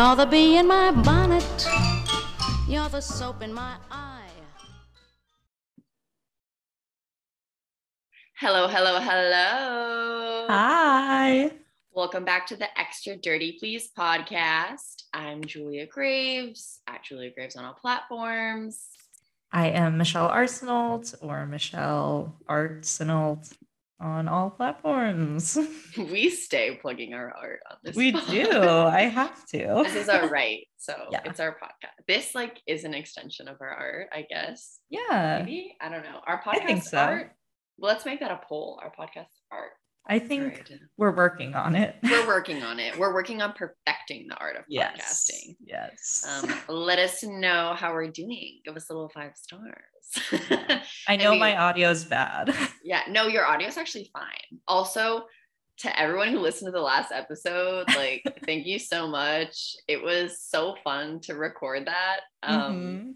You're 0.00 0.16
the 0.16 0.24
bee 0.24 0.56
in 0.56 0.66
my 0.66 0.92
bonnet. 0.92 1.68
You're 2.66 2.88
the 2.88 3.02
soap 3.02 3.42
in 3.42 3.52
my 3.52 3.74
eye. 3.90 4.30
Hello, 8.38 8.66
hello, 8.66 8.98
hello. 8.98 10.46
Hi. 10.48 11.50
Welcome 11.92 12.24
back 12.24 12.46
to 12.46 12.56
the 12.56 12.68
Extra 12.80 13.14
Dirty 13.14 13.58
Please 13.60 13.90
podcast. 13.94 15.02
I'm 15.12 15.44
Julia 15.44 15.86
Graves 15.86 16.80
at 16.86 17.04
Julia 17.04 17.30
Graves 17.34 17.56
on 17.56 17.66
all 17.66 17.74
platforms. 17.74 18.86
I 19.52 19.68
am 19.68 19.98
Michelle 19.98 20.30
Arsenault 20.30 21.14
or 21.20 21.44
Michelle 21.44 22.38
Arsenault 22.48 23.52
on 24.00 24.28
all 24.28 24.50
platforms. 24.50 25.56
We 25.96 26.30
stay 26.30 26.76
plugging 26.80 27.12
our 27.14 27.32
art 27.36 27.60
on 27.70 27.76
this. 27.84 27.96
we 27.96 28.12
pod. 28.12 28.26
do. 28.30 28.50
I 28.50 29.02
have 29.02 29.46
to. 29.48 29.82
This 29.84 29.94
is 29.96 30.08
our 30.08 30.28
right. 30.28 30.66
So 30.78 30.94
Yeah. 31.10 31.20
it's 31.24 31.40
our 31.40 31.52
podcast. 31.52 31.94
This 32.08 32.34
like 32.34 32.60
is 32.66 32.84
an 32.84 32.94
extension 32.94 33.48
of 33.48 33.56
our 33.60 33.68
art, 33.70 34.08
I 34.12 34.22
guess. 34.28 34.78
Yeah. 34.88 35.42
Maybe. 35.44 35.76
I 35.80 35.88
don't 35.90 36.02
know. 36.04 36.20
Our 36.26 36.42
I 36.46 36.58
podcast 36.58 36.66
think 36.66 36.82
so. 36.84 36.98
art. 36.98 37.32
Well, 37.78 37.92
let's 37.92 38.04
make 38.06 38.20
that 38.20 38.30
a 38.30 38.40
poll. 38.48 38.80
Our 38.82 38.90
podcast 38.90 39.32
art. 39.50 39.70
I 40.10 40.18
think 40.18 40.42
Right. 40.42 40.72
we're 40.96 41.14
working 41.14 41.54
on 41.54 41.76
it. 41.76 41.94
We're 42.02 42.26
working 42.36 42.62
on 42.64 42.80
it. 42.80 42.98
We're 42.98 43.14
working 43.14 43.40
on 43.42 43.52
perfecting 43.52 44.26
the 44.28 44.36
art 44.36 44.56
of 44.56 44.64
yes. 44.68 45.30
podcasting. 45.30 45.56
Yes. 45.64 46.26
Um, 46.28 46.52
let 46.68 46.98
us 46.98 47.22
know 47.22 47.74
how 47.76 47.92
we're 47.94 48.08
doing. 48.10 48.60
Give 48.64 48.76
us 48.76 48.90
a 48.90 48.92
little 48.92 49.08
five 49.08 49.32
stars. 49.36 50.82
I 51.08 51.16
know 51.16 51.30
mean- 51.30 51.40
my 51.40 51.56
audio's 51.56 52.04
bad. 52.04 52.52
yeah, 52.84 53.02
no, 53.08 53.28
your 53.28 53.46
audio 53.46 53.68
is 53.68 53.76
actually 53.76 54.10
fine. 54.12 54.58
Also, 54.66 55.26
to 55.78 55.98
everyone 56.00 56.28
who 56.28 56.40
listened 56.40 56.66
to 56.66 56.72
the 56.72 56.80
last 56.80 57.12
episode, 57.12 57.86
like, 57.94 58.22
thank 58.44 58.66
you 58.66 58.78
so 58.80 59.06
much. 59.06 59.76
It 59.88 60.02
was 60.02 60.40
so 60.42 60.74
fun 60.82 61.20
to 61.20 61.34
record 61.34 61.86
that, 61.86 62.20
um, 62.42 62.60
Mhm. 62.60 63.14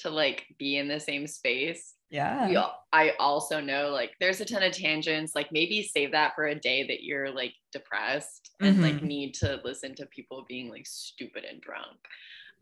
to 0.00 0.10
like 0.10 0.46
be 0.58 0.76
in 0.78 0.86
the 0.88 1.00
same 1.00 1.26
space. 1.26 1.92
Yeah. 2.10 2.48
We 2.48 2.56
I 2.92 3.12
also 3.18 3.60
know 3.60 3.88
like 3.90 4.12
there's 4.20 4.40
a 4.40 4.44
ton 4.44 4.62
of 4.62 4.72
tangents. 4.72 5.34
Like 5.34 5.50
maybe 5.52 5.82
save 5.82 6.12
that 6.12 6.34
for 6.34 6.46
a 6.46 6.54
day 6.54 6.86
that 6.86 7.02
you're 7.02 7.30
like 7.30 7.52
depressed 7.72 8.50
and 8.60 8.80
like 8.80 8.94
Mhm. 9.00 9.02
need 9.02 9.34
to 9.34 9.60
listen 9.64 9.94
to 9.96 10.06
people 10.06 10.44
being 10.48 10.70
like 10.70 10.86
stupid 10.86 11.44
and 11.44 11.60
drunk. 11.60 11.96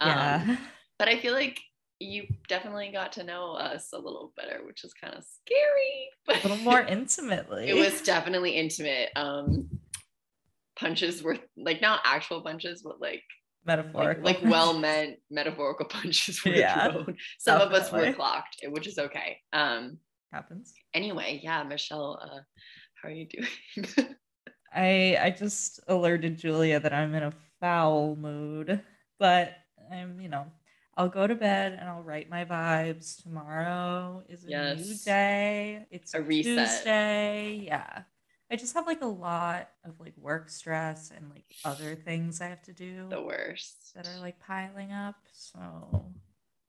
Um, 0.00 0.10
Yeah. 0.10 0.56
but 0.98 1.08
I 1.08 1.18
feel 1.18 1.34
like 1.34 1.60
you 2.00 2.26
definitely 2.48 2.90
got 2.92 3.12
to 3.12 3.22
know 3.24 3.52
us 3.52 3.90
a 3.92 3.98
little 3.98 4.32
better, 4.36 4.62
which 4.66 4.82
is 4.84 4.92
kind 4.94 5.14
of 5.14 5.24
scary. 5.24 6.10
But 6.26 6.38
a 6.44 6.48
little 6.48 6.64
more 6.64 6.80
intimately. 6.82 7.68
it 7.68 7.74
was 7.74 8.00
definitely 8.12 8.52
intimate. 8.52 9.10
Um, 9.14 9.68
punches 10.76 11.22
were 11.22 11.38
like 11.56 11.80
not 11.80 12.00
actual 12.04 12.40
punches, 12.40 12.82
but 12.82 13.00
like 13.00 13.22
metaphorical. 13.66 14.22
like, 14.24 14.42
like 14.42 14.50
well 14.50 14.78
meant 14.78 15.18
metaphorical 15.30 15.86
punches 15.88 16.44
were 16.44 16.52
Yeah, 16.52 16.90
thrown. 16.90 17.16
Some 17.38 17.60
of 17.60 17.72
us 17.72 17.90
were 17.92 18.12
clocked, 18.12 18.56
which 18.68 18.86
is 18.86 18.98
okay. 18.98 19.38
Um, 19.52 19.98
happens. 20.32 20.72
anyway, 20.92 21.40
yeah, 21.42 21.62
Michelle, 21.62 22.18
uh, 22.22 22.40
how 23.02 23.08
are 23.08 23.12
you 23.12 23.26
doing? 23.28 24.06
I 24.74 25.16
I 25.20 25.30
just 25.30 25.80
alerted 25.88 26.38
Julia 26.38 26.80
that 26.80 26.92
I'm 26.92 27.14
in 27.14 27.22
a 27.22 27.32
foul 27.60 28.16
mood, 28.16 28.82
but 29.18 29.52
I'm, 29.92 30.20
you 30.20 30.28
know, 30.28 30.46
I'll 30.96 31.08
go 31.08 31.26
to 31.26 31.34
bed 31.34 31.76
and 31.78 31.88
I'll 31.88 32.02
write 32.02 32.28
my 32.28 32.44
vibes. 32.44 33.22
Tomorrow 33.22 34.24
is 34.28 34.44
a 34.44 34.74
new 34.76 34.94
day. 35.04 35.86
It's 35.90 36.14
A 36.14 36.18
a, 36.18 36.22
reset. 36.22 36.68
Tuesday. 36.68 37.62
Yeah. 37.66 38.02
I 38.50 38.56
just 38.56 38.74
have 38.74 38.86
like 38.86 39.00
a 39.02 39.06
lot 39.06 39.70
of 39.84 39.98
like 40.00 40.12
work 40.16 40.50
stress 40.50 41.10
and 41.10 41.30
like 41.30 41.44
other 41.64 41.94
things 42.04 42.40
I 42.40 42.46
have 42.48 42.62
to 42.62 42.72
do 42.72 43.06
the 43.08 43.22
worst. 43.22 43.92
that 43.94 44.06
are 44.06 44.20
like 44.20 44.38
piling 44.40 44.92
up. 44.92 45.16
So 45.32 45.58
a 45.60 46.02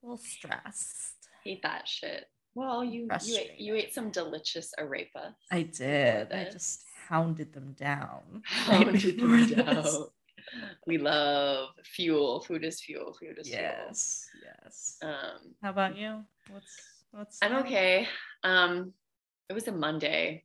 little 0.02 0.18
stressed. 0.18 1.14
Hate 1.44 1.62
that 1.64 1.88
shit. 1.88 2.26
Well, 2.56 2.84
you 2.86 3.10
you 3.26 3.38
ate, 3.38 3.60
you 3.60 3.76
ate 3.76 3.94
some 3.94 4.12
delicious 4.12 4.74
arepas. 4.80 5.34
I 5.52 5.64
did. 5.64 6.32
I 6.32 6.46
just 6.50 6.86
hounded 7.10 7.52
them 7.54 7.74
down. 7.78 8.42
Hounded 8.46 9.20
them 9.20 9.46
this. 9.48 9.52
down. 9.52 10.06
We 10.88 10.98
love 10.98 11.70
fuel. 11.84 12.40
Food 12.42 12.64
is 12.64 12.80
fuel. 12.82 13.14
Food 13.20 13.38
is 13.40 13.50
Yes. 13.50 14.26
Yes. 14.42 14.98
fuel. 15.02 15.12
Um, 15.14 15.56
How 15.62 15.70
about 15.72 15.98
you? 15.98 16.24
What's 16.50 16.80
what's 17.12 17.40
I'm 17.42 17.56
okay. 17.58 18.08
Um, 18.44 18.94
it 19.50 19.54
was 19.54 19.68
a 19.68 19.72
Monday. 19.74 20.45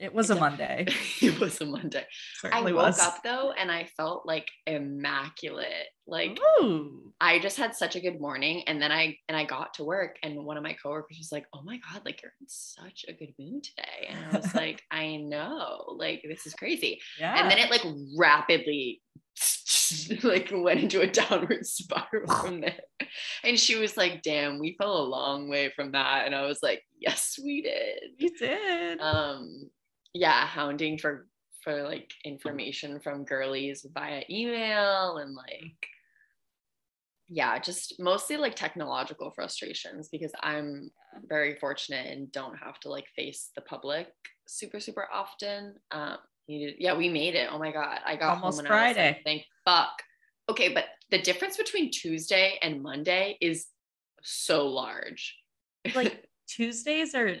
It 0.06 0.14
was 0.14 0.30
a 0.30 0.34
Monday. 0.34 0.86
it 1.20 1.38
was 1.38 1.60
a 1.60 1.66
Monday. 1.66 2.06
I 2.50 2.62
woke 2.62 2.74
was. 2.74 2.98
up 3.00 3.18
though 3.22 3.52
and 3.52 3.70
I 3.70 3.84
felt 3.98 4.24
like 4.24 4.48
immaculate. 4.66 5.88
Like 6.06 6.38
Ooh. 6.62 7.12
I 7.20 7.38
just 7.38 7.58
had 7.58 7.74
such 7.74 7.96
a 7.96 8.00
good 8.00 8.18
morning 8.18 8.62
and 8.66 8.80
then 8.80 8.90
I 8.90 9.18
and 9.28 9.36
I 9.36 9.44
got 9.44 9.74
to 9.74 9.84
work 9.84 10.16
and 10.22 10.42
one 10.44 10.56
of 10.56 10.62
my 10.62 10.72
coworkers 10.82 11.18
was 11.18 11.30
like, 11.30 11.44
"Oh 11.54 11.60
my 11.62 11.78
god, 11.92 12.02
like 12.06 12.22
you're 12.22 12.32
in 12.40 12.46
such 12.48 13.04
a 13.08 13.12
good 13.12 13.34
mood 13.38 13.62
today." 13.62 14.08
And 14.08 14.18
I 14.24 14.36
was 14.38 14.54
like, 14.64 14.82
"I 14.90 15.16
know. 15.16 15.94
Like 15.98 16.24
this 16.26 16.46
is 16.46 16.54
crazy." 16.54 17.00
Yeah. 17.18 17.38
And 17.38 17.50
then 17.50 17.58
it 17.58 17.70
like 17.70 17.84
rapidly 18.18 19.02
like 20.22 20.50
went 20.52 20.80
into 20.80 21.02
a 21.02 21.06
downward 21.06 21.66
spiral 21.66 22.26
from 22.40 22.62
there. 22.62 22.80
And 23.44 23.58
she 23.60 23.76
was 23.76 23.96
like, 23.98 24.22
"Damn, 24.22 24.58
we 24.58 24.76
fell 24.78 24.96
a 24.96 25.04
long 25.04 25.48
way 25.50 25.70
from 25.76 25.92
that." 25.92 26.24
And 26.26 26.34
I 26.34 26.46
was 26.46 26.60
like, 26.62 26.82
"Yes, 26.98 27.38
we 27.42 27.60
did." 27.62 28.00
We 28.18 28.30
did. 28.30 29.00
um 29.00 29.70
yeah 30.14 30.46
hounding 30.46 30.98
for 30.98 31.26
for 31.62 31.82
like 31.82 32.10
information 32.24 33.00
from 33.00 33.24
girlies 33.24 33.86
via 33.92 34.22
email 34.30 35.18
and 35.18 35.34
like 35.34 35.86
yeah 37.28 37.58
just 37.58 38.00
mostly 38.00 38.36
like 38.36 38.56
technological 38.56 39.30
frustrations 39.30 40.08
because 40.10 40.32
i'm 40.42 40.90
very 41.28 41.54
fortunate 41.56 42.06
and 42.06 42.32
don't 42.32 42.56
have 42.56 42.78
to 42.80 42.88
like 42.88 43.06
face 43.14 43.50
the 43.54 43.60
public 43.62 44.08
super 44.46 44.80
super 44.80 45.06
often. 45.12 45.74
Um 45.92 46.16
you- 46.48 46.74
yeah 46.78 46.96
we 46.96 47.08
made 47.08 47.36
it. 47.36 47.48
Oh 47.52 47.58
my 47.58 47.70
god. 47.70 48.00
I 48.04 48.16
got 48.16 48.36
Almost 48.38 48.58
home 48.58 48.66
and 48.66 48.74
I 48.74 48.86
like, 48.86 48.94
Friday. 48.96 49.20
thank 49.24 49.44
fuck. 49.64 50.02
Okay 50.48 50.74
but 50.74 50.86
the 51.10 51.22
difference 51.22 51.56
between 51.56 51.90
tuesday 51.92 52.58
and 52.62 52.82
monday 52.82 53.36
is 53.40 53.68
so 54.22 54.66
large. 54.66 55.36
Like 55.94 56.24
Tuesdays 56.48 57.14
are 57.14 57.36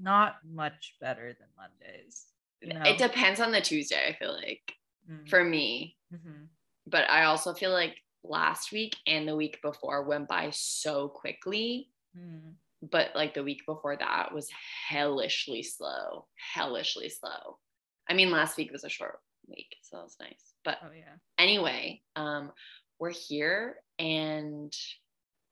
not 0.00 0.36
much 0.48 0.96
better 1.00 1.36
than 1.38 1.48
Mondays. 1.56 2.26
You 2.60 2.74
know? 2.74 2.82
it 2.84 2.98
depends 2.98 3.38
on 3.38 3.52
the 3.52 3.60
tuesday 3.60 4.08
i 4.08 4.12
feel 4.18 4.34
like 4.34 4.72
Mm, 5.10 5.26
for 5.30 5.42
me 5.42 5.96
mhm. 6.12 6.48
but 6.86 7.08
I 7.08 7.24
also 7.24 7.54
feel 7.54 7.70
like 7.70 7.96
last 8.24 8.72
week 8.72 8.94
and 9.06 9.26
the 9.26 9.36
week 9.36 9.58
before 9.62 10.02
went 10.02 10.28
by 10.28 10.50
so 10.52 11.08
quickly. 11.08 11.88
Mm. 12.14 12.54
But 12.82 13.12
like 13.14 13.32
the 13.32 13.42
week 13.42 13.62
before 13.64 13.96
that 13.96 14.34
was 14.34 14.50
hellishly 14.88 15.62
slow, 15.62 16.26
hellishly 16.54 17.08
slow. 17.08 17.58
I 18.08 18.12
mean, 18.14 18.30
last 18.30 18.56
week 18.58 18.70
was 18.70 18.84
a 18.84 18.88
short 18.90 19.18
week, 19.46 19.74
so 19.82 19.96
that 19.96 20.02
was 20.04 20.16
nice. 20.20 20.52
But 20.64 20.76
Oh 20.84 20.92
yeah. 20.94 21.14
anyway, 21.38 22.02
um, 22.14 22.52
we're 23.00 23.10
here 23.12 23.76
and 23.98 24.72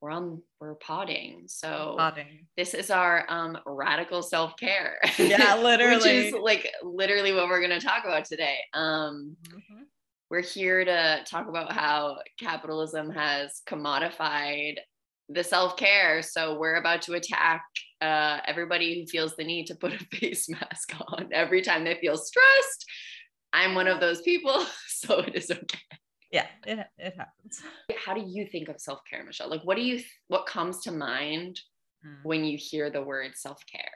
we're 0.01 0.11
on 0.11 0.43
we're 0.61 0.75
potting. 0.77 1.45
So 1.47 1.95
Potting. 1.99 2.47
this 2.57 2.75
is 2.75 2.91
our 2.91 3.25
um 3.29 3.59
radical 3.67 4.23
self-care. 4.23 4.99
Yeah, 5.19 5.57
literally. 5.57 5.95
Which 5.97 6.07
is 6.07 6.33
like 6.35 6.71
literally 6.83 7.33
what 7.33 7.49
we're 7.49 7.61
gonna 7.63 7.81
talk 7.81 8.05
about 8.05 8.25
today. 8.27 8.59
Um 8.75 9.37
Mhm. 9.49 9.85
we're 10.31 10.43
here 10.43 10.85
to 10.85 11.23
talk 11.25 11.49
about 11.49 11.73
how 11.73 12.19
capitalism 12.39 13.11
has 13.11 13.63
commodified 13.69 14.75
the 15.29 15.43
self-care 15.43 16.23
so 16.23 16.57
we're 16.59 16.77
about 16.77 17.03
to 17.03 17.15
attack 17.15 17.65
uh, 18.01 18.39
everybody 18.47 19.01
who 19.01 19.07
feels 19.09 19.35
the 19.35 19.43
need 19.45 19.67
to 19.67 19.75
put 19.75 19.93
a 19.93 19.99
face 20.17 20.49
mask 20.49 20.93
on 21.09 21.29
every 21.33 21.63
time 21.63 21.83
they 21.85 21.97
feel 21.97 22.17
stressed 22.17 22.85
i'm 23.53 23.75
one 23.75 23.89
of 23.89 23.99
those 23.99 24.23
people 24.23 24.65
so 24.87 25.19
it 25.21 25.35
is 25.35 25.51
okay 25.51 25.81
Yeah, 26.33 26.47
it 26.67 26.87
it 26.99 27.15
happens. 27.17 27.63
how 28.05 28.15
do 28.15 28.23
you 28.27 28.47
think 28.47 28.69
of 28.69 28.81
self-care 28.81 29.25
michelle 29.25 29.49
like 29.51 29.63
what 29.63 29.77
do 29.77 29.83
you 29.83 30.03
what 30.29 30.47
comes 30.47 30.81
to 30.83 30.91
mind 30.93 31.61
Mm. 32.05 32.25
when 32.25 32.45
you 32.45 32.59
hear 32.61 32.91
the 32.91 33.01
word 33.03 33.33
self-care 33.37 33.91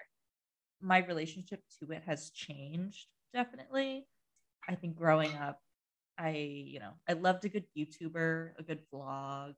my 0.81 0.99
relationship 1.05 1.61
to 1.79 1.93
it 1.93 2.03
has 2.07 2.31
changed 2.31 3.07
definitely. 3.35 4.07
I 4.69 4.75
think 4.75 4.97
growing 4.97 5.35
up, 5.37 5.61
I, 6.19 6.31
you 6.31 6.81
know, 6.81 6.93
I 7.09 7.13
loved 7.13 7.45
a 7.45 7.49
good 7.51 7.65
YouTuber, 7.77 8.53
a 8.59 8.63
good 8.63 8.81
vlog, 8.93 9.55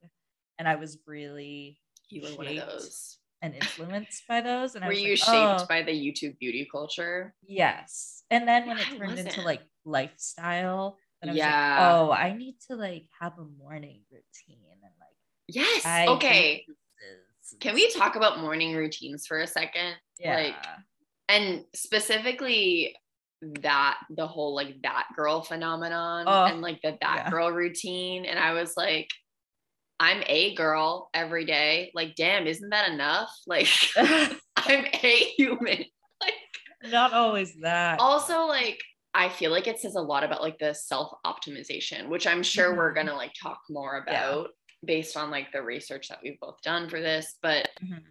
and 0.58 0.66
I 0.68 0.74
was 0.76 0.98
really 1.06 1.78
you 2.10 2.22
were 2.22 2.36
one 2.36 2.48
of 2.48 2.56
those 2.68 3.18
and 3.42 3.54
influenced 3.62 4.26
by 4.28 4.40
those. 4.40 4.74
And 4.74 4.84
I 4.84 4.88
were 4.88 4.92
was 4.94 5.00
you 5.02 5.10
like, 5.10 5.18
shaped 5.18 5.62
"Oh, 5.62 5.66
by 5.68 5.82
the 5.82 5.92
youtube 5.92 6.36
beauty 6.38 6.68
culture 6.70 7.34
Yes. 7.46 8.24
And 8.30 8.46
then 8.48 8.66
when 8.66 8.78
it 8.78 8.88
I 8.88 8.96
turned 8.96 9.12
into 9.18 9.24
wasn't. 9.24 9.46
like 9.46 9.62
lifestyle, 9.84 10.98
then 11.22 11.30
I 11.30 11.32
was 11.32 11.38
Yeah. 11.38 11.70
like, 11.70 11.94
oh, 12.08 12.12
I 12.12 12.36
need 12.36 12.56
to 12.68 12.76
like 12.76 13.06
have 13.20 13.38
a 13.38 13.44
morning 13.44 14.00
routine 14.10 14.62
and 14.70 14.80
like 15.00 15.16
yes 15.48 15.86
I 15.86 16.06
okay 16.08 16.64
can 17.60 17.74
we 17.74 17.90
talk 17.92 18.16
about 18.16 18.40
morning 18.40 18.74
routines 18.76 19.26
for 19.26 19.38
a 19.40 19.46
second 19.46 19.94
Yeah. 20.18 20.34
like 20.36 20.54
and 21.28 21.64
specifically 21.74 22.96
that 23.60 23.98
the 24.10 24.26
whole 24.26 24.54
like 24.54 24.80
that 24.82 25.08
girl 25.16 25.42
phenomenon 25.42 26.24
Oh, 26.28 26.44
and 26.44 26.60
like 26.60 26.80
the 26.82 26.96
that 27.00 27.16
yeah. 27.24 27.30
girl 27.30 27.50
routine. 27.50 28.24
And 28.24 28.38
I 28.38 28.52
was 28.52 28.76
like, 28.76 29.08
I'm 29.98 30.22
a 30.26 30.54
girl 30.54 31.10
every 31.12 31.44
day. 31.44 31.90
Like, 31.94 32.14
damn, 32.14 32.46
isn't 32.46 32.70
that 32.70 32.90
enough? 32.92 33.30
Like, 33.48 33.66
I'm 33.96 34.84
a 34.86 35.16
human. 35.36 35.84
Like, 36.22 36.92
Not 36.92 37.12
always 37.12 37.52
that. 37.62 37.98
also, 37.98 38.46
like, 38.46 38.78
I 39.14 39.28
feel 39.28 39.50
like 39.50 39.66
it 39.66 39.78
says 39.78 39.94
a 39.94 40.00
lot 40.00 40.24
about 40.24 40.40
like 40.42 40.58
the 40.58 40.72
self 40.74 41.12
optimization, 41.26 42.08
which 42.08 42.26
I'm 42.26 42.42
sure 42.42 42.74
we're 42.76 42.92
Mhm. 42.92 42.96
gonna 42.96 43.14
like 43.14 43.34
talk 43.34 43.60
more 43.68 44.04
Yeah. 44.06 44.12
about 44.30 44.50
based 44.84 45.16
on 45.16 45.30
like 45.30 45.52
the 45.52 45.62
research 45.62 46.08
that 46.08 46.20
we've 46.22 46.40
both 46.40 46.60
done 46.62 46.88
for 46.88 47.00
this. 47.00 47.36
But 47.42 47.68
Mhm. 47.82 48.02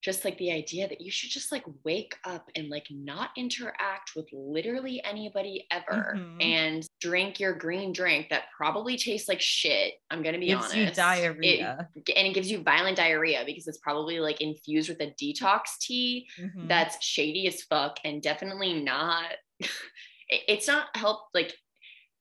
just 0.00 0.24
like 0.24 0.36
the 0.38 0.52
idea 0.52 0.86
that 0.86 1.00
you 1.00 1.10
should 1.10 1.30
just 1.30 1.50
like 1.50 1.64
wake 1.82 2.14
up 2.24 2.50
and 2.54 2.68
like 2.68 2.86
not 2.90 3.30
interact 3.36 4.14
with 4.14 4.28
literally 4.32 5.02
anybody 5.02 5.66
ever 5.70 6.14
Mhm. 6.16 6.42
and 6.42 6.86
drink 7.00 7.40
your 7.40 7.54
green 7.54 7.92
drink 7.92 8.28
that 8.28 8.44
probably 8.56 8.96
tastes 8.96 9.28
like 9.28 9.40
shit. 9.40 9.94
I'm 10.10 10.22
gonna 10.22 10.38
be 10.38 10.46
Gives 10.48 10.60
honest. 10.66 10.76
you 10.76 10.82
It- 10.84 10.94
diarrhea. 10.94 11.88
and 11.96 12.26
it 12.28 12.34
gives 12.34 12.50
you 12.50 12.58
violent 12.62 12.96
diarrhea 12.98 13.42
because 13.46 13.66
it's 13.66 13.78
probably 13.78 14.20
like 14.20 14.40
infused 14.40 14.88
with 14.90 15.00
a 15.00 15.10
detox 15.20 15.78
tea 15.80 16.28
Mhm. 16.38 16.68
that's 16.68 17.02
shady 17.04 17.46
as 17.48 17.62
fuck 17.62 17.98
and 18.04 18.22
definitely 18.22 18.74
not 18.82 19.32
it- 19.32 19.38
it's 20.28 20.66
not 20.66 20.86
help 20.96 21.20
like 21.34 21.54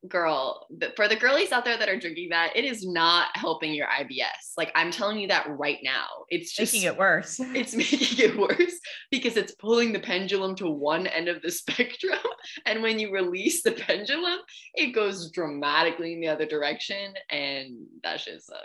girl 0.09 0.67
for 0.97 1.07
the 1.07 1.15
girlies 1.15 1.53
out 1.53 1.63
there 1.63 1.77
that 1.77 1.88
are 1.88 1.97
drinking 1.97 2.27
that 2.29 2.51
it 2.57 2.65
is 2.65 2.85
not 2.85 3.27
helping 3.35 3.73
your 3.73 3.88
ibs 3.88 4.51
like 4.57 4.69
i'm 4.75 4.91
telling 4.91 5.17
you 5.17 5.29
that 5.29 5.47
right 5.57 5.77
now 5.81 6.05
it's 6.27 6.53
just 6.53 6.73
making 6.73 6.89
it 6.89 6.97
worse. 6.97 7.39
it's 7.55 7.73
making 7.73 8.19
it 8.19 8.38
worse 8.38 8.79
because 9.11 9.38
it's 9.38 9.55
pulling 9.55 9.94
the 9.94 10.00
pendulum 10.01 10.55
to 10.55 10.69
one 10.69 11.07
end 11.07 11.29
of 11.29 11.41
the 11.41 11.50
spectrum 11.61 12.19
and 12.65 12.83
when 12.83 13.00
you 13.00 13.13
release 13.13 13.63
the 13.63 13.71
pendulum 13.71 14.39
it 14.75 14.88
goes 14.94 15.31
dramatically 15.31 16.11
in 16.13 16.19
the 16.19 16.27
other 16.27 16.45
direction 16.45 17.13
and 17.29 17.73
that 18.03 18.19
shit 18.19 18.41
sucks 18.41 18.59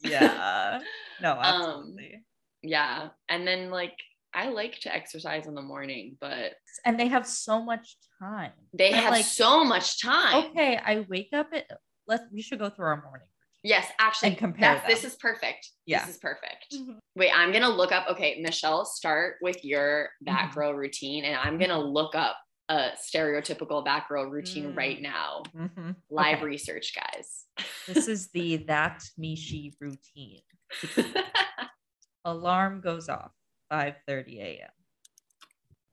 yeah. 0.00 0.78
No, 1.20 1.32
Um, 1.32 1.40
absolutely. 1.40 2.22
yeah 2.62 3.08
and 3.28 3.44
then 3.44 3.70
like 3.70 3.96
i 4.34 4.48
like 4.48 4.78
to 4.80 4.94
exercise 4.94 5.46
in 5.46 5.54
the 5.54 5.62
morning 5.62 6.16
but 6.20 6.52
and 6.84 6.98
they 6.98 7.08
have 7.08 7.26
so 7.26 7.62
much 7.62 7.96
time. 8.20 8.52
they 8.72 8.88
And, 8.88 8.96
have 8.96 9.10
like, 9.12 9.24
so 9.24 9.64
much 9.64 10.00
time 10.02 10.46
Okay, 10.46 10.76
I 10.76 11.06
wake 11.08 11.30
up 11.32 11.48
at 11.52 11.64
let's 12.06 12.24
we 12.32 12.42
should 12.42 12.58
go 12.58 12.68
through 12.70 12.86
our 12.86 13.02
morning 13.02 13.26
yes 13.62 13.86
actually 13.98 14.30
and 14.30 14.38
compare 14.38 14.82
this 14.86 15.04
is 15.04 15.14
perfect 15.16 15.70
Yeah. 15.86 16.00
this 16.04 16.14
is 16.16 16.18
perfect 16.18 16.66
routine. 16.72 16.98
wait 17.16 17.30
i'm 17.34 17.50
gonna 17.52 17.68
look 17.68 17.92
up 17.92 18.06
okay 18.10 18.40
michelle 18.42 18.84
start 18.84 19.36
with 19.40 19.64
your 19.64 20.10
that 20.22 20.50
Mhm. 20.50 20.54
girl 20.54 20.74
routine 20.74 21.24
and 21.24 21.36
i'm 21.36 21.56
gonna 21.58 21.78
look 21.80 22.14
up 22.14 22.36
a 22.68 22.90
stereotypical 23.06 23.84
that 23.84 24.06
girl 24.08 24.24
routine 24.26 24.72
Mm. 24.72 24.76
right 24.76 25.00
now 25.00 25.42
Mhm. 25.54 25.96
live 26.10 26.38
Okay. 26.38 26.44
research 26.46 26.92
guys 26.94 27.44
This 27.86 28.08
is 28.08 28.28
the 28.34 28.56
that 28.68 29.02
me 29.18 29.36
she 29.36 29.74
routine. 29.80 30.42
Alarm 32.24 32.80
goes 32.80 33.08
off 33.10 33.32
5:30 33.74 34.40
a.m. 34.40 34.70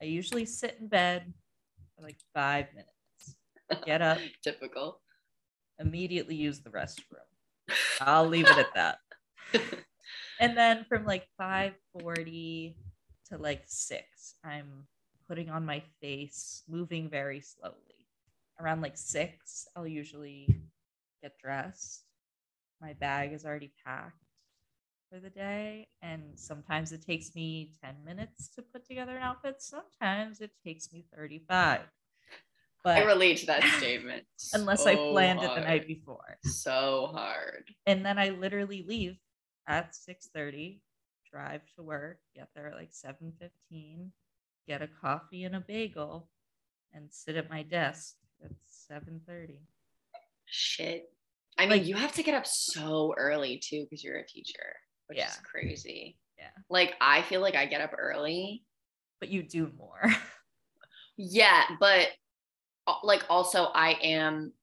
I 0.01 0.05
usually 0.05 0.45
sit 0.45 0.77
in 0.79 0.87
bed 0.87 1.33
for 1.95 2.03
like 2.03 2.17
five 2.33 2.67
minutes. 2.73 3.85
Get 3.85 4.01
up, 4.01 4.19
typical 4.43 4.99
immediately 5.81 6.35
use 6.35 6.59
the 6.59 6.69
restroom. 6.69 7.27
I'll 7.99 8.27
leave 8.27 8.47
it 8.47 8.57
at 8.57 8.73
that. 8.75 8.99
And 10.39 10.57
then 10.57 10.85
from 10.89 11.05
like 11.05 11.27
5:40 11.39 12.73
to 13.29 13.37
like 13.37 13.61
6, 13.67 14.35
I'm 14.43 14.87
putting 15.27 15.51
on 15.51 15.63
my 15.63 15.83
face, 16.01 16.63
moving 16.67 17.09
very 17.09 17.41
slowly. 17.41 18.07
Around 18.59 18.81
like 18.81 18.97
6, 18.97 19.67
I'll 19.75 19.85
usually 19.85 20.47
get 21.21 21.37
dressed. 21.37 22.05
My 22.81 22.93
bag 22.93 23.33
is 23.33 23.45
already 23.45 23.71
packed 23.85 24.30
for 25.11 25.19
the 25.19 25.29
day, 25.29 25.87
and 26.01 26.21
sometimes 26.35 26.93
it 26.93 27.05
takes 27.05 27.35
me 27.35 27.73
10 27.83 27.95
minutes 28.05 28.47
to 28.55 28.61
put 28.61 28.85
together 28.87 29.17
an 29.17 29.21
outfit. 29.23 29.55
Sometimes 29.61 30.39
it 30.39 30.51
takes 30.63 30.91
me 30.93 31.03
35. 31.13 31.81
i 31.81 31.85
But 32.83 33.05
relate 33.05 33.37
to 33.39 33.45
that 33.47 33.63
statement 33.77 34.23
unless 34.53 34.85
I 34.85 34.95
so 34.95 35.11
planned 35.11 35.43
it 35.43 35.53
the 35.53 35.61
night 35.61 35.85
before. 35.85 36.37
so 36.43 37.09
hard 37.13 37.65
and 37.85 38.05
then 38.05 38.17
I 38.17 38.29
literally 38.29 38.83
leave 38.87 39.17
at 39.67 39.93
6:30, 39.93 40.79
drive 41.29 41.61
to 41.75 41.83
work, 41.83 42.19
get 42.33 42.47
there 42.55 42.67
at 42.69 42.75
like 42.75 42.91
7:15, 42.93 44.11
get 44.67 44.81
a 44.81 44.87
coffee 44.87 45.43
and 45.43 45.55
a 45.55 45.59
bagel, 45.59 46.29
and 46.93 47.11
sit 47.11 47.35
at 47.35 47.49
my 47.49 47.63
desk 47.63 48.15
at 48.43 48.51
7:30. 48.65 49.59
shit 50.45 51.13
i 51.57 51.63
mean 51.63 51.79
Like- 51.79 51.85
you 51.85 51.95
have 51.95 52.13
to 52.13 52.23
get 52.23 52.33
up 52.33 52.47
so 52.47 53.13
early 53.17 53.57
too 53.57 53.83
because 53.83 54.03
you're 54.05 54.17
a 54.19 54.25
teacher 54.25 54.73
which 55.11 55.19
is 55.19 55.23
Yeah. 55.25 55.41
crazy 55.51 56.17
Yeah. 56.39 56.51
like 56.69 56.95
i 57.01 57.21
feel 57.21 57.41
like 57.41 57.55
i 57.55 57.65
get 57.65 57.81
up 57.81 57.91
early 57.97 58.63
But 59.19 59.29
you 59.29 59.43
do 59.43 59.71
more. 59.77 60.01
Yeah, 61.17 61.63
but 61.79 62.07
uh, 62.87 62.95
like 63.03 63.23
also 63.29 63.65
I 63.65 63.91
am 64.01 64.53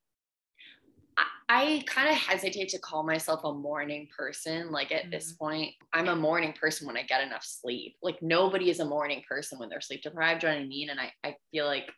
I, 1.17 1.25
I 1.49 1.85
kind 1.87 2.09
of 2.09 2.15
hesitate 2.17 2.69
to 2.71 2.79
call 2.79 3.03
myself 3.03 3.41
a 3.45 3.53
morning 3.53 4.09
person. 4.17 4.71
Like 4.71 4.93
at 4.93 5.11
this 5.11 5.33
Mhm. 5.33 5.39
point, 5.39 5.75
I'm 5.93 6.09
a 6.09 6.17
morning 6.17 6.53
person 6.53 6.87
when 6.87 6.97
I 6.97 7.03
get 7.03 7.23
enough 7.23 7.45
sleep. 7.45 7.97
Like 8.03 8.23
nobody 8.23 8.71
is 8.71 8.81
a 8.81 8.85
morning 8.85 9.23
person 9.29 9.59
when 9.59 9.69
they're 9.69 9.81
sleep 9.81 10.03
deprived. 10.03 10.41
Do 10.41 10.47
you 10.47 10.53
know 10.53 10.59
what 10.59 10.65
I 10.65 10.69
mean? 10.69 10.91
And 10.91 11.01
I, 11.01 11.13
I 11.25 11.37
feel 11.51 11.67
like 11.67 11.91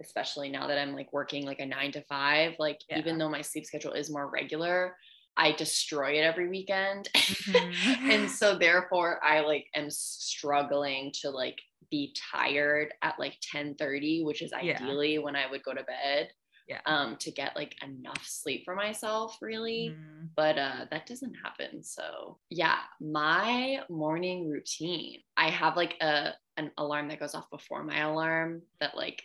especially 0.00 0.50
now 0.50 0.66
that 0.66 0.78
I'm 0.78 0.94
like 0.94 1.12
working 1.12 1.46
like 1.46 1.60
a 1.60 1.66
nine 1.66 1.92
to 1.92 2.02
five, 2.02 2.54
like 2.58 2.78
Yeah. 2.88 2.98
even 2.98 3.18
though 3.18 3.30
my 3.30 3.40
sleep 3.42 3.64
schedule 3.64 3.92
is 3.92 4.10
more 4.10 4.28
regular, 4.28 4.96
I 5.36 5.52
destroy 5.52 6.18
it 6.18 6.22
every 6.24 6.48
weekend. 6.48 7.08
Mhm. 7.16 8.10
and 8.10 8.30
so 8.40 8.58
therefore 8.58 9.22
I 9.24 9.40
like 9.40 9.66
am 9.74 9.90
struggling 9.90 11.12
to 11.20 11.30
like 11.30 11.60
be 11.90 12.14
tired 12.32 12.92
at 13.02 13.18
like 13.18 13.36
10 13.42 13.74
30, 13.76 14.24
which 14.24 14.42
is 14.42 14.52
Yeah. 14.52 14.74
ideally 14.74 15.18
when 15.18 15.36
I 15.36 15.48
would 15.50 15.62
go 15.62 15.72
to 15.74 15.82
bed. 15.84 16.30
Yeah. 16.68 16.80
Um, 16.84 17.16
to 17.18 17.30
get 17.30 17.54
like 17.54 17.76
enough 17.84 18.24
sleep 18.26 18.64
for 18.64 18.74
myself, 18.74 19.38
really 19.40 19.94
Mm, 19.96 20.30
but 20.34 20.58
uh 20.58 20.86
that 20.90 21.06
doesn't 21.06 21.34
happen 21.34 21.84
so 21.84 22.40
yeah 22.50 22.78
my 23.00 23.80
morning 23.88 24.48
routine 24.50 25.20
i 25.36 25.48
have 25.48 25.76
like 25.76 25.94
a 26.00 26.32
an 26.56 26.72
alarm 26.76 27.06
that 27.08 27.20
goes 27.20 27.34
off 27.36 27.48
before 27.50 27.84
my 27.84 28.00
alarm 28.00 28.62
that 28.80 28.96
like 28.96 29.22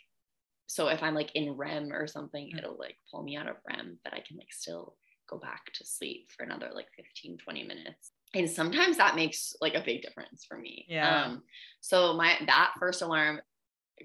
so 0.68 0.88
if 0.90 1.02
i'm 1.02 1.16
like 1.16 1.32
in 1.34 1.52
rem 1.58 1.92
or 1.92 2.06
something 2.06 2.52
Mm. 2.54 2.60
it'll 2.60 2.78
like 2.78 2.98
pull 3.10 3.24
me 3.24 3.36
out 3.36 3.48
of 3.50 3.56
rem 3.68 3.98
but 4.04 4.14
i 4.14 4.20
can 4.20 4.38
like 4.38 4.54
still 4.54 4.96
go 5.32 5.38
back 5.40 5.72
to 5.74 5.86
sleep 5.86 6.28
for 6.36 6.44
another 6.44 6.70
like 6.76 6.88
15 6.98 7.38
20 7.38 7.64
minutes 7.64 8.12
and 8.34 8.50
sometimes 8.50 8.98
that 8.98 9.16
makes 9.16 9.56
like 9.62 9.74
a 9.76 9.84
big 9.84 10.02
difference 10.02 10.44
for 10.48 10.58
me 10.58 10.86
Yeah. 10.90 11.24
um 11.26 11.44
so 11.80 12.14
my 12.14 12.36
that 12.46 12.74
first 12.80 13.02
alarm 13.02 13.42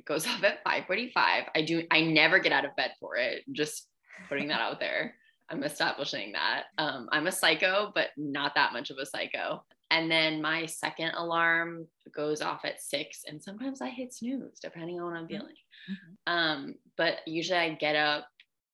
goes 0.06 0.26
off 0.30 0.42
at 0.44 0.64
5:45 0.64 1.12
i 1.54 1.62
do 1.62 1.82
i 1.90 2.00
never 2.00 2.38
get 2.38 2.52
out 2.52 2.64
of 2.64 2.76
bed 2.76 2.92
for 3.00 3.16
it 3.16 3.42
just 3.52 3.88
putting 4.28 4.48
that 4.48 4.60
out 4.60 4.80
there 4.80 5.14
I'm 5.48 5.62
establishing 5.62 6.32
that. 6.32 6.64
Um, 6.76 7.08
I'm 7.12 7.28
a 7.28 7.30
psycho, 7.30 7.92
but 7.94 8.08
not 8.16 8.56
that 8.56 8.72
much 8.72 8.90
of 8.90 8.98
a 8.98 9.06
psycho. 9.06 9.62
And 9.92 10.10
then 10.10 10.42
my 10.42 10.66
second 10.66 11.12
alarm 11.14 11.86
goes 12.12 12.42
off 12.42 12.64
at 12.64 12.80
six, 12.82 13.22
and 13.28 13.40
sometimes 13.40 13.80
I 13.80 13.88
hit 13.90 14.12
snooze 14.12 14.58
depending 14.60 14.98
on 14.98 15.06
what 15.06 15.16
I'm 15.16 15.28
feeling. 15.28 15.54
Mhm. 15.88 16.16
Um, 16.26 16.74
but 16.96 17.18
usually 17.28 17.60
I 17.60 17.74
get 17.74 17.94
up, 17.94 18.26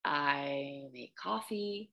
I 0.03 0.85
make 0.95 1.15
coffee. 1.15 1.91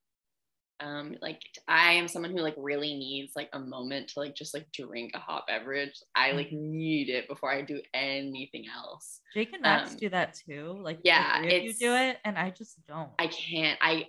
Um, 0.82 1.16
like 1.22 1.42
I 1.68 1.94
am 1.94 2.08
someone 2.08 2.32
who 2.32 2.40
like 2.42 2.56
really 2.58 2.94
needs 2.96 3.34
like 3.36 3.50
a 3.54 3.60
moment 3.60 4.10
to 4.10 4.20
like 4.20 4.36
just 4.36 4.54
like 4.54 4.72
drink 4.72 5.12
a 5.14 5.20
hot 5.20 5.44
beverage. 5.48 5.94
I 6.16 6.32
like 6.32 6.52
need 6.52 7.10
it 7.10 7.28
before 7.28 7.52
I 7.52 7.62
do 7.62 7.82
anything 7.94 8.66
else. 8.74 9.20
Jake 9.34 9.52
and 9.54 9.62
Max 9.62 9.92
Um, 9.92 9.98
do 9.98 10.10
that 10.10 10.34
too. 10.36 10.80
Like 10.82 11.00
yeah, 11.04 11.42
the 11.42 11.48
three 11.48 11.58
of 11.58 11.64
you 11.66 11.74
do 11.74 11.96
it, 11.96 12.18
and 12.24 12.38
I 12.38 12.52
just 12.52 12.78
don't. 12.88 13.10
I 13.20 13.28
can't. 13.28 13.78
I 13.82 14.08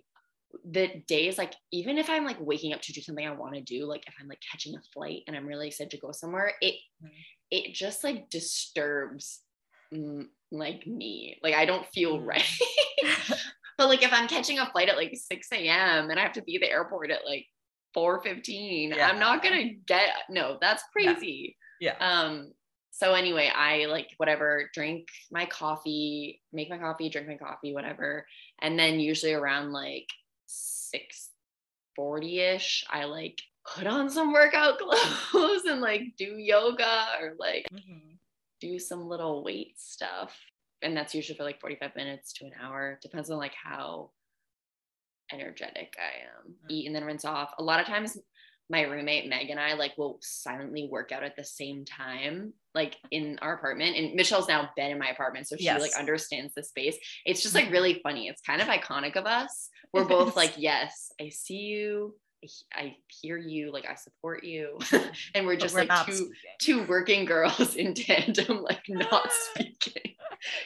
the 0.64 1.02
days 1.06 1.38
like 1.38 1.54
even 1.70 1.96
if 1.98 2.10
I'm 2.10 2.24
like 2.24 2.38
waking 2.40 2.72
up 2.72 2.80
to 2.82 2.92
do 2.92 3.00
something 3.00 3.26
I 3.26 3.30
want 3.30 3.54
to 3.54 3.60
do, 3.60 3.86
like 3.86 4.04
if 4.06 4.14
I'm 4.20 4.28
like 4.28 4.40
catching 4.50 4.74
a 4.76 4.80
flight 4.92 5.22
and 5.26 5.36
I'm 5.36 5.46
really 5.46 5.68
excited 5.68 5.90
to 5.92 5.98
go 5.98 6.12
somewhere, 6.12 6.54
it 6.60 6.74
Mhm. 7.04 7.10
it 7.50 7.74
just 7.74 8.02
like 8.04 8.30
disturbs 8.30 9.42
mm, 9.92 10.26
like 10.52 10.86
me. 10.86 11.38
Like 11.42 11.54
I 11.54 11.64
don't 11.66 11.86
feel 11.88 12.18
Mm. 12.18 12.26
right. 12.26 12.58
but 13.80 13.88
like 13.88 14.02
if 14.02 14.12
I'm 14.12 14.28
catching 14.28 14.58
a 14.58 14.66
flight 14.70 14.90
at 14.90 14.96
like 14.98 15.16
6 15.16 15.48
a.m. 15.52 16.10
and 16.10 16.20
I 16.20 16.22
have 16.22 16.34
to 16.34 16.42
be 16.42 16.56
at 16.56 16.60
the 16.60 16.70
airport 16.70 17.10
at 17.10 17.24
like 17.26 17.46
4:15, 17.96 18.92
I'm 19.00 19.18
not 19.18 19.42
gonna 19.42 19.70
get 19.86 20.10
no, 20.28 20.58
that's 20.60 20.82
crazy. 20.92 21.56
yeah. 21.80 21.94
Um, 21.98 22.52
so 22.90 23.14
anyway, 23.14 23.50
I 23.54 23.86
like 23.86 24.08
whatever, 24.18 24.68
drink 24.74 25.08
my 25.32 25.46
coffee, 25.46 26.42
make 26.52 26.68
my 26.68 26.76
coffee, 26.76 27.08
drink 27.08 27.26
my 27.28 27.36
coffee, 27.38 27.72
whatever. 27.72 28.26
And 28.60 28.78
then 28.78 29.00
usually 29.00 29.32
around 29.32 29.72
like 29.72 30.06
640-ish, 31.96 32.84
I 32.90 33.04
like 33.04 33.40
put 33.66 33.86
on 33.86 34.10
some 34.10 34.32
workout 34.32 34.78
clothes 35.30 35.64
and 35.64 35.80
like 35.80 36.02
do 36.18 36.36
yoga 36.36 37.06
or 37.20 37.34
like 37.38 37.66
Mhm. 37.72 38.18
do 38.60 38.78
some 38.78 39.08
little 39.08 39.42
weight 39.42 39.80
stuff. 39.80 40.38
And 40.82 40.96
that's 40.96 41.14
usually 41.14 41.36
for 41.36 41.44
like 41.44 41.60
45 41.60 41.94
minutes 41.96 42.32
to 42.34 42.44
an 42.46 42.52
hour. 42.62 42.98
Depends 43.02 43.30
on 43.30 43.38
like 43.38 43.54
how 43.54 44.10
energetic 45.32 45.96
I 45.98 46.24
am. 46.26 46.52
Mm. 46.52 46.70
Eat 46.70 46.86
and 46.86 46.94
then 46.94 47.04
rinse 47.04 47.24
off. 47.24 47.52
A 47.58 47.62
lot 47.62 47.80
of 47.80 47.86
times 47.86 48.18
my 48.70 48.82
roommate 48.82 49.28
Meg 49.28 49.50
and 49.50 49.58
I 49.58 49.74
like 49.74 49.98
will 49.98 50.18
silently 50.22 50.88
work 50.90 51.10
out 51.10 51.24
at 51.24 51.36
the 51.36 51.44
same 51.44 51.84
time, 51.84 52.52
like 52.74 52.96
in 53.10 53.38
our 53.42 53.54
apartment. 53.54 53.96
And 53.96 54.14
Michelle's 54.14 54.48
now 54.48 54.70
been 54.76 54.92
in 54.92 54.98
my 54.98 55.08
apartment, 55.08 55.48
so 55.48 55.56
she 55.56 55.64
Yes. 55.64 55.80
like 55.80 55.98
understands 55.98 56.54
the 56.54 56.62
space. 56.62 56.96
It's 57.26 57.42
just 57.42 57.54
like 57.54 57.70
really 57.70 58.00
funny. 58.02 58.28
It's 58.28 58.40
kind 58.42 58.62
of 58.62 58.68
iconic 58.68 59.16
of 59.16 59.26
us. 59.26 59.68
We're 59.92 60.04
both 60.04 60.36
like, 60.36 60.54
yes, 60.56 61.10
I 61.20 61.30
see 61.30 61.56
you. 61.56 62.14
I 62.74 62.96
hear 63.08 63.36
you. 63.36 63.72
Like 63.72 63.86
I 63.86 63.94
support 63.94 64.44
you. 64.44 64.78
and 65.34 65.46
we're 65.46 65.56
just 65.56 65.74
we're 65.74 65.84
like 65.84 66.06
two 66.06 66.12
speaking. 66.12 66.32
two 66.58 66.82
working 66.86 67.24
girls 67.24 67.74
in 67.76 67.94
tandem, 67.94 68.62
like 68.62 68.82
not 68.88 69.30
speaking. 69.52 70.14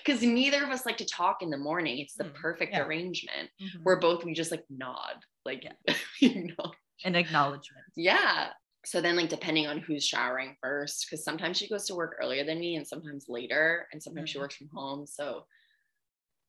Because 0.05 0.23
neither 0.23 0.63
of 0.63 0.71
us 0.71 0.87
like 0.87 0.99
to 0.99 1.05
talk 1.05 1.43
in 1.43 1.51
the 1.51 1.57
morning. 1.59 1.99
It's 1.99 2.15
the 2.15 2.25
Mm, 2.25 2.35
perfect 2.35 2.73
yeah. 2.75 2.83
arrangement. 2.87 3.51
Mhm. 3.61 3.83
We're 3.83 3.99
both 3.99 4.25
we 4.25 4.33
just 4.35 4.51
like 4.53 4.65
nod, 4.71 5.17
like 5.45 5.65
Yeah. 5.65 5.95
you 6.21 6.47
know. 6.57 6.73
an 7.05 7.17
acknowledgement. 7.17 7.85
Yeah. 7.97 8.51
So 8.87 9.01
then, 9.01 9.17
like, 9.17 9.31
depending 9.31 9.67
on 9.67 9.79
who's 9.79 10.07
showering 10.07 10.57
first, 10.63 11.07
because 11.07 11.25
sometimes 11.25 11.57
she 11.57 11.69
goes 11.71 11.87
to 11.87 11.95
work 11.95 12.17
earlier 12.21 12.45
than 12.45 12.61
me 12.61 12.77
and 12.77 12.87
sometimes 12.87 13.25
later, 13.31 13.89
and 13.93 14.03
sometimes 14.03 14.29
she 14.31 14.37
Mhm. 14.39 14.43
works 14.43 14.57
from 14.57 14.69
home. 14.75 15.07
So, 15.07 15.47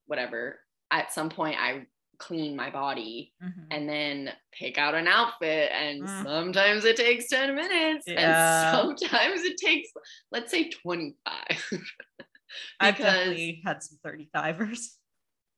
whatever. 0.08 0.60
At 0.91 1.12
some 1.13 1.29
point, 1.29 1.58
I 1.60 1.88
clean 2.19 2.55
my 2.55 2.69
body 2.69 3.34
Mhm. 3.41 3.67
and 3.72 3.89
then 3.89 4.34
pick 4.53 4.77
out 4.77 4.95
an 4.95 5.07
outfit. 5.07 5.72
And 5.72 6.07
Mm. 6.07 6.24
sometimes 6.24 6.86
it 6.86 6.98
takes 6.98 7.27
10 7.29 7.55
minutes, 7.55 8.07
Yeah. 8.07 8.15
and 8.17 8.36
sometimes 8.72 9.43
it 9.43 9.57
takes, 9.57 9.89
let's 10.31 10.51
say, 10.51 10.69
25. 10.69 11.48
I've 12.79 12.98
definitely 12.98 13.62
had 13.65 13.84
some 13.84 14.00
35ers. 14.03 14.98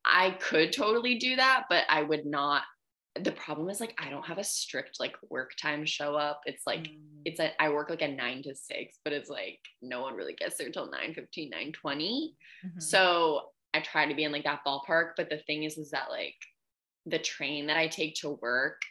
I 0.06 0.32
could 0.32 0.72
totally 0.74 1.18
do 1.20 1.36
that, 1.36 1.66
but 1.70 1.86
I 1.90 2.04
would 2.04 2.26
not. 2.26 2.64
The 3.16 3.32
problem 3.32 3.70
is, 3.70 3.80
like, 3.82 3.96
I 4.00 4.10
don't 4.10 4.26
have 4.28 4.38
a 4.38 4.44
strict, 4.44 5.00
like, 5.00 5.16
work 5.30 5.52
time 5.62 5.86
show 5.86 6.16
up. 6.16 6.42
It's 6.46 6.64
like, 6.68 6.88
Mm. 6.88 7.22
it's 7.26 7.40
a 7.40 7.60
I 7.62 7.70
work 7.70 7.90
like 7.90 8.02
a 8.04 8.08
nine 8.08 8.44
to 8.44 8.56
six, 8.56 9.00
but 9.04 9.12
it's 9.14 9.30
like 9.30 9.60
no 9.82 10.02
one 10.02 10.14
really 10.16 10.36
gets 10.36 10.58
there 10.58 10.72
till 10.72 10.90
9 10.90 11.14
15, 11.14 11.50
9 11.50 11.74
20. 11.74 12.36
Mhm. 12.66 12.82
So 12.82 13.52
I 13.78 13.82
try 13.82 14.08
to 14.08 14.16
be 14.16 14.24
in 14.24 14.32
like 14.32 14.44
that 14.44 14.62
ballpark. 14.66 15.12
But 15.16 15.30
the 15.30 15.38
thing 15.48 15.64
is, 15.64 15.78
is 15.78 15.92
that 15.92 16.10
like 16.10 16.36
the 17.06 17.20
train 17.20 17.68
that 17.68 17.78
I 17.78 17.88
take 17.88 18.16
to 18.16 18.32
work 18.42 18.82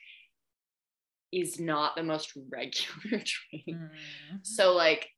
is 1.33 1.59
not 1.61 1.97
the 1.97 2.03
most 2.03 2.33
regular 2.51 3.23
train. 3.25 3.65
Mhm. 3.91 3.91
So 4.43 4.73
like 4.75 5.09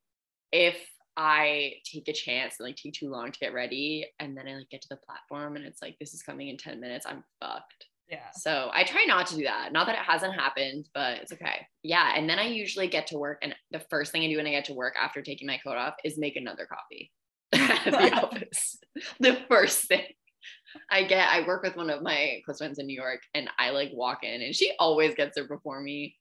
if 0.52 0.78
I 1.16 1.74
take 1.84 2.08
a 2.08 2.12
chance 2.12 2.56
and 2.58 2.66
like 2.66 2.76
take 2.76 2.94
too 2.94 3.10
long 3.10 3.30
to 3.32 3.38
get 3.38 3.52
ready 3.52 4.06
and 4.20 4.36
then 4.36 4.46
I 4.48 4.54
like 4.54 4.70
get 4.70 4.82
to 4.82 4.88
the 4.88 4.96
platform 5.06 5.56
and 5.56 5.64
it's 5.64 5.82
like 5.82 5.96
this 5.98 6.14
is 6.14 6.22
coming 6.22 6.48
in 6.48 6.56
10 6.56 6.80
minutes, 6.80 7.06
I'm 7.06 7.24
fucked. 7.40 7.86
yeah. 8.08 8.30
So 8.32 8.70
I 8.72 8.84
try 8.84 9.04
not 9.04 9.26
to 9.28 9.36
do 9.36 9.42
that. 9.44 9.72
Not 9.72 9.86
that 9.86 9.96
it 9.96 10.04
hasn't 10.04 10.34
happened, 10.34 10.88
but 10.94 11.18
it's 11.18 11.32
okay. 11.32 11.66
Yeah. 11.82 12.12
And 12.16 12.30
then 12.30 12.38
I 12.38 12.46
usually 12.46 12.86
get 12.88 13.06
to 13.08 13.18
work. 13.18 13.40
And 13.42 13.54
the 13.72 13.80
first 13.90 14.12
thing 14.12 14.22
I 14.22 14.28
do 14.28 14.36
when 14.38 14.46
I 14.46 14.50
get 14.52 14.64
to 14.66 14.74
work 14.74 14.94
after 15.00 15.20
taking 15.20 15.46
my 15.46 15.58
coat 15.58 15.76
off 15.76 15.94
is 16.04 16.16
make 16.18 16.36
another 16.36 16.66
coffee 16.66 17.12
at 17.52 17.84
the 17.84 18.12
office. 18.22 18.78
The 19.20 19.38
first 19.48 19.86
thing 19.86 20.04
I 20.90 21.04
get, 21.04 21.28
I 21.28 21.46
work 21.46 21.62
with 21.62 21.76
one 21.76 21.90
of 21.90 22.02
my 22.02 22.40
close 22.44 22.58
friends 22.58 22.78
in 22.78 22.86
New 22.86 22.96
York 23.00 23.20
and 23.34 23.48
I 23.58 23.70
like 23.70 23.90
walk 23.92 24.24
in 24.24 24.42
and 24.42 24.54
she 24.54 24.72
always 24.78 25.14
gets 25.14 25.34
there 25.34 25.46
before 25.48 25.80
me. 25.80 26.16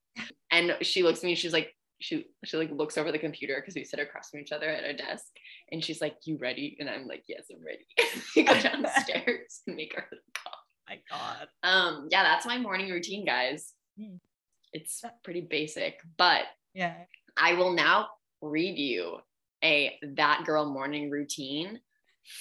And 0.51 0.75
she 0.81 1.03
looks 1.03 1.19
at 1.19 1.25
me, 1.25 1.36
she's 1.36 1.53
like, 1.53 1.74
she 2.00 2.27
she 2.46 2.57
like 2.57 2.69
looks 2.72 2.96
over 2.98 3.12
the 3.12 3.17
computer 3.17 3.55
because 3.60 3.74
we 3.75 3.84
sit 3.84 4.00
across 4.00 4.29
from 4.29 4.39
each 4.39 4.51
other 4.51 4.69
at 4.69 4.84
our 4.84 4.93
desk 4.93 5.25
and 5.72 5.84
she's 5.84 6.00
like, 6.00 6.15
You 6.25 6.38
ready? 6.39 6.77
And 6.79 6.88
I'm 6.89 7.07
like, 7.07 7.24
Yes, 7.27 7.46
I'm 7.51 7.63
ready. 7.65 7.86
we 8.36 8.43
go 8.43 8.60
downstairs 8.60 9.62
and 9.65 9.75
make 9.75 9.93
our 9.98 10.05
coffee 10.36 10.57
My 10.88 11.00
God. 11.10 11.48
um 11.63 12.07
yeah 12.12 12.24
that's 12.24 12.46
my 12.46 12.57
morning 12.60 12.91
routine 12.91 13.25
guys 13.25 13.74
Hmm. 14.00 14.17
it's 14.74 15.01
pretty 15.24 15.41
basic 15.41 16.00
but 16.17 16.43
Yeah. 16.75 16.93
i 17.36 17.53
will 17.55 17.74
now 17.74 18.10
read 18.43 18.77
you 18.77 19.17
a 19.64 19.98
that 20.16 20.44
girl 20.46 20.72
morning 20.72 21.10
routine 21.10 21.80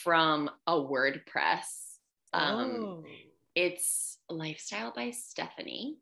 from 0.03 0.51
a 0.67 0.73
wordpress 0.73 1.97
um 2.33 2.77
oh. 2.81 3.05
it's 3.55 4.19
lifestyle 4.29 4.93
by 4.95 5.11
stephanie 5.11 5.97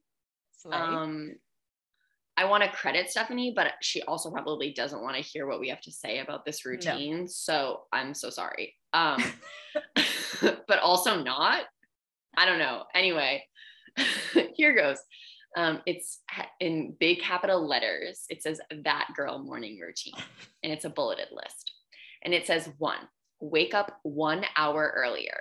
um 0.72 1.34
I 2.36 2.46
want 2.46 2.64
to 2.64 2.70
credit 2.70 3.10
Stephanie, 3.10 3.52
but 3.54 3.74
she 3.80 4.02
also 4.02 4.30
probably 4.30 4.72
doesn't 4.72 5.02
want 5.02 5.16
to 5.16 5.22
hear 5.22 5.46
what 5.46 5.60
we 5.60 5.68
have 5.68 5.80
to 5.82 5.92
say 5.92 6.18
about 6.18 6.44
this 6.44 6.66
routine. 6.66 7.28
So 7.28 7.82
I'm 7.92 8.12
so 8.12 8.28
sorry. 8.30 8.74
Um, 8.92 9.22
but 10.42 10.78
also 10.80 11.22
not. 11.22 11.64
I 12.36 12.46
don't 12.46 12.58
know. 12.58 12.84
Anyway, 12.94 13.44
here 14.54 14.74
goes. 14.74 14.98
Um, 15.56 15.82
it's 15.86 16.20
in 16.60 16.96
big 16.98 17.20
capital 17.20 17.66
letters. 17.66 18.24
It 18.28 18.42
says 18.42 18.60
that 18.84 19.08
girl 19.16 19.38
morning 19.38 19.78
routine, 19.80 20.20
and 20.62 20.72
it's 20.72 20.84
a 20.84 20.90
bulleted 20.90 21.28
list. 21.30 21.72
And 22.24 22.34
it 22.34 22.46
says 22.46 22.70
one, 22.78 22.98
wake 23.40 23.74
up 23.74 23.98
one 24.02 24.44
hour 24.56 24.92
earlier. 24.96 25.36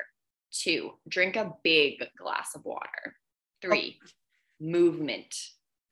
Two, 0.51 0.91
drink 1.07 1.35
a 1.35 1.53
big 1.63 2.03
glass 2.17 2.53
of 2.53 2.63
water. 2.63 3.15
Three, 3.61 3.99
movement. 4.59 5.33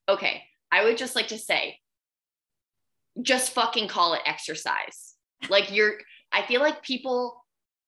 Okay, 0.08 0.44
I 0.70 0.84
would 0.84 0.96
just 0.96 1.16
like 1.16 1.28
to 1.28 1.38
say, 1.38 1.78
just 3.20 3.52
fucking 3.52 3.88
call 3.88 4.14
it 4.14 4.20
exercise. 4.24 5.14
Like 5.48 5.72
you're, 5.72 5.94
I 6.30 6.42
feel 6.42 6.60
like 6.60 6.82
people, 6.82 7.41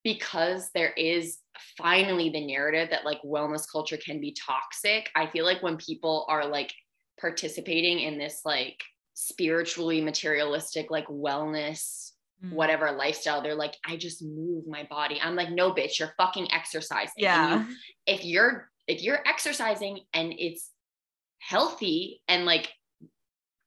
because 0.05 0.71
there 0.75 0.93
is 0.93 1.39
finally 1.79 2.29
the 2.31 2.47
narrative 2.47 2.91
that 2.91 3.05
like 3.05 3.21
wellness 3.25 3.65
culture 3.71 3.97
can 3.97 4.21
be 4.21 4.37
toxic. 4.47 5.11
I 5.17 5.27
feel 5.29 5.45
like 5.45 5.63
when 5.63 5.77
people 5.79 6.27
are 6.29 6.47
like 6.47 6.73
participating 7.21 8.01
in 8.01 8.19
this 8.19 8.43
like 8.45 8.83
spiritually 9.15 10.01
materialistic, 10.01 10.91
like 10.91 11.07
wellness, 11.09 12.11
Mm. 12.45 12.51
whatever 12.53 12.91
lifestyle, 12.91 13.41
they're 13.41 13.55
like, 13.55 13.77
I 13.87 13.97
just 13.97 14.21
move 14.21 14.67
my 14.67 14.83
body. 14.91 15.21
I'm 15.23 15.37
like, 15.37 15.51
no, 15.51 15.73
bitch, 15.73 16.01
you're 16.01 16.15
fucking 16.19 16.53
exercising. 16.53 17.25
And 17.25 17.61
you 17.61 17.67
Yeah. 17.69 17.75
if 18.07 18.25
you're 18.25 18.71
if 18.89 19.03
you're 19.03 19.23
exercising 19.27 20.01
and 20.13 20.35
it's 20.37 20.71
healthy 21.39 22.23
and 22.27 22.45
like 22.45 22.71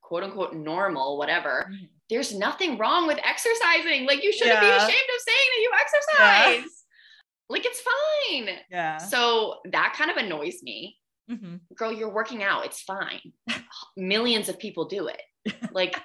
quote 0.01 0.23
unquote 0.23 0.53
normal 0.53 1.17
whatever 1.17 1.69
Mhm. 1.71 1.89
There's 2.09 2.33
nothing 2.37 2.77
wrong 2.77 3.07
with 3.07 3.19
exercising 3.23 4.05
like 4.05 4.23
you 4.23 4.31
shouldn't 4.31 4.59
be 4.61 4.67
ashamed 4.67 4.89
of 4.89 5.21
saying 5.27 5.49
that 5.53 5.61
you 5.61 5.71
Yeah. 5.73 5.81
exercise 5.81 6.83
like 7.49 7.65
it's 7.65 7.81
fine 7.81 8.57
Yeah. 8.69 8.97
so 8.97 9.59
that 9.71 9.93
kind 9.97 10.11
of 10.11 10.17
annoys 10.17 10.61
me 10.63 10.97
Mhm. 11.29 11.59
girl 11.75 11.91
you're 11.91 12.13
working 12.13 12.43
out 12.43 12.65
it's 12.65 12.81
fine 12.81 13.33
millions 13.97 14.47
of 14.49 14.57
people 14.59 14.85
do 14.85 15.07
it 15.07 15.21
like 15.71 15.95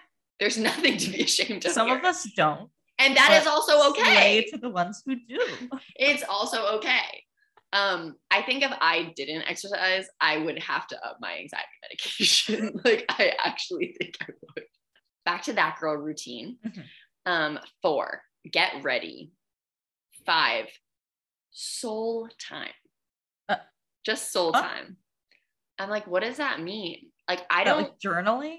there's 0.40 0.58
nothing 0.58 0.96
to 0.96 1.10
be 1.10 1.22
ashamed 1.22 1.64
of 1.66 1.72
Some 1.72 1.86
here. 1.88 1.98
of 1.98 2.04
us 2.04 2.24
don't. 2.36 2.70
and 2.98 3.16
that 3.16 3.38
is 3.40 3.46
also 3.46 3.90
okay 3.90 4.44
to 4.50 4.58
the 4.58 4.70
ones 4.70 5.02
who 5.06 5.14
do. 5.28 5.40
it's 5.96 6.24
also 6.28 6.76
okay. 6.78 7.24
Um, 7.72 8.16
I 8.30 8.42
think 8.42 8.62
if 8.64 8.72
I 8.80 9.12
didn't 9.16 9.42
exercise, 9.48 10.06
I 10.20 10.36
would 10.38 10.58
have 10.58 10.86
to 10.88 11.06
up 11.06 11.18
my 11.20 11.38
anxiety 11.38 11.68
medication. 11.82 12.80
like 12.84 13.04
I 13.08 13.32
actually 13.44 13.94
think 14.00 14.16
I 14.20 14.26
would. 14.56 14.64
Back 15.24 15.42
to 15.44 15.52
that 15.54 15.78
girl 15.80 15.94
routine. 15.96 16.58
Mhm. 16.64 16.84
Um, 17.26 17.58
four, 17.82 18.22
get 18.50 18.82
ready. 18.82 19.32
Five, 20.26 20.66
soul 21.50 22.28
time. 22.48 22.72
Uh, 23.48 23.56
Just 24.04 24.32
soul 24.32 24.52
huh? 24.52 24.62
time. 24.62 24.96
I'm 25.78 25.90
like, 25.90 26.06
what 26.06 26.22
does 26.22 26.36
that 26.38 26.60
mean? 26.60 27.10
Like, 27.28 27.42
I 27.50 27.64
don't 27.64 27.82
like 27.82 27.98
journaling. 27.98 28.58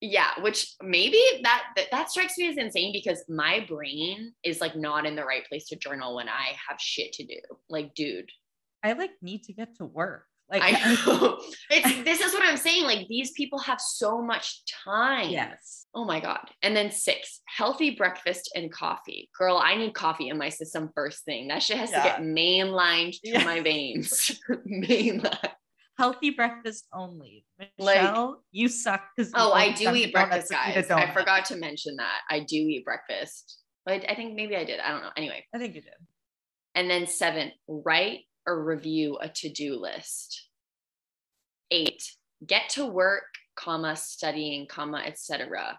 yeah 0.00 0.30
which 0.42 0.74
maybe 0.82 1.20
that, 1.42 1.64
that 1.74 1.86
that 1.90 2.10
strikes 2.10 2.36
me 2.36 2.48
as 2.48 2.56
insane 2.58 2.92
because 2.92 3.24
my 3.28 3.64
brain 3.66 4.32
is 4.44 4.60
like 4.60 4.76
not 4.76 5.06
in 5.06 5.16
the 5.16 5.24
right 5.24 5.44
place 5.48 5.66
to 5.68 5.74
journal 5.76 6.14
when 6.14 6.28
i 6.28 6.54
have 6.68 6.78
shit 6.78 7.12
to 7.14 7.24
do 7.24 7.40
like 7.70 7.94
dude 7.94 8.30
I 8.82 8.92
like 8.92 9.12
need 9.22 9.42
to 9.44 9.52
get 9.54 9.74
to 9.76 9.84
work. 9.86 10.26
Like 10.48 10.62
i 10.62 10.70
know 11.06 11.40
it's 11.70 12.02
this 12.04 12.20
is 12.20 12.32
what 12.32 12.44
i'm 12.44 12.56
saying 12.56 12.84
like 12.84 13.08
these 13.08 13.32
people 13.32 13.58
have 13.58 13.80
so 13.80 14.22
much 14.22 14.62
time 14.84 15.30
yes. 15.30 15.86
oh 15.94 16.04
my 16.04 16.20
god 16.20 16.38
and 16.62 16.76
then 16.76 16.90
six 16.92 17.40
healthy 17.48 17.90
breakfast 17.96 18.52
and 18.54 18.70
coffee 18.72 19.28
girl 19.36 19.56
i 19.62 19.74
need 19.74 19.92
coffee 19.94 20.28
in 20.28 20.38
my 20.38 20.48
system 20.48 20.90
first 20.94 21.24
thing 21.24 21.48
that 21.48 21.62
shit 21.62 21.76
has 21.78 21.90
Yeah. 21.90 22.02
to 22.02 22.08
get 22.08 22.20
mainlined 22.20 23.12
to 23.24 23.30
Yeah. 23.30 23.44
my 23.44 23.60
veins 23.60 24.40
mainline 24.66 25.50
Healthy 25.98 26.28
breakfast 26.32 26.86
only. 26.92 27.46
Like- 27.78 28.02
Michelle, 28.02 28.42
you 28.52 28.68
suck 28.68 29.00
because 29.16 29.32
Oh, 29.34 29.52
I 29.52 29.72
do 29.72 29.94
eat 29.94 30.12
breakfast, 30.12 30.50
guys. 30.50 30.90
I 30.90 31.10
forgot 31.14 31.46
to 31.46 31.56
mention 31.56 31.96
that. 31.96 32.20
I 32.28 32.40
do 32.40 32.54
eat 32.56 32.84
breakfast. 32.84 33.62
But 33.86 34.04
I 34.06 34.14
think 34.14 34.34
maybe 34.34 34.54
I 34.56 34.64
did. 34.64 34.78
I 34.78 34.90
don't 34.90 35.00
know. 35.00 35.08
Anyway, 35.16 35.46
I 35.54 35.58
think 35.58 35.74
you 35.74 35.80
did. 35.80 35.94
and 36.74 36.90
then 36.90 37.06
seven, 37.06 37.50
write 37.66 38.25
or 38.46 38.64
review 38.64 39.18
a 39.20 39.28
to-do 39.28 39.76
list. 39.76 40.48
Eight, 41.70 42.02
get 42.46 42.68
to 42.70 42.86
work, 42.86 43.24
comma, 43.56 43.96
studying, 43.96 44.66
comma, 44.66 45.02
etc. 45.04 45.78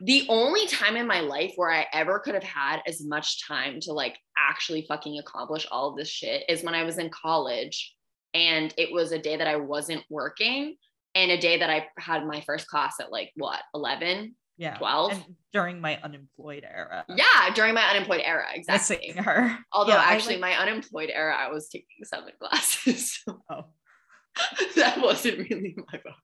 the 0.00 0.26
only 0.28 0.66
time 0.66 0.96
in 0.96 1.06
my 1.06 1.20
life 1.20 1.52
where 1.56 1.70
I 1.70 1.86
ever 1.92 2.18
could 2.18 2.34
have 2.34 2.42
had 2.42 2.80
as 2.86 3.04
much 3.04 3.46
time 3.46 3.78
to 3.82 3.92
like 3.92 4.18
actually 4.36 4.84
fucking 4.88 5.18
accomplish 5.18 5.66
all 5.70 5.90
of 5.90 5.96
this 5.96 6.08
shit 6.08 6.44
is 6.48 6.62
when 6.62 6.74
I 6.74 6.82
was 6.82 6.98
in 6.98 7.10
college 7.10 7.94
and 8.34 8.74
it 8.76 8.92
was 8.92 9.12
a 9.12 9.18
day 9.18 9.36
that 9.36 9.46
I 9.46 9.56
wasn't 9.56 10.02
working 10.10 10.76
and 11.14 11.30
a 11.30 11.38
day 11.38 11.58
that 11.58 11.70
I 11.70 11.86
had 11.96 12.26
my 12.26 12.40
first 12.40 12.66
class 12.66 12.96
at 13.00 13.12
like 13.12 13.30
what 13.36 13.60
11 13.72 14.34
Yeah. 14.56 14.76
12 14.78 15.12
And 15.12 15.24
during 15.52 15.80
my 15.80 15.98
unemployed 16.02 16.64
era. 16.64 17.04
yeah 17.08 17.52
during 17.54 17.74
my 17.74 17.82
unemployed 17.82 18.22
era 18.24 18.44
exactly 18.54 18.98
Missing 19.08 19.22
her. 19.24 19.58
although 19.72 19.92
Yeah, 19.94 20.02
actually 20.06 20.36
like- 20.38 20.52
my 20.52 20.62
unemployed 20.62 21.10
era 21.12 21.34
I 21.36 21.48
was 21.50 21.68
taking 21.68 22.04
seven 22.04 22.32
classes 22.40 23.18
so 23.24 23.42
Oh. 23.50 23.64
that 24.76 25.00
wasn't 25.00 25.38
really 25.50 25.74
my 25.76 25.98
vibe. 25.98 26.14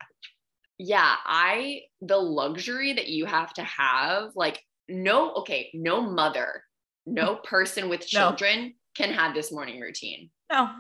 Yeah, 0.79 1.15
I 1.27 1.83
the 2.01 2.17
luxury 2.17 2.95
that 2.95 3.09
you 3.09 3.27
have 3.27 3.53
to 3.55 3.63
have, 3.63 4.31
like, 4.35 4.61
no, 4.89 5.33
okay, 5.35 5.71
no 5.75 6.01
mother, 6.01 6.65
no 7.07 7.37
person 7.45 7.89
with 7.89 8.01
No. 8.01 8.07
children 8.31 8.75
can 8.97 9.13
have 9.13 9.35
this 9.35 9.53
morning 9.53 9.79
routine. 9.81 10.31
No. 10.51 10.71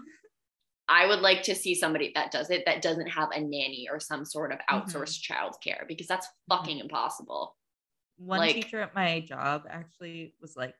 I 0.92 1.06
would 1.06 1.20
like 1.20 1.42
to 1.44 1.54
see 1.54 1.74
somebody 1.76 2.10
that 2.16 2.32
does 2.32 2.50
it 2.50 2.64
that 2.66 2.82
doesn't 2.82 3.06
have 3.06 3.30
a 3.30 3.40
nanny 3.40 3.86
or 3.90 4.00
some 4.00 4.24
sort 4.24 4.52
of 4.52 4.58
Mm-hmm. 4.58 4.76
outsourced 4.90 5.20
childcare 5.22 5.86
because 5.88 6.06
that's 6.08 6.26
fucking 6.48 6.78
impossible. 6.80 7.56
One 8.18 8.40
Like- 8.40 8.56
teacher 8.56 8.80
at 8.82 8.94
my 8.94 9.20
job 9.20 9.62
actually 9.70 10.34
was 10.40 10.56
like 10.56 10.74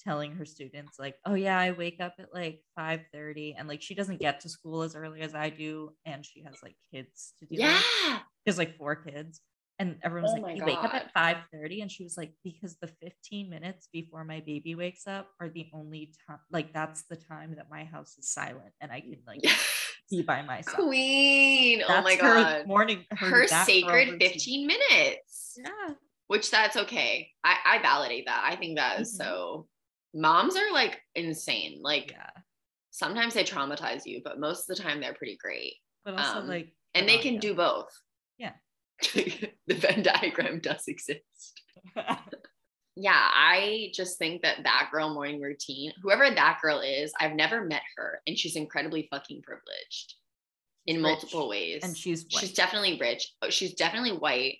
telling 0.00 0.32
her 0.36 0.44
students 0.44 0.98
like, 0.98 1.16
"Oh 1.26 1.34
yeah, 1.34 1.56
I 1.58 1.70
wake 1.72 2.00
up 2.00 2.14
at 2.18 2.34
like 2.34 2.64
5:30 2.76 3.54
and 3.56 3.68
like 3.68 3.82
she 3.82 3.94
doesn't 3.94 4.18
get 4.20 4.40
to 4.40 4.48
school 4.48 4.82
as 4.82 4.96
early 4.96 5.20
as 5.20 5.34
I 5.34 5.50
do 5.50 5.94
and 6.06 6.24
she 6.26 6.42
has 6.42 6.60
like 6.62 6.76
kids 6.92 7.34
to 7.38 7.46
deal 7.46 7.60
Yeah. 7.60 7.74
with. 7.76 7.82
She 8.18 8.46
has 8.46 8.58
like 8.58 8.76
four 8.78 8.96
kids." 8.96 9.40
And 9.78 9.98
everyone 10.02 10.24
was 10.24 10.32
Oh 10.32 10.34
like, 10.34 10.54
"You 10.56 10.62
wake 10.64 10.84
up 10.84 10.92
God. 10.92 10.94
at 10.94 11.12
5:30?" 11.12 11.80
and 11.82 11.90
she 11.90 12.04
was 12.04 12.16
like, 12.16 12.34
"Because 12.44 12.76
the 12.78 12.88
15 12.88 13.50
minutes 13.50 13.88
before 13.92 14.24
my 14.24 14.40
baby 14.40 14.74
wakes 14.74 15.06
up 15.06 15.30
are 15.40 15.48
the 15.48 15.68
only 15.72 16.12
time 16.26 16.38
like 16.50 16.72
that's 16.72 17.04
the 17.04 17.16
time 17.16 17.56
that 17.56 17.70
my 17.70 17.84
house 17.84 18.16
is 18.18 18.30
silent 18.30 18.74
and 18.80 18.92
I 18.92 19.00
can 19.00 19.22
like 19.26 19.42
be 20.10 20.22
by 20.22 20.42
myself." 20.42 20.84
Queen. 20.84 21.82
oh 21.82 21.88
That's 21.88 22.04
my 22.04 22.16
her 22.20 22.34
god. 22.34 22.66
morning 22.66 23.06
Her, 23.10 23.46
girl 23.46 23.48
sacred 23.48 24.16
15 24.20 24.66
minutes. 24.66 25.54
Yeah. 25.56 25.94
which 26.28 26.50
that's 26.50 26.76
okay. 26.76 27.30
I, 27.44 27.56
I 27.64 27.82
validate 27.82 28.26
that. 28.26 28.42
I 28.50 28.56
think 28.56 28.78
that 28.78 29.00
is 29.00 29.12
Mhm. 29.12 29.16
so. 29.16 29.68
Moms 30.14 30.56
are 30.56 30.72
like 30.72 31.00
insane. 31.14 31.80
Like 31.82 32.12
Yeah. 32.12 32.30
sometimes 32.90 33.34
they 33.34 33.44
traumatize 33.44 34.02
you, 34.06 34.20
but 34.24 34.40
most 34.40 34.68
of 34.68 34.76
the 34.76 34.82
time 34.82 35.00
they're 35.00 35.14
pretty 35.14 35.36
great. 35.36 35.74
But 36.04 36.14
also 36.14 36.40
Um, 36.40 36.48
like 36.48 36.74
And 36.94 37.08
they 37.08 37.18
can 37.18 37.38
do 37.38 37.54
both. 37.54 37.90
Yeah. 38.38 38.54
the 39.66 39.74
Venn 39.74 40.02
diagram 40.02 40.60
does 40.60 40.84
exist. 40.88 41.22
Yeah, 42.94 43.12
I 43.16 43.90
just 43.94 44.18
think 44.18 44.42
that 44.42 44.64
that 44.64 44.90
girl 44.92 45.14
morning 45.14 45.40
routine, 45.40 45.92
whoever 46.02 46.28
that 46.28 46.58
girl 46.60 46.80
is, 46.80 47.10
I've 47.18 47.32
never 47.32 47.64
met 47.64 47.80
her 47.96 48.20
and 48.26 48.36
she's 48.38 48.54
incredibly 48.54 49.08
fucking 49.10 49.40
privileged 49.42 50.14
in 50.86 50.96
She's 50.96 51.02
multiple 51.02 51.48
ways. 51.48 51.80
and 51.84 51.96
she's 51.96 52.26
she's 52.28 52.52
definitely 52.52 52.98
rich. 53.00 53.32
Oh, 53.40 53.48
She's 53.48 53.72
definitely 53.72 54.12
white. 54.12 54.58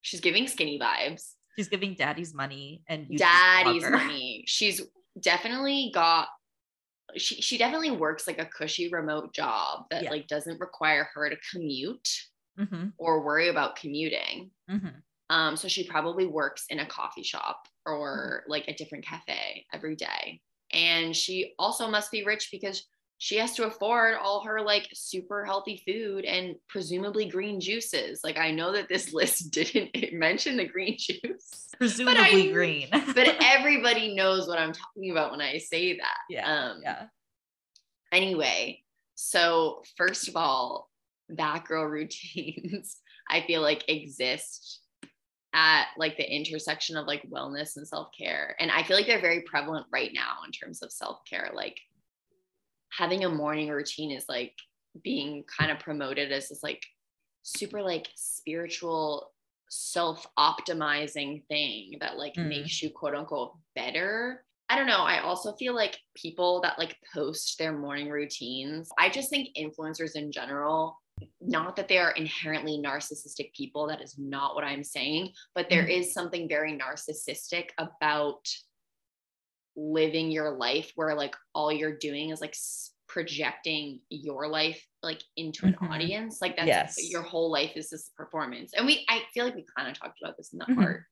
She's 0.00 0.20
giving 0.22 0.48
skinny 0.48 0.78
vibes. 0.78 1.32
She's 1.58 1.68
giving 1.68 1.92
daddy's 1.94 2.32
money 2.32 2.82
and 2.88 3.06
daddy's 3.18 3.84
money. 3.90 4.44
She's 4.46 4.80
definitely 5.20 5.90
got 5.94 6.28
she 7.16 7.34
she 7.42 7.58
definitely 7.58 7.90
works 7.90 8.26
like 8.26 8.38
a 8.40 8.46
cushy 8.46 8.88
remote 8.88 9.34
job 9.34 9.84
that 9.90 10.04
Yeah. 10.04 10.10
like 10.10 10.26
doesn't 10.26 10.58
require 10.58 11.06
her 11.14 11.28
to 11.28 11.36
commute 11.52 12.08
Mhm, 12.58 12.92
or 12.98 13.22
worry 13.24 13.48
about 13.48 13.76
commuting. 13.76 14.50
mhm. 14.70 15.02
Um 15.30 15.56
so 15.56 15.68
she 15.68 15.88
probably 15.88 16.26
works 16.26 16.66
in 16.70 16.80
a 16.80 16.86
coffee 16.86 17.22
shop 17.24 17.66
or 17.86 18.42
Mm-hmm. 18.42 18.50
like 18.50 18.68
a 18.68 18.74
different 18.74 19.04
cafe 19.04 19.66
every 19.72 19.96
day. 19.96 20.40
And 20.72 21.14
she 21.16 21.54
also 21.58 21.88
must 21.88 22.10
be 22.10 22.24
rich 22.24 22.48
because 22.52 22.86
she 23.18 23.36
has 23.36 23.54
to 23.54 23.64
afford 23.66 24.14
all 24.16 24.42
her 24.44 24.60
like 24.60 24.88
super 24.92 25.44
healthy 25.44 25.82
food 25.86 26.24
and 26.24 26.56
presumably 26.68 27.26
green 27.28 27.60
juices. 27.60 28.20
Like 28.24 28.36
I 28.38 28.50
know 28.50 28.72
that 28.72 28.88
this 28.88 29.12
list 29.18 29.50
didn't 29.52 29.90
mention 30.12 30.56
the 30.56 30.66
green 30.66 30.96
juice 30.98 31.68
Presumably 31.78 32.52
green. 32.52 32.88
but 33.14 33.36
everybody 33.40 34.14
knows 34.14 34.46
what 34.46 34.58
I'm 34.58 34.72
talking 34.72 35.10
about 35.10 35.30
when 35.32 35.40
I 35.40 35.58
say 35.58 35.96
that. 35.96 36.18
yeah, 36.28 36.46
Um, 36.70 36.80
yeah. 36.82 37.06
Anyway, 38.12 38.82
so 39.14 39.82
first 39.96 40.28
of 40.28 40.36
all, 40.36 40.88
that 41.30 41.64
girl 41.64 41.84
routines, 41.88 42.98
I 43.30 43.42
feel 43.42 43.62
like 43.62 43.84
exist 43.88 44.80
at 45.54 45.86
like 45.96 46.16
the 46.16 46.28
intersection 46.30 46.96
of 46.96 47.06
like 47.06 47.22
wellness 47.30 47.76
and 47.76 47.86
self 47.86 48.08
care. 48.16 48.56
And 48.58 48.70
I 48.70 48.82
feel 48.82 48.96
like 48.96 49.06
they're 49.06 49.20
very 49.20 49.42
prevalent 49.42 49.86
right 49.92 50.10
now 50.12 50.38
in 50.44 50.50
terms 50.52 50.82
of 50.82 50.92
self 50.92 51.18
care. 51.28 51.50
Like 51.54 51.78
having 52.90 53.24
a 53.24 53.28
morning 53.30 53.68
routine 53.70 54.10
is 54.10 54.26
like 54.28 54.54
being 55.02 55.44
kind 55.44 55.70
of 55.70 55.78
promoted 55.80 56.30
as 56.32 56.48
this 56.48 56.62
like 56.62 56.82
super 57.42 57.82
like 57.82 58.08
spiritual 58.14 59.30
self 59.70 60.26
optimizing 60.38 61.44
thing 61.46 61.96
that 62.00 62.16
like 62.16 62.34
Mm. 62.34 62.48
makes 62.48 62.82
you 62.82 62.90
quote 62.90 63.14
unquote 63.14 63.52
better. 63.74 64.44
I 64.68 64.76
don't 64.76 64.86
know. 64.86 65.02
I 65.02 65.20
also 65.20 65.52
feel 65.54 65.74
like 65.74 65.98
people 66.16 66.60
that 66.62 66.78
like 66.78 66.96
post 67.12 67.58
their 67.58 67.76
morning 67.76 68.08
routines, 68.08 68.88
I 68.98 69.08
just 69.08 69.30
think 69.30 69.48
influencers 69.56 70.14
in 70.16 70.32
general, 70.32 70.96
not 71.40 71.76
that 71.76 71.88
they 71.88 71.98
are 71.98 72.12
inherently 72.12 72.78
narcissistic 72.84 73.52
people, 73.54 73.86
that 73.88 74.00
is 74.00 74.18
not 74.18 74.54
what 74.54 74.64
I'm 74.64 74.84
saying, 74.84 75.32
but 75.54 75.68
there 75.68 75.84
Mhm. 75.84 75.90
is 75.90 76.12
something 76.12 76.48
very 76.48 76.72
narcissistic 76.76 77.70
about 77.78 78.48
living 79.76 80.30
your 80.30 80.52
life 80.56 80.92
where 80.94 81.14
like 81.14 81.34
all 81.54 81.72
you're 81.72 81.96
doing 81.98 82.30
is 82.30 82.40
like 82.40 82.56
projecting 83.08 84.00
your 84.08 84.46
life 84.48 84.86
like 85.02 85.20
into 85.36 85.66
an 85.66 85.74
Mhm. 85.74 85.90
audience 85.90 86.40
like 86.40 86.56
that's 86.56 86.68
Yes. 86.68 87.10
your 87.10 87.22
whole 87.22 87.50
life 87.50 87.76
is 87.76 87.90
this 87.90 88.10
performance 88.16 88.72
and 88.72 88.86
we 88.86 89.04
i 89.08 89.24
feel 89.34 89.44
like 89.44 89.54
we 89.54 89.64
kind 89.76 89.88
of 89.90 89.98
talked 89.98 90.20
about 90.22 90.36
this 90.36 90.52
in 90.52 90.58
the 90.60 90.64
Mhm. 90.66 90.78
art 90.78 91.04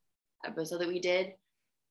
episode 0.45 0.79
that 0.79 0.89
we 0.89 1.01
did 1.01 1.35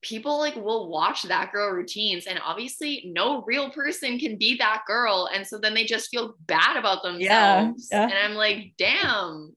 people 0.02 0.38
like 0.38 0.56
will 0.56 0.88
watch 0.90 1.22
that 1.22 1.52
girl 1.52 1.70
routines 1.70 2.26
and 2.26 2.40
obviously 2.44 3.10
no 3.14 3.42
real 3.44 3.70
person 3.70 4.18
can 4.18 4.36
be 4.36 4.56
that 4.56 4.82
girl 4.86 5.28
and 5.32 5.46
so 5.46 5.58
then 5.58 5.74
they 5.74 5.84
just 5.84 6.10
feel 6.10 6.34
bad 6.46 6.76
about 6.76 7.02
themselves 7.02 7.88
yeah. 7.90 8.02
and 8.04 8.12
i'm 8.14 8.34
like 8.34 8.72
damn 8.78 9.54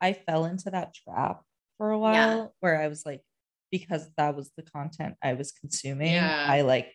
I 0.00 0.12
fell 0.12 0.44
into 0.44 0.70
that 0.70 0.94
trap 0.94 1.42
for 1.76 1.90
a 1.90 1.96
Yeah. 1.98 2.02
while 2.02 2.54
where 2.60 2.80
I 2.80 2.86
was 2.86 3.04
like, 3.04 3.20
because 3.72 4.08
that 4.16 4.36
was 4.36 4.52
the 4.56 4.62
content 4.62 5.16
I 5.20 5.32
was 5.34 5.50
consuming, 5.50 6.12
Yeah. 6.12 6.46
I 6.48 6.60
like 6.60 6.94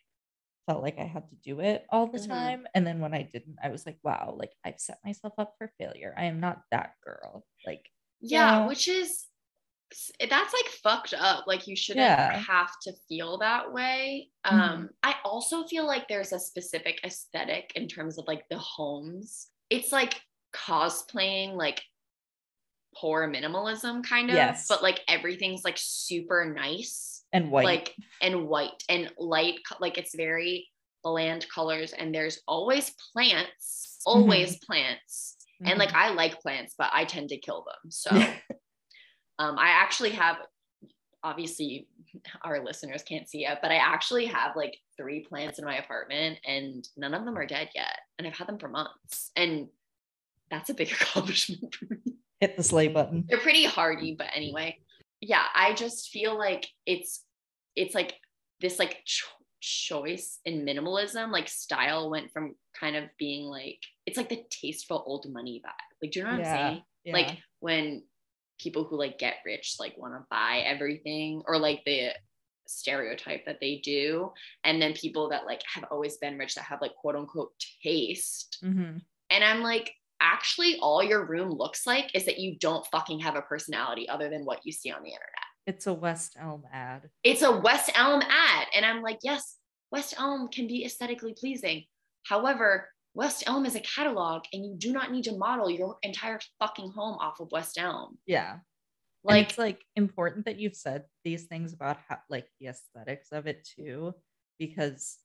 felt 0.68 0.82
like 0.82 0.98
I 0.98 1.04
had 1.04 1.28
to 1.30 1.36
do 1.36 1.60
it 1.60 1.86
all 1.90 2.08
the 2.08 2.18
Mhm. 2.20 2.28
time. 2.30 2.68
And 2.74 2.88
then 2.88 3.02
when 3.02 3.14
I 3.14 3.24
didn't, 3.24 3.58
I 3.62 3.68
was 3.68 3.86
like, 3.86 3.98
wow, 4.04 4.34
like 4.40 4.54
I've 4.64 4.80
set 4.80 5.00
myself 5.04 5.34
up 5.38 5.56
for 5.58 5.70
failure. 5.78 6.16
I 6.18 6.26
am 6.26 6.40
not 6.40 6.62
that 6.72 6.94
girl. 7.04 7.46
Like, 7.68 7.90
yeah, 8.22 8.60
Yeah. 8.60 8.68
which 8.68 8.88
is 8.88 9.26
that's 10.30 10.54
like 10.54 10.66
fucked 10.84 11.14
up 11.14 11.46
like 11.48 11.68
you 11.68 11.76
shouldn't 11.76 12.04
Yeah. 12.06 12.38
have 12.38 12.72
to 12.84 12.94
feel 13.08 13.38
that 13.40 13.72
way 13.72 14.30
Mhm. 14.46 14.52
um 14.52 14.90
i 15.04 15.16
also 15.24 15.66
feel 15.66 15.86
like 15.86 16.08
there's 16.08 16.34
a 16.34 16.40
specific 16.40 17.00
aesthetic 17.04 17.72
in 17.76 17.88
terms 17.88 18.18
of 18.18 18.26
like 18.28 18.44
the 18.50 18.58
homes 18.58 19.48
it's 19.70 19.92
like 19.92 20.22
cosplaying 20.54 21.54
like 21.56 21.82
poor 22.96 23.28
minimalism 23.28 24.04
kind 24.04 24.30
of 24.30 24.36
Yes. 24.36 24.68
but 24.68 24.84
like 24.84 25.02
everything's 25.08 25.64
like 25.64 25.78
super 25.78 26.46
nice 26.46 27.24
and 27.34 27.50
white. 27.50 27.66
like 27.66 27.96
and 28.22 28.48
white 28.48 28.84
and 28.90 29.12
light 29.18 29.60
like 29.80 29.98
it's 29.98 30.16
very 30.16 30.68
bland 31.04 31.46
colors 31.54 31.92
and 31.94 32.14
there's 32.14 32.40
always 32.48 32.94
plants 33.12 34.00
always 34.06 34.58
plants 34.66 35.38
and 35.66 35.80
like 35.80 35.90
Mhm. 35.90 35.96
I 35.96 36.10
like 36.10 36.42
plants, 36.42 36.76
but 36.78 36.90
I 36.92 37.06
tend 37.06 37.30
to 37.30 37.38
kill 37.38 37.64
them. 37.64 37.90
So 37.90 38.10
um, 39.40 39.58
I 39.58 39.70
actually 39.70 40.12
have 40.12 40.38
obviously 41.24 41.88
our 42.44 42.64
listeners 42.64 43.04
can't 43.04 43.30
see 43.30 43.46
it, 43.46 43.60
but 43.62 43.72
I 43.72 43.76
actually 43.76 44.26
have 44.26 44.56
like 44.56 44.78
three 44.98 45.26
plants 45.28 45.60
in 45.60 45.66
my 45.66 45.78
apartment 45.78 46.40
and 46.46 46.88
none 46.98 47.14
of 47.14 47.26
them 47.26 47.38
are 47.38 47.46
dead 47.46 47.70
yet. 47.74 48.00
And 48.18 48.28
I've 48.28 48.38
had 48.38 48.48
them 48.48 48.60
for 48.60 48.68
months. 48.68 49.32
And 49.36 49.68
that's 50.52 50.70
a 50.70 50.74
big 50.74 50.92
accomplishment 51.02 51.76
for 51.76 51.86
me. 51.86 52.14
hit 52.40 52.58
the 52.58 52.64
sleigh 52.64 52.90
button. 52.90 53.26
They're 53.28 53.40
pretty 53.40 53.66
hardy, 53.66 54.16
but 54.18 54.28
anyway. 54.36 54.78
Yeah, 55.22 55.44
I 55.56 55.74
just 55.74 56.10
feel 56.10 56.38
like 56.38 56.68
it's 56.86 57.24
it's 57.76 57.96
like 57.96 58.16
this 58.60 58.78
like 58.78 58.98
cho- 59.06 59.28
choice 59.62 60.40
in 60.44 60.66
minimalism, 60.66 61.32
like 61.32 61.48
style 61.48 62.10
went 62.12 62.30
from 62.32 62.56
kind 62.78 62.98
of 62.98 63.06
being 63.18 63.46
like 63.46 63.80
it's 64.06 64.18
like 64.18 64.28
the 64.28 64.44
tasteful 64.50 65.02
old 65.06 65.26
money 65.32 65.62
vibe. 65.66 65.72
Like, 66.02 66.12
do 66.12 66.20
you 66.20 66.26
know 66.26 66.32
what 66.32 66.40
I'm 66.40 66.46
saying? 66.46 66.84
yeah. 67.06 67.14
Like 67.14 67.38
when 67.62 68.04
people 68.64 68.84
who 68.86 68.98
like 68.98 69.20
get 69.20 69.36
rich 69.46 69.76
like 69.80 69.98
want 69.98 70.14
to 70.14 70.26
buy 70.32 70.64
everything 70.66 71.42
or 71.48 71.58
like 71.60 71.82
the 71.86 72.10
stereotype 72.66 73.46
that 73.46 73.60
they 73.60 73.82
do 73.84 74.32
and 74.64 74.82
then 74.82 74.94
people 74.94 75.30
that 75.30 75.46
like 75.46 75.62
have 75.72 75.84
always 75.92 76.16
been 76.18 76.38
rich 76.38 76.56
that 76.56 76.64
have 76.64 76.82
like 76.82 76.96
quote 76.96 77.16
unquote 77.16 77.52
taste 77.84 78.58
Mhm. 78.64 79.02
and 79.30 79.44
I'm 79.44 79.62
like, 79.62 79.92
actually, 80.22 80.78
all 80.80 81.04
your 81.04 81.26
room 81.26 81.50
looks 81.52 81.86
like 81.86 82.10
is 82.16 82.24
that 82.26 82.40
you 82.40 82.58
don't 82.58 82.86
fucking 82.88 83.20
have 83.20 83.36
a 83.36 83.42
personality 83.42 84.08
other 84.08 84.30
than 84.30 84.46
what 84.46 84.62
you 84.64 84.72
see 84.72 84.90
on 84.90 85.02
the 85.04 85.10
internet. 85.10 85.48
It's 85.68 85.86
a 85.88 85.94
West 85.94 86.38
Elm 86.40 86.64
ad. 86.72 87.10
It's 87.24 87.42
a 87.42 87.52
West 87.60 87.92
Elm 87.94 88.22
ad. 88.22 88.68
And 88.74 88.86
I'm 88.86 89.02
like, 89.02 89.20
yes, 89.24 89.58
West 89.92 90.14
Elm 90.18 90.48
can 90.48 90.68
be 90.68 90.86
aesthetically 90.86 91.34
pleasing. 91.38 91.84
However, 92.26 92.90
West 93.14 93.44
Elm 93.46 93.66
is 93.66 93.76
a 93.76 93.80
catalog 93.82 94.44
and 94.54 94.66
you 94.66 94.76
do 94.78 94.92
not 94.92 95.12
need 95.12 95.24
to 95.26 95.38
model 95.38 95.70
your 95.70 95.98
entire 96.04 96.40
fucking 96.60 96.92
home 96.92 97.18
off 97.20 97.40
of 97.40 97.52
West 97.52 97.78
Elm. 97.80 98.18
Yeah. 98.26 98.58
Like, 99.24 99.38
and 99.38 99.48
it's 99.48 99.58
like 99.58 99.82
important 99.96 100.46
that 100.46 100.60
you've 100.60 100.76
said 100.76 101.04
these 101.24 101.44
things 101.46 101.74
about 101.74 101.98
how 102.08 102.18
like 102.30 102.48
the 102.60 102.68
aesthetics 102.68 103.32
of 103.32 103.48
it 103.48 103.68
too, 103.76 104.14
because 104.60 105.18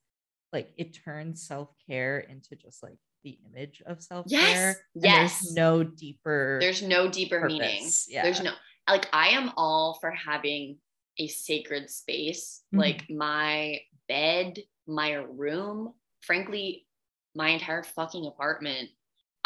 like 0.53 0.69
it 0.77 0.97
turns 1.03 1.45
self-care 1.47 2.19
into 2.19 2.55
just 2.55 2.81
like 2.81 2.97
the 3.23 3.37
image 3.45 3.81
of 3.85 4.01
self-care. 4.01 4.39
Yes, 4.39 4.75
and 4.95 5.03
yes. 5.03 5.41
There's 5.41 5.53
no 5.55 5.83
deeper 5.83 6.57
there's 6.61 6.81
no 6.81 7.09
deeper 7.09 7.45
meaning. 7.45 7.89
Yeah. 8.07 8.23
There's 8.23 8.41
no, 8.41 8.51
like, 8.87 9.09
I 9.11 9.29
am 9.29 9.51
all 9.57 9.97
for 9.99 10.11
having 10.11 10.77
a 11.17 11.27
sacred 11.27 11.89
space, 11.89 12.63
Mhm. 12.73 12.79
like 12.79 13.09
my 13.09 13.81
bed, 14.07 14.59
my 14.87 15.11
room, 15.13 15.93
frankly, 16.21 16.87
my 17.35 17.49
entire 17.49 17.83
fucking 17.83 18.25
apartment. 18.27 18.89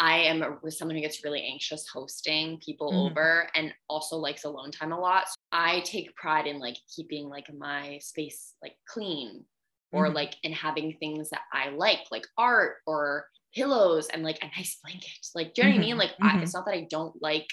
I 0.00 0.18
am 0.18 0.58
with 0.62 0.74
someone 0.74 0.96
who 0.96 1.02
gets 1.02 1.22
really 1.24 1.42
anxious 1.44 1.86
hosting 1.88 2.58
people 2.60 2.90
Mhm. 2.90 3.14
over 3.14 3.48
and 3.54 3.72
also 3.88 4.16
likes 4.16 4.44
alone 4.44 4.72
time 4.72 4.92
a 4.92 4.98
lot. 4.98 5.28
So 5.28 5.34
I 5.52 5.80
take 5.80 6.16
pride 6.16 6.46
in 6.46 6.58
like 6.58 6.76
keeping 6.94 7.28
like 7.28 7.52
my 7.54 7.98
space 7.98 8.56
like 8.60 8.76
clean 8.88 9.46
or 9.92 10.08
Mhm. 10.08 10.14
like 10.14 10.34
in 10.42 10.52
having 10.52 10.96
things 10.98 11.30
that 11.30 11.42
I 11.52 11.68
like, 11.70 12.00
like 12.10 12.26
art 12.36 12.78
or 12.86 13.28
pillows 13.54 14.08
and 14.08 14.24
like 14.24 14.38
a 14.42 14.46
nice 14.46 14.78
blanket. 14.84 15.12
Like, 15.34 15.54
do 15.54 15.62
you 15.62 15.68
know 15.68 15.72
what 15.72 15.76
I 15.76 15.80
mean? 15.80 15.96
Mhm, 15.96 15.98
Like, 15.98 16.14
I, 16.20 16.38
mhm. 16.38 16.42
it's 16.42 16.54
not 16.54 16.66
that 16.66 16.74
I 16.74 16.86
don't 16.90 17.20
like 17.22 17.48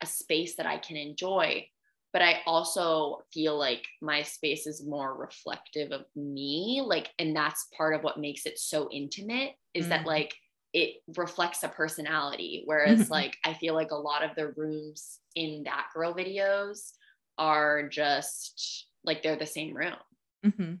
a 0.00 0.06
space 0.06 0.56
that 0.56 0.66
I 0.66 0.78
can 0.78 0.96
enjoy, 0.96 1.68
but 2.18 2.24
I 2.24 2.40
also 2.46 3.20
feel 3.32 3.56
like 3.56 3.86
my 4.02 4.22
space 4.22 4.66
is 4.66 4.84
more 4.84 5.16
reflective 5.16 5.92
of 5.92 6.06
me. 6.16 6.82
Like, 6.84 7.10
and 7.20 7.36
that's 7.36 7.68
part 7.76 7.94
of 7.94 8.02
what 8.02 8.18
makes 8.18 8.44
it 8.44 8.58
so 8.58 8.90
intimate 8.90 9.54
is 9.72 9.88
that 9.90 10.02
Mm. 10.02 10.06
like 10.06 10.34
it 10.72 10.96
reflects 11.16 11.62
a 11.62 11.68
personality. 11.68 12.62
Whereas, 12.64 13.08
like, 13.08 13.36
I 13.44 13.54
feel 13.54 13.74
like 13.74 13.92
a 13.92 13.94
lot 13.94 14.24
of 14.24 14.34
the 14.34 14.48
rooms 14.48 15.20
in 15.36 15.62
that 15.62 15.90
girl 15.94 16.12
videos 16.12 16.92
are 17.38 17.88
just 17.88 18.88
like 19.04 19.22
they're 19.22 19.36
the 19.36 19.46
same 19.46 19.76
room 19.76 19.94
Mhm. 20.42 20.80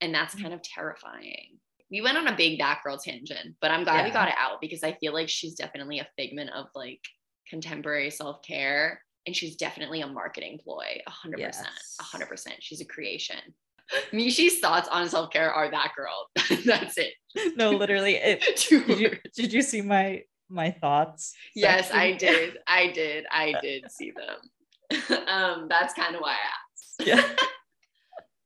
and 0.00 0.14
that's 0.14 0.34
Mm. 0.34 0.42
kind 0.42 0.54
of 0.54 0.62
terrifying. 0.62 1.60
We 1.90 2.00
went 2.00 2.18
on 2.18 2.26
a 2.28 2.36
big 2.36 2.58
that 2.58 2.82
girl 2.82 2.98
tangent, 2.98 3.56
but 3.60 3.70
I'm 3.70 3.84
glad 3.84 4.04
we 4.04 4.10
got 4.10 4.28
it 4.28 4.34
out 4.36 4.60
because 4.60 4.82
I 4.82 4.94
feel 4.94 5.12
like 5.12 5.28
she's 5.28 5.54
definitely 5.54 5.98
a 6.00 6.08
figment 6.16 6.50
of 6.50 6.66
like 6.74 7.00
contemporary 7.48 8.10
self 8.10 8.42
care, 8.42 9.02
and 9.26 9.34
she's 9.34 9.56
definitely 9.56 10.00
a 10.02 10.06
marketing 10.06 10.58
ploy. 10.62 11.00
A 11.06 11.10
hundred 11.10 11.40
percent, 11.44 11.68
Yes. 11.74 11.96
a 12.00 12.02
hundred 12.02 12.28
percent. 12.28 12.56
She's 12.60 12.80
a 12.80 12.84
creation. 12.84 13.36
Mishi's 14.12 14.60
thoughts 14.60 14.88
on 14.88 15.08
self 15.08 15.30
care 15.30 15.52
are 15.52 15.70
that 15.70 15.92
girl. 15.96 16.28
That's 16.64 16.96
it. 16.98 17.12
No, 17.56 17.70
literally. 17.70 18.14
It, 18.22 18.66
did 18.68 18.98
you 19.00 19.16
did 19.34 19.52
you 19.52 19.62
see 19.62 19.80
my 19.82 20.22
my 20.48 20.70
thoughts? 20.70 21.34
Yes, 21.54 21.90
I 21.92 22.12
did. 22.12 22.58
I 22.66 22.90
did. 22.92 23.24
I 23.30 23.54
did 23.60 23.90
see 23.90 24.12
them. 24.12 25.26
um, 25.26 25.66
that's 25.68 25.94
kind 25.94 26.14
of 26.14 26.20
why 26.20 26.32
I 26.32 26.36
asked. 26.36 27.08
Yeah. 27.08 27.36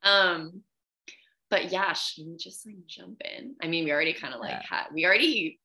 Um, 0.03 0.63
but 1.51 1.73
yeah, 1.73 1.93
should 1.93 2.27
we 2.27 2.37
just 2.37 2.65
like 2.67 2.77
jump 2.87 3.21
in? 3.25 3.57
I 3.63 3.67
mean, 3.67 3.85
we 3.85 3.93
already 3.93 4.13
kind 4.13 4.35
of 4.35 4.41
like 4.41 4.51
Yeah. 4.53 4.63
had 4.69 4.85
we 4.95 5.05
already 5.07 5.59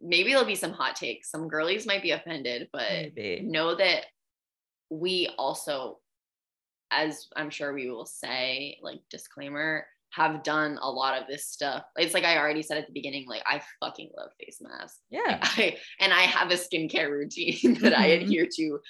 maybe 0.00 0.30
there'll 0.30 0.44
be 0.44 0.54
some 0.54 0.72
hot 0.72 0.96
takes. 0.96 1.30
Some 1.30 1.48
girlies 1.48 1.86
might 1.86 2.02
be 2.02 2.10
offended, 2.12 2.68
but 2.72 2.90
Maybe. 2.90 3.40
know 3.42 3.74
that 3.74 4.04
we 4.90 5.28
also, 5.38 5.98
as 6.90 7.28
I'm 7.36 7.50
sure 7.50 7.72
we 7.72 7.90
will 7.90 8.06
say, 8.06 8.78
like 8.82 9.00
disclaimer, 9.10 9.86
have 10.12 10.42
done 10.42 10.76
a 10.82 10.90
lot 10.90 11.20
of 11.20 11.28
this 11.28 11.46
stuff. 11.46 11.84
It's 11.96 12.14
like 12.14 12.24
I 12.24 12.36
already 12.38 12.62
said 12.62 12.78
at 12.78 12.86
the 12.88 12.92
beginning, 12.92 13.28
like 13.28 13.42
I 13.46 13.62
fucking 13.78 14.10
love 14.16 14.30
face 14.40 14.58
masks. 14.60 14.98
Yeah. 15.08 15.38
I 15.40 15.78
and 16.00 16.12
I 16.12 16.22
have 16.22 16.50
a 16.50 16.54
skincare 16.54 17.10
routine 17.10 17.74
that 17.80 17.96
I 17.96 18.08
Mhm. 18.10 18.22
adhere 18.22 18.48
to 18.56 18.80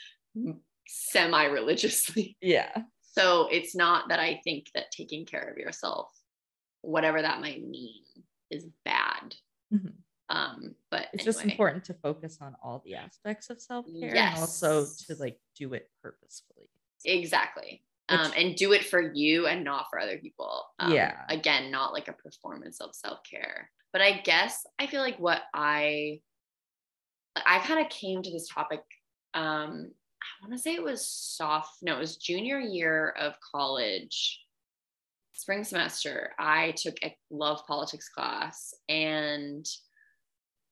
semi 0.89 1.45
religiously. 1.45 2.39
Yeah. 2.41 2.75
So 3.03 3.49
it's 3.51 3.75
not 3.77 4.09
that 4.09 4.19
I 4.21 4.41
think 4.45 4.69
that 4.75 4.91
taking 4.93 5.27
care 5.27 5.51
of 5.51 5.59
yourself, 5.59 6.11
whatever 6.81 7.21
that 7.21 7.41
might 7.41 7.63
mean, 7.63 8.03
is 8.51 8.65
bad. 8.87 9.35
Mhm. 9.73 9.93
Um, 10.31 10.77
but 10.91 11.09
It's 11.13 11.25
just 11.25 11.45
important 11.45 11.85
to 11.87 11.95
focus 11.95 12.39
on 12.41 12.55
all 12.63 12.83
the 12.85 12.95
aspects 12.95 13.51
of 13.51 13.61
self-care 13.61 14.15
and 14.15 14.39
also 14.39 14.87
to 15.07 15.17
like 15.17 15.41
do 15.57 15.75
it 15.75 15.91
purposefully. 16.03 16.69
Exactly. 17.05 17.83
Um, 18.09 18.33
and 18.37 18.57
do 18.57 18.73
it 18.73 18.85
for 18.85 19.13
you 19.13 19.47
and 19.47 19.65
not 19.65 19.87
for 19.91 19.99
other 20.01 20.19
people. 20.19 20.65
Um, 20.79 20.93
Yeah. 20.93 21.17
Again, 21.29 21.71
not 21.71 21.93
like 21.93 22.09
a 22.09 22.13
performance 22.13 22.81
of 22.81 22.95
self 22.95 23.19
care. 23.29 23.71
But 23.93 24.03
I 24.03 24.21
guess 24.21 24.65
I 24.79 24.87
feel 24.87 25.01
like 25.01 25.19
what 25.19 25.43
I, 25.53 26.21
I 27.37 27.59
kind 27.61 27.81
of 27.85 27.91
came 27.91 28.23
to 28.23 28.31
this 28.31 28.49
topic. 28.49 28.81
Um, 29.35 29.91
I 30.23 30.47
want 30.47 30.53
to 30.53 30.59
say 30.59 30.75
it 30.75 30.83
was 30.83 31.07
soft. 31.09 31.83
No, 31.83 31.97
it 31.97 31.99
was 31.99 32.17
junior 32.17 32.59
year 32.61 33.15
of 33.19 33.35
college, 33.41 34.45
spring 35.35 35.65
semester. 35.65 36.33
I 36.39 36.73
took 36.77 36.97
a 37.03 37.17
love 37.31 37.63
politics 37.67 38.09
class, 38.09 38.75
and 38.89 39.67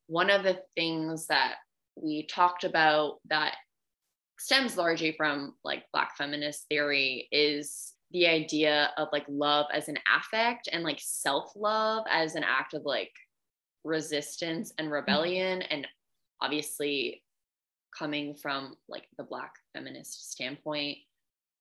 one 0.09 0.31
of 0.31 0.43
the 0.43 0.59
things 0.75 1.27
that 1.29 1.55
we 1.97 2.27
talked 2.27 2.65
about 2.65 3.19
that 3.29 3.55
stems 4.39 4.77
largely 4.77 5.13
from 5.13 5.55
like 5.65 5.85
black 5.93 6.17
feminist 6.17 6.67
theory 6.69 7.29
is 7.31 7.93
the 8.11 8.27
idea 8.27 8.91
of 8.97 9.09
like 9.13 9.25
love 9.29 9.67
as 9.73 9.89
an 9.89 9.99
affect 10.17 10.69
and 10.73 10.83
like 10.83 10.99
self-love 11.01 12.05
as 12.11 12.35
an 12.35 12.45
act 12.45 12.73
of 12.73 12.83
like 12.85 13.13
resistance 13.85 14.73
and 14.79 14.87
mm-hmm. 14.87 14.95
rebellion 14.95 15.63
and 15.63 15.87
obviously 16.41 17.23
coming 17.97 18.35
from 18.35 18.75
like 18.89 19.05
the 19.19 19.25
black 19.25 19.53
feminist 19.75 20.31
standpoint 20.33 20.97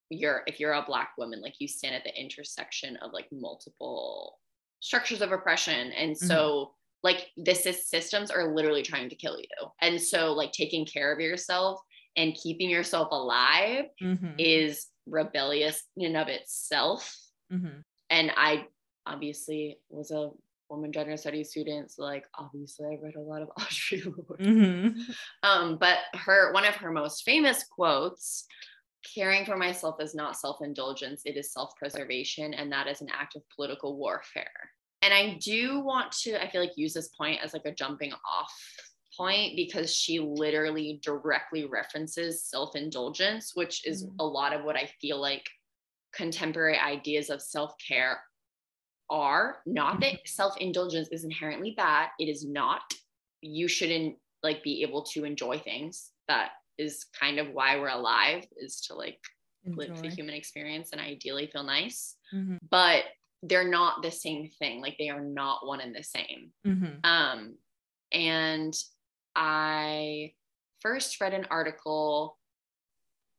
you're 0.10 0.44
if 0.48 0.60
you're 0.60 0.74
a 0.74 0.86
black 0.86 1.10
woman 1.18 1.42
like 1.42 1.56
you 1.60 1.68
stand 1.68 1.96
at 1.96 2.04
the 2.04 2.22
intersection 2.22 2.96
of 2.98 3.12
like 3.12 3.28
multiple 3.32 4.40
structures 4.80 5.22
of 5.22 5.32
oppression 5.32 5.92
and 5.94 6.12
mm-hmm. 6.12 6.28
so 6.28 6.72
like 7.04 7.28
this 7.38 7.66
is 7.66 7.88
systems 7.88 8.32
are 8.32 8.54
literally 8.56 8.82
trying 8.84 9.10
to 9.10 9.16
kill 9.16 9.38
you 9.40 9.68
and 9.82 10.02
so 10.02 10.34
like 10.34 10.52
taking 10.52 10.86
care 10.86 11.14
of 11.14 11.20
yourself 11.20 11.80
and 12.16 12.36
keeping 12.36 12.70
yourself 12.70 13.10
alive 13.12 13.86
Mhm. 14.02 14.36
is 14.38 14.88
rebellious 15.06 15.84
in 15.96 16.06
and 16.08 16.18
of 16.18 16.28
itself 16.28 17.16
Mhm. 17.52 17.84
and 18.10 18.32
i 18.36 18.68
obviously 19.06 19.80
was 19.90 20.12
a 20.12 20.30
woman 20.70 20.92
gender 20.92 21.16
studies 21.16 21.50
student 21.52 21.90
so 21.92 22.04
like 22.04 22.26
obviously 22.36 22.86
i 22.88 22.98
read 23.02 23.16
a 23.16 23.22
lot 23.22 23.42
of 23.42 23.50
audre 23.60 24.06
lorde 24.06 24.40
Mhm. 24.42 25.16
um, 25.44 25.78
but 25.78 26.00
her 26.14 26.52
one 26.52 26.66
of 26.66 26.76
her 26.76 26.92
most 26.92 27.24
famous 27.24 27.64
quotes 27.64 28.46
caring 29.16 29.46
for 29.46 29.56
myself 29.56 30.02
is 30.02 30.14
not 30.14 30.36
self-indulgence 30.36 31.22
it 31.26 31.38
is 31.38 31.54
self-preservation 31.54 32.54
and 32.54 32.72
that 32.72 32.88
is 32.88 33.00
an 33.02 33.08
act 33.10 33.36
of 33.38 33.44
political 33.56 33.96
warfare 33.96 34.72
and 35.02 35.14
i 35.14 35.38
do 35.42 35.80
want 35.80 36.12
to 36.12 36.42
i 36.42 36.50
feel 36.50 36.62
like 36.62 36.72
use 36.78 36.94
this 36.94 37.10
point 37.10 37.40
as 37.44 37.54
like 37.54 37.66
a 37.66 37.74
jumping 37.74 38.12
off 38.14 38.54
point 39.16 39.56
because 39.56 39.94
she 39.96 40.20
literally 40.20 41.00
directly 41.04 41.66
references 41.66 42.44
self-indulgence 42.46 43.52
which 43.56 43.86
is 43.86 44.06
Mhm. 44.06 44.16
a 44.20 44.24
lot 44.26 44.54
of 44.54 44.64
what 44.64 44.76
i 44.76 44.86
feel 45.02 45.20
like 45.20 45.46
contemporary 46.14 46.78
ideas 46.78 47.30
of 47.30 47.42
self-care 47.42 48.22
are 49.10 49.62
not 49.66 50.00
that 50.02 50.14
Mhm. 50.14 50.28
self-indulgence 50.28 51.10
is 51.10 51.24
inherently 51.24 51.72
bad 51.72 52.10
it 52.20 52.26
is 52.28 52.46
not 52.46 52.82
you 53.42 53.68
shouldn't 53.68 54.18
like 54.44 54.64
be 54.64 54.82
able 54.84 55.04
to 55.04 55.24
enjoy 55.24 55.58
things 55.60 56.12
that 56.28 56.52
is 56.78 57.06
kind 57.20 57.40
of 57.40 57.50
why 57.52 57.78
we're 57.80 57.88
alive 57.90 58.46
is 58.58 58.82
to 58.82 58.94
like 58.94 59.20
live 59.66 59.90
the 60.02 60.10
human 60.16 60.36
experience 60.36 60.92
and 60.92 61.02
ideally 61.02 61.48
feel 61.48 61.64
nice 61.64 62.18
Mhm. 62.34 62.60
but 62.70 63.06
they're 63.44 63.70
not 63.70 64.02
the 64.02 64.12
same 64.12 64.50
thing 64.60 64.82
like 64.82 64.96
they 64.98 65.10
are 65.10 65.22
not 65.22 65.66
one 65.66 65.80
and 65.82 65.96
the 65.96 66.04
same 66.04 66.52
Mhm. 66.66 67.00
um 67.06 67.58
and 68.12 68.74
i 69.36 70.34
first 70.80 71.20
read 71.22 71.34
an 71.34 71.46
article 71.52 72.38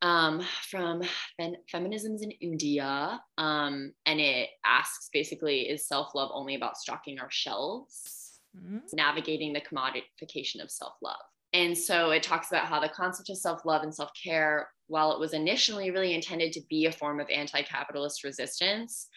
um 0.02 0.40
from 0.70 1.02
Fem- 1.36 1.56
feminisms 1.72 2.22
in 2.22 2.30
india 2.30 3.20
um 3.36 3.92
and 4.06 4.20
it 4.20 4.50
asks 4.64 5.08
basically 5.12 5.62
is 5.68 5.88
self-love 5.88 6.30
only 6.32 6.54
about 6.54 6.76
stocking 6.76 7.18
our 7.18 7.30
shelves 7.30 8.40
Mhm. 8.56 8.82
navigating 8.94 9.52
the 9.52 9.60
commodification 9.60 10.62
of 10.62 10.70
self 10.70 10.94
love. 11.02 11.20
And 11.52 11.76
so 11.76 12.10
it 12.10 12.22
talks 12.22 12.50
about 12.50 12.64
how 12.66 12.80
the 12.80 12.88
concept 12.88 13.28
of 13.28 13.36
self 13.36 13.64
love 13.66 13.82
and 13.82 13.94
self 13.94 14.10
care, 14.20 14.70
while 14.86 15.12
it 15.12 15.20
was 15.20 15.34
initially 15.34 15.90
really 15.90 16.14
intended 16.14 16.52
to 16.54 16.62
be 16.68 16.86
a 16.86 16.92
form 16.92 17.20
of 17.20 17.28
anti 17.28 17.60
capitalist 17.62 18.24
resistance, 18.24 19.08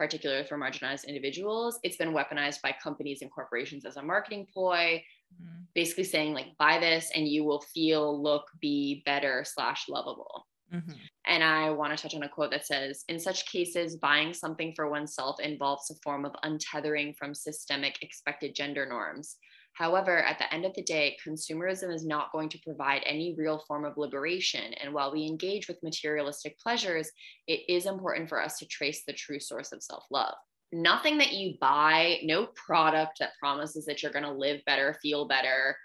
particularly 0.00 0.46
for 0.46 0.56
marginalized 0.56 1.06
individuals, 1.06 1.78
it's 1.82 1.98
been 1.98 2.14
weaponized 2.14 2.62
by 2.62 2.74
companies 2.82 3.20
and 3.20 3.30
corporations 3.30 3.84
as 3.84 3.98
a 3.98 4.02
marketing 4.02 4.46
ploy, 4.50 5.04
Mhm. 5.34 5.66
basically 5.74 6.04
saying, 6.04 6.32
like, 6.32 6.56
buy 6.56 6.78
this 6.78 7.10
and 7.14 7.28
you 7.28 7.44
will 7.44 7.60
feel, 7.74 8.20
look, 8.20 8.44
be 8.60 9.02
better 9.04 9.44
slash 9.44 9.90
lovable. 9.90 10.46
Mhm. 10.72 10.96
And 11.26 11.44
I 11.44 11.68
want 11.70 11.94
to 11.94 12.02
touch 12.02 12.14
on 12.14 12.22
a 12.22 12.28
quote 12.30 12.50
that 12.52 12.64
says 12.64 13.04
In 13.08 13.18
such 13.20 13.44
cases, 13.44 13.98
buying 13.98 14.32
something 14.32 14.72
for 14.74 14.88
oneself 14.88 15.38
involves 15.38 15.90
a 15.90 15.96
form 16.02 16.24
of 16.24 16.32
untethering 16.44 17.14
from 17.18 17.34
systemic 17.34 18.02
expected 18.02 18.54
gender 18.54 18.86
norms. 18.86 19.36
However, 19.80 20.18
at 20.18 20.38
the 20.38 20.52
end 20.52 20.66
of 20.66 20.74
the 20.74 20.82
day, 20.82 21.16
consumerism 21.26 21.90
is 21.90 22.04
not 22.04 22.32
going 22.32 22.50
to 22.50 22.58
provide 22.58 23.02
any 23.06 23.34
real 23.34 23.64
form 23.66 23.86
of 23.86 23.96
liberation. 23.96 24.74
And 24.74 24.92
while 24.92 25.10
we 25.10 25.24
engage 25.24 25.68
with 25.68 25.82
materialistic 25.82 26.58
pleasures, 26.58 27.10
it 27.46 27.62
is 27.66 27.86
important 27.86 28.28
for 28.28 28.42
us 28.42 28.58
to 28.58 28.66
trace 28.66 29.04
the 29.06 29.14
true 29.14 29.40
source 29.40 29.72
of 29.72 29.82
self 29.82 30.04
love. 30.10 30.34
Nothing 30.70 31.16
that 31.16 31.32
you 31.32 31.54
buy, 31.62 32.18
no 32.24 32.48
product 32.48 33.20
that 33.20 33.32
promises 33.40 33.86
that 33.86 34.02
you're 34.02 34.12
going 34.12 34.26
to 34.26 34.30
live 34.32 34.60
better, 34.66 34.98
feel 35.00 35.26
better, 35.26 35.78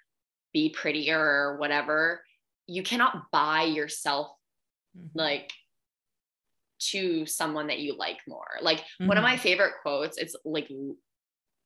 be 0.51 0.71
prettier, 0.71 1.17
or 1.17 1.57
whatever. 1.57 2.21
You 2.67 2.83
cannot 2.83 3.31
buy 3.31 3.63
yourself 3.63 4.27
Mhm. 4.93 5.09
like 5.13 5.51
to 6.79 7.25
someone 7.25 7.67
that 7.67 7.79
you 7.79 7.95
like 7.95 8.19
more. 8.27 8.47
Like 8.61 8.83
one 9.05 9.17
of 9.17 9.21
Mhm. 9.21 9.23
my 9.23 9.37
favorite 9.37 9.75
quotes, 9.81 10.17
it's 10.17 10.35
like 10.43 10.69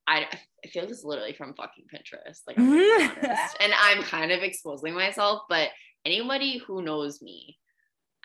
I, 0.10 0.26
I 0.66 0.68
feel 0.70 0.84
it's 0.86 1.04
literally 1.04 1.34
from 1.34 1.54
fucking 1.54 1.86
Pinterest. 1.94 2.40
Like 2.48 2.58
I'm 2.58 2.68
honest. 2.74 3.58
and 3.60 3.72
I'm 3.80 4.02
kind 4.04 4.32
of 4.32 4.42
exposing 4.42 4.94
myself, 4.96 5.44
but 5.48 5.70
anybody 6.04 6.58
who 6.66 6.82
knows 6.82 7.22
me, 7.22 7.58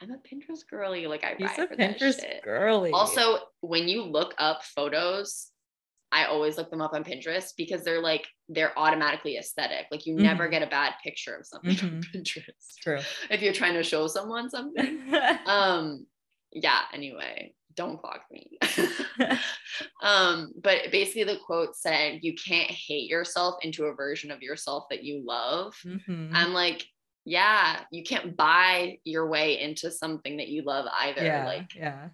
I'm 0.00 0.10
a 0.10 0.14
Pinterest 0.16 0.60
girly. 0.68 1.06
Like 1.06 1.22
I 1.24 1.34
ride 1.38 1.58
a 1.58 1.68
for 1.68 1.76
that 1.76 1.98
Pinterest 1.98 2.20
shit. 2.20 2.42
girly. 2.42 2.90
Also, 2.90 3.38
when 3.60 3.86
you 3.86 4.02
look 4.02 4.34
up 4.38 4.64
photos, 4.64 5.50
I 6.10 6.24
always 6.26 6.56
look 6.56 6.70
them 6.70 6.80
up 6.80 6.94
on 6.94 7.04
Pinterest 7.04 7.50
because 7.56 7.82
they're 7.84 8.00
like 8.02 8.26
they're 8.48 8.76
automatically 8.78 9.36
aesthetic. 9.36 9.86
Like 9.90 10.06
you 10.06 10.14
never 10.16 10.48
Mhm. 10.48 10.50
get 10.52 10.62
a 10.62 10.66
bad 10.68 10.94
picture 11.02 11.34
of 11.36 11.46
something 11.46 11.70
on 11.82 12.00
Mhm. 12.00 12.04
Pinterest 12.14 12.76
true. 12.80 13.00
if 13.30 13.42
you're 13.42 13.52
trying 13.52 13.74
to 13.74 13.82
show 13.82 14.06
someone 14.06 14.48
something. 14.48 15.12
um, 15.46 16.06
yeah. 16.52 16.80
Anyway, 16.92 17.54
don't 17.76 17.98
clock 17.98 18.24
me. 18.30 18.58
um, 20.02 20.52
but 20.62 20.90
basically, 20.92 21.24
the 21.24 21.38
quote 21.44 21.76
said, 21.76 22.20
"You 22.22 22.34
can't 22.34 22.70
hate 22.70 23.08
yourself 23.08 23.56
into 23.62 23.84
a 23.86 23.94
version 23.94 24.30
of 24.30 24.42
yourself 24.42 24.84
that 24.90 25.04
you 25.04 25.22
love." 25.26 25.74
Mhm. 25.84 26.30
I'm 26.32 26.52
like, 26.52 26.86
yeah, 27.24 27.84
you 27.90 28.02
can't 28.04 28.36
buy 28.36 28.98
your 29.04 29.28
way 29.28 29.60
into 29.60 29.90
something 29.90 30.36
that 30.38 30.48
you 30.48 30.62
love 30.62 30.86
either. 30.92 31.24
yeah, 31.24 31.46
Like 31.46 31.74
yeah. 31.74 32.10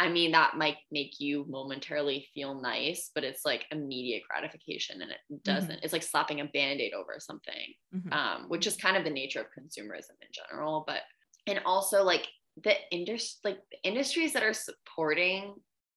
I 0.00 0.08
mean, 0.08 0.30
that 0.30 0.56
might 0.56 0.76
make 0.92 1.18
you 1.18 1.44
momentarily 1.48 2.28
feel 2.32 2.60
nice, 2.60 3.10
but 3.14 3.24
it's 3.24 3.44
like 3.44 3.66
immediate 3.72 4.22
gratification 4.30 5.02
and 5.02 5.10
it 5.10 5.42
doesn't. 5.42 5.80
It's 5.82 5.92
like 5.92 6.04
slapping 6.04 6.40
a 6.40 6.44
band 6.44 6.80
aid 6.80 6.92
over 6.92 7.16
something, 7.18 7.74
Mhm. 7.92 8.12
um, 8.12 8.48
which 8.48 8.66
is 8.68 8.76
kind 8.76 8.96
of 8.96 9.02
the 9.02 9.10
nature 9.10 9.40
of 9.40 9.46
consumerism 9.46 10.14
in 10.22 10.28
general. 10.32 10.84
But, 10.86 11.02
and 11.48 11.58
also 11.64 12.04
like 12.04 12.28
the 12.62 12.74
industry, 12.90 13.52
like 13.52 13.58
the 13.70 13.78
industries 13.88 14.32
that 14.32 14.42
are 14.42 14.54
supporting, 14.54 15.54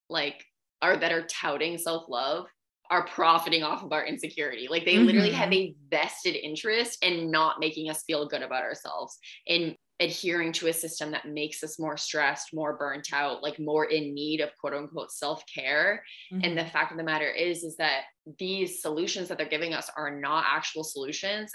like, 0.10 0.44
or 0.84 0.98
that 0.98 1.12
are 1.12 1.26
touting 1.28 1.78
self 1.78 2.06
love 2.10 2.48
are 2.90 3.06
profiting 3.08 3.64
off 3.64 3.84
of 3.84 3.94
our 3.94 4.06
insecurity. 4.06 4.68
Like 4.70 4.84
they 4.86 5.00
literally 5.00 5.32
have 5.32 5.54
a 5.54 5.76
vested 5.90 6.36
interest 6.36 7.04
in 7.04 7.32
not 7.32 7.60
making 7.60 7.90
us 7.90 8.04
feel 8.04 8.28
good 8.28 8.42
about 8.42 8.64
ourselves, 8.64 9.18
in 9.46 9.76
adhering 10.02 10.52
to 10.52 10.68
a 10.68 10.74
system 10.74 11.12
that 11.12 11.28
makes 11.28 11.64
us 11.64 11.80
more 11.80 11.96
stressed, 11.96 12.54
more 12.54 12.76
burnt 12.78 13.14
out, 13.14 13.44
like 13.44 13.60
more 13.60 13.86
in 13.86 14.14
need 14.14 14.42
of 14.42 14.50
quote 14.60 14.74
unquote 14.74 15.12
self 15.12 15.44
care. 15.54 16.04
And 16.44 16.58
the 16.58 16.64
Mhm. 16.64 16.72
fact 16.72 16.92
of 16.92 16.98
the 16.98 17.04
matter 17.04 17.30
is, 17.30 17.64
is 17.64 17.78
that 17.78 18.06
these 18.40 18.82
solutions 18.82 19.28
that 19.30 19.38
they're 19.38 19.48
giving 19.48 19.74
us 19.74 19.90
are 19.96 20.20
not 20.20 20.46
actual 20.48 20.84
solutions. 20.84 21.52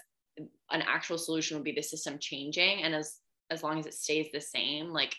An 0.70 0.82
actual 0.82 1.18
solution 1.18 1.56
would 1.56 1.64
be 1.64 1.72
the 1.72 1.82
system 1.82 2.18
changing, 2.18 2.82
and 2.82 2.94
as 2.94 3.20
as 3.50 3.62
long 3.62 3.78
as 3.78 3.86
it 3.86 3.94
stays 3.94 4.28
the 4.32 4.40
same, 4.40 4.88
like 4.88 5.14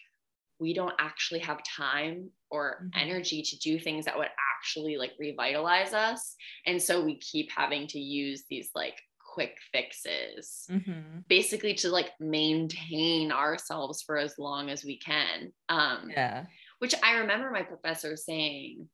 we 0.60 0.74
don't 0.74 0.96
actually 1.00 1.40
have 1.40 1.62
time 1.64 2.32
or 2.50 2.84
Mhm. 2.96 3.00
energy 3.02 3.42
to 3.44 3.58
do 3.60 3.80
things 3.80 4.06
that 4.06 4.18
would 4.18 4.30
actually 4.56 4.98
like 4.98 5.14
revitalize 5.20 5.94
us, 5.94 6.36
and 6.66 6.82
so 6.82 7.04
we 7.04 7.18
keep 7.20 7.52
having 7.52 7.88
to 7.88 8.00
use 8.00 8.46
these 8.50 8.72
like 8.74 9.00
quick 9.20 9.58
fixes 9.72 10.66
Mhm. 10.70 11.28
basically 11.28 11.76
to 11.76 11.90
like 11.90 12.20
maintain 12.20 13.32
ourselves 13.32 14.02
for 14.02 14.18
as 14.18 14.40
long 14.40 14.70
as 14.72 14.84
we 14.84 14.98
can. 14.98 15.54
Um, 15.70 16.10
yeah. 16.10 16.46
which 16.80 16.96
I 17.04 17.18
remember 17.18 17.50
my 17.52 17.64
professor 17.64 18.16
saying 18.16 18.90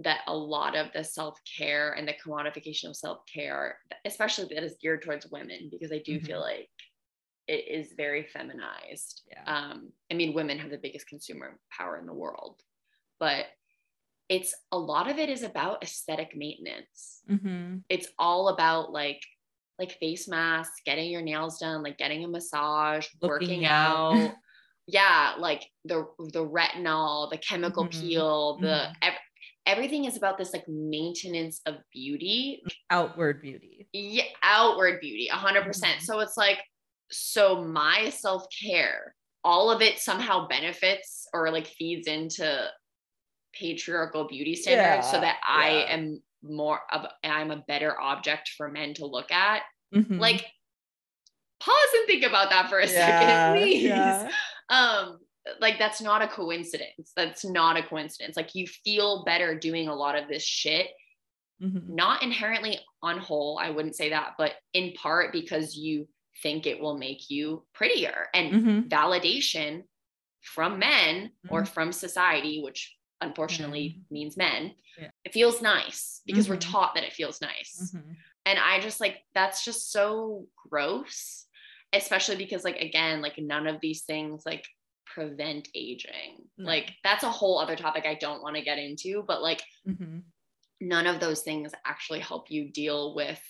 that 0.00 0.22
a 0.26 0.36
lot 0.36 0.74
of 0.76 0.92
the 0.92 1.04
self 1.04 1.38
care 1.44 1.92
and 1.92 2.06
the 2.08 2.14
commodification 2.14 2.88
of 2.88 2.96
self 2.96 3.24
care, 3.26 3.78
especially 4.04 4.52
that 4.54 4.64
is 4.64 4.76
geared 4.80 5.02
towards 5.02 5.26
women, 5.26 5.68
because 5.70 5.92
I 5.92 5.98
do 5.98 6.18
feel 6.20 6.40
like 6.40 6.68
it 7.46 7.68
is 7.68 7.92
very 7.96 8.24
feminized. 8.26 9.22
Yeah. 9.30 9.42
Um, 9.46 9.92
I 10.10 10.14
mean, 10.14 10.34
women 10.34 10.58
have 10.58 10.70
the 10.70 10.78
biggest 10.78 11.06
consumer 11.06 11.60
power 11.70 11.98
in 11.98 12.06
the 12.06 12.12
world, 12.14 12.60
but 13.20 13.46
it's 14.28 14.54
a 14.72 14.78
lot 14.78 15.10
of 15.10 15.18
it 15.18 15.28
is 15.28 15.42
about 15.42 15.82
aesthetic 15.82 16.34
maintenance 16.36 17.22
hmm 17.28 17.78
it's 17.88 18.08
all 18.18 18.48
about 18.48 18.92
like 18.92 19.20
like 19.78 19.98
face 19.98 20.28
masks, 20.28 20.80
getting 20.86 21.10
your 21.10 21.22
nails 21.22 21.58
done, 21.58 21.82
like 21.82 21.98
getting 21.98 22.24
a 22.24 22.28
massage, 22.28 23.08
Looking 23.20 23.62
working 23.62 23.64
out. 23.66 24.34
yeah, 24.86 25.34
like 25.38 25.64
the 25.84 26.06
the 26.32 26.46
retinol, 26.46 27.30
the 27.30 27.38
chemical 27.38 27.86
Mhm, 27.86 27.90
peel, 28.00 28.58
the 28.60 28.66
mhm. 28.86 28.94
ev- 29.02 29.14
everything 29.66 30.04
is 30.04 30.16
about 30.16 30.38
this 30.38 30.52
like 30.52 30.68
maintenance 30.68 31.60
of 31.66 31.76
beauty, 31.92 32.62
Outward 32.90 33.42
beauty. 33.42 33.88
yeah, 33.92 34.24
outward 34.42 35.00
beauty, 35.00 35.28
a 35.28 35.34
hundred 35.36 35.64
percent. 35.64 35.98
Mhm. 35.98 36.04
So 36.04 36.20
it's 36.20 36.36
like, 36.36 36.58
so 37.10 37.62
my 37.64 38.10
self 38.10 38.46
care, 38.62 39.14
all 39.42 39.70
of 39.70 39.82
it 39.82 39.98
somehow 39.98 40.46
benefits 40.48 41.26
or 41.32 41.50
like 41.50 41.66
feeds 41.66 42.06
into 42.08 42.68
patriarchal 43.54 44.26
beauty 44.26 44.54
standards, 44.54 45.10
so 45.10 45.20
that 45.20 45.38
I 45.46 45.70
yeah. 45.70 45.94
am 45.94 46.22
more 46.42 46.80
of 46.92 47.06
I'm 47.22 47.50
a 47.50 47.64
better 47.68 47.98
object 48.00 48.50
for 48.56 48.70
men 48.70 48.94
to 48.94 49.06
look 49.06 49.30
at. 49.32 49.62
Mhm. 49.94 50.18
Like, 50.18 50.44
pause 51.60 51.74
and 51.94 52.06
think 52.06 52.24
about 52.24 52.50
that 52.50 52.68
for 52.68 52.80
a 52.80 52.86
Yeah, 52.86 53.52
second, 53.52 53.52
please. 53.62 53.82
yeah. 53.84 54.30
Um, 54.70 55.18
like 55.60 55.78
that's 55.78 56.00
not 56.00 56.22
a 56.22 56.28
coincidence. 56.28 57.12
That's 57.14 57.44
not 57.44 57.76
a 57.76 57.82
coincidence. 57.82 58.36
Like 58.36 58.54
you 58.54 58.66
feel 58.66 59.24
better 59.24 59.58
doing 59.58 59.88
a 59.88 59.94
lot 59.94 60.16
of 60.16 60.28
this 60.28 60.42
shit 60.44 60.88
Mhm. 61.62 61.88
not 61.88 62.20
inherently 62.24 62.80
on 63.00 63.16
whole 63.16 63.60
i 63.62 63.70
wouldn't 63.70 63.94
say 63.94 64.08
that 64.10 64.32
but 64.36 64.54
in 64.72 64.92
part 64.94 65.32
because 65.32 65.76
you 65.76 66.08
think 66.42 66.66
it 66.66 66.80
will 66.80 66.98
make 66.98 67.30
you 67.30 67.64
prettier 67.72 68.28
and 68.34 68.52
Mhm. 68.52 68.88
validation 68.88 69.84
from 70.40 70.78
men 70.78 71.32
or 71.48 71.62
Mhm. 71.62 71.68
from 71.68 71.92
society 71.92 72.60
which 72.62 72.96
unfortunately 73.20 74.02
means 74.10 74.36
men 74.36 74.74
Yeah. 74.98 75.10
it 75.24 75.32
feels 75.32 75.62
nice 75.62 76.20
because 76.26 76.48
we're 76.48 76.56
Mhm. 76.56 76.70
taught 76.72 76.94
that 76.94 77.04
it 77.04 77.12
feels 77.14 77.40
nice 77.40 77.92
Mhm. 77.94 78.16
and 78.44 78.58
i 78.58 78.80
just 78.80 79.00
like 79.00 79.24
that's 79.34 79.64
just 79.64 79.90
so 79.90 80.46
gross 80.68 81.46
especially 81.92 82.36
because 82.36 82.64
like 82.64 82.76
again 82.80 83.22
like 83.22 83.38
none 83.38 83.66
of 83.66 83.80
these 83.80 84.02
things 84.04 84.44
like 84.44 84.66
prevent 85.06 85.68
aging 85.74 86.48
No. 86.58 86.66
like 86.66 86.92
that's 87.04 87.22
a 87.22 87.30
whole 87.30 87.58
other 87.58 87.76
topic 87.76 88.04
i 88.04 88.14
don't 88.14 88.42
want 88.42 88.56
to 88.56 88.62
get 88.62 88.78
into 88.78 89.22
but 89.22 89.40
like 89.42 89.62
Mhm. 89.86 90.24
none 90.80 91.06
of 91.06 91.20
those 91.20 91.42
things 91.42 91.72
actually 91.86 92.20
help 92.20 92.50
you 92.50 92.68
deal 92.70 93.14
with 93.14 93.40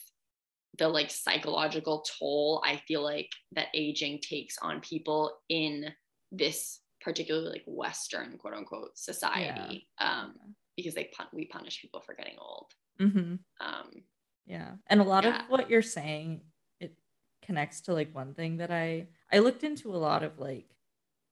the 0.78 0.88
like 0.88 1.10
psychological 1.10 2.02
toll 2.18 2.62
I 2.64 2.76
feel 2.88 3.02
like 3.02 3.30
that 3.52 3.68
aging 3.74 4.20
takes 4.20 4.56
on 4.58 4.80
people 4.80 5.38
in 5.48 5.92
this 6.32 6.80
particularly 7.00 7.50
like 7.50 7.64
Western 7.66 8.38
quote 8.38 8.54
unquote 8.54 8.96
society. 8.98 9.88
Um, 9.98 10.56
because 10.76 10.94
they 10.94 11.04
pun- 11.16 11.28
we 11.32 11.46
punish 11.46 11.80
people 11.80 12.00
for 12.00 12.14
getting 12.14 12.36
old. 12.38 12.72
Mhm. 12.98 13.38
Um, 13.60 14.04
Yeah. 14.46 14.76
And 14.88 15.00
a 15.00 15.04
lot 15.04 15.24
Yeah. 15.24 15.44
of 15.44 15.48
what 15.50 15.70
you're 15.70 15.82
saying 15.82 16.42
it 16.80 16.96
connects 17.42 17.82
to 17.82 17.94
like 17.94 18.12
one 18.14 18.34
thing 18.34 18.56
that 18.58 18.70
I 18.72 19.08
I 19.32 19.38
looked 19.40 19.64
into 19.64 19.94
a 19.94 19.98
lot 19.98 20.22
of 20.22 20.38
like 20.38 20.74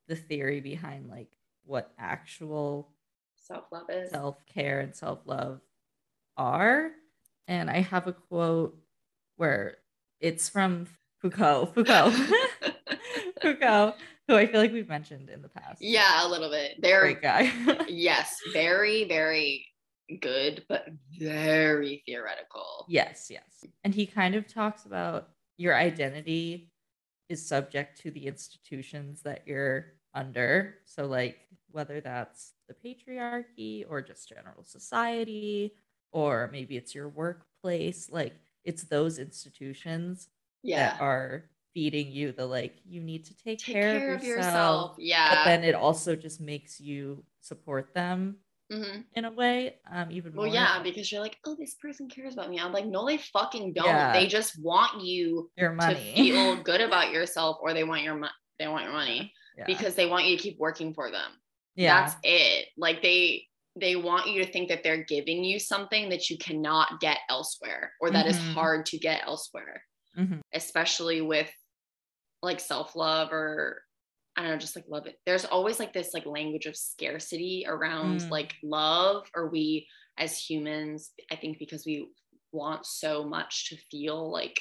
the 0.09 0.17
theory 0.17 0.61
behind 0.61 1.09
like 1.09 1.37
what 1.65 1.93
actual 1.99 2.95
self-love 3.37 3.91
is. 3.91 4.11
self-care 4.11 4.81
and 4.81 4.95
self-love 4.95 5.61
are 6.37 6.93
and 7.49 7.71
I 7.71 7.81
have 7.81 8.07
a 8.07 8.13
quote 8.13 8.82
where 9.37 9.79
it's 10.21 10.49
from 10.49 10.87
Foucault 11.21 11.73
Foucault 11.75 12.13
Foucault 13.43 13.95
who 14.29 14.37
I 14.37 14.47
feel 14.47 14.61
like 14.61 14.73
we've 14.73 14.89
mentioned 14.89 15.29
in 15.31 15.43
the 15.43 15.49
past. 15.49 15.83
yeah, 15.83 16.27
a 16.27 16.29
little 16.29 16.51
bit. 16.51 16.81
They're 16.81 17.01
Great 17.01 17.23
guy. 17.23 17.53
yes, 17.89 18.37
very, 18.53 19.05
very 19.05 19.67
good, 20.21 20.65
but 20.69 20.87
very 21.19 22.03
theoretical. 22.07 22.87
Yes, 22.89 23.29
yes. 23.31 23.65
And 23.85 23.95
he 23.95 24.07
kind 24.07 24.35
of 24.35 24.47
talks 24.47 24.85
about 24.85 25.31
your 25.57 25.75
identity 25.75 26.71
is 27.29 27.47
subject 27.47 28.01
to 28.03 28.11
the 28.11 28.27
institutions 28.27 29.23
that 29.23 29.43
you're 29.47 29.95
under. 30.15 30.77
So, 30.85 31.07
like, 31.07 31.39
whether 31.71 32.01
that's 32.01 32.53
the 32.69 32.75
patriarchy 32.75 33.85
or 33.89 34.03
just 34.03 34.29
general 34.29 34.65
society, 34.65 35.75
or 36.13 36.49
maybe 36.53 36.77
it's 36.77 36.95
your 36.95 37.09
workplace, 37.09 38.09
like, 38.11 38.35
it's 38.65 38.85
those 38.85 39.19
institutions 39.19 40.29
Yeah. 40.63 40.91
that 40.95 41.01
are 41.01 41.45
feeding 41.75 42.11
you 42.13 42.33
the 42.33 42.47
like 42.47 42.75
you 42.85 43.01
need 43.01 43.25
to 43.27 43.35
take, 43.37 43.59
Take 43.59 43.75
care, 43.75 43.99
care 43.99 44.15
of 44.15 44.23
yourself. 44.23 44.99
yourself. 44.99 45.35
But 45.35 45.45
then 45.45 45.65
it 45.65 45.75
also 45.75 46.15
just 46.17 46.41
makes 46.41 46.81
you 46.81 47.25
support 47.41 47.95
them 47.95 48.37
hmm 48.71 49.01
in 49.15 49.25
a 49.27 49.31
way, 49.31 49.77
um, 49.91 50.11
even 50.11 50.35
more. 50.35 50.45
Well, 50.45 50.53
more. 50.53 50.55
yeah, 50.55 50.83
because 50.83 51.13
you're 51.13 51.21
like, 51.21 51.37
oh, 51.45 51.55
this 51.59 51.75
person 51.75 52.09
cares 52.09 52.33
about 52.35 52.49
me. 52.49 52.59
I'm 52.59 52.73
like, 52.73 52.87
no, 52.87 53.07
they 53.07 53.19
fucking 53.19 53.75
don't. 53.75 53.85
Yeah. 53.87 54.13
They 54.15 54.27
just 54.27 54.59
want 54.63 55.03
you 55.03 55.51
your 55.57 55.73
money. 55.73 55.95
to 55.95 56.01
feel 56.15 56.57
good 56.63 56.81
about 56.89 57.11
yourself, 57.11 57.59
or 57.61 57.75
they 57.75 57.85
want 57.85 58.03
your 58.03 58.15
money. 58.15 58.33
They 58.59 58.69
want 58.69 58.85
your 58.85 58.93
money 58.95 59.33
yeah. 59.59 59.65
because 59.67 59.95
they 59.95 60.07
want 60.07 60.27
you 60.27 60.37
to 60.37 60.43
keep 60.43 60.59
working 60.59 60.95
for 60.95 61.11
them. 61.11 61.33
yeah. 61.75 62.03
That's 62.03 62.17
it. 62.23 62.69
Like 62.79 63.03
they 63.03 63.45
they 63.77 63.97
want 63.97 64.29
you 64.29 64.45
to 64.45 64.51
think 64.53 64.69
that 64.69 64.83
they're 64.85 65.05
giving 65.05 65.45
you 65.45 65.59
something 65.59 66.11
that 66.11 66.31
you 66.31 66.39
cannot 66.39 67.01
get 67.01 67.21
elsewhere, 67.31 67.95
or 68.01 68.11
that 68.11 68.27
is 68.27 68.39
Mhm. 68.39 68.55
hard 68.55 68.87
to 68.87 68.99
get 68.99 69.23
elsewhere, 69.27 69.85
Mhm. 70.17 70.43
especially 70.55 71.21
with 71.23 71.51
like 72.43 72.61
self 72.61 72.97
love 72.97 73.33
or 73.33 73.83
I 74.37 74.43
don't 74.43 74.53
know, 74.53 74.59
just 74.59 74.77
like 74.77 74.87
love 74.89 75.07
it. 75.07 75.21
There's 75.27 75.45
always 75.47 75.79
like 75.81 75.93
this 75.93 76.15
like 76.15 76.27
language 76.27 76.67
of 76.67 76.77
scarcity 76.77 77.65
around 77.69 78.21
Mm. 78.21 78.31
like 78.31 78.55
love, 78.63 79.29
or 79.37 79.51
we 79.51 79.89
as 80.19 80.39
humans, 80.39 81.13
I 81.31 81.37
think 81.37 81.59
because 81.59 81.87
we 81.87 82.11
want 82.53 82.87
so 82.87 83.25
much 83.25 83.71
to 83.71 83.77
feel 83.91 84.31
like 84.33 84.61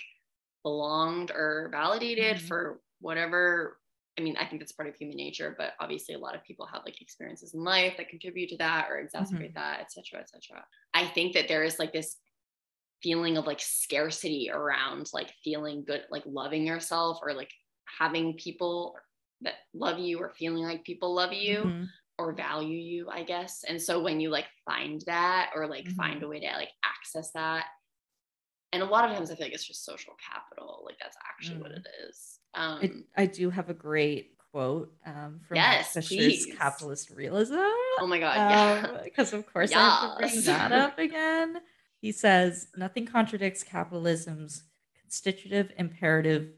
belonged 0.63 1.31
or 1.31 1.69
validated 1.71 2.37
Mhm. 2.37 2.47
for 2.47 2.81
whatever. 3.01 3.80
I 4.17 4.21
mean, 4.21 4.35
I 4.37 4.45
think 4.47 4.61
that's 4.61 4.73
part 4.73 4.89
of 4.89 4.95
human 4.95 5.17
nature, 5.17 5.55
but 5.57 5.73
obviously 5.79 6.15
a 6.15 6.19
lot 6.19 6.35
of 6.35 6.43
people 6.43 6.65
have 6.67 6.83
like 6.85 7.01
experiences 7.01 7.53
in 7.53 7.63
life 7.63 7.95
that 7.97 8.09
contribute 8.09 8.49
to 8.49 8.57
that 8.57 8.89
or 8.89 9.01
exacerbate 9.03 9.53
that, 9.55 9.79
et 9.79 9.91
cetera, 9.91 10.19
et 10.19 10.29
cetera. 10.29 10.65
I 10.93 11.07
think 11.07 11.33
that 11.33 11.47
there 11.47 11.63
is 11.63 11.79
like 11.79 11.93
this 11.93 12.17
feeling 13.03 13.37
of 13.37 13.47
like 13.47 13.59
scarcity 13.59 14.49
around 14.51 15.09
like 15.13 15.33
feeling 15.43 15.83
good, 15.85 16.03
like 16.11 16.23
loving 16.25 16.65
yourself 16.67 17.19
or 17.23 17.33
like 17.33 17.51
having 17.99 18.37
people 18.37 18.95
that 19.41 19.55
love 19.73 19.99
you 19.99 20.19
or 20.19 20.29
feeling 20.29 20.63
like 20.63 20.83
people 20.83 21.13
love 21.15 21.33
you 21.33 21.71
Mhm. 21.71 21.91
or 22.19 22.33
value 22.33 22.77
you, 22.77 23.09
I 23.09 23.23
guess. 23.23 23.63
And 23.63 23.81
so 23.81 24.01
when 24.03 24.19
you 24.19 24.29
like 24.29 24.47
find 24.65 25.01
that 25.07 25.51
or 25.55 25.67
like 25.67 25.87
Mhm. 25.87 25.93
find 25.97 26.23
a 26.23 26.27
way 26.27 26.39
to 26.41 26.45
like 26.47 26.69
access 26.83 27.31
that, 27.33 27.65
and 28.73 28.81
a 28.81 28.85
lot 28.85 29.05
of 29.09 29.15
times 29.15 29.31
I 29.31 29.35
feel 29.35 29.45
like 29.47 29.53
it's 29.53 29.67
just 29.67 29.85
social 29.85 30.13
capital. 30.15 30.83
Like 30.85 30.97
that's 30.99 31.17
actually 31.29 31.59
what 31.59 31.71
Mm. 31.71 31.83
it 31.85 31.85
is. 32.07 32.39
Um, 32.53 33.05
I, 33.17 33.23
I 33.23 33.25
do 33.25 33.49
have 33.49 33.69
a 33.69 33.73
great 33.73 34.37
quote 34.51 34.91
um, 35.05 35.39
from 35.47 35.55
Yes, 35.55 35.93
Fisher's. 35.93 36.45
Capitalist 36.57 37.09
Realism. 37.11 37.55
oh 37.55 38.05
my 38.07 38.19
god, 38.19 38.35
yeah. 38.35 39.01
Because 39.03 39.33
of 39.33 39.51
course 39.51 39.71
I 39.73 39.79
have 39.79 40.17
to 40.17 40.27
bring 40.27 40.45
that 40.45 40.71
up 40.71 40.99
again. 40.99 41.57
He 42.01 42.11
says 42.11 42.67
nothing 42.75 43.05
contradicts 43.05 43.63
capitalism's 43.63 44.63
constitutive 44.99 45.71
imperative 45.77 46.49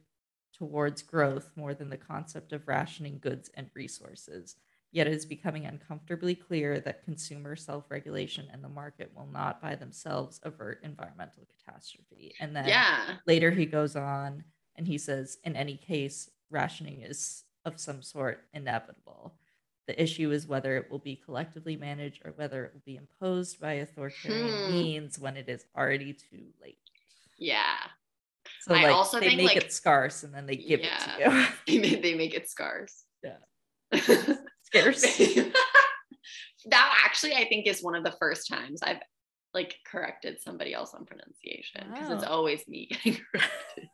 towards 0.58 1.02
growth 1.02 1.50
more 1.56 1.74
than 1.74 1.90
the 1.90 1.98
concept 1.98 2.54
of 2.54 2.68
rationing 2.68 3.20
goods 3.20 3.50
and 3.56 3.70
resources. 3.76 4.56
Yet 4.92 5.08
it 5.08 5.14
is 5.14 5.26
becoming 5.26 5.66
uncomfortably 5.66 6.36
clear 6.36 6.80
that 6.82 7.04
consumer 7.04 7.56
self-regulation 7.56 8.48
and 8.54 8.64
the 8.64 8.70
market 8.70 9.12
will 9.16 9.26
not 9.26 9.60
by 9.60 9.74
themselves 9.74 10.40
avert 10.44 10.82
environmental 10.84 11.48
catastrophe. 11.58 12.36
And 12.40 12.56
then 12.56 12.68
yeah. 12.68 13.16
later 13.26 13.50
he 13.50 13.66
goes 13.66 13.96
on 13.96 14.44
and 14.76 14.88
he 14.88 14.98
says 14.98 15.38
in 15.44 15.56
any 15.56 15.76
case 15.78 16.30
rationing 16.50 17.02
is 17.02 17.44
of 17.66 17.80
some 17.80 18.02
sort 18.02 18.46
inevitable 18.54 19.34
the 19.88 20.02
issue 20.02 20.32
is 20.32 20.48
whether 20.48 20.78
it 20.78 20.90
will 20.90 21.00
be 21.00 21.16
collectively 21.16 21.76
managed 21.76 22.26
or 22.26 22.32
whether 22.38 22.64
it 22.66 22.74
will 22.74 22.82
be 22.86 22.96
imposed 22.96 23.60
by 23.60 23.74
authoritarian 23.74 24.68
Hmm. 24.68 24.72
means 24.72 25.20
when 25.20 25.36
it 25.38 25.50
is 25.50 25.66
already 25.76 26.14
too 26.14 26.46
late 26.62 26.78
Yeah. 27.38 27.78
so 28.62 28.74
I 28.76 28.84
like 28.84 28.94
also 28.94 29.20
they 29.20 29.28
think, 29.30 29.38
make 29.38 29.48
like- 29.56 29.58
it 29.66 29.74
scarce 29.74 30.24
and 30.24 30.34
then 30.34 30.46
they 30.46 30.56
give 30.58 30.80
Yeah. 30.82 31.18
it 31.18 31.72
to 31.72 31.80
make, 31.82 32.02
they 32.02 32.14
make 32.16 32.34
it 32.34 32.50
scarce. 32.50 33.04
Yeah. 33.24 33.38
Scarce. 34.64 35.02
that 36.66 37.02
actually 37.06 37.34
I 37.36 37.46
think 37.48 37.68
is 37.68 37.84
one 37.84 37.96
of 37.96 38.04
the 38.04 38.16
first 38.20 38.48
times 38.48 38.82
I've 38.82 39.02
like 39.54 39.76
corrected 39.86 40.42
somebody 40.42 40.74
else 40.74 40.94
on 40.96 41.06
pronunciation 41.06 41.92
because 41.94 42.10
it's 42.10 42.24
always 42.24 42.68
me 42.68 42.88
getting 42.90 43.20
corrected. 43.32 43.90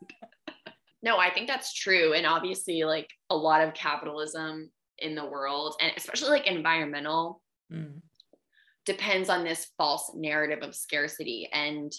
No, 1.02 1.18
I 1.18 1.34
think 1.34 1.48
that's 1.48 1.74
true. 1.74 2.14
And 2.14 2.26
obviously, 2.26 2.84
like 2.84 3.10
a 3.30 3.36
lot 3.36 3.62
of 3.62 3.74
capitalism 3.74 4.70
in 4.98 5.16
the 5.16 5.26
world, 5.26 5.76
and 5.82 5.92
especially 5.96 6.30
like 6.30 6.48
environmental, 6.48 7.42
Mm, 7.72 8.02
depends 8.86 9.30
on 9.30 9.44
this 9.44 9.68
false 9.78 10.12
narrative 10.16 10.64
of 10.64 10.76
scarcity 10.76 11.48
and 11.54 11.92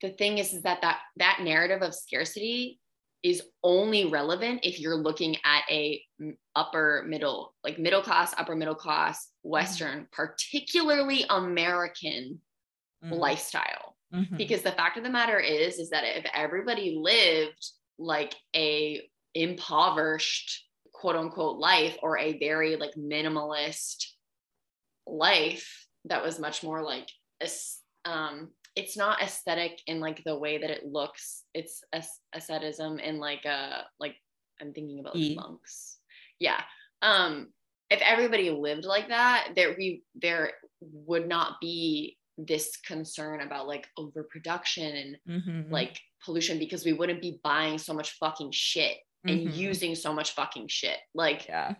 the 0.00 0.10
thing 0.10 0.38
is, 0.38 0.54
is 0.54 0.62
that 0.62 0.80
that 0.80 0.98
that 1.16 1.40
narrative 1.42 1.82
of 1.82 1.94
scarcity 1.94 2.80
is 3.22 3.42
only 3.62 4.06
relevant 4.06 4.60
if 4.64 4.80
you're 4.80 4.96
looking 4.96 5.36
at 5.44 5.62
a 5.70 6.02
upper 6.56 7.04
middle 7.06 7.54
like 7.62 7.78
middle 7.78 8.00
class 8.02 8.34
upper 8.38 8.56
middle 8.56 8.74
class 8.74 9.28
western 9.42 10.08
particularly 10.12 11.24
american 11.28 12.40
mm, 13.04 13.10
lifestyle 13.10 13.96
mhm. 14.12 14.36
because 14.36 14.62
the 14.62 14.72
fact 14.72 14.96
of 14.96 15.04
the 15.04 15.10
matter 15.10 15.38
is 15.38 15.78
is 15.78 15.90
that 15.90 16.04
if 16.04 16.24
everybody 16.34 16.96
lived 17.00 17.70
like 17.98 18.34
a 18.54 19.02
impoverished 19.34 20.64
quote 20.92 21.16
unquote 21.16 21.58
life 21.58 21.96
or 22.02 22.18
a 22.18 22.38
very 22.38 22.76
like 22.76 22.94
minimalist 22.94 24.06
life 25.06 25.86
that 26.04 26.22
was 26.22 26.38
much 26.38 26.62
more 26.62 26.82
like 26.82 27.08
um 28.04 28.50
it's 28.74 28.96
not 28.96 29.20
aesthetic 29.20 29.80
in 29.86 30.00
like 30.00 30.22
the 30.24 30.38
way 30.38 30.58
that 30.58 30.70
it 30.70 30.86
looks. 30.86 31.42
It's 31.52 31.82
as- 31.92 32.20
asceticism 32.32 32.98
in 32.98 33.18
like 33.18 33.44
a 33.44 33.84
like 34.00 34.16
i'm 34.60 34.72
thinking 34.72 35.00
about 35.00 35.16
like 35.16 35.36
monks. 35.36 35.98
Yeah. 36.38 36.60
Um 37.02 37.48
if 37.90 38.00
everybody 38.00 38.50
lived 38.50 38.84
like 38.84 39.08
that 39.08 39.48
there 39.54 39.74
we 39.76 40.02
there 40.14 40.52
would 40.80 41.28
not 41.28 41.60
be 41.60 42.16
this 42.38 42.76
concern 42.78 43.40
about 43.42 43.66
like 43.68 43.86
overproduction 43.96 44.96
and 44.96 45.42
Mhm. 45.42 45.70
like 45.70 46.00
pollution 46.24 46.58
because 46.58 46.84
we 46.84 46.92
wouldn't 46.92 47.20
be 47.20 47.38
buying 47.44 47.78
so 47.78 47.92
much 47.92 48.12
fucking 48.12 48.50
shit 48.52 48.98
and 49.24 49.40
Mhm. 49.48 49.56
using 49.56 49.94
so 49.94 50.12
much 50.12 50.32
fucking 50.32 50.66
shit 50.68 50.98
like 51.14 51.46
yeah 51.46 51.74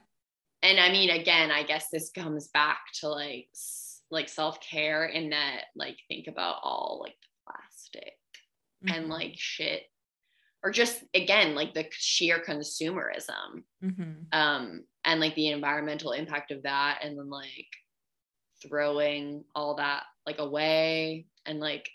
and 0.63 0.79
i 0.79 0.91
mean 0.93 1.11
again 1.11 1.51
i 1.51 1.63
guess 1.63 1.89
this 1.91 2.11
comes 2.11 2.49
back 2.49 2.81
to 3.01 3.09
like 3.09 3.49
like 4.11 4.29
self-care 4.29 5.07
in 5.07 5.31
that 5.31 5.65
like 5.75 5.97
think 6.09 6.27
about 6.29 6.57
all 6.63 7.01
like 7.03 7.17
the 7.23 7.29
plastic 7.53 8.19
and 8.87 9.07
Mhm. 9.07 9.09
like 9.09 9.35
shit 9.39 9.85
or 10.63 10.71
just 10.71 11.03
again 11.15 11.55
like 11.55 11.73
the 11.75 11.89
sheer 11.93 12.39
consumerism 12.45 13.65
Mhm. 13.83 14.27
um 14.33 14.87
and 15.05 15.21
like 15.21 15.35
the 15.35 15.49
environmental 15.49 16.13
impact 16.13 16.51
of 16.53 16.63
that 16.65 17.01
and 17.03 17.19
then 17.19 17.29
like 17.31 17.67
throwing 18.67 19.45
all 19.55 19.77
that 19.77 20.05
like 20.27 20.39
away 20.39 21.27
and 21.47 21.59
like 21.61 21.89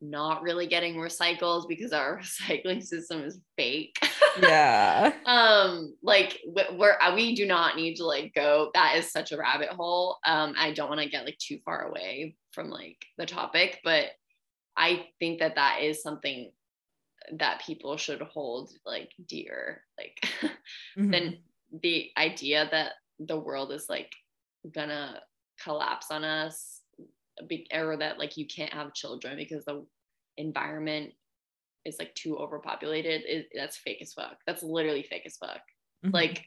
not 0.00 0.42
really 0.42 0.68
getting 0.68 0.94
recycled 0.94 1.66
because 1.68 1.92
our 1.92 2.18
recycling 2.22 2.82
system 2.82 3.22
is 3.22 3.40
fake. 3.56 3.96
Yeah. 4.40 5.12
Um 5.26 5.94
like 6.02 6.38
where 6.76 7.02
uh, 7.02 7.14
we 7.14 7.34
do 7.34 7.44
not 7.46 7.76
need 7.76 7.96
to 7.96 8.04
like 8.06 8.32
go 8.34 8.70
that 8.74 8.96
is 8.96 9.10
such 9.12 9.32
a 9.32 9.36
rabbit 9.36 9.68
hole. 9.70 10.18
Um 10.24 10.54
i 10.56 10.72
don't 10.72 10.88
want 10.88 11.00
to 11.02 11.08
get 11.08 11.24
like 11.24 11.36
too 11.38 11.58
far 11.64 11.88
away 11.88 12.36
from 12.52 12.70
like 12.70 12.96
the 13.18 13.26
topic 13.26 13.80
but 13.84 14.06
i 14.76 15.06
think 15.18 15.40
that 15.40 15.56
that 15.56 15.82
is 15.82 16.02
something 16.02 16.50
that 17.32 17.60
people 17.66 17.96
should 17.98 18.22
hold 18.22 18.70
like 18.86 19.10
dear 19.26 19.82
like 19.98 20.16
Mhm. 20.98 21.12
then 21.12 21.38
the 21.82 22.10
idea 22.16 22.68
that 22.70 22.92
the 23.18 23.38
world 23.38 23.70
is 23.72 23.86
like 23.90 24.10
gonna 24.72 25.20
collapse 25.62 26.10
on 26.10 26.24
us 26.24 26.82
be- 27.46 27.68
or 27.72 27.96
that 27.96 28.18
like 28.18 28.36
you 28.36 28.46
can't 28.46 28.72
have 28.72 28.94
children 28.94 29.36
because 29.36 29.64
the 29.64 29.86
environment 30.36 31.14
is 31.84 31.96
like 31.98 32.14
too 32.14 32.36
overpopulated 32.38 33.22
is 33.28 33.44
that's 33.54 33.76
fake 33.76 33.98
as 34.02 34.12
fuck. 34.12 34.38
That's 34.46 34.62
literally 34.62 35.02
fake 35.02 35.22
as 35.26 35.36
fuck. 35.36 35.60
Mhm. 36.04 36.12
like 36.14 36.44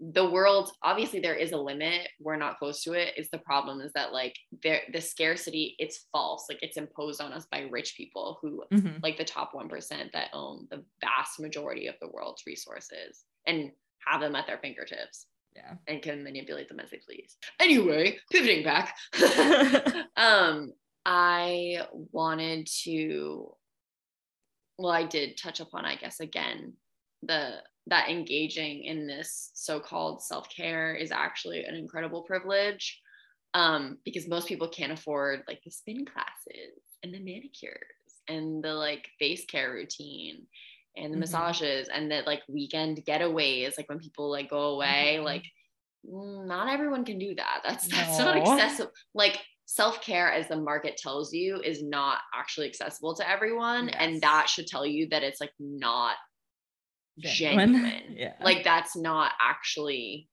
the 0.00 0.28
world 0.28 0.72
obviously 0.82 1.20
there 1.20 1.36
is 1.36 1.52
a 1.52 1.56
limit. 1.56 2.08
We're 2.20 2.36
not 2.36 2.58
close 2.58 2.82
to 2.82 2.92
it. 2.94 3.14
It's 3.16 3.30
the 3.30 3.38
problem 3.38 3.80
is 3.80 3.92
that 3.92 4.12
like 4.12 4.36
there 4.62 4.82
the 4.92 5.00
scarcity 5.00 5.76
it's 5.78 6.08
false. 6.12 6.46
Like 6.48 6.58
it's 6.62 6.76
imposed 6.76 7.20
on 7.20 7.32
us 7.32 7.46
by 7.46 7.60
rich 7.60 7.94
people 7.96 8.38
who 8.42 8.64
Mhm. 8.72 9.02
like 9.02 9.16
the 9.16 9.24
top 9.24 9.54
1% 9.54 10.12
that 10.12 10.30
own 10.32 10.66
the 10.70 10.84
vast 11.00 11.38
majority 11.38 11.86
of 11.86 11.94
the 12.00 12.08
world's 12.08 12.42
resources 12.46 13.24
and 13.46 13.72
have 14.06 14.20
them 14.20 14.34
at 14.34 14.46
their 14.46 14.58
fingertips 14.58 15.26
yeah 15.54 15.74
and 15.86 16.02
can 16.02 16.24
manipulate 16.24 16.68
them 16.68 16.80
as 16.80 16.90
they 16.90 16.98
please. 16.98 17.36
Anyway, 17.60 18.18
pivoting 18.30 18.64
back. 18.64 18.96
um 20.16 20.72
I 21.06 21.86
wanted 22.12 22.66
to 22.84 23.52
well 24.78 24.92
I 24.92 25.04
did 25.04 25.36
touch 25.36 25.60
upon 25.60 25.84
I 25.84 25.96
guess 25.96 26.20
again 26.20 26.74
the 27.22 27.62
that 27.86 28.08
engaging 28.08 28.84
in 28.84 29.06
this 29.06 29.50
so-called 29.54 30.22
self-care 30.22 30.94
is 30.94 31.12
actually 31.12 31.64
an 31.64 31.74
incredible 31.74 32.22
privilege 32.22 33.00
um 33.52 33.98
because 34.04 34.26
most 34.26 34.48
people 34.48 34.68
can't 34.68 34.92
afford 34.92 35.42
like 35.46 35.60
the 35.64 35.70
spin 35.70 36.04
classes 36.06 36.80
and 37.02 37.12
the 37.12 37.20
manicures 37.20 37.76
and 38.28 38.64
the 38.64 38.72
like 38.72 39.06
face 39.18 39.44
care 39.44 39.72
routine 39.72 40.46
and 40.96 41.12
the 41.12 41.16
Mhm. 41.16 41.20
massages 41.20 41.88
and 41.88 42.10
the 42.10 42.22
like 42.26 42.42
weekend 42.48 43.04
getaways 43.04 43.76
like 43.76 43.88
when 43.88 43.98
people 43.98 44.30
like 44.30 44.48
go 44.50 44.70
away 44.74 45.16
Mhm. 45.18 45.24
like 45.24 45.44
mm, 46.06 46.46
not 46.46 46.68
everyone 46.68 47.04
can 47.04 47.18
do 47.18 47.34
that 47.34 47.60
that's 47.64 47.88
that's 47.88 48.18
not 48.18 48.36
accessible 48.36 48.92
like 49.14 49.40
self-care 49.66 50.30
as 50.30 50.46
the 50.48 50.56
market 50.56 50.96
tells 50.98 51.32
you 51.32 51.60
is 51.62 51.82
not 51.82 52.18
actually 52.34 52.66
accessible 52.68 53.14
to 53.16 53.28
everyone 53.28 53.88
Yes. 53.88 53.96
and 53.98 54.20
that 54.20 54.48
should 54.48 54.66
tell 54.66 54.84
you 54.86 55.08
that 55.08 55.22
it's 55.22 55.40
like 55.40 55.52
not 55.58 56.16
Genuine. 57.18 57.72
genuine. 57.74 58.16
Yeah. 58.16 58.34
Like 58.40 58.64
that's 58.64 58.96
not 58.96 59.32
actually 59.40 60.28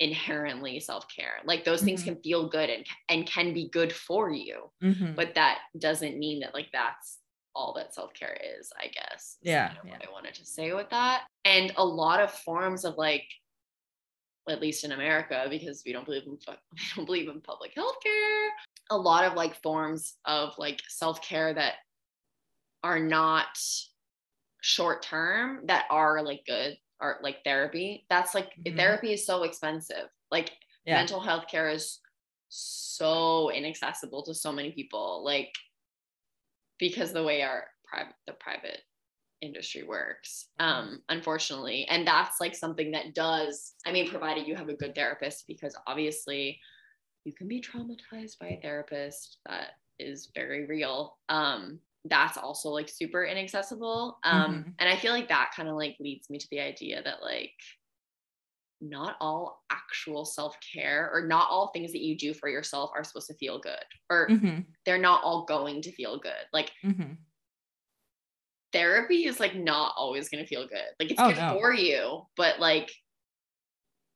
inherently 0.00 0.80
self-care. 0.80 1.40
Like 1.44 1.64
those 1.64 1.82
things 1.82 2.02
Mhm. 2.02 2.04
can 2.06 2.22
feel 2.22 2.48
good 2.48 2.70
and 2.70 2.86
and 3.08 3.26
can 3.26 3.52
be 3.54 3.68
good 3.68 3.92
for 3.92 4.30
you, 4.32 4.72
Mhm. 4.82 5.14
but 5.14 5.34
that 5.34 5.60
doesn't 5.78 6.18
mean 6.18 6.40
that 6.40 6.54
like 6.54 6.70
that's 6.72 7.19
all 7.54 7.72
that 7.74 7.94
self-care 7.94 8.38
is, 8.58 8.72
I 8.78 8.86
guess. 8.88 9.38
Yeah, 9.42 9.68
kind 9.68 9.78
of 9.80 9.84
yeah. 9.86 9.92
What 9.92 10.08
I 10.08 10.12
wanted 10.12 10.34
to 10.34 10.44
say 10.46 10.72
with 10.72 10.88
that. 10.90 11.24
And 11.44 11.72
a 11.76 11.84
lot 11.84 12.20
of 12.20 12.30
forms 12.32 12.84
of 12.84 12.96
like 12.96 13.24
at 14.48 14.60
least 14.60 14.84
in 14.84 14.92
America, 14.92 15.46
because 15.48 15.82
we 15.86 15.92
don't 15.92 16.04
believe 16.04 16.24
in 16.26 16.32
we 16.48 16.56
don't 16.96 17.04
believe 17.06 17.28
in 17.28 17.40
public 17.40 17.72
health 17.74 17.96
care. 18.02 18.48
A 18.90 18.96
lot 18.96 19.24
of 19.24 19.34
like 19.34 19.60
forms 19.62 20.16
of 20.24 20.54
like 20.58 20.80
self-care 20.88 21.54
that 21.54 21.74
are 22.82 22.98
not 22.98 23.58
short 24.62 25.02
term 25.02 25.60
that 25.66 25.84
are 25.90 26.22
like 26.22 26.42
good 26.46 26.76
or 27.00 27.18
like 27.22 27.44
therapy. 27.44 28.06
That's 28.10 28.34
like 28.34 28.50
Mhm. 28.64 28.76
therapy 28.76 29.12
is 29.12 29.24
so 29.26 29.42
expensive. 29.44 30.08
Like 30.30 30.52
Yeah. 30.84 30.96
mental 30.96 31.20
health 31.20 31.46
care 31.48 31.68
is 31.70 32.00
so 32.48 33.50
inaccessible 33.50 34.22
to 34.24 34.34
so 34.34 34.50
many 34.52 34.72
people. 34.72 35.22
Like 35.24 35.54
because 36.80 37.12
the 37.12 37.24
way 37.24 37.42
our 37.42 37.68
private 37.84 38.14
the 38.26 38.34
private 38.34 38.82
industry 39.42 39.82
works 39.84 40.50
um 40.60 41.02
unfortunately. 41.08 41.86
And 41.88 42.06
that's 42.06 42.40
like 42.40 42.54
something 42.54 42.92
that 42.92 43.14
does 43.14 43.74
i 43.86 43.92
mean 43.92 44.08
provided 44.10 44.46
you 44.48 44.56
have 44.56 44.68
a 44.70 44.74
good 44.76 44.94
therapist 44.94 45.46
because 45.48 45.76
obviously 45.86 46.60
you 47.24 47.32
can 47.34 47.48
be 47.48 47.60
traumatized 47.62 48.38
by 48.40 48.48
a 48.48 48.60
therapist 48.60 49.38
that 49.46 49.72
is 49.98 50.30
very 50.34 50.66
real. 50.66 51.18
Um 51.28 51.80
that's 52.06 52.38
also 52.38 52.70
like 52.70 52.88
super 52.88 53.24
inaccessible. 53.24 54.18
Um 54.24 54.66
Mhm. 54.66 54.74
and 54.78 54.88
i 54.88 54.96
feel 54.96 55.12
like 55.12 55.28
that 55.28 55.52
kind 55.56 55.68
of 55.68 55.76
like 55.76 55.96
leads 56.00 56.30
me 56.30 56.38
to 56.38 56.48
the 56.50 56.60
idea 56.60 57.02
that 57.02 57.22
like 57.22 57.52
not 58.80 59.16
all 59.20 59.62
actual 59.70 60.24
self-care 60.24 61.10
or 61.12 61.26
not 61.26 61.48
all 61.50 61.68
things 61.68 61.92
that 61.92 62.00
you 62.02 62.16
do 62.16 62.32
for 62.32 62.48
yourself 62.48 62.90
are 62.94 63.04
supposed 63.04 63.26
to 63.26 63.34
feel 63.34 63.58
good 63.58 63.84
or 64.08 64.28
Mhm. 64.28 64.64
they're 64.86 64.98
not 64.98 65.22
all 65.22 65.44
going 65.44 65.82
to 65.82 65.92
feel 65.92 66.18
good 66.18 66.46
like 66.52 66.72
Mhm. 66.82 67.16
therapy 68.72 69.26
is 69.26 69.40
like 69.40 69.54
not 69.54 69.94
always 69.96 70.28
going 70.28 70.42
to 70.42 70.48
feel 70.48 70.66
good. 70.66 70.84
Like 71.00 71.10
it's 71.10 71.20
Oh, 71.20 71.28
good 71.28 71.38
no. 71.38 71.58
for 71.58 71.72
you, 71.74 72.26
but 72.36 72.60
like 72.60 72.90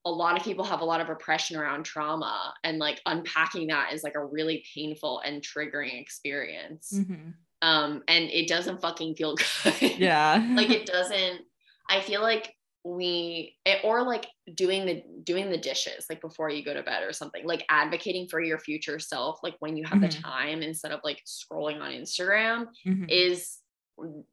a 0.07 0.11
lot 0.11 0.37
of 0.37 0.45
people 0.45 0.65
have 0.65 0.81
a 0.81 0.85
lot 0.85 1.01
of 1.01 1.09
repression 1.09 1.57
around 1.57 1.85
trauma 1.85 2.55
and 2.63 2.79
like 2.79 3.01
unpacking 3.07 3.69
that 3.69 3.93
is 3.93 4.03
like 4.05 4.15
a 4.15 4.25
really 4.25 4.65
painful 4.75 5.21
and 5.21 5.43
triggering 5.43 6.01
experience. 6.01 6.93
Mhm. 6.93 7.35
Um 7.63 8.05
and 8.07 8.31
it 8.31 8.47
doesn't 8.47 8.81
fucking 8.81 9.15
feel 9.17 9.35
good. 9.65 9.99
Yeah. 9.99 10.53
like 10.55 10.71
it 10.71 10.87
doesn't 10.95 11.41
I 11.89 12.01
feel 12.01 12.21
like 12.23 12.55
we 12.85 13.57
or 13.83 14.03
like 14.03 14.27
doing 14.55 14.85
the 14.85 15.03
doing 15.25 15.49
the 15.51 15.57
dishes 15.57 16.05
like 16.11 16.21
before 16.21 16.51
you 16.51 16.63
go 16.63 16.75
to 16.75 16.83
bed 16.83 17.03
or 17.03 17.15
something 17.15 17.47
like 17.47 17.65
advocating 17.71 18.29
for 18.29 18.43
your 18.43 18.59
future 18.59 18.99
self 18.99 19.39
like 19.43 19.55
when 19.61 19.75
you 19.75 19.85
have 19.87 20.03
the 20.03 20.09
Mhm. 20.09 20.23
time 20.23 20.63
instead 20.63 20.93
of 20.93 21.01
like 21.03 21.23
scrolling 21.25 21.81
on 21.81 21.93
Instagram 21.93 22.69
Mhm. 22.85 23.07
is 23.09 23.61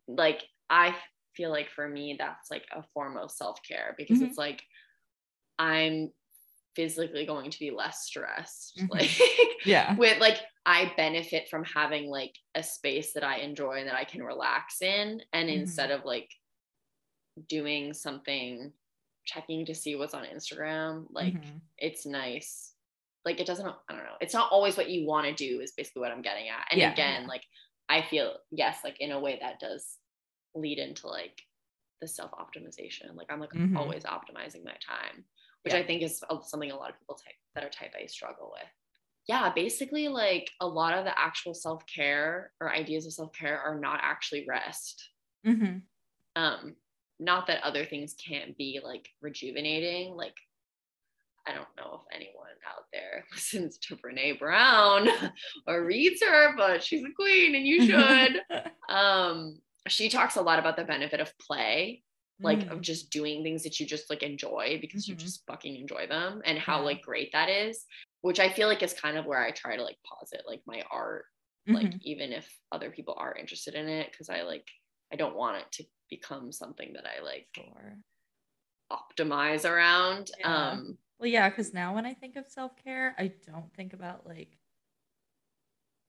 like 0.07 0.43
I 0.69 0.95
feel 1.35 1.49
like 1.49 1.69
for 1.69 1.87
me 1.87 2.17
that's 2.19 2.51
like 2.51 2.65
a 2.71 2.83
form 2.93 3.15
of 3.15 3.31
self-care 3.31 3.95
because 3.97 4.19
Mhm. 4.19 4.27
it's 4.27 4.37
like 4.37 4.61
I'm 5.57 6.11
physically 6.75 7.25
going 7.25 7.51
to 7.51 7.59
be 7.59 7.71
less 7.71 8.05
stressed 8.05 8.75
Mhm. 8.79 8.89
like 8.89 9.11
yeah. 9.65 9.95
with 9.95 10.19
like 10.19 10.39
I 10.65 10.91
benefit 10.97 11.47
from 11.49 11.63
having 11.63 12.09
like 12.09 12.35
a 12.55 12.63
space 12.63 13.13
that 13.13 13.23
I 13.23 13.37
enjoy 13.37 13.79
and 13.79 13.87
that 13.87 13.95
I 13.95 14.03
can 14.03 14.23
relax 14.23 14.81
in 14.81 15.21
and 15.33 15.49
Mhm. 15.49 15.53
instead 15.53 15.91
of 15.91 16.03
like 16.05 16.29
doing 17.47 17.93
something 17.93 18.71
checking 19.25 19.65
to 19.65 19.75
see 19.75 19.95
what's 19.95 20.13
on 20.13 20.25
Instagram 20.25 21.05
like 21.11 21.33
Mhm. 21.35 21.61
it's 21.77 22.05
nice 22.05 22.73
like 23.23 23.39
it 23.39 23.45
doesn't 23.45 23.67
i 23.67 23.93
don't 23.93 24.03
know 24.03 24.15
it's 24.19 24.33
not 24.33 24.51
always 24.51 24.75
what 24.77 24.89
you 24.89 25.05
want 25.05 25.27
to 25.27 25.33
do 25.33 25.61
is 25.61 25.71
basically 25.73 25.99
what 26.01 26.11
i'm 26.11 26.23
getting 26.23 26.49
at 26.49 26.67
and 26.71 26.81
Yeah, 26.81 26.91
again 26.91 27.21
yeah. 27.21 27.27
like 27.27 27.43
i 27.87 28.01
feel 28.01 28.37
yes 28.49 28.79
like 28.83 28.99
in 28.99 29.11
a 29.11 29.19
way 29.19 29.37
that 29.39 29.59
does 29.59 29.99
lead 30.55 30.79
into 30.79 31.07
like 31.07 31.39
the 32.01 32.07
self 32.07 32.31
optimization 32.31 33.13
like 33.15 33.27
i'm 33.31 33.39
like 33.39 33.51
Mhm. 33.51 33.77
always 33.77 34.03
optimizing 34.05 34.63
my 34.65 34.75
time 34.85 35.23
which 35.61 35.73
Yeah. 35.75 35.81
i 35.81 35.85
think 35.85 36.01
is 36.01 36.23
something 36.41 36.71
a 36.71 36.75
lot 36.75 36.89
of 36.89 36.97
people 36.97 37.13
type 37.15 37.35
that 37.53 37.63
are 37.63 37.69
type 37.69 37.93
a 37.95 38.07
struggle 38.07 38.49
with 38.53 38.67
yeah 39.27 39.53
basically 39.53 40.07
like 40.07 40.49
a 40.61 40.67
lot 40.67 40.97
of 40.97 41.05
the 41.05 41.17
actual 41.17 41.53
self-care 41.53 42.53
or 42.59 42.73
ideas 42.73 43.05
of 43.05 43.13
self-care 43.13 43.59
are 43.61 43.79
not 43.79 43.99
actually 44.01 44.45
rest 44.47 45.11
Mhm. 45.45 45.83
um 46.35 46.75
not 47.21 47.47
that 47.47 47.63
other 47.63 47.85
things 47.85 48.13
can't 48.15 48.57
be 48.57 48.79
like 48.83 49.07
rejuvenating 49.21 50.15
like 50.15 50.35
i 51.47 51.53
don't 51.53 51.67
know 51.77 52.01
if 52.01 52.15
anyone 52.15 52.47
out 52.67 52.85
there 52.91 53.23
listens 53.31 53.77
to 53.77 53.95
brene 53.95 54.37
brown 54.39 55.07
or 55.67 55.85
reads 55.85 56.21
her 56.21 56.55
but 56.57 56.83
she's 56.83 57.03
a 57.03 57.11
queen 57.15 57.55
and 57.55 57.65
you 57.65 57.81
should 57.85 58.41
um 58.89 59.59
she 59.87 60.09
talks 60.09 60.35
a 60.35 60.41
lot 60.41 60.59
about 60.59 60.75
the 60.75 60.83
benefit 60.83 61.19
of 61.19 61.31
play 61.39 62.03
like 62.43 62.63
of 62.71 62.79
Mm. 62.79 62.81
just 62.81 63.11
doing 63.11 63.43
things 63.43 63.61
that 63.63 63.79
you 63.79 63.85
just 63.85 64.09
like 64.09 64.23
enjoy 64.23 64.79
because 64.81 65.07
you 65.07 65.13
Mhm. 65.15 65.19
just 65.19 65.45
fucking 65.45 65.75
enjoy 65.75 66.07
them 66.07 66.41
and 66.43 66.57
how 66.57 66.79
Yeah. 66.79 66.85
like 66.85 67.01
great 67.03 67.31
that 67.33 67.49
is 67.49 67.85
which 68.21 68.39
i 68.39 68.49
feel 68.49 68.67
like 68.67 68.81
is 68.81 68.93
kind 68.93 69.15
of 69.17 69.25
where 69.25 69.43
i 69.43 69.51
try 69.51 69.75
to 69.75 69.83
like 69.83 69.97
posit 70.03 70.41
like 70.47 70.61
my 70.65 70.81
art 70.91 71.25
like 71.67 71.85
Mhm. 71.91 72.01
even 72.01 72.31
if 72.33 72.51
other 72.71 72.89
people 72.89 73.13
are 73.17 73.35
interested 73.37 73.75
in 73.75 73.87
it 73.87 74.09
because 74.11 74.29
i 74.29 74.41
like 74.41 74.67
i 75.13 75.15
don't 75.15 75.35
want 75.35 75.57
it 75.57 75.71
to 75.73 75.83
become 76.11 76.51
something 76.51 76.93
that 76.93 77.05
i 77.07 77.23
like 77.23 77.47
Sure. 77.55 77.97
optimize 78.91 79.67
around 79.67 80.29
Yeah. 80.39 80.71
um 80.73 80.97
Well, 81.19 81.29
yeah, 81.29 81.49
because 81.49 81.73
now 81.73 81.93
when 81.95 82.05
I 82.05 82.13
think 82.13 82.35
of 82.35 82.45
self 82.47 82.75
care, 82.83 83.15
I 83.17 83.31
don't 83.47 83.71
think 83.75 83.93
about 83.93 84.25
like 84.27 84.57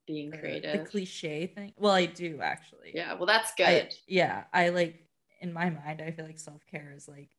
being 0.07 0.30
the, 0.30 0.61
the 0.61 0.84
cliche 0.90 1.46
thing. 1.46 1.72
Well, 1.76 1.92
I 1.92 2.07
do 2.07 2.40
actually. 2.42 2.92
yeah 2.94 3.14
well 3.14 3.26
that's 3.26 3.53
I- 3.61 3.82
good 3.82 3.94
yeah, 4.07 4.44
I 4.53 4.70
like 4.70 5.07
in 5.40 5.53
my 5.53 5.70
mind, 5.70 6.00
I 6.03 6.11
feel 6.11 6.24
like 6.26 6.38
self 6.38 6.66
care 6.66 6.92
is 6.96 7.09
like 7.09 7.30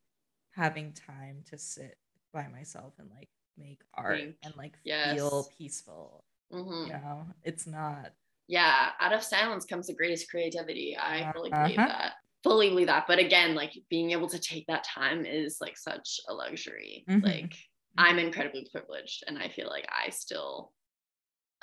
having 0.51 0.93
time 0.93 1.43
to 1.49 1.57
sit 1.57 1.97
by 2.31 2.47
myself 2.47 2.93
and 2.99 3.09
like 3.17 3.29
make 3.57 3.81
art 3.93 4.17
Think. 4.17 4.35
and 4.43 4.55
like 4.55 4.77
Yes. 4.83 5.13
feel 5.15 5.49
peaceful. 5.57 6.23
Mhm. 6.53 6.87
You 6.87 6.93
know, 6.93 7.25
it's 7.43 7.67
not. 7.67 8.13
yeah 8.47 8.91
out 8.99 9.13
of 9.13 9.23
silence 9.23 9.65
comes 9.65 9.87
the 9.87 9.93
greatest 9.95 10.29
creativity 10.29 10.97
i 10.99 11.31
fully 11.33 11.49
believe 11.49 11.77
Uh-huh. 11.79 11.87
that 11.87 12.13
fully 12.43 12.69
believe 12.69 12.87
that 12.87 13.05
but 13.07 13.19
again 13.19 13.55
like 13.55 13.73
being 13.89 14.11
able 14.11 14.27
to 14.29 14.39
take 14.39 14.65
that 14.67 14.83
time 14.83 15.25
is 15.25 15.57
like 15.61 15.77
such 15.77 16.19
a 16.29 16.33
luxury 16.33 17.05
Mhm. 17.09 17.23
like 17.23 17.55
i'm 17.97 18.19
incredibly 18.19 18.67
privileged 18.71 19.23
and 19.27 19.37
i 19.39 19.49
feel 19.49 19.67
like 19.69 19.87
i 19.89 20.09
still 20.09 20.73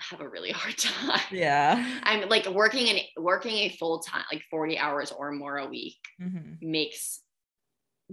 have 0.00 0.20
a 0.20 0.28
really 0.28 0.50
hard 0.60 0.76
time 0.78 1.20
Yeah. 1.32 2.00
i'm 2.04 2.28
like 2.28 2.46
working 2.46 2.86
in 2.88 2.98
working 3.18 3.56
a 3.58 3.76
full 3.76 4.00
time 4.00 4.24
like 4.32 4.42
40 4.50 4.78
hours 4.78 5.12
or 5.12 5.32
more 5.32 5.58
a 5.58 5.66
week 5.68 5.98
Mhm. 6.20 6.58
makes 6.62 7.22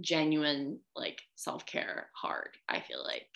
genuine 0.00 0.80
like 0.94 1.20
self-care 1.34 2.10
hard 2.14 2.50
i 2.68 2.80
feel 2.80 3.02
like 3.02 3.28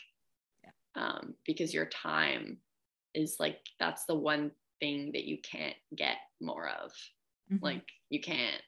Yeah. 0.65 0.71
um 0.95 1.35
because 1.45 1.75
your 1.75 1.87
time 1.87 2.59
is 3.15 3.37
like 3.41 3.59
that's 3.81 4.05
the 4.05 4.15
one 4.15 4.53
thing 4.81 5.13
that 5.13 5.25
you 5.25 5.39
can't 5.43 5.77
get 5.97 6.19
more 6.41 6.69
of 6.69 6.93
Mhm. 7.51 7.63
like 7.63 7.89
you 8.11 8.21
can't 8.21 8.63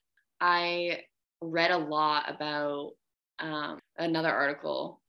i 0.45 1.01
read 1.41 1.71
a 1.71 1.79
lot 1.79 2.25
about 2.29 2.93
um, 3.41 3.79
another 3.99 4.31
article 4.31 5.01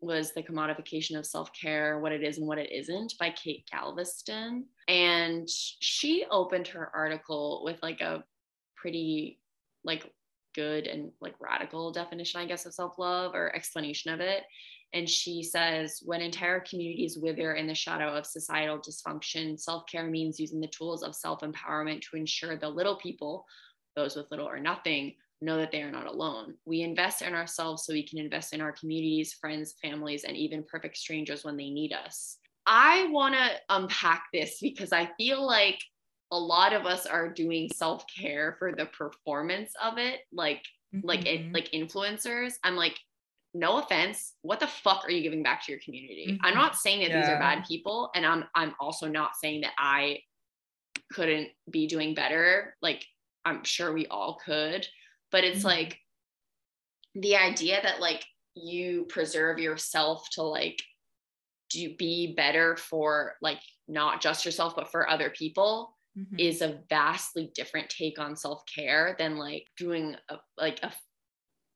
was 0.00 0.32
the 0.32 0.42
commodification 0.42 1.18
of 1.18 1.26
self-care 1.26 1.98
what 1.98 2.12
it 2.12 2.22
is 2.22 2.38
and 2.38 2.46
what 2.46 2.58
it 2.58 2.72
isn't 2.72 3.14
by 3.18 3.30
kate 3.30 3.68
galveston. 3.70 4.64
And 4.86 5.48
she 5.48 6.24
opened 6.30 6.68
her 6.68 6.90
article 6.94 7.62
with 7.64 7.82
like 7.82 8.00
a 8.00 8.24
pretty 8.76 9.40
like 9.84 10.10
good 10.54 10.86
and 10.86 11.10
like 11.20 11.34
radical 11.40 11.92
definition 11.92 12.40
i 12.40 12.46
guess 12.46 12.66
of 12.66 12.74
self-love 12.74 13.34
or 13.34 13.54
explanation 13.54 14.12
of 14.12 14.20
it. 14.20 14.44
And 14.94 15.08
she 15.08 15.42
says 15.42 16.00
when 16.02 16.22
entire 16.22 16.60
communities 16.60 17.18
wither 17.20 17.54
in 17.54 17.66
the 17.66 17.74
shadow 17.74 18.08
of 18.08 18.24
societal 18.24 18.78
dysfunction 18.78 19.58
self-care 19.58 20.06
means 20.06 20.40
using 20.40 20.60
the 20.60 20.68
tools 20.68 21.02
of 21.02 21.14
self-empowerment 21.14 22.02
to 22.02 22.16
ensure 22.16 22.56
the 22.56 22.68
little 22.68 22.96
people 22.96 23.44
those 23.98 24.16
with 24.16 24.30
little 24.30 24.48
or 24.48 24.60
nothing 24.60 25.14
know 25.40 25.56
that 25.56 25.70
they 25.70 25.82
are 25.82 25.90
not 25.90 26.06
alone. 26.06 26.54
We 26.64 26.82
invest 26.82 27.22
in 27.22 27.34
ourselves 27.34 27.84
so 27.84 27.92
we 27.92 28.06
can 28.06 28.18
invest 28.18 28.52
in 28.52 28.60
our 28.60 28.72
communities 28.72 29.34
friends 29.34 29.74
families 29.82 30.24
and 30.24 30.36
even 30.36 30.64
perfect 30.64 30.96
strangers 30.96 31.44
when 31.44 31.56
they 31.56 31.70
need 31.70 31.92
us. 31.92 32.38
I 32.66 33.08
want 33.10 33.34
to 33.34 33.50
unpack 33.70 34.24
this 34.32 34.58
because 34.60 34.92
i 34.92 35.10
feel 35.16 35.44
like 35.46 35.78
a 36.30 36.38
lot 36.38 36.74
of 36.74 36.84
us 36.84 37.06
are 37.06 37.32
doing 37.32 37.70
self-care 37.74 38.56
for 38.58 38.74
the 38.74 38.86
performance 38.86 39.72
of 39.82 39.96
it 39.96 40.20
like 40.32 40.62
like 41.02 41.24
it 41.26 41.40
Mhm. 41.46 41.54
like 41.54 41.70
influencers. 41.72 42.54
I'm 42.64 42.76
like 42.76 42.98
no 43.54 43.78
offense 43.78 44.34
what 44.42 44.60
the 44.60 44.66
fuck 44.66 45.04
are 45.06 45.10
you 45.10 45.22
giving 45.22 45.42
back 45.42 45.64
to 45.64 45.72
your 45.72 45.80
community? 45.80 46.38
I'm 46.42 46.52
Mhm. 46.52 46.56
not 46.64 46.76
saying 46.76 47.00
that 47.00 47.12
these 47.12 47.28
are 47.30 47.38
bad 47.38 47.64
people 47.64 48.10
and 48.14 48.26
i'm 48.26 48.44
i'm 48.54 48.74
also 48.80 49.08
not 49.08 49.36
saying 49.36 49.62
that 49.62 49.72
i 49.78 50.18
couldn't 51.12 51.48
be 51.70 51.86
doing 51.86 52.14
better 52.14 52.76
like 52.82 53.06
i'm 53.48 53.64
sure 53.64 53.92
we 53.92 54.06
all 54.08 54.38
could 54.44 54.86
but 55.30 55.44
it's 55.44 55.64
Mhm. 55.64 55.64
like 55.64 56.00
the 57.14 57.36
idea 57.36 57.80
that 57.82 58.00
like 58.00 58.24
you 58.54 59.04
preserve 59.08 59.58
yourself 59.58 60.28
to 60.30 60.42
like 60.42 60.82
do 61.70 61.96
be 61.96 62.34
better 62.34 62.76
for 62.76 63.36
like 63.42 63.60
not 63.88 64.20
just 64.22 64.44
yourself 64.44 64.76
but 64.76 64.90
for 64.90 65.08
other 65.10 65.30
people 65.30 65.96
Mhm. 66.14 66.38
is 66.38 66.62
a 66.62 66.82
vastly 66.90 67.52
different 67.54 67.90
take 67.90 68.18
on 68.18 68.36
self-care 68.36 69.16
than 69.18 69.36
like 69.38 69.66
doing 69.76 70.16
a 70.30 70.38
like 70.58 70.80
a 70.84 70.92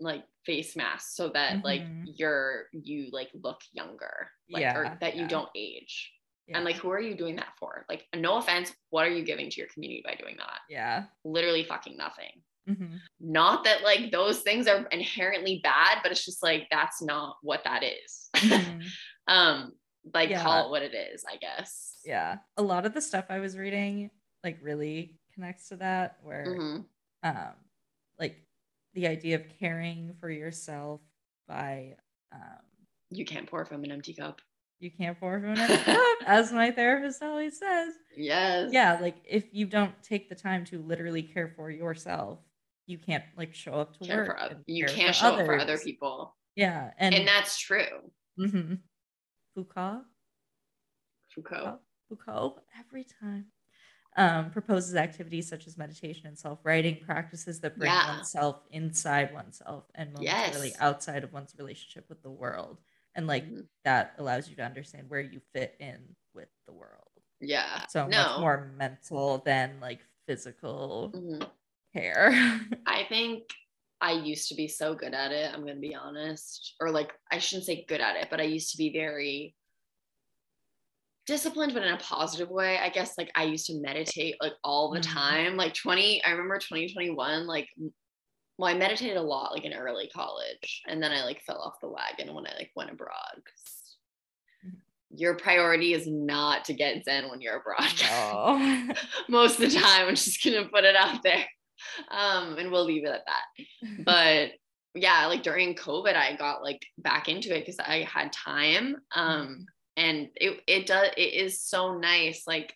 like 0.00 0.24
face 0.46 0.76
mask 0.76 1.10
so 1.14 1.30
that 1.30 1.64
like 1.64 1.88
Mhm. 1.88 2.04
you're 2.04 2.66
you 2.72 3.08
like 3.12 3.30
look 3.34 3.60
younger 3.72 4.30
like 4.50 4.70
Yeah, 4.70 4.76
or 4.76 4.96
that 5.00 5.16
you 5.16 5.28
don't 5.28 5.50
age 5.56 6.12
yeah. 6.46 6.56
and 6.56 6.64
like 6.64 6.76
who 6.76 6.90
are 6.90 7.00
you 7.00 7.14
doing 7.16 7.36
that 7.36 7.52
for 7.58 7.84
like 7.88 8.06
no 8.16 8.36
offense 8.36 8.72
what 8.90 9.06
are 9.06 9.10
you 9.10 9.24
giving 9.24 9.48
to 9.50 9.60
your 9.60 9.68
community 9.68 10.02
by 10.04 10.14
doing 10.14 10.36
that 10.38 10.60
yeah. 10.68 11.04
literally 11.24 11.64
fucking 11.64 11.96
nothing 11.96 12.42
Mhm. 12.68 13.00
not 13.18 13.64
that 13.64 13.82
like 13.82 14.12
those 14.12 14.40
things 14.42 14.68
are 14.68 14.86
inherently 14.92 15.60
bad 15.64 15.98
but 16.02 16.12
it's 16.12 16.24
just 16.24 16.44
like 16.44 16.68
that's 16.70 17.02
not 17.02 17.36
what 17.42 17.64
that 17.64 17.82
is 17.82 18.28
Mhm. 18.36 18.84
um 19.26 19.72
like 20.14 20.30
Yeah. 20.30 20.42
call 20.42 20.66
it 20.66 20.70
what 20.70 20.82
it 20.82 20.94
is 20.94 21.24
i 21.28 21.36
guess 21.36 21.88
yeah. 22.04 22.38
A 22.56 22.62
lot 22.62 22.84
of 22.84 22.94
the 22.94 23.00
stuff 23.00 23.26
I 23.30 23.38
was 23.38 23.56
reading 23.56 24.10
like 24.42 24.58
really 24.60 25.20
connects 25.34 25.68
to 25.68 25.76
that 25.76 26.18
where 26.22 26.46
Mhm. 26.46 26.84
um 27.22 27.54
like 28.18 28.44
the 28.94 29.06
idea 29.06 29.36
of 29.36 29.48
caring 29.60 30.14
for 30.20 30.28
yourself 30.30 31.00
by 31.48 31.96
um 32.32 32.64
you 33.10 33.24
can't 33.24 33.46
pour 33.48 33.64
from 33.64 33.84
an 33.84 33.92
empty 33.92 34.14
cup 34.14 34.40
you 34.82 34.90
can't 34.90 35.18
pour 35.18 35.38
from 35.40 35.50
an 35.50 35.58
empty 35.58 35.76
cup, 35.84 36.18
as 36.26 36.52
my 36.52 36.70
therapist 36.70 37.22
always 37.22 37.58
says. 37.58 37.94
yes 38.16 38.70
Yeah, 38.72 38.98
like 39.00 39.16
if 39.28 39.44
you 39.52 39.66
don't 39.66 39.94
take 40.02 40.28
the 40.28 40.34
time 40.34 40.64
to 40.66 40.82
literally 40.82 41.22
care 41.22 41.52
for 41.56 41.70
yourself, 41.70 42.40
you 42.86 42.98
can't 42.98 43.24
like 43.36 43.54
show 43.54 43.74
up 43.74 43.92
to 43.98 44.06
care 44.06 44.18
work. 44.26 44.38
for 44.50 44.62
you 44.66 44.86
can't 44.86 45.14
show 45.14 45.34
up 45.34 45.46
for 45.46 45.58
other 45.58 45.78
people 45.78 46.36
Yeah, 46.56 46.90
and, 46.98 47.14
and, 47.14 47.28
that's 47.28 47.58
true 47.58 48.10
mhm. 48.38 48.78
Foucault, 49.54 50.02
foucault 51.34 51.78
Foucault, 52.08 52.58
every 52.78 53.04
time. 53.04 53.46
Um, 54.16 54.50
proposes 54.50 54.94
activities 54.94 55.48
such 55.48 55.66
as 55.66 55.78
meditation 55.78 56.26
and 56.26 56.38
self-writing 56.38 56.98
practices 57.06 57.60
that 57.60 57.78
bring 57.78 57.90
Yeah. 57.90 58.16
oneself 58.16 58.60
inside 58.70 59.32
oneself 59.32 59.84
and 59.94 60.12
momentarily 60.12 60.68
Yes. 60.68 60.76
outside 60.80 61.24
of 61.24 61.32
one's 61.32 61.54
relationship 61.58 62.08
with 62.10 62.22
the 62.22 62.30
world. 62.30 62.78
And 63.14 63.26
like 63.26 63.44
Mhm. 63.44 63.68
that 63.84 64.14
allows 64.18 64.48
you 64.48 64.56
to 64.56 64.62
understand 64.64 65.10
where 65.10 65.20
you 65.20 65.40
fit 65.54 65.76
in 65.80 66.16
with 66.34 66.48
the 66.66 66.72
world. 66.72 67.08
yeah 67.40 67.86
So 67.88 68.08
no 68.08 68.16
much 68.16 68.36
more 68.38 68.72
mental 68.76 69.38
than 69.38 69.80
like 69.80 70.00
physical 70.26 71.10
Mhm. 71.14 71.50
care. 71.94 72.30
i 72.86 73.04
think 73.04 73.44
i 74.00 74.12
used 74.12 74.48
to 74.48 74.54
be 74.54 74.66
so 74.68 74.94
good 74.94 75.14
at 75.14 75.32
it 75.32 75.52
i'm 75.52 75.60
gonna 75.66 75.76
be 75.80 75.94
honest 75.94 76.74
or 76.80 76.90
like 76.90 77.12
i 77.30 77.38
shouldn't 77.38 77.66
say 77.66 77.84
good 77.88 78.00
at 78.00 78.16
it 78.16 78.28
but 78.30 78.40
i 78.40 78.44
used 78.44 78.70
to 78.72 78.78
be 78.78 78.92
very 78.92 79.54
disciplined 81.26 81.72
but 81.72 81.84
in 81.84 81.92
a 81.94 81.98
positive 81.98 82.50
way 82.50 82.78
i 82.78 82.88
guess 82.88 83.16
like 83.16 83.30
i 83.36 83.44
used 83.44 83.66
to 83.66 83.80
meditate 83.80 84.34
like 84.40 84.54
all 84.64 84.90
the 84.90 85.00
Mm. 85.00 85.12
time 85.14 85.56
like 85.56 85.72
20 85.74 86.22
i 86.24 86.30
remember 86.30 86.58
2021 86.58 87.46
like 87.46 87.68
well 88.58 88.72
i 88.72 88.76
meditated 88.76 89.16
a 89.16 89.22
lot 89.22 89.52
like 89.52 89.64
in 89.64 89.72
early 89.72 90.08
college 90.14 90.82
and 90.86 91.02
then 91.02 91.12
i 91.12 91.24
like 91.24 91.40
fell 91.42 91.58
off 91.58 91.80
the 91.80 91.88
wagon 91.88 92.34
when 92.34 92.46
i 92.46 92.54
like 92.56 92.70
went 92.76 92.90
abroad 92.90 93.42
Mhm. 94.64 94.76
your 95.10 95.34
priority 95.36 95.92
is 95.94 96.06
not 96.06 96.64
to 96.66 96.74
get 96.74 97.04
zen 97.04 97.28
when 97.30 97.40
you're 97.40 97.56
abroad 97.56 97.90
no. 98.02 98.94
most 99.28 99.60
of 99.60 99.70
the 99.72 99.78
time 99.80 100.08
i'm 100.08 100.14
just 100.14 100.42
gonna 100.44 100.68
put 100.68 100.84
it 100.84 100.94
out 100.96 101.22
there 101.22 101.44
um 102.10 102.56
and 102.58 102.70
we'll 102.70 102.84
leave 102.84 103.04
it 103.04 103.10
at 103.10 103.24
that 103.26 104.04
but 104.04 104.50
yeah 104.94 105.26
like 105.26 105.42
during 105.42 105.74
covid 105.74 106.14
i 106.14 106.36
got 106.36 106.62
like 106.62 106.82
back 106.98 107.28
into 107.28 107.54
it 107.54 107.60
because 107.60 107.78
i 107.80 108.02
had 108.02 108.32
time 108.32 108.96
um 109.14 109.64
and 109.96 110.28
it 110.36 110.60
it 110.66 110.86
does 110.86 111.08
it 111.16 111.32
is 111.34 111.60
so 111.60 111.98
nice 111.98 112.44
like 112.46 112.74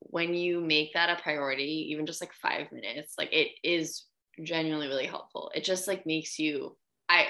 when 0.00 0.32
you 0.34 0.60
make 0.60 0.92
that 0.94 1.10
a 1.10 1.20
priority 1.22 1.88
even 1.90 2.06
just 2.06 2.20
like 2.20 2.32
five 2.32 2.70
minutes 2.72 3.14
like 3.18 3.32
it 3.32 3.48
is 3.62 4.04
genuinely 4.42 4.88
really 4.88 5.06
helpful. 5.06 5.50
It 5.54 5.64
just 5.64 5.88
like 5.88 6.06
makes 6.06 6.38
you 6.38 6.76
i 7.08 7.26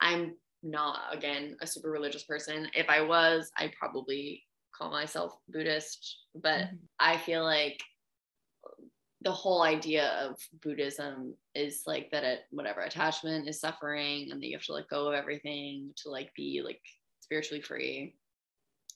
i'm 0.00 0.34
not 0.62 1.00
again 1.12 1.56
a 1.60 1.66
super 1.66 1.90
religious 1.90 2.24
person. 2.24 2.68
If 2.74 2.88
i 2.88 3.00
was 3.00 3.50
i 3.56 3.72
probably 3.78 4.44
call 4.76 4.90
myself 4.90 5.32
buddhist 5.48 6.18
but 6.34 6.62
Mhm. 6.62 6.78
i 6.98 7.16
feel 7.16 7.44
like 7.44 7.80
the 9.20 9.30
whole 9.32 9.62
idea 9.62 10.08
of 10.20 10.36
buddhism 10.62 11.34
is 11.54 11.82
like 11.86 12.10
that 12.10 12.24
it 12.24 12.40
whatever 12.50 12.80
attachment 12.80 13.48
is 13.48 13.60
suffering 13.60 14.30
and 14.30 14.42
that 14.42 14.46
you 14.46 14.56
have 14.56 14.64
to 14.66 14.72
let 14.72 14.88
go 14.88 15.06
of 15.08 15.14
everything 15.14 15.92
to 15.96 16.10
like 16.10 16.30
be 16.34 16.60
like 16.64 16.80
spiritually 17.20 17.62
free 17.62 18.16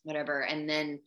whatever. 0.05 0.41
And 0.45 0.69
then 0.69 1.01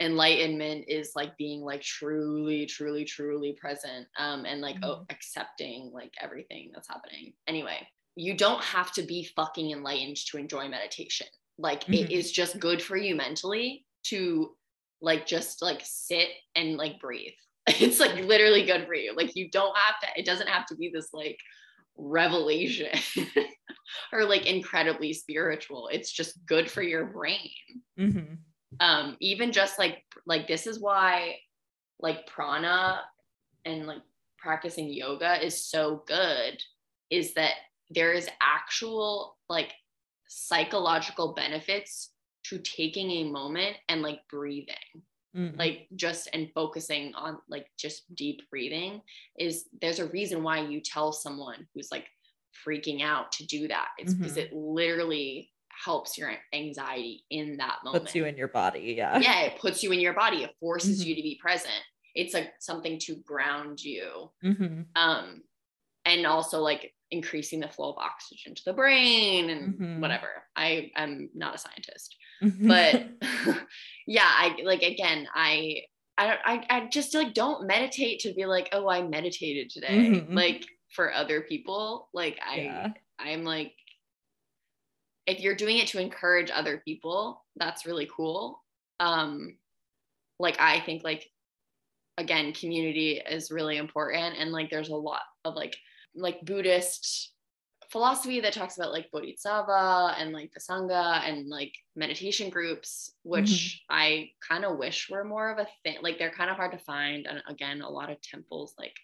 enlightenment 0.00 0.84
is 0.88 1.12
like 1.14 1.36
being 1.36 1.60
like 1.60 1.82
truly 1.82 2.64
truly 2.66 3.04
truly 3.04 3.52
present 3.60 4.06
um 4.18 4.44
and 4.46 4.60
like 4.60 4.76
oh, 4.82 5.00
Mhm. 5.00 5.06
accepting 5.10 5.90
like 5.92 6.12
everything 6.20 6.70
that's 6.74 6.88
happening 6.88 7.34
anyway 7.46 7.86
you 8.16 8.34
don't 8.36 8.62
have 8.64 8.92
to 8.92 9.02
be 9.02 9.24
fucking 9.24 9.70
enlightened 9.70 10.16
to 10.16 10.38
enjoy 10.38 10.68
meditation 10.68 11.26
like 11.58 11.82
it 11.92 12.08
Mhm. 12.08 12.10
is 12.10 12.32
just 12.32 12.58
good 12.58 12.80
for 12.82 12.96
you 12.96 13.14
mentally 13.14 13.86
to 14.04 14.56
like 15.02 15.26
just 15.26 15.60
like 15.62 15.82
sit 15.84 16.28
and 16.54 16.76
like 16.76 16.98
breathe 16.98 17.32
it's 17.66 18.00
like 18.00 18.14
literally 18.24 18.64
good 18.64 18.86
for 18.86 18.94
you 18.94 19.14
like 19.14 19.36
you 19.36 19.50
don't 19.50 19.76
have 19.76 20.00
to 20.00 20.06
it 20.18 20.24
doesn't 20.24 20.48
have 20.48 20.64
to 20.66 20.74
be 20.76 20.88
this 20.92 21.12
like 21.12 21.38
revelation 21.96 22.88
or 24.12 24.24
like 24.24 24.46
incredibly 24.46 25.12
spiritual 25.12 25.88
it's 25.88 26.10
just 26.10 26.44
good 26.46 26.70
for 26.70 26.82
your 26.82 27.04
brain 27.06 27.50
Mhm. 27.98 28.38
Um 28.78 29.16
even 29.20 29.52
just 29.52 29.78
like 29.78 30.04
like 30.26 30.46
this 30.46 30.66
is 30.66 30.78
why 30.80 31.36
like 31.98 32.26
prana 32.26 33.02
and 33.64 33.86
like 33.86 34.02
practicing 34.38 34.88
yoga 34.92 35.44
is 35.44 35.64
so 35.68 36.02
good 36.06 36.62
is 37.10 37.34
that 37.34 37.54
there 37.90 38.12
is 38.12 38.28
actual 38.40 39.36
like 39.48 39.72
psychological 40.28 41.34
benefits 41.34 42.12
to 42.44 42.58
taking 42.60 43.10
a 43.10 43.24
moment 43.30 43.76
and 43.88 44.02
like 44.02 44.20
breathing 44.30 44.76
Mhm. 45.36 45.56
like 45.58 45.88
just 45.94 46.28
and 46.32 46.50
focusing 46.54 47.14
on 47.14 47.38
like 47.48 47.70
just 47.78 48.12
deep 48.16 48.40
breathing 48.50 49.00
is 49.38 49.68
there's 49.80 50.00
a 50.00 50.08
reason 50.08 50.42
why 50.42 50.60
you 50.60 50.80
tell 50.80 51.12
someone 51.12 51.68
who's 51.74 51.92
like 51.92 52.08
freaking 52.66 53.00
out 53.02 53.30
to 53.32 53.46
do 53.46 53.68
that 53.68 53.88
it's 53.98 54.14
because 54.14 54.36
Mhm. 54.36 54.38
it 54.38 54.52
literally 54.52 55.52
helps 55.84 56.18
your 56.18 56.30
anxiety 56.52 57.24
in 57.30 57.56
that 57.56 57.76
moment 57.84 58.04
puts 58.04 58.14
you 58.14 58.24
in 58.26 58.36
your 58.36 58.48
body. 58.48 58.94
Yeah. 58.98 59.18
yeah 59.18 59.40
it 59.42 59.58
puts 59.58 59.82
you 59.82 59.92
in 59.92 60.00
your 60.00 60.12
body 60.14 60.42
it 60.44 60.50
forces 60.60 61.02
Mhm. 61.02 61.06
you 61.08 61.14
to 61.16 61.22
be 61.22 61.38
present 61.40 61.82
it's 62.14 62.34
like 62.34 62.52
something 62.58 62.98
to 63.00 63.16
ground 63.24 63.80
you 63.82 64.30
Mhm. 64.44 64.86
um 64.96 65.42
and 66.04 66.26
also 66.26 66.60
like 66.60 66.92
increasing 67.10 67.60
the 67.60 67.68
flow 67.68 67.90
of 67.92 67.98
oxygen 67.98 68.54
to 68.54 68.62
the 68.64 68.72
brain 68.72 69.50
and 69.50 69.74
Mhm. 69.78 70.00
whatever 70.00 70.28
i 70.56 70.90
am 70.96 71.30
not 71.34 71.54
a 71.54 71.58
scientist 71.58 72.16
Mhm. 72.42 72.68
but 72.68 73.08
yeah 74.06 74.30
i 74.42 74.56
like 74.64 74.82
again 74.82 75.26
i 75.34 75.82
I, 76.18 76.26
don't- 76.26 76.40
I 76.44 76.66
I 76.68 76.86
just 76.88 77.14
like 77.14 77.32
don't 77.32 77.66
meditate 77.66 78.20
to 78.20 78.34
be 78.34 78.44
like 78.44 78.68
oh 78.72 78.86
I 78.90 79.02
meditated 79.02 79.70
today 79.70 80.10
Mhm. 80.10 80.34
like 80.34 80.66
for 80.94 81.14
other 81.14 81.40
people 81.40 82.10
like 82.12 82.38
I 82.46 82.56
Yeah. 82.56 82.88
I'm 83.18 83.42
like 83.44 83.72
if 85.30 85.40
you're 85.40 85.54
doing 85.54 85.78
it 85.78 85.88
to 85.88 86.00
encourage 86.00 86.50
other 86.50 86.82
people 86.84 87.44
that's 87.56 87.86
really 87.86 88.08
cool. 88.14 88.62
Um 88.98 89.56
like 90.38 90.56
I 90.58 90.80
think 90.80 91.04
like 91.04 91.26
again 92.18 92.52
community 92.52 93.20
is 93.28 93.50
really 93.50 93.76
important 93.76 94.36
and 94.38 94.52
like 94.52 94.70
there's 94.70 94.88
a 94.90 94.96
lot 94.96 95.22
of 95.44 95.54
like 95.54 95.76
like 96.14 96.40
Buddhist 96.42 97.32
philosophy 97.90 98.40
that 98.40 98.52
talks 98.52 98.76
about 98.78 98.92
like 98.92 99.10
bodhisattva 99.10 100.14
and 100.16 100.32
like 100.32 100.52
the 100.52 100.60
sangha 100.60 101.28
and 101.28 101.48
like 101.48 101.74
meditation 101.96 102.48
groups 102.48 103.14
which 103.24 103.82
i 103.90 104.30
kind 104.48 104.64
of 104.64 104.78
wish 104.78 105.10
were 105.10 105.24
more 105.24 105.50
of 105.50 105.58
a 105.58 105.66
thing 105.82 105.96
like 106.00 106.16
they're 106.16 106.30
kind 106.30 106.50
of 106.50 106.56
hard 106.56 106.70
to 106.70 106.78
find 106.78 107.26
and 107.26 107.42
again 107.48 107.80
a 107.80 107.90
lot 107.90 108.08
of 108.08 108.20
temples 108.22 108.74
like 108.78 108.94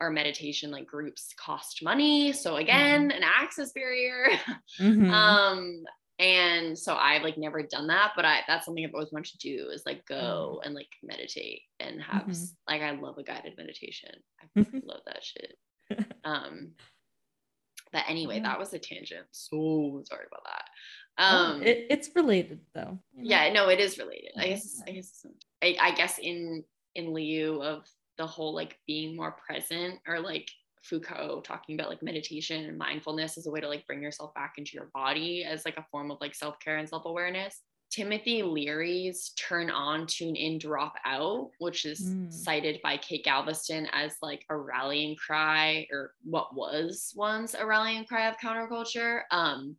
or 0.00 0.10
meditation 0.10 0.70
like 0.70 0.86
groups 0.86 1.32
cost 1.38 1.82
money 1.82 2.32
so 2.32 2.56
again 2.56 3.10
an 3.10 3.22
access 3.22 3.72
barrier 3.72 4.28
Mhm. 4.78 5.10
um 5.10 5.82
and 6.18 6.78
so 6.78 6.94
I've 6.96 7.22
like 7.22 7.38
never 7.38 7.62
done 7.62 7.86
that, 7.86 8.12
but 8.14 8.26
I 8.26 8.40
that's 8.46 8.66
something 8.66 8.84
I've 8.84 8.92
always 8.92 9.10
wanted 9.10 9.32
to 9.32 9.38
do 9.38 9.70
is 9.72 9.84
like 9.86 10.04
go 10.06 10.60
and 10.62 10.74
like 10.74 10.90
meditate 11.02 11.62
and 11.80 11.98
have 12.02 12.26
Mhm. 12.26 12.46
like 12.68 12.82
I 12.82 12.90
love 12.90 13.16
a 13.16 13.22
guided 13.22 13.54
meditation. 13.56 14.10
I 14.42 14.46
love 14.84 15.00
that 15.06 15.24
shit. 15.24 15.56
Um 16.24 16.72
but 17.92 18.04
anyway, 18.06 18.38
that 18.40 18.58
was 18.58 18.72
a 18.74 18.78
tangent. 18.78 19.26
So 19.32 20.02
sorry 20.04 20.26
about 20.30 20.44
that. 20.44 20.64
Oh, 21.18 21.52
Um 21.54 21.62
it, 21.62 21.86
it's 21.90 22.10
related 22.14 22.60
though. 22.74 22.98
yeah, 23.16 23.50
no, 23.52 23.68
it 23.70 23.80
is 23.80 23.98
related. 23.98 24.32
I 24.36 24.48
guess 24.48 24.82
I 24.86 24.90
guess 24.92 25.26
I, 25.62 25.76
I 25.80 25.90
guess 25.92 26.18
in 26.18 26.64
in 26.94 27.14
lieu 27.14 27.62
of 27.62 27.86
the 28.20 28.26
whole 28.26 28.54
like 28.54 28.78
being 28.86 29.16
more 29.16 29.32
present 29.32 29.98
or 30.06 30.20
like 30.20 30.46
Foucault 30.82 31.40
talking 31.46 31.74
about 31.74 31.88
like 31.88 32.02
meditation 32.02 32.66
and 32.66 32.76
mindfulness 32.76 33.38
as 33.38 33.46
a 33.46 33.50
way 33.50 33.60
to 33.60 33.68
like 33.68 33.86
bring 33.86 34.02
yourself 34.02 34.34
back 34.34 34.54
into 34.58 34.72
your 34.74 34.90
body 34.92 35.42
as 35.42 35.64
like 35.64 35.78
a 35.78 35.86
form 35.90 36.10
of 36.10 36.18
like 36.20 36.34
self-care 36.34 36.76
and 36.76 36.88
self-awareness. 36.88 37.62
Timothy 37.90 38.42
Leary's 38.42 39.30
turn 39.30 39.70
on, 39.70 40.06
tune 40.06 40.36
in, 40.36 40.58
drop 40.58 40.94
out, 41.04 41.50
which 41.58 41.84
is 41.86 42.00
Mm. 42.02 42.30
cited 42.32 42.80
by 42.82 42.98
Kate 42.98 43.24
Galveston 43.24 43.88
as 43.92 44.16
like 44.22 44.44
a 44.50 44.56
rallying 44.56 45.16
cry 45.16 45.86
or 45.90 46.12
what 46.22 46.54
was 46.54 47.12
once 47.16 47.54
a 47.54 47.64
rallying 47.66 48.04
cry 48.04 48.28
of 48.28 48.36
counterculture. 48.36 49.22
Um, 49.30 49.76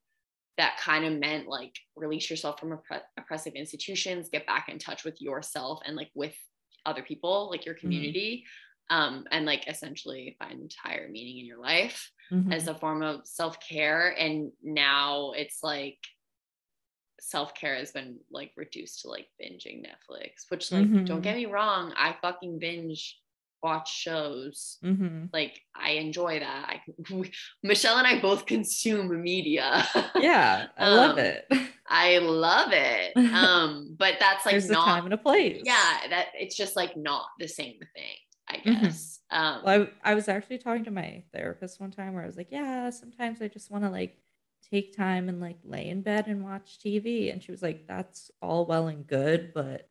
that 0.58 0.78
kind 0.78 1.06
of 1.06 1.14
meant 1.20 1.48
like 1.48 1.74
release 1.96 2.30
yourself 2.30 2.60
from 2.60 2.72
oppre- 2.78 3.02
oppressive 3.18 3.54
institutions, 3.54 4.30
get 4.30 4.46
back 4.46 4.68
in 4.68 4.78
touch 4.78 5.06
with 5.06 5.22
yourself 5.22 5.80
and 5.86 5.96
like 5.96 6.12
with 6.16 6.36
other 6.86 7.04
people, 7.04 7.50
like 7.50 7.66
your 7.66 7.76
community, 7.76 8.46
um, 8.90 9.26
and 9.32 9.46
like 9.46 9.68
essentially 9.68 10.36
find 10.40 10.74
higher 10.82 11.08
meaning 11.10 11.38
in 11.40 11.46
your 11.46 11.60
life 11.60 12.12
Mhm. 12.32 12.54
as 12.54 12.68
a 12.68 12.76
form 12.76 13.02
of 13.04 13.26
self-care 13.26 14.10
and 14.18 14.52
now 14.64 15.32
it's 15.32 15.64
like 15.64 16.00
self-care 17.20 17.76
has 17.76 17.92
been 17.92 18.20
like 18.32 18.52
reduced 18.58 19.02
to 19.02 19.10
like 19.10 19.28
binging 19.42 19.86
netflix 19.86 20.50
which 20.50 20.72
like 20.72 20.88
don't 21.06 21.20
Mhm. 21.20 21.24
get 21.24 21.36
me 21.36 21.46
wrong 21.46 21.94
i 21.96 22.14
fucking 22.22 22.58
binge 22.58 23.21
watch 23.64 23.92
shows 23.94 24.78
Mhm. 24.84 25.30
like 25.34 25.60
i 25.76 25.92
enjoy 25.92 26.40
that 26.40 26.70
i 26.70 26.82
michelle 27.64 27.98
and 27.98 28.08
i 28.08 28.20
both 28.20 28.46
consume 28.46 29.22
media 29.22 29.86
Yeah, 30.20 30.68
I 30.78 30.90
love 30.90 31.18
Um, 31.18 31.20
it. 31.20 31.46
i 31.90 32.18
love 32.20 32.72
it 32.74 33.18
um 33.34 33.96
but 34.00 34.16
that's 34.20 34.46
like 34.46 34.54
There's 34.54 34.70
a 34.70 34.74
not 34.74 34.86
time 34.86 35.06
and 35.06 35.14
a 35.14 35.18
place. 35.18 35.62
yeah 35.66 36.08
that 36.10 36.28
it's 36.36 36.56
just 36.56 36.76
like 36.76 36.96
not 36.96 37.26
the 37.40 37.48
same 37.48 37.80
thing 37.96 38.16
i 38.48 38.56
Mhm. 38.58 38.82
guess 38.82 39.20
um 39.32 39.62
Well, 39.64 39.88
I, 40.04 40.12
I 40.12 40.16
was 40.16 40.28
actually 40.28 40.58
talking 40.60 40.84
to 40.86 40.92
my 40.92 41.24
therapist 41.34 41.80
one 41.80 41.92
time 41.92 42.14
where 42.14 42.24
I 42.24 42.26
was 42.26 42.38
like, 42.38 42.52
yeah, 42.52 42.90
sometimes 42.90 43.42
I 43.42 43.48
just 43.48 43.72
want 43.72 43.84
to 43.84 43.90
like 43.90 44.18
take 44.70 44.96
time 44.96 45.30
and 45.30 45.40
like 45.40 45.58
lay 45.64 45.90
in 45.90 46.02
bed 46.02 46.28
and 46.28 46.44
watch 46.44 46.80
TV. 46.80 47.32
And 47.32 47.42
she 47.42 47.52
was 47.52 47.62
like, 47.62 47.88
that's 47.88 48.30
all 48.42 48.66
well 48.66 48.88
and 48.88 49.06
good, 49.08 49.54
but 49.54 49.90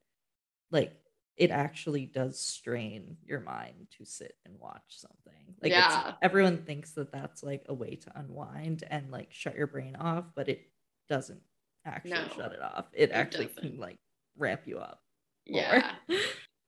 like 0.70 0.92
it 1.40 1.50
actually 1.50 2.04
does 2.04 2.38
strain 2.38 3.16
your 3.24 3.40
mind 3.40 3.86
to 3.96 4.04
sit 4.04 4.34
and 4.44 4.54
watch 4.60 4.82
something. 4.88 5.54
Like, 5.62 5.72
it's- 5.72 5.92
Yeah. 5.92 6.14
everyone 6.20 6.64
thinks 6.64 6.92
that 6.92 7.10
that's 7.12 7.42
like 7.42 7.64
a 7.68 7.74
way 7.74 7.96
to 7.96 8.18
unwind 8.20 8.84
and 8.90 9.10
like 9.10 9.32
shut 9.32 9.56
your 9.56 9.66
brain 9.66 9.96
off, 9.96 10.26
but 10.36 10.48
it 10.50 10.70
doesn't 11.08 11.40
actually 11.86 12.10
No, 12.12 12.28
shut 12.36 12.52
it 12.52 12.60
off. 12.60 12.86
It, 12.92 13.08
it 13.10 13.12
actually 13.12 13.46
doesn't. 13.46 13.62
can 13.62 13.78
like 13.78 13.98
ramp 14.36 14.62
you 14.66 14.78
up. 14.78 15.02
more. 15.48 15.62
yeah 15.62 15.94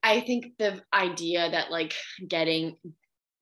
I 0.01 0.19
think 0.21 0.57
the 0.57 0.81
idea 0.93 1.49
that 1.51 1.69
like 1.71 1.93
getting 2.27 2.75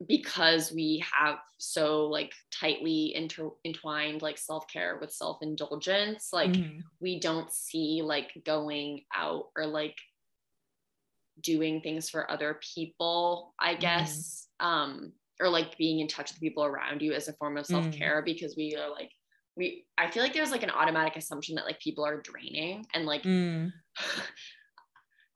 because 0.07 0.71
we 0.71 1.03
have 1.13 1.37
so 1.59 2.07
like 2.07 2.33
tightly 2.51 3.13
inter- 3.15 3.51
entwined 3.65 4.21
like 4.21 4.37
self-care 4.37 4.97
with 4.99 5.11
self-indulgence 5.11 6.29
like 6.33 6.51
Mhm. 6.51 6.81
we 6.99 7.19
don't 7.19 7.51
see 7.53 8.01
like 8.03 8.31
going 8.45 9.05
out 9.13 9.45
or 9.55 9.65
like 9.67 9.95
doing 11.41 11.81
things 11.81 12.09
for 12.09 12.29
other 12.29 12.59
people 12.75 13.53
i 13.59 13.73
guess 13.75 14.47
um 14.59 15.11
or 15.39 15.49
like 15.49 15.77
being 15.77 15.99
in 15.99 16.07
touch 16.07 16.31
with 16.31 16.39
people 16.39 16.63
around 16.63 17.01
you 17.01 17.13
as 17.13 17.27
a 17.27 17.33
form 17.33 17.57
of 17.57 17.65
self-care 17.65 18.21
because 18.21 18.55
we 18.55 18.75
are 18.75 18.89
like 18.89 19.11
we 19.57 19.85
i 19.97 20.09
feel 20.09 20.21
like 20.23 20.33
there's 20.33 20.51
like 20.51 20.63
an 20.63 20.69
automatic 20.69 21.15
assumption 21.15 21.55
that 21.55 21.65
like 21.65 21.79
people 21.79 22.05
are 22.05 22.21
draining 22.21 22.85
and 22.93 23.05
like 23.05 23.23
Mm. 23.23 23.73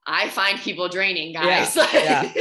I 0.08 0.30
find 0.30 0.60
people 0.60 0.88
draining, 0.88 1.32
Yeah, 1.32 1.66
guys. 1.66 1.76
Like, 1.76 1.94
yeah. 1.94 2.32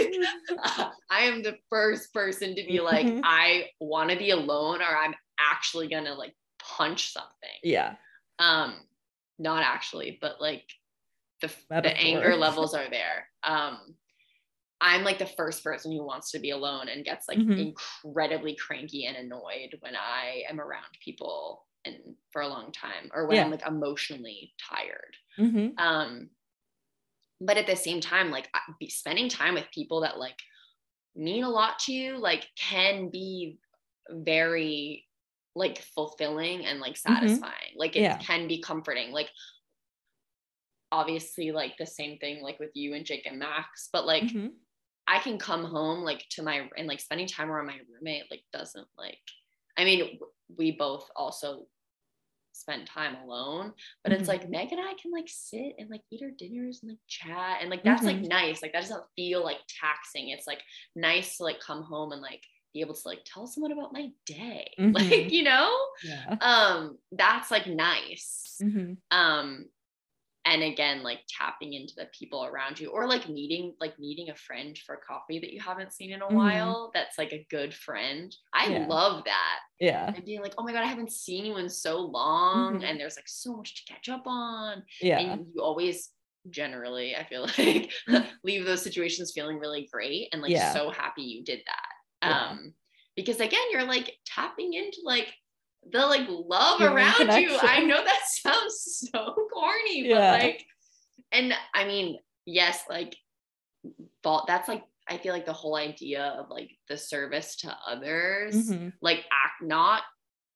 I 1.11 1.21
am 1.23 1.43
the 1.43 1.57
first 1.71 2.13
person 2.13 2.55
to 2.57 2.63
be 2.63 2.81
like, 2.81 3.07
Mhm. 3.07 3.23
I 3.25 3.71
want 3.81 4.11
to 4.11 4.17
be 4.17 4.31
alone, 4.31 4.83
or 4.83 4.97
I'm 4.97 5.15
actually 5.41 5.89
gonna 5.89 6.13
like 6.15 6.35
punch 6.59 7.13
something. 7.13 7.59
Yeah. 7.63 7.95
Um, 8.39 8.75
not 9.39 9.63
actually, 9.63 10.19
but 10.21 10.41
like 10.43 10.65
the 11.41 11.51
the 11.71 11.97
anger 11.97 12.37
levels 12.37 12.75
are 12.75 12.89
there. 12.91 13.29
Um, 13.45 13.97
I'm 14.81 15.05
like 15.05 15.19
the 15.19 15.27
first 15.27 15.65
person 15.65 15.93
who 15.93 16.05
wants 16.05 16.31
to 16.33 16.39
be 16.41 16.51
alone 16.51 16.89
and 16.89 17.05
gets 17.05 17.29
like 17.29 17.45
Mhm. 17.45 17.75
incredibly 18.05 18.57
cranky 18.57 19.07
and 19.07 19.17
annoyed 19.17 19.77
when 19.81 19.97
I 19.97 20.45
am 20.49 20.61
around 20.61 20.87
people 21.05 21.67
and 21.85 22.17
for 22.33 22.43
a 22.43 22.49
long 22.49 22.73
time, 22.73 23.11
or 23.15 23.27
when 23.29 23.39
Yeah. 23.39 23.43
I'm 23.43 23.51
like 23.51 23.67
emotionally 23.67 24.55
tired 24.71 25.17
hmm 25.39 25.79
um 25.79 26.31
but 27.41 27.57
at 27.57 27.67
the 27.67 27.77
same 27.77 28.01
time 28.01 28.31
like 28.31 28.49
spending 28.89 29.29
time 29.29 29.55
with 29.55 29.71
people 29.73 30.01
that 30.01 30.19
like 30.19 30.39
mean 31.17 31.45
a 31.45 31.51
lot 31.51 31.79
to 31.81 31.93
you 31.93 32.19
like 32.19 32.49
can 32.59 33.11
be 33.11 33.59
very 34.11 35.07
like 35.57 35.79
fulfilling 35.81 36.67
and 36.67 36.81
like 36.81 36.97
satisfying 36.97 37.73
like 37.77 37.97
it 37.97 38.05
Yeah. 38.05 38.19
can 38.21 38.49
be 38.49 38.61
comforting 38.63 39.13
like 39.13 39.31
obviously 40.93 41.51
like 41.53 41.77
the 41.79 41.87
same 41.87 42.19
thing 42.19 42.43
like 42.43 42.59
with 42.61 42.71
you 42.75 42.95
and 42.95 43.05
Jake 43.05 43.27
and 43.27 43.39
Max 43.39 43.89
but 43.93 44.07
like 44.07 44.25
Mhm. 44.25 44.53
I 45.07 45.19
can 45.19 45.39
come 45.39 45.65
home 45.65 46.01
like 46.05 46.25
to 46.31 46.43
my 46.43 46.69
and 46.77 46.87
like 46.87 47.01
spending 47.01 47.27
time 47.27 47.51
around 47.51 47.67
my 47.67 47.79
roommate 47.93 48.31
like 48.31 48.43
doesn't 48.53 48.89
like 48.97 49.19
I 49.77 49.85
mean 49.85 50.19
we 50.57 50.73
both 50.73 51.11
also 51.17 51.67
spend 52.53 52.87
time 52.87 53.17
alone 53.17 53.73
but 54.05 54.13
Mhm. 54.13 54.19
it's 54.21 54.29
like 54.29 54.49
Meg 54.49 54.71
and 54.73 54.81
I 54.81 54.95
can 54.95 55.11
like 55.11 55.29
sit 55.29 55.75
and 55.79 55.91
like 55.91 56.03
eat 56.13 56.23
our 56.23 56.31
dinners 56.31 56.81
and 56.83 56.91
like 56.93 57.01
chat 57.09 57.59
and 57.61 57.69
like 57.71 57.83
that's 57.83 58.05
like 58.05 58.17
Mhm. 58.19 58.29
nice 58.29 58.63
like 58.63 58.73
that 58.73 58.83
doesn't 58.83 59.05
feel 59.17 59.43
like 59.43 59.59
taxing 59.69 60.29
it's 60.29 60.47
like 60.47 60.63
nice 60.95 61.37
to 61.39 61.43
like 61.43 61.59
come 61.59 61.83
home 61.83 62.13
and 62.13 62.23
like 62.23 62.45
be 62.73 62.81
able 62.81 62.95
to 62.95 63.09
like 63.09 63.21
tell 63.25 63.47
someone 63.47 63.73
about 63.73 63.93
my 63.93 64.11
day 64.27 64.73
like 64.79 65.05
Mhm. 65.05 65.31
you 65.33 65.43
know 65.43 65.77
Yeah. 66.05 66.37
um 66.41 66.99
that's 67.11 67.51
like 67.51 67.67
nice 67.67 68.59
Mhm. 68.63 68.99
um 69.11 69.69
and 70.47 70.63
again 70.63 71.03
like 71.03 71.21
tapping 71.29 71.73
into 71.73 71.95
the 71.97 72.07
people 72.19 72.45
around 72.45 72.79
you 72.79 72.89
or 72.91 73.07
like 73.09 73.29
meeting 73.29 73.75
like 73.81 73.99
meeting 73.99 74.31
a 74.31 74.35
friend 74.35 74.79
for 74.85 74.97
coffee 75.07 75.39
that 75.39 75.53
you 75.53 75.61
haven't 75.61 75.93
seen 75.93 76.13
in 76.13 76.23
a 76.23 76.27
Mhm. 76.27 76.33
while 76.35 76.91
that's 76.95 77.17
like 77.19 77.33
a 77.33 77.47
good 77.51 77.73
friend 77.75 78.35
i 78.53 78.67
Yeah. 78.67 78.87
love 78.87 79.25
that 79.25 79.61
Yeah. 79.81 80.13
and 80.15 80.25
being 80.25 80.43
like 80.43 80.55
oh 80.59 80.63
my 80.65 80.73
god 80.73 80.83
i 80.83 80.87
haven't 80.87 81.13
seen 81.13 81.45
you 81.47 81.57
in 81.57 81.69
so 81.69 81.99
long 81.99 82.81
Mhm. 82.81 82.85
and 82.85 83.01
there's 83.01 83.17
like 83.17 83.29
so 83.29 83.57
much 83.57 83.75
to 83.85 83.93
catch 83.93 84.09
up 84.09 84.23
on 84.27 84.85
Yeah. 85.01 85.19
and 85.21 85.47
you 85.55 85.63
always 85.63 86.11
generally 86.51 87.17
i 87.17 87.25
feel 87.25 87.47
like 87.59 87.91
leave 88.45 88.65
those 88.67 88.83
situations 88.83 89.33
feeling 89.35 89.59
really 89.59 89.89
great 89.91 90.29
and 90.33 90.43
like 90.43 90.51
Yeah. 90.53 90.73
so 90.75 90.91
happy 90.91 91.23
you 91.23 91.43
did 91.43 91.63
that 91.67 92.29
Yeah. 92.29 92.49
um 92.51 92.75
because 93.17 93.41
again 93.41 93.65
you're 93.71 93.85
like 93.85 94.13
tapping 94.27 94.75
into 94.75 94.99
like 95.05 95.33
the 95.93 96.07
like 96.07 96.27
love 96.29 96.79
Human 96.79 96.95
around 96.97 97.41
you 97.41 97.57
i 97.61 97.81
know 97.81 98.03
that 98.03 98.21
sounds 98.43 99.09
so 99.13 99.35
corny 99.53 100.09
Yeah. 100.09 100.33
but 100.33 100.43
like 100.43 100.65
and 101.33 101.53
i 101.75 101.85
mean 101.85 102.19
yes 102.47 102.83
like 102.89 103.15
but 104.23 104.45
that's 104.47 104.69
like 104.69 104.85
i 105.09 105.17
feel 105.19 105.33
like 105.33 105.47
the 105.47 105.53
whole 105.53 105.77
idea 105.77 106.25
of 106.39 106.49
like 106.51 106.71
the 106.89 106.97
service 106.97 107.57
to 107.57 107.77
others 107.87 108.71
Mhm. 108.71 108.93
like 109.03 109.19
act 109.31 109.63
not 109.63 110.03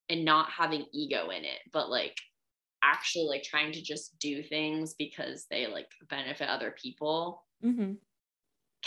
and 0.09 0.25
not 0.25 0.49
having 0.51 0.87
ego 0.93 1.29
in 1.31 1.45
it 1.45 1.61
but 1.73 1.91
like 1.91 2.17
actually 2.83 3.27
like 3.27 3.43
trying 3.43 3.73
to 3.73 3.83
just 3.83 4.19
do 4.19 4.43
things 4.43 4.95
because 4.99 5.47
they 5.51 5.67
like 5.67 5.89
benefit 6.09 6.49
other 6.49 6.75
people 6.81 7.45
Mhm. 7.63 7.97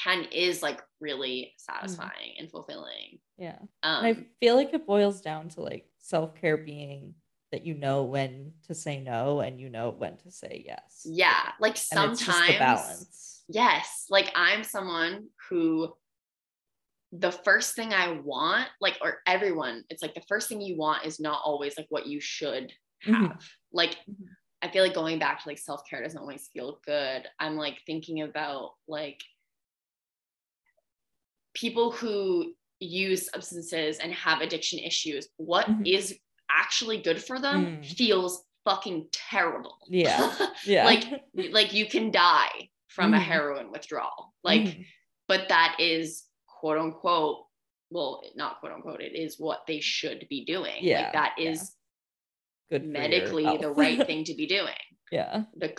can 0.02 0.24
is 0.32 0.64
like 0.64 0.82
really 1.02 1.54
satisfying 1.58 2.34
and 2.40 2.50
fulfilling 2.50 3.20
Yeah. 3.38 3.60
um 3.84 4.06
And 4.06 4.18
I 4.18 4.26
feel 4.40 4.56
like 4.56 4.74
it 4.74 4.88
boils 4.88 5.22
down 5.22 5.50
to 5.50 5.62
like 5.62 5.86
self 6.02 6.36
care 6.36 6.58
being 6.58 7.16
that 7.52 7.66
you 7.66 7.74
know 7.74 8.04
when 8.04 8.54
to 8.68 8.74
say 8.74 9.00
no 9.02 9.40
and 9.42 9.60
you 9.60 9.70
know 9.70 9.90
when 9.92 10.18
to 10.18 10.32
say 10.32 10.64
yes. 10.66 11.02
yeah 11.06 11.52
like 11.60 11.78
And 11.92 12.12
it's 12.12 12.26
just 12.26 12.38
sometimes 12.38 12.60
balance. 12.60 13.44
yes 13.50 14.06
like 14.10 14.32
i'm 14.36 14.64
someone 14.64 15.28
who 15.50 15.94
the 17.12 17.32
first 17.32 17.76
thing 17.76 17.94
i 17.94 18.12
want 18.24 18.68
like 18.80 18.98
or 19.02 19.18
everyone 19.28 19.84
it's 19.90 20.02
like 20.02 20.16
the 20.16 20.24
first 20.30 20.48
thing 20.48 20.62
you 20.62 20.78
want 20.78 21.06
is 21.06 21.20
not 21.20 21.42
always 21.44 21.78
like 21.78 21.88
what 21.90 22.08
you 22.08 22.22
should 22.22 22.72
have 23.02 23.14
Mhm. 23.14 23.44
like 23.74 23.98
i 24.62 24.70
feel 24.70 24.84
like 24.84 24.94
going 24.94 25.20
back 25.20 25.42
to 25.44 25.50
like 25.50 25.58
self-care 25.58 26.02
doesn't 26.04 26.22
always 26.22 26.48
feel 26.54 26.80
good 26.86 27.28
i'm 27.40 27.58
like 27.58 27.80
thinking 27.86 28.22
about 28.22 28.76
like 28.88 29.22
people 31.54 31.92
who 31.92 32.54
use 32.86 33.30
substances 33.32 34.00
and 34.00 34.12
have 34.14 34.42
addiction 34.42 34.80
issues 34.80 35.28
What 35.38 35.68
is 35.86 36.12
Mhm. 36.14 36.20
actually 36.50 36.98
good 37.02 37.24
for 37.24 37.40
them 37.40 37.60
Mm. 37.82 37.86
feels 37.98 38.44
fucking 38.66 39.08
terrible. 39.12 39.78
Yeah. 39.88 40.20
Yeah. 40.66 40.86
like 40.86 41.06
like 41.34 41.74
you 41.74 41.86
can 41.88 42.12
die 42.12 42.70
from 42.88 43.14
a 43.14 43.18
Mhm. 43.18 43.22
heroin 43.24 43.72
withdrawal. 43.72 44.34
Like 44.44 44.62
Mhm. 44.64 44.86
but 45.28 45.48
that 45.50 45.78
is 45.80 46.26
quote 46.48 46.78
unquote 46.78 47.46
well 47.90 48.22
not 48.36 48.60
quote 48.60 48.72
unquote 48.74 49.02
it 49.02 49.16
is 49.16 49.40
what 49.40 49.66
they 49.68 49.80
should 49.80 50.28
be 50.30 50.44
doing 50.46 50.78
Yeah, 50.84 51.02
like 51.04 51.14
that 51.14 51.34
yeah. 51.38 51.56
good 52.70 52.86
medically 52.86 53.58
the 53.58 53.72
right 53.72 54.06
thing 54.08 54.24
to 54.26 54.34
be 54.36 54.46
doing 54.48 54.76
yeah. 55.12 55.44
the 55.58 55.76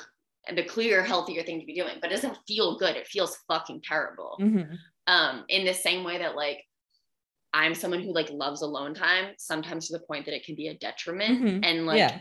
and 0.46 0.58
the 0.58 0.64
clear 0.64 1.02
healthier 1.04 1.42
thing 1.44 1.60
to 1.60 1.66
be 1.66 1.74
doing 1.74 1.96
but 2.00 2.10
it 2.10 2.14
doesn't 2.16 2.36
feel 2.46 2.76
good 2.78 2.96
it 2.96 3.06
feels 3.06 3.36
fucking 3.48 3.80
terrible 3.82 4.36
Mhm. 4.40 4.76
um 5.06 5.44
in 5.48 5.64
the 5.64 5.72
same 5.74 6.02
way 6.04 6.18
that 6.18 6.34
like 6.36 6.60
i'm 7.54 7.74
someone 7.74 8.00
who 8.00 8.12
like 8.14 8.30
loves 8.30 8.62
alone 8.62 8.94
time 8.94 9.34
sometimes 9.38 9.86
to 9.88 9.92
the 9.98 10.04
point 10.06 10.24
that 10.24 10.34
it 10.34 10.44
can 10.44 10.54
be 10.54 10.68
a 10.68 10.74
detriment 10.74 11.40
Mhm. 11.42 11.64
and 11.64 11.86
like 11.86 11.98
yeah. 11.98 12.20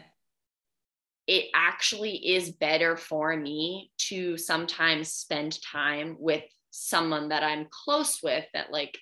it 1.27 1.49
actually 1.53 2.15
is 2.35 2.51
better 2.51 2.97
for 2.97 3.35
me 3.37 3.91
to 4.09 4.37
sometimes 4.37 5.13
spend 5.13 5.61
time 5.61 6.17
with 6.19 6.43
someone 6.71 7.29
that 7.29 7.43
I'm 7.43 7.67
close 7.69 8.21
with 8.23 8.45
that 8.53 8.71
like 8.71 8.97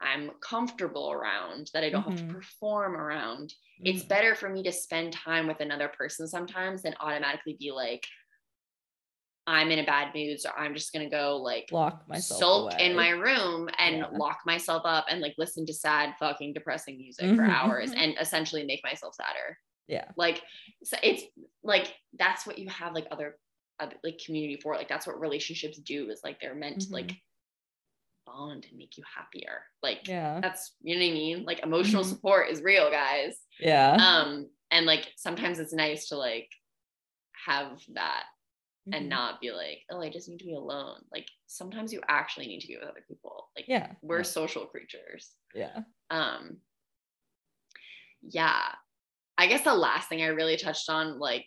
I'm 0.00 0.30
comfortable 0.40 1.12
around 1.12 1.70
that 1.74 1.84
I 1.84 1.90
don't 1.90 2.02
have 2.02 2.14
Mhm. 2.20 2.28
to 2.28 2.34
perform 2.34 2.96
around. 2.96 3.54
It's 3.84 4.02
Mhm. 4.02 4.08
better 4.08 4.34
for 4.34 4.48
me 4.48 4.62
to 4.64 4.72
spend 4.72 5.12
time 5.12 5.46
with 5.46 5.60
another 5.60 5.88
person 5.88 6.26
sometimes 6.26 6.82
than 6.82 6.96
automatically 6.98 7.56
be 7.58 7.70
like 7.70 8.04
I'm 9.46 9.70
in 9.72 9.80
a 9.80 9.84
bad 9.84 10.14
mood 10.14 10.40
so 10.40 10.50
I'm 10.56 10.72
just 10.74 10.92
going 10.92 11.08
to 11.08 11.10
go 11.14 11.36
like 11.38 11.68
lock 11.72 12.08
myself 12.08 12.38
sulk 12.40 12.72
away. 12.74 12.86
in 12.86 12.94
my 12.96 13.08
room 13.10 13.68
and 13.78 13.96
Yeah. 13.98 14.06
lock 14.12 14.38
myself 14.46 14.82
up 14.84 15.06
and 15.08 15.20
like 15.20 15.34
listen 15.38 15.66
to 15.66 15.74
sad 15.74 16.14
fucking 16.20 16.52
depressing 16.52 16.96
music 16.98 17.34
for 17.36 17.42
Mhm. 17.42 17.50
hours 17.52 17.92
and 17.92 18.14
essentially 18.20 18.64
make 18.64 18.82
myself 18.84 19.14
sadder 19.14 19.58
yeah. 19.88 20.04
like 20.16 20.42
so 20.84 20.96
it's 21.02 21.24
like 21.64 21.92
that's 22.18 22.46
what 22.46 22.58
you 22.58 22.68
have 22.68 22.94
like 22.94 23.06
other, 23.10 23.36
other 23.80 23.96
like 24.04 24.20
community 24.24 24.60
for 24.62 24.74
like 24.76 24.88
that's 24.88 25.06
what 25.08 25.20
relationships 25.20 25.78
do 25.78 26.08
is 26.10 26.20
like 26.22 26.40
they're 26.40 26.54
meant 26.54 26.82
to 26.82 26.92
like 26.92 27.12
bond 28.24 28.64
and 28.70 28.78
make 28.78 28.96
you 28.96 29.02
happier 29.16 29.62
like 29.82 30.06
Yeah. 30.06 30.38
that's 30.40 30.76
you 30.82 30.94
know 30.94 31.00
what 31.04 31.10
i 31.10 31.12
mean 31.14 31.44
like 31.44 31.60
emotional 31.64 32.04
Mhm. 32.04 32.08
support 32.08 32.48
is 32.48 32.62
real 32.62 32.88
guys 32.90 33.36
Yeah. 33.58 33.94
um 33.94 34.48
and 34.70 34.86
like 34.86 35.08
sometimes 35.16 35.58
it's 35.58 35.72
nice 35.72 36.08
to 36.10 36.16
like 36.16 36.48
have 37.46 37.82
that 37.94 38.24
and 38.86 39.04
Mhm. 39.06 39.08
not 39.08 39.40
be 39.40 39.52
like 39.52 39.78
oh 39.90 40.00
i 40.00 40.10
just 40.10 40.28
need 40.28 40.38
to 40.38 40.44
be 40.44 40.54
alone 40.54 41.00
like 41.12 41.28
sometimes 41.46 41.92
you 41.92 42.00
actually 42.08 42.46
need 42.46 42.60
to 42.60 42.66
be 42.68 42.76
with 42.76 42.88
other 42.88 43.04
people 43.06 43.50
like 43.56 43.66
Yeah. 43.68 43.92
we're 44.02 44.18
yeah. 44.18 44.22
social 44.24 44.66
creatures 44.66 45.32
Yeah. 45.54 45.80
um 46.10 46.58
yeah 48.22 48.62
i 49.38 49.46
guess 49.46 49.62
the 49.64 49.74
last 49.74 50.08
thing 50.08 50.22
i 50.22 50.26
really 50.26 50.56
touched 50.56 50.88
on 50.88 51.18
like 51.18 51.46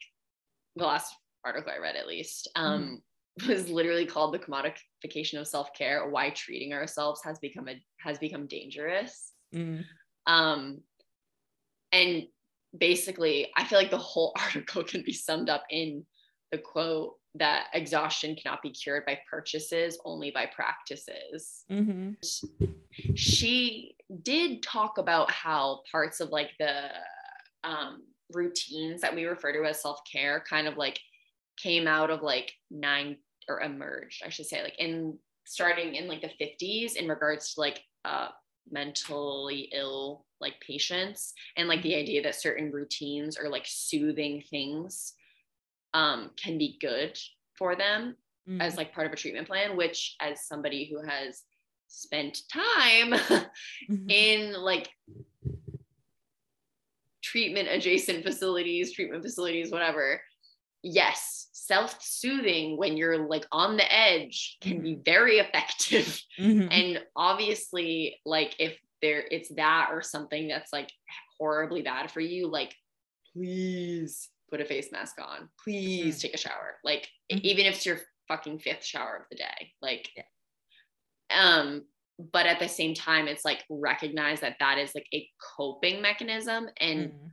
the 0.76 0.86
last 0.86 1.14
article 1.44 1.72
i 1.74 1.78
read 1.78 1.96
at 1.96 2.08
least 2.08 2.50
um 2.56 3.02
was 3.48 3.70
literally 3.70 4.06
called 4.06 4.34
the 4.34 4.40
commodification 4.40 5.40
of 5.40 5.48
self-care 5.48 6.10
why 6.10 6.30
treating 6.30 6.72
ourselves 6.74 7.22
has 7.24 7.38
become 7.40 7.68
a 7.68 7.76
has 8.00 8.18
become 8.20 8.48
dangerous 8.48 9.32
Mm. 9.54 9.86
um 10.26 10.82
and 11.92 12.24
basically 12.78 13.52
i 13.56 13.64
feel 13.64 13.78
like 13.78 13.92
the 13.92 13.98
whole 13.98 14.34
article 14.40 14.84
can 14.84 15.02
be 15.04 15.14
summed 15.14 15.50
up 15.50 15.64
in 15.70 16.06
the 16.56 16.62
quote 16.62 17.16
that 17.38 17.66
exhaustion 17.74 18.34
cannot 18.34 18.62
be 18.62 18.70
cured 18.70 19.06
by 19.06 19.20
purchases 19.30 20.00
only 20.06 20.32
by 20.32 20.46
practices. 20.46 21.66
Mhm. 21.70 22.16
she 23.16 23.98
did 24.24 24.64
talk 24.64 24.98
about 24.98 25.30
how 25.30 25.82
parts 25.92 26.22
of 26.22 26.30
like 26.30 26.52
the 26.60 26.90
um, 27.66 28.04
routines 28.34 29.02
that 29.02 29.14
we 29.14 29.26
refer 29.26 29.52
to 29.52 29.66
as 29.66 29.82
self-care 29.82 30.46
kind 30.50 30.66
of 30.66 30.78
like 30.78 30.98
came 31.58 31.88
out 31.88 32.10
of 32.10 32.22
like 32.22 32.54
nine 32.72 33.18
or 33.50 33.62
emerged 33.62 34.24
i 34.26 34.30
should 34.30 34.46
say 34.46 34.64
like 34.64 34.78
in 34.80 35.18
starting 35.46 35.96
in 35.96 36.08
like 36.08 36.22
the 36.22 36.32
50s 36.42 36.96
in 36.96 37.08
regards 37.08 37.54
to 37.54 37.60
like 37.60 37.84
uh, 38.06 38.30
mentally 38.72 39.70
ill 39.74 40.26
like 40.40 40.60
patients 40.62 41.34
and 41.58 41.68
like 41.68 41.82
the 41.82 41.96
idea 41.96 42.24
that 42.24 42.36
certain 42.36 42.72
routines 42.72 43.38
are 43.38 43.50
like 43.50 43.66
soothing 43.66 44.42
things 44.50 45.14
um, 45.96 46.30
can 46.42 46.58
be 46.58 46.78
good 46.80 47.18
for 47.58 47.76
them 47.76 48.16
Mm. 48.48 48.62
as 48.62 48.78
like 48.78 48.94
part 48.94 49.08
of 49.08 49.14
a 49.14 49.16
treatment 49.16 49.48
plan 49.48 49.76
which 49.76 50.16
as 50.22 50.46
somebody 50.46 50.86
who 50.88 51.02
has 51.02 51.42
spent 51.88 52.42
time 52.54 53.12
Mhm. 53.90 54.12
in 54.12 54.54
like 54.54 54.88
treatment 57.24 57.68
adjacent 57.70 58.24
facilities 58.24 58.94
treatment 58.94 59.24
facilities 59.24 59.72
whatever 59.72 60.22
yes 60.84 61.48
self-soothing 61.54 62.78
when 62.78 62.96
you're 62.98 63.28
like 63.28 63.48
on 63.52 63.78
the 63.78 63.92
edge 63.92 64.58
can 64.62 64.80
be 64.84 64.94
very 65.04 65.38
effective 65.40 66.20
Mhm. 66.40 66.68
and 66.72 67.04
obviously 67.16 68.20
like 68.26 68.56
if 68.60 68.78
there 69.02 69.26
it's 69.32 69.50
that 69.56 69.90
or 69.92 70.04
something 70.04 70.48
that's 70.48 70.72
like 70.72 70.92
horribly 71.40 71.82
bad 71.82 72.12
for 72.12 72.22
you 72.22 72.48
like 72.48 72.76
please 73.34 74.30
put 74.50 74.62
a 74.62 74.66
face 74.66 74.92
mask 74.92 75.16
on 75.22 75.50
please 75.64 76.18
Mhm. 76.18 76.22
take 76.22 76.34
a 76.34 76.38
shower 76.38 76.80
like 76.84 77.10
Mhm. 77.32 77.42
even 77.42 77.66
if 77.66 77.76
it's 77.76 77.86
your 77.86 78.00
fucking 78.28 78.60
fifth 78.60 78.84
shower 78.86 79.18
of 79.18 79.26
the 79.30 79.38
day 79.38 79.74
like 79.82 80.10
Yeah. 80.16 80.24
um 81.32 81.88
but 82.18 82.46
at 82.46 82.60
the 82.60 82.68
same 82.70 82.94
time 82.94 83.28
it's 83.28 83.44
like 83.44 83.64
recognize 83.70 84.40
that 84.42 84.58
that 84.60 84.78
is 84.78 84.94
like 84.96 85.08
a 85.14 85.30
coping 85.58 86.02
mechanism 86.02 86.70
and 86.78 87.12
Mm. 87.12 87.32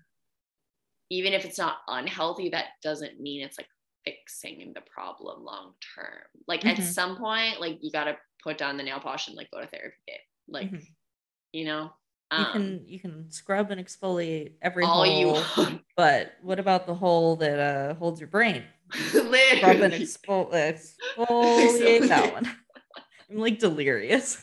even 1.11 1.33
if 1.33 1.45
it's 1.45 1.59
not 1.59 1.79
unhealthy 1.89 2.49
that 2.51 2.81
doesn't 2.83 3.21
mean 3.21 3.43
it's 3.43 3.59
like 3.59 3.69
fixing 4.05 4.73
the 4.73 4.81
problem 4.83 5.45
long 5.45 5.75
term 5.95 6.25
like 6.49 6.65
at 6.65 6.79
Mhm. 6.79 6.83
some 6.83 7.17
point 7.17 7.61
like 7.61 7.79
you 7.83 7.93
got 7.93 8.05
to 8.05 8.19
put 8.43 8.59
down 8.59 8.77
the 8.77 8.83
nail 8.83 8.99
polish 8.99 9.29
and 9.29 9.37
like 9.37 9.51
go 9.53 9.61
to 9.61 9.67
therapy 9.69 9.97
like 10.49 10.71
Mhm. 10.71 10.85
you 11.53 11.65
know 11.65 11.95
you 12.39 12.45
um, 12.45 12.53
can 12.53 12.85
you 12.87 12.99
can 12.99 13.31
scrub 13.31 13.71
and 13.71 13.85
exfoliate 13.85 14.53
every 14.63 14.85
all 14.85 15.05
you 15.07 15.35
hole, 15.35 15.45
want 15.57 15.83
but 15.97 16.33
what 16.43 16.59
about 16.59 16.87
the 16.87 16.95
hole 16.95 17.37
that 17.37 17.59
uh, 17.59 17.95
holds 17.95 18.21
your 18.21 18.29
brain? 18.29 18.63
Scrub 18.93 19.81
and 19.81 19.93
exfol- 19.93 20.53
exfoliate 20.53 22.09
that 22.09 22.33
one. 22.33 22.45
I'm 23.31 23.39
like 23.39 23.59
delirious, 23.59 24.43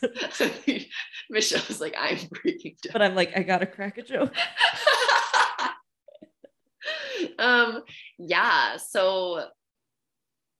Michelle's 1.29 1.79
like 1.81 1.95
I'm 1.97 2.17
breaking 2.43 2.75
down 2.81 2.93
but 2.93 3.01
I'm 3.01 3.15
like 3.15 3.35
I 3.37 3.43
gotta 3.43 3.65
crack 3.67 3.97
a 3.97 4.01
joke. 4.03 4.33
um 7.37 7.83
yeah 8.17 8.77
so 8.77 9.43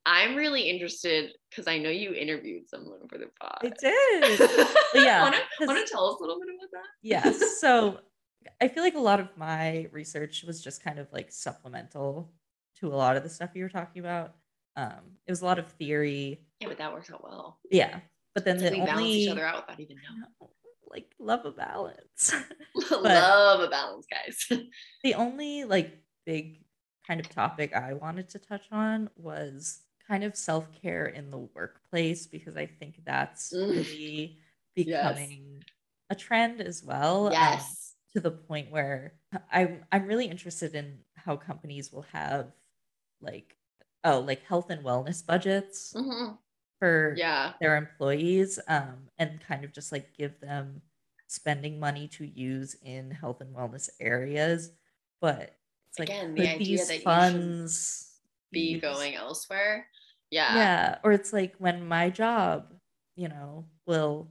i'm 0.06 0.36
really 0.36 0.62
interested 0.62 1.30
because 1.50 1.66
i 1.66 1.76
know 1.76 1.90
you 1.90 2.14
interviewed 2.14 2.68
someone 2.68 3.00
for 3.08 3.18
the 3.18 3.26
pod 3.40 3.58
I 3.62 3.68
did. 3.68 4.40
yeah, 4.94 5.22
want 5.22 5.36
want 5.60 5.86
to 5.86 5.92
tell 5.92 6.06
us 6.08 6.16
a 6.18 6.22
little 6.22 6.38
bit 6.40 6.48
about 6.54 6.70
that 6.72 6.88
yes. 7.02 7.58
So 7.60 8.00
I 8.60 8.68
feel 8.68 8.82
like 8.82 8.94
a 8.94 9.00
lot 9.00 9.20
of 9.20 9.28
my 9.36 9.86
research 9.92 10.44
was 10.46 10.62
just 10.62 10.82
kind 10.82 10.98
of 10.98 11.12
like 11.12 11.30
supplemental 11.30 12.32
to 12.78 12.86
a 12.88 12.96
lot 12.96 13.16
of 13.16 13.22
the 13.22 13.28
stuff 13.28 13.50
you 13.54 13.62
were 13.62 13.68
talking 13.68 14.00
about. 14.00 14.34
Um, 14.76 15.18
it 15.26 15.30
was 15.30 15.42
a 15.42 15.44
lot 15.44 15.58
of 15.58 15.66
theory. 15.72 16.40
yeah 16.60 16.68
but 16.68 16.78
that 16.78 16.92
works 16.92 17.10
out 17.12 17.22
well 17.22 17.58
Yeah. 17.70 18.00
But 18.34 18.44
then 18.44 18.58
the 18.58 18.70
we 18.70 18.76
balance 18.78 18.92
only 18.98 19.10
each 19.12 19.30
other 19.30 19.44
out 19.44 19.66
without 19.66 19.80
even 19.80 19.96
knowing 19.96 20.50
like 20.90 21.12
love 21.18 21.44
a 21.44 21.50
balance. 21.52 22.32
love 22.90 23.60
a 23.60 23.68
balance 23.68 24.06
guys 24.10 24.60
the 25.04 25.14
only 25.14 25.64
like 25.64 25.98
big 26.24 26.62
kind 27.06 27.20
of 27.20 27.28
topic 27.28 27.74
I 27.74 27.92
wanted 27.94 28.28
to 28.30 28.38
touch 28.38 28.66
on 28.72 29.10
was 29.16 29.80
kind 30.10 30.24
of 30.24 30.34
self-care 30.36 31.06
in 31.06 31.30
the 31.30 31.38
workplace 31.38 32.26
because 32.26 32.56
I 32.56 32.66
think 32.66 33.02
that's 33.06 33.52
Mm. 33.54 33.70
really 33.76 34.38
Yes. 34.76 34.98
becoming 35.14 35.62
a 36.10 36.14
trend 36.16 36.60
as 36.60 36.82
well. 36.82 37.26
um, 37.28 37.32
yes 37.32 37.94
to 38.12 38.18
the 38.20 38.30
point 38.32 38.72
where 38.72 39.14
I'm 39.52 39.84
I'm 39.92 40.06
really 40.06 40.26
interested 40.26 40.74
in 40.74 40.98
how 41.14 41.36
companies 41.36 41.92
will 41.92 42.06
have 42.12 42.50
like 43.20 43.56
oh 44.02 44.18
like 44.20 44.42
health 44.42 44.68
and 44.70 44.84
wellness 44.84 45.24
budgets 45.24 45.92
Mhm. 45.94 46.36
for 46.80 47.14
yeah 47.16 47.52
their 47.60 47.76
employees 47.76 48.58
um, 48.66 49.06
and 49.18 49.40
kind 49.40 49.64
of 49.64 49.72
just 49.72 49.92
like 49.92 50.12
give 50.18 50.40
them 50.40 50.82
spending 51.28 51.78
money 51.78 52.08
to 52.08 52.24
use 52.26 52.74
in 52.82 53.12
health 53.12 53.40
and 53.40 53.54
wellness 53.54 53.88
areas. 54.00 54.72
But 55.20 55.54
it's 55.88 55.98
like, 56.00 56.08
Again, 56.08 56.34
the 56.34 56.48
idea 56.48 56.78
these 56.78 56.88
that 56.88 57.02
funds 57.02 58.18
be 58.50 58.60
used- 58.74 58.82
going 58.82 59.14
elsewhere 59.14 59.86
yeah 60.30 60.54
Yeah. 60.56 60.98
Or 61.04 61.12
it's 61.12 61.32
like 61.32 61.54
when 61.58 61.86
my 61.86 62.10
job, 62.10 62.72
you 63.16 63.28
know, 63.28 63.66
will 63.86 64.28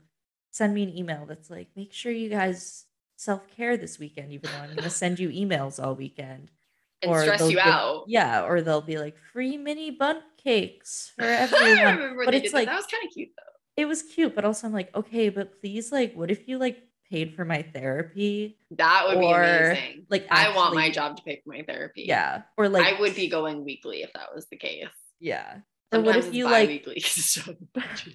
send 0.52 0.74
me 0.74 0.84
an 0.84 0.98
email 0.98 1.26
that's 1.28 1.50
like, 1.50 1.68
make 1.76 1.94
sure 1.94 2.12
you 2.12 2.30
guys 2.30 2.86
self 3.18 3.48
care 3.56 3.78
this 3.78 4.00
weekend, 4.00 4.32
even 4.32 4.50
though 4.52 4.58
I'm 4.58 4.70
going 4.76 4.84
to 4.84 4.90
send 4.90 5.20
you 5.20 5.30
emails 5.30 5.82
all 5.84 5.94
weekend. 5.96 6.52
and 7.02 7.12
Or 7.12 7.22
stress 7.24 7.42
you 7.42 7.58
give- 7.58 7.66
out 7.66 8.06
Yeah. 8.08 8.44
Or 8.46 8.62
they'll 8.62 8.82
be 8.82 8.98
like, 8.98 9.18
free 9.34 9.58
mini 9.58 9.92
bunt 9.92 10.24
cakes 10.44 11.12
for 11.16 11.24
I 11.26 11.48
everyone. 11.48 11.96
remember 11.96 12.26
but 12.26 12.34
it's 12.34 12.44
did 12.44 12.52
that. 12.54 12.58
like- 12.58 12.68
that 12.70 12.76
was 12.76 12.86
kind 12.88 13.04
of 13.06 13.12
cute 13.14 13.30
though 13.38 13.44
it 13.78 13.88
was 13.88 14.04
cute, 14.04 14.36
but 14.36 14.44
also 14.44 14.68
I'm 14.68 14.74
like, 14.74 14.94
okay, 14.94 15.30
but 15.30 15.62
please, 15.62 15.90
like, 15.90 16.14
what 16.14 16.30
if 16.30 16.50
you 16.50 16.58
like 16.58 16.84
paid 17.10 17.34
for 17.34 17.46
my 17.46 17.62
therapy, 17.62 18.58
That 18.72 19.06
would 19.08 19.22
be 19.22 19.32
amazing. 19.32 20.06
like 20.10 20.28
I 20.30 20.54
want 20.54 20.76
my 20.76 20.90
job 20.92 21.16
to 21.16 21.24
pay 21.24 21.40
for 21.42 21.54
my 21.54 21.64
therapy. 21.64 22.04
yeah, 22.06 22.42
or 22.58 22.68
like 22.68 22.86
I 22.86 23.00
would 23.00 23.16
be 23.16 23.30
going 23.30 23.64
weekly 23.64 24.02
if 24.04 24.12
that 24.14 24.36
was 24.36 24.48
the 24.52 24.58
case. 24.58 24.88
yeah. 25.22 25.60
Or 25.92 26.02
what 26.02 26.16
if 26.18 26.34
you 26.34 26.46
like 26.46 26.68
bi-weekly 26.68 27.02
'cause 27.02 27.18
it's 27.18 28.10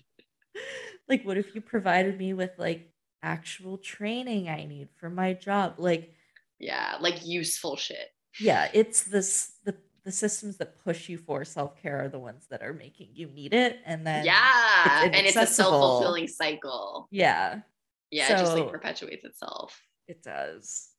like 1.08 1.24
what 1.24 1.36
if 1.36 1.54
you 1.54 1.60
provided 1.60 2.18
me 2.18 2.32
with 2.32 2.52
like 2.58 2.92
actual 3.22 3.78
training 3.78 4.48
I 4.48 4.64
need 4.64 4.88
for 4.96 5.10
my 5.10 5.32
job? 5.32 5.74
Like 5.78 6.14
Yeah, 6.58 6.98
like 7.00 7.24
useful 7.26 7.76
shit. 7.76 8.08
yeah, 8.40 8.70
it's 8.72 9.02
this 9.02 9.52
the 9.64 9.76
the 10.04 10.12
systems 10.12 10.58
that 10.58 10.78
push 10.84 11.08
you 11.08 11.16
for 11.16 11.44
self-care 11.46 12.04
are 12.04 12.08
the 12.08 12.18
ones 12.18 12.46
that 12.50 12.62
are 12.62 12.74
making 12.74 13.08
you 13.14 13.26
need 13.28 13.54
it 13.54 13.80
and 13.86 14.06
then 14.06 14.24
yeah, 14.26 15.06
it's 15.06 15.16
and 15.16 15.26
it's 15.26 15.36
a 15.36 15.46
self-fulfilling 15.46 16.28
cycle. 16.28 17.08
yeah 17.10 17.62
Yeah, 18.10 18.26
it 18.36 18.38
just 18.38 18.54
like 18.54 18.70
perpetuates 18.70 19.24
itself. 19.24 19.80
It 20.06 20.22
does. 20.22 20.90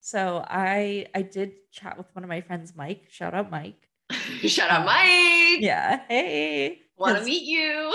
So 0.00 0.42
I 0.48 1.06
I 1.14 1.22
did 1.22 1.52
chat 1.70 1.98
with 1.98 2.06
one 2.14 2.24
of 2.24 2.30
my 2.30 2.40
friends, 2.40 2.74
Mike. 2.74 3.08
Shout 3.10 3.34
out 3.34 3.50
Mike. 3.50 3.85
Shout 4.46 4.70
out 4.70 4.80
Um, 4.80 4.86
Mike. 4.86 5.60
Yeah. 5.60 6.00
Hey. 6.08 6.80
Want 6.96 7.18
to 7.18 7.24
meet 7.24 7.42
you? 7.44 7.94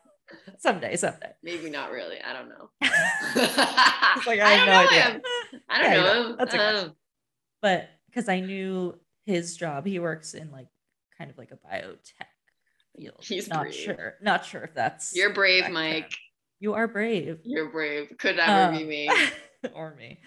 someday, 0.58 0.96
someday. 0.96 1.32
Maybe 1.42 1.70
not 1.70 1.90
really. 1.90 2.16
I 2.20 2.32
don't 2.32 2.48
know. 2.48 2.70
Like, 4.26 4.40
I, 4.40 4.48
have 4.52 4.58
don't 4.58 4.66
no 4.66 4.72
know 4.82 4.88
idea. 4.88 5.02
him. 5.02 5.20
I 5.68 5.82
don't 5.82 5.90
Yeah, 5.92 5.96
you 5.96 6.00
know 6.02 6.14
know, 6.22 6.28
him. 6.30 6.36
that's 6.38 6.54
okay. 6.54 6.64
Um, 6.64 6.96
But 7.62 7.88
because 8.08 8.28
I 8.28 8.40
knew 8.40 8.98
his 9.26 9.56
job, 9.56 9.86
he 9.86 9.98
works 9.98 10.34
in 10.34 10.50
like 10.50 10.68
kind 11.18 11.30
of 11.30 11.36
like 11.38 11.50
a 11.52 11.56
biotech 11.56 12.26
field. 12.96 13.18
He's 13.20 13.48
not 13.48 13.62
brave. 13.62 13.74
sure. 13.74 14.14
Not 14.22 14.44
sure 14.46 14.62
if 14.64 14.74
that's 14.74 15.14
You're 15.14 15.32
brave, 15.34 15.68
Mike. 15.70 16.04
term. 16.04 16.10
You 16.60 16.74
are 16.74 16.88
brave. 16.88 17.38
You're 17.44 17.70
brave. 17.70 18.10
Could 18.18 18.36
never 18.36 18.72
be 18.76 18.82
Um, 18.82 18.88
me. 18.88 19.10
or 19.74 19.94
me. 19.94 20.18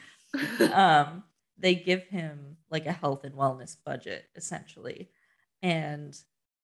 um 0.72 1.24
they 1.60 1.76
give 1.76 2.04
him 2.06 2.58
like 2.72 2.86
a 2.86 2.92
health 2.94 3.24
and 3.24 3.36
wellness 3.36 3.76
budget 3.86 4.26
essentially. 4.36 5.12
And 5.62 6.18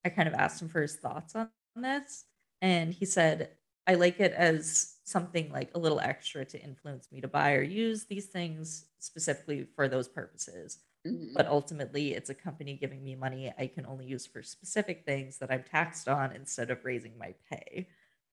i 0.05 0.09
kind 0.09 0.27
of 0.27 0.35
asked 0.35 0.61
him 0.61 0.69
for 0.69 0.81
his 0.81 0.95
thoughts 0.97 1.35
on 1.35 1.49
this 1.75 2.25
and 2.61 2.93
he 2.93 3.05
said 3.05 3.49
i 3.87 3.95
like 3.95 4.19
it 4.19 4.31
as 4.33 4.97
something 5.03 5.51
like 5.51 5.71
a 5.75 5.79
little 5.79 5.99
extra 5.99 6.45
to 6.45 6.61
influence 6.61 7.11
me 7.11 7.21
to 7.21 7.27
buy 7.27 7.53
or 7.53 7.61
use 7.63 8.05
these 8.05 8.27
things 8.27 8.85
specifically 8.99 9.65
for 9.75 9.87
those 9.87 10.07
purposes. 10.07 10.79
Mhm. 11.07 11.33
but 11.33 11.47
ultimately 11.47 12.13
it's 12.13 12.29
a 12.31 12.35
company 12.35 12.75
giving 12.75 13.03
me 13.03 13.15
money 13.15 13.51
i 13.57 13.67
can 13.67 13.85
only 13.85 14.05
use 14.05 14.25
for 14.27 14.41
specific 14.43 15.05
things 15.05 15.37
that 15.39 15.51
i'm 15.51 15.63
taxed 15.63 16.07
on 16.07 16.31
instead 16.31 16.69
of 16.71 16.83
raising 16.85 17.17
my 17.17 17.33
pay. 17.51 17.87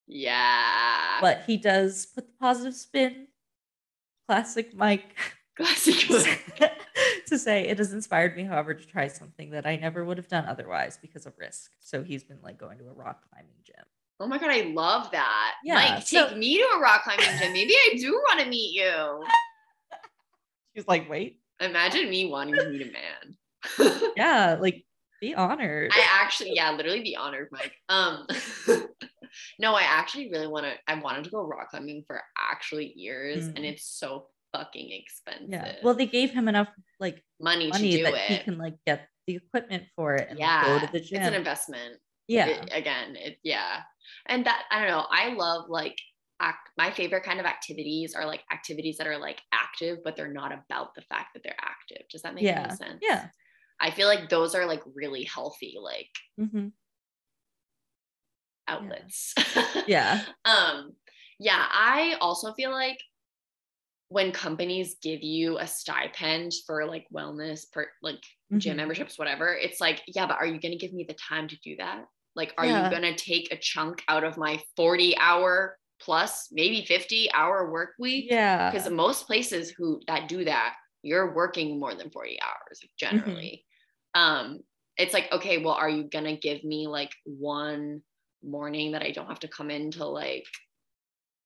Yeah. 0.07 1.21
but 1.21 1.43
he 1.47 1.57
does 1.57 2.07
put 2.07 2.27
the 2.27 2.33
positive 2.39 2.75
spin. 2.75 3.29
Classic 4.29 4.75
mike 4.75 5.17
Classic. 5.57 5.95
to 7.27 7.39
say 7.39 7.69
it 7.69 7.79
has 7.79 7.93
inspired 7.93 8.37
me, 8.37 8.45
however, 8.45 8.75
to 8.75 8.87
try 8.87 9.07
something 9.09 9.51
that 9.51 9.67
I 9.67 9.77
never 9.77 10.05
would 10.05 10.17
have 10.17 10.29
done 10.29 10.47
otherwise 10.47 10.99
because 11.01 11.27
of 11.27 11.35
risk. 11.39 11.71
So 11.81 12.03
he's 12.03 12.25
been 12.25 12.39
like 12.43 12.59
going 12.59 12.79
to 12.79 12.85
a 12.89 12.93
rock 12.93 13.23
climbing 13.31 13.53
gym. 13.65 13.85
Oh 14.21 14.27
my 14.27 14.39
god, 14.39 14.51
I 14.51 14.63
love 14.73 15.11
that. 15.13 15.55
Yeah, 15.65 15.75
Mike, 15.75 16.07
so- 16.07 16.29
take 16.29 16.39
me 16.39 16.59
to 16.59 16.65
a 16.77 16.81
rock 16.81 17.03
climbing 17.05 17.27
gym. 17.39 17.53
Maybe 17.53 17.75
I 17.75 17.97
do 17.99 18.13
want 18.13 18.41
to 18.41 18.49
meet 18.49 18.75
you. 18.75 19.25
He's 20.75 20.89
like, 20.89 21.09
wait, 21.11 21.39
Imagine 21.61 22.11
me 22.11 22.25
wanting 22.27 22.57
to 22.57 22.69
meet 22.71 22.83
a 22.83 22.93
man. 22.93 24.01
yeah, 24.17 24.57
like 24.61 24.85
be 25.21 25.33
honored. 25.35 25.93
I 25.95 26.05
actually, 26.21 26.53
yeah, 26.55 26.73
literally 26.73 27.03
be 27.03 27.15
honored, 27.15 27.49
Mike. 27.53 27.73
Um, 27.89 28.27
no, 29.61 29.75
I 29.75 29.83
actually 29.83 30.31
really 30.31 30.49
want 30.49 30.67
to. 30.67 30.73
I 30.89 30.99
wanted 30.99 31.23
to 31.25 31.31
go 31.31 31.47
rock 31.47 31.71
climbing 31.71 32.03
for 32.07 32.21
actually 32.37 32.93
years, 32.97 33.47
and 33.47 33.59
Mm. 33.59 33.73
it's 33.73 33.85
so 33.87 34.27
fucking 34.53 34.91
expensive. 34.93 35.49
yeah. 35.51 35.77
Well, 35.83 35.95
they 35.95 36.07
gave 36.07 36.31
him 36.31 36.49
enough 36.49 36.69
like 37.01 37.23
money, 37.41 37.69
money 37.69 37.91
to 37.93 37.97
do 37.99 38.03
that 38.05 38.15
it. 38.15 38.39
he 38.39 38.39
can 38.39 38.59
like 38.59 38.77
get 38.87 39.09
the 39.27 39.37
equipment 39.37 39.85
for 39.97 40.15
it 40.15 40.29
and 40.31 40.39
like, 40.39 40.47
yeah, 40.49 40.65
go 40.65 40.87
to 40.87 40.93
the 40.93 41.01
gym. 41.01 41.19
it's 41.19 41.29
an 41.29 41.35
investment. 41.35 41.99
yeah. 42.29 42.47
It- 42.49 42.71
again, 42.73 43.17
it 43.17 43.39
yeah, 43.43 43.83
and 44.27 44.45
that 44.47 44.65
I 44.71 44.81
don't 44.81 44.89
know. 44.89 45.07
I 45.11 45.35
love 45.35 45.69
like 45.69 45.97
act. 46.41 46.69
My 46.77 46.91
favorite 46.91 47.23
kind 47.25 47.41
of 47.41 47.47
activities 47.47 48.15
are 48.15 48.27
like 48.27 48.43
activities 48.53 48.97
that 48.99 49.07
are 49.07 49.19
like 49.19 49.41
active, 49.53 49.99
but 50.05 50.17
they're 50.17 50.33
not 50.33 50.53
about 50.53 50.95
the 50.95 51.03
fact 51.03 51.35
that 51.35 51.43
they're 51.45 51.57
active. 51.61 52.07
Does 52.11 52.23
that 52.23 52.35
make 52.35 52.45
Yeah. 52.45 52.67
any 52.69 52.77
sense? 52.77 52.99
Yeah. 53.01 53.29
I 53.81 53.91
feel 53.91 54.07
like 54.07 54.29
those 54.29 54.55
are 54.55 54.67
like 54.67 54.83
really 54.95 55.25
healthy 55.25 55.77
like 55.81 56.11
hmm 56.39 56.69
outlets. 58.69 59.35
Yeah. 59.87 60.23
um 60.45 60.93
yeah 61.41 61.67
i 61.73 62.15
also 62.21 62.53
feel 62.55 62.71
like 62.71 62.99
when 64.13 64.33
companies 64.33 64.97
give 65.03 65.23
you 65.23 65.59
a 65.59 65.67
stipend 65.67 66.53
for 66.67 66.85
like 66.87 67.07
wellness 67.15 67.71
per 67.73 67.87
like 68.03 68.23
gym 68.59 68.75
Mhm. 68.75 68.77
memberships 68.77 69.19
whatever 69.19 69.55
it's 69.55 69.81
like 69.81 70.03
yeah 70.07 70.27
but 70.27 70.37
are 70.37 70.47
you 70.47 70.61
going 70.61 70.73
to 70.73 70.79
give 70.79 70.93
me 70.93 71.05
the 71.05 71.15
time 71.15 71.49
to 71.49 71.57
do 71.61 71.77
that 71.77 72.05
like 72.37 72.55
are 72.59 72.67
Yeah. 72.67 72.85
you 72.85 72.91
going 72.91 73.03
to 73.03 73.15
take 73.15 73.53
a 73.53 73.57
chunk 73.57 74.03
out 74.09 74.25
of 74.25 74.37
my 74.37 74.61
40 74.77 75.17
hour 75.19 75.79
plus 76.01 76.49
maybe 76.53 76.85
50 76.85 77.33
hour 77.33 77.71
work 77.71 77.91
week 77.99 78.27
Yeah. 78.29 78.71
because 78.71 78.91
most 78.91 79.27
places 79.27 79.71
who 79.71 80.01
that 80.07 80.29
do 80.29 80.45
that 80.45 80.75
you're 81.03 81.35
working 81.35 81.81
more 81.81 81.95
than 81.95 82.11
40 82.11 82.39
hours 82.41 82.81
generally 82.99 83.65
um 84.15 84.61
it's 84.97 85.15
like 85.15 85.33
okay 85.33 85.59
well 85.65 85.75
are 85.75 85.89
you 85.89 86.05
gonna 86.05 86.37
give 86.37 86.63
me 86.65 86.87
like 86.87 87.13
one 87.25 88.03
morning 88.43 88.93
that 88.93 89.03
i 89.03 89.11
don't 89.11 89.29
have 89.29 89.41
to 89.41 89.49
come 89.49 89.71
in 89.71 89.91
till 89.91 90.13
like 90.13 90.45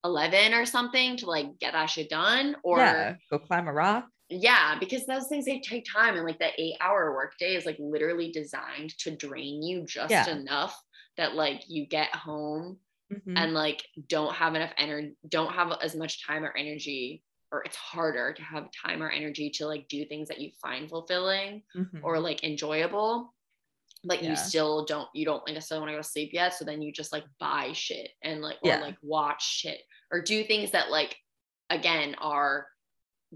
11 0.05 0.55
or 0.55 0.65
something 0.67 1.17
to 1.19 1.27
like 1.27 1.59
get 1.59 1.73
that 1.73 1.87
shit 1.87 2.09
done 2.09 2.57
or 2.63 2.79
yeah. 2.79 3.15
Go 3.31 3.39
climb 3.39 3.69
a 3.69 3.73
rock. 3.73 4.07
Yeah, 4.29 4.77
because 4.81 5.07
those 5.07 5.29
things 5.29 5.45
they 5.45 5.61
take 5.61 5.85
time 5.93 6.17
and 6.17 6.25
like 6.25 6.39
the 6.41 6.51
eight 6.61 6.75
hour 6.81 7.15
workday 7.15 7.55
is 7.55 7.65
like 7.67 7.77
literally 7.79 8.33
designed 8.33 8.97
to 8.99 9.15
drain 9.15 9.63
you 9.63 9.85
just 9.87 10.11
Yeah. 10.11 10.29
enough 10.29 10.77
that 11.17 11.35
like 11.35 11.63
you 11.69 11.87
get 11.87 12.15
home 12.15 12.79
Mhm. 13.13 13.35
and 13.37 13.55
like 13.55 13.87
don't 14.09 14.35
have 14.35 14.57
enough 14.57 14.73
energy 14.77 15.15
don't 15.29 15.53
have 15.53 15.71
as 15.81 15.95
much 15.95 16.27
time 16.27 16.45
or 16.45 16.53
energy 16.57 17.23
or 17.53 17.63
it's 17.63 17.77
harder 17.77 18.33
to 18.33 18.43
have 18.43 18.69
time 18.85 19.01
or 19.01 19.09
energy 19.09 19.49
to 19.51 19.67
like 19.69 19.87
do 19.87 20.05
things 20.05 20.27
that 20.27 20.41
you 20.41 20.51
find 20.61 20.91
fulfilling 20.91 21.63
Mhm. 21.77 22.01
or 22.03 22.19
like 22.19 22.43
enjoyable 22.43 23.33
but 24.05 24.23
Yeah. 24.23 24.31
you 24.31 24.37
still 24.37 24.85
don't 24.85 25.09
you 25.15 25.25
don't 25.25 25.45
like 25.47 25.55
necessarily 25.55 25.83
want 25.83 25.91
to 25.93 25.97
go 25.99 26.03
to 26.03 26.09
sleep 26.09 26.31
yet 26.33 26.55
so 26.55 26.65
then 26.65 26.83
you 26.83 26.93
just 26.93 27.13
like 27.13 27.25
buy 27.41 27.73
shit 27.73 28.11
and 28.23 28.41
like 28.43 28.57
or 28.63 28.69
Yeah. 28.71 28.81
like 28.81 28.97
watch 29.03 29.43
shit 29.43 29.81
or 30.13 30.21
do 30.23 30.45
things 30.45 30.71
that 30.73 30.91
like 30.91 31.17
again 31.71 32.15
are 32.19 32.67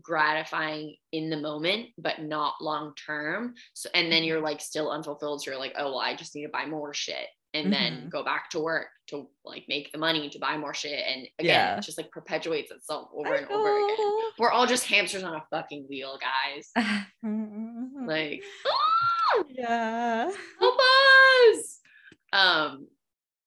gratifying 0.02 0.96
in 1.12 1.30
the 1.30 1.36
moment 1.36 1.88
but 1.98 2.20
not 2.22 2.54
long 2.61 2.92
term 2.94 3.54
so 3.74 3.88
and 3.94 4.11
then 4.11 4.22
you're 4.24 4.40
like 4.40 4.61
still 4.61 4.90
unfulfilled 4.90 5.42
so 5.42 5.50
you're 5.50 5.58
like 5.61 5.74
oh 5.78 5.86
well 5.90 5.98
i 5.98 6.14
just 6.14 6.34
need 6.34 6.42
to 6.44 6.48
buy 6.50 6.64
more 6.66 6.94
shit 6.94 7.26
and 7.52 7.72
then 7.72 8.02
Mhm. 8.02 8.11
go 8.11 8.22
back 8.22 8.48
to 8.50 8.61
work 8.61 8.86
to 9.08 9.28
like 9.44 9.64
make 9.68 9.90
the 9.90 9.98
money 9.98 10.28
to 10.30 10.38
buy 10.38 10.56
more 10.56 10.72
shit 10.72 11.04
and 11.06 11.22
again 11.40 11.48
Yeah. 11.72 11.76
it 11.78 11.82
just 11.82 11.98
like 11.98 12.11
perpetuates 12.12 12.70
itself 12.70 13.08
over 13.12 13.34
I 13.34 13.38
and 13.38 13.48
over 13.50 13.76
again 13.76 14.30
we're 14.38 14.52
all 14.52 14.66
just 14.66 14.86
hamsters 14.86 15.24
on 15.24 15.34
a 15.34 15.44
fucking 15.50 15.86
wheel 15.88 16.16
guys 16.20 16.70
like 18.06 18.42
"Ah, 18.66 19.06
yeah. 19.49 20.31
help 20.61 20.78
us 20.78 21.78
um 22.33 22.87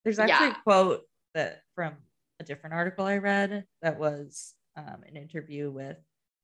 There's 0.04 0.20
actually 0.20 0.48
Yeah. 0.48 0.58
a 0.60 0.64
quote 0.64 1.02
that 1.34 1.62
from 1.76 1.94
a 2.40 2.44
different 2.44 2.74
article 2.76 3.06
I 3.06 3.18
read 3.18 3.66
that 3.82 4.00
was 4.00 4.54
um, 4.76 5.04
an 5.08 5.16
interview 5.16 5.70
with 5.72 5.98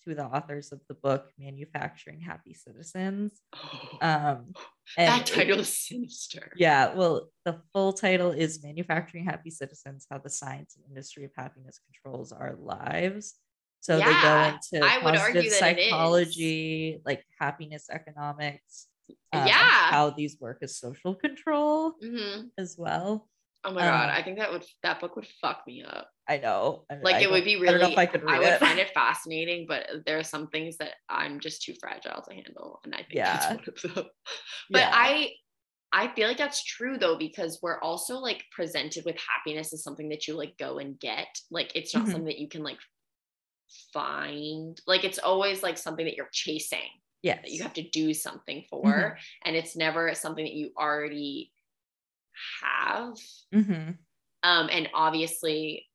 two 0.04 0.12
of 0.12 0.18
the 0.18 0.24
authors 0.26 0.72
of 0.72 0.80
the 0.88 0.94
book 0.94 1.30
Manufacturing 1.38 2.22
Happy 2.22 2.54
Citizens. 2.54 3.42
Um, 4.02 4.54
that 4.96 5.26
title 5.26 5.60
is 5.60 5.78
sinister 5.78 6.54
yeah, 6.56 6.94
well, 6.96 7.30
the 7.44 7.60
full 7.74 7.92
title 7.92 8.32
is 8.32 8.64
Manufacturing 8.64 9.26
Happy 9.26 9.50
Citizens 9.52 10.08
How 10.10 10.20
the 10.20 10.30
Science 10.30 10.78
and 10.78 10.86
Industry 10.88 11.26
of 11.26 11.32
Happiness 11.36 11.80
Controls 11.86 12.32
Our 12.32 12.56
Lives. 12.58 13.36
So 13.82 13.98
Yeah, 13.98 14.06
they 14.06 14.22
go 14.22 14.80
into 14.82 14.86
I 14.90 14.98
would 15.04 15.16
argue 15.18 15.42
positive 15.42 15.60
that 15.60 15.78
it 15.78 15.80
is. 15.82 15.90
psychology, 15.90 17.02
like 17.06 17.26
happiness 17.40 17.88
economics, 17.92 18.88
um, 19.34 19.48
Yeah. 19.48 19.56
how 19.92 20.10
these 20.12 20.38
work 20.40 20.60
as 20.62 20.78
social 20.78 21.16
control 21.16 21.94
hmm 22.02 22.48
as 22.58 22.76
well. 22.78 23.30
oh 23.66 23.72
my 23.74 23.82
god 23.82 24.10
Um, 24.10 24.16
i 24.16 24.24
think 24.24 24.38
that 24.40 24.52
would 24.52 24.66
that 24.84 25.00
book 25.02 25.16
would 25.16 25.28
fuck 25.42 25.64
me 25.68 25.84
up 25.84 26.10
I 26.28 26.38
know. 26.38 26.86
I- 26.92 26.98
like 27.02 27.16
I 27.18 27.22
it 27.22 27.32
would 27.32 27.44
be 27.44 27.56
I 27.56 27.60
really 27.60 27.72
don't 27.80 27.82
know 27.82 27.92
if 27.94 27.98
I 27.98 28.06
could 28.06 28.24
read 28.24 28.40
would 28.40 28.48
it. 28.54 28.60
find 28.60 28.78
it 28.80 28.92
fascinating 28.94 29.66
but 29.68 29.88
there 30.06 30.18
are 30.20 30.24
some 30.24 30.48
things 30.48 30.78
that 30.78 30.94
i'm 31.10 31.40
just 31.40 31.62
too 31.64 31.74
fragile 31.80 32.22
to 32.22 32.34
handle 32.34 32.80
and 32.84 32.94
i 32.94 33.00
think 33.00 33.14
Yeah. 33.14 33.34
that's 33.34 33.50
one 33.50 33.66
of 33.68 33.96
them 33.96 34.06
but 34.70 34.80
Yeah. 34.80 34.92
i 34.94 35.32
i 35.92 36.08
feel 36.14 36.28
like 36.28 36.38
that's 36.38 36.64
true 36.64 36.98
though 37.00 37.18
because 37.18 37.60
we're 37.64 37.82
also 37.82 38.18
like 38.20 38.44
presented 38.52 39.04
with 39.06 39.18
happiness 39.18 39.74
as 39.74 39.84
something 39.84 40.10
that 40.10 40.28
you 40.28 40.36
like 40.36 40.56
go 40.58 40.78
and 40.78 41.00
get 41.00 41.28
like 41.50 41.72
it's 41.76 41.94
not 41.96 42.04
Mhm. 42.06 42.12
something 42.12 42.26
that 42.32 42.40
you 42.40 42.48
can 42.48 42.64
like 42.64 42.78
find 43.94 44.80
like 44.88 45.04
it's 45.04 45.20
always 45.20 45.62
like 45.64 45.78
something 45.78 46.06
that 46.06 46.16
you're 46.16 46.30
chasing 46.32 46.90
yes. 47.22 47.40
that 47.44 47.52
you 47.52 47.62
have 47.64 47.74
to 47.74 47.88
do 47.90 48.14
something 48.14 48.64
for 48.70 48.86
Mhm. 48.86 49.18
and 49.46 49.56
it's 49.56 49.76
never 49.76 50.14
something 50.16 50.46
that 50.46 50.54
you 50.54 50.72
already 50.78 51.52
have 52.62 53.16
Mhm. 53.54 53.98
um 54.44 54.70
and 54.72 54.90
obviously 54.94 55.88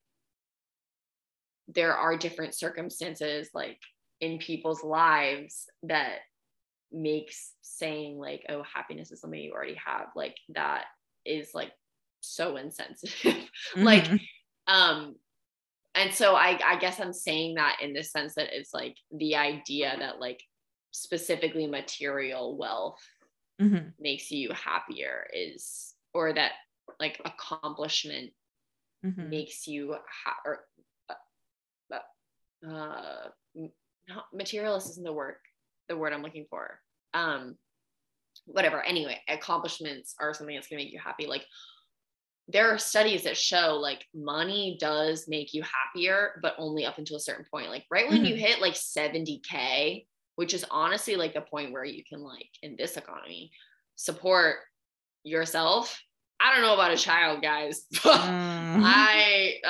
there 1.68 1.96
are 1.96 2.16
different 2.16 2.54
circumstances 2.54 3.48
like 3.54 3.80
in 4.20 4.38
people's 4.38 4.84
lives 4.84 5.66
that 5.82 6.18
makes 6.92 7.54
saying 7.62 8.18
like 8.18 8.44
oh 8.48 8.62
happiness 8.62 9.10
is 9.10 9.20
something 9.20 9.40
you 9.40 9.52
already 9.52 9.74
have 9.74 10.08
like 10.14 10.36
that 10.50 10.84
is 11.24 11.54
like 11.54 11.72
so 12.20 12.56
insensitive 12.56 13.48
like 13.76 14.04
Mhm. 14.04 14.20
um 14.66 15.16
and 15.96 16.12
so 16.12 16.34
I, 16.34 16.58
I 16.64 16.78
guess 16.78 17.00
i'm 17.00 17.12
saying 17.12 17.54
that 17.54 17.78
in 17.80 17.92
the 17.94 18.02
sense 18.02 18.34
that 18.34 18.52
it's 18.52 18.74
like 18.74 18.96
the 19.10 19.36
idea 19.36 19.96
that 19.98 20.20
like 20.20 20.42
specifically 20.94 21.66
material 21.66 22.56
wealth 22.56 23.02
Mhm. 23.60 23.92
makes 23.98 24.30
you 24.30 24.50
happier 24.52 25.26
is 25.32 25.94
or 26.12 26.32
that 26.32 26.52
like 27.00 27.20
accomplishment 27.24 28.32
Mhm. 29.04 29.28
makes 29.28 29.66
you 29.66 29.96
ha- 30.08 30.40
or 30.44 30.68
uh, 31.08 31.98
uh, 32.66 33.28
not 34.08 34.26
materialist 34.32 34.88
isn't 34.90 35.02
the 35.04 35.12
word 35.12 35.36
the 35.88 35.96
word 35.96 36.12
i'm 36.12 36.22
looking 36.22 36.46
for 36.48 36.80
um 37.12 37.58
whatever 38.46 38.80
anyway 38.82 39.20
accomplishments 39.28 40.14
are 40.20 40.32
something 40.32 40.54
that's 40.54 40.68
to 40.68 40.76
make 40.76 40.92
you 40.92 40.98
happy 40.98 41.26
like 41.26 41.44
there 42.48 42.70
are 42.70 42.78
studies 42.78 43.24
that 43.24 43.36
show 43.36 43.76
like 43.80 44.06
money 44.14 44.76
does 44.78 45.26
make 45.26 45.52
you 45.54 45.62
happier 45.62 46.38
but 46.42 46.54
only 46.58 46.84
up 46.86 46.98
until 46.98 47.16
a 47.16 47.20
certain 47.20 47.46
point 47.50 47.68
like 47.68 47.84
right 47.90 48.08
when 48.08 48.24
you 48.24 48.34
Mhm. 48.34 48.38
hit 48.38 48.60
like 48.60 48.74
70k 48.74 50.06
which 50.36 50.54
is 50.54 50.64
honestly 50.70 51.16
like 51.16 51.34
the 51.34 51.40
point 51.40 51.72
where 51.72 51.84
you 51.84 52.02
can 52.08 52.20
like 52.20 52.48
in 52.62 52.76
this 52.76 52.96
economy 52.96 53.50
support 53.96 54.56
yourself 55.22 56.00
i 56.40 56.52
don't 56.52 56.62
know 56.62 56.74
about 56.74 56.90
a 56.92 56.96
child 56.96 57.40
guys 57.42 57.86
Mm. 58.74 58.82
I 58.84 59.54
uh 59.64 59.68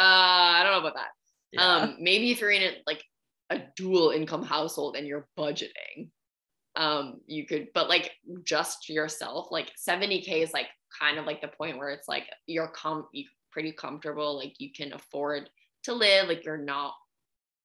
I 0.59 0.62
don't 0.62 0.73
know 0.73 0.79
about 0.79 0.95
that. 0.95 1.11
Yeah. 1.53 1.62
Um 1.62 1.97
maybe 2.01 2.31
if 2.31 2.41
you're 2.41 2.51
in 2.51 2.62
a 2.62 2.77
like 2.87 3.05
a 3.51 3.61
dual 3.77 4.11
income 4.11 4.43
household 4.43 4.97
and 4.97 5.07
you're 5.07 5.29
budgeting, 5.39 6.09
um 6.77 7.21
you 7.27 7.47
could 7.47 7.69
but 7.75 7.89
like 7.89 8.12
just 8.45 8.89
yourself, 8.89 9.49
like 9.51 9.73
70k 9.77 10.43
is 10.43 10.53
like 10.55 10.69
kind 10.99 11.19
of 11.19 11.27
like 11.27 11.43
the 11.43 11.49
point 11.49 11.77
where 11.77 11.91
it's 11.91 12.09
like 12.09 12.25
you're 12.47 12.69
com 12.69 13.07
pretty 13.51 13.73
comfortable, 13.73 14.37
like 14.37 14.55
you 14.59 14.73
can 14.73 14.95
afford 14.95 15.51
to 15.85 15.93
live, 15.93 16.29
like 16.29 16.45
you're 16.45 16.57
not 16.57 16.95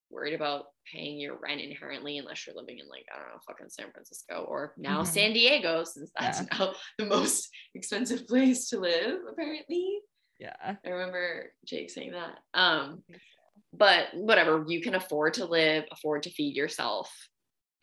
worried 0.09 0.33
about 0.33 0.65
paying 0.91 1.19
your 1.19 1.37
rent 1.37 1.61
inherently 1.61 2.17
unless 2.17 2.45
you're 2.47 2.55
living 2.55 2.79
in 2.79 2.87
like 2.87 3.05
I 3.13 3.19
don't 3.19 3.27
know 3.29 3.39
fucking 3.47 3.69
San 3.69 3.91
Francisco 3.91 4.45
or 4.47 4.73
now 4.77 5.01
Mhm. 5.03 5.07
San 5.07 5.33
Diego 5.33 5.83
since 5.83 6.11
that's 6.17 6.41
Yeah. 6.41 6.47
now 6.59 6.73
the 6.97 7.05
most 7.05 7.49
expensive 7.75 8.27
place 8.27 8.69
to 8.69 8.79
live 8.79 9.19
apparently. 9.31 9.99
yeah. 10.39 10.55
I 10.83 10.89
remember 10.89 11.53
Jake 11.65 11.89
saying 11.89 12.11
that. 12.13 12.39
Um, 12.53 13.03
but 13.73 14.07
whatever, 14.15 14.65
you 14.67 14.81
can 14.81 14.95
afford 14.95 15.35
to 15.35 15.45
live, 15.45 15.83
afford 15.91 16.23
to 16.23 16.31
feed 16.31 16.55
yourself, 16.55 17.13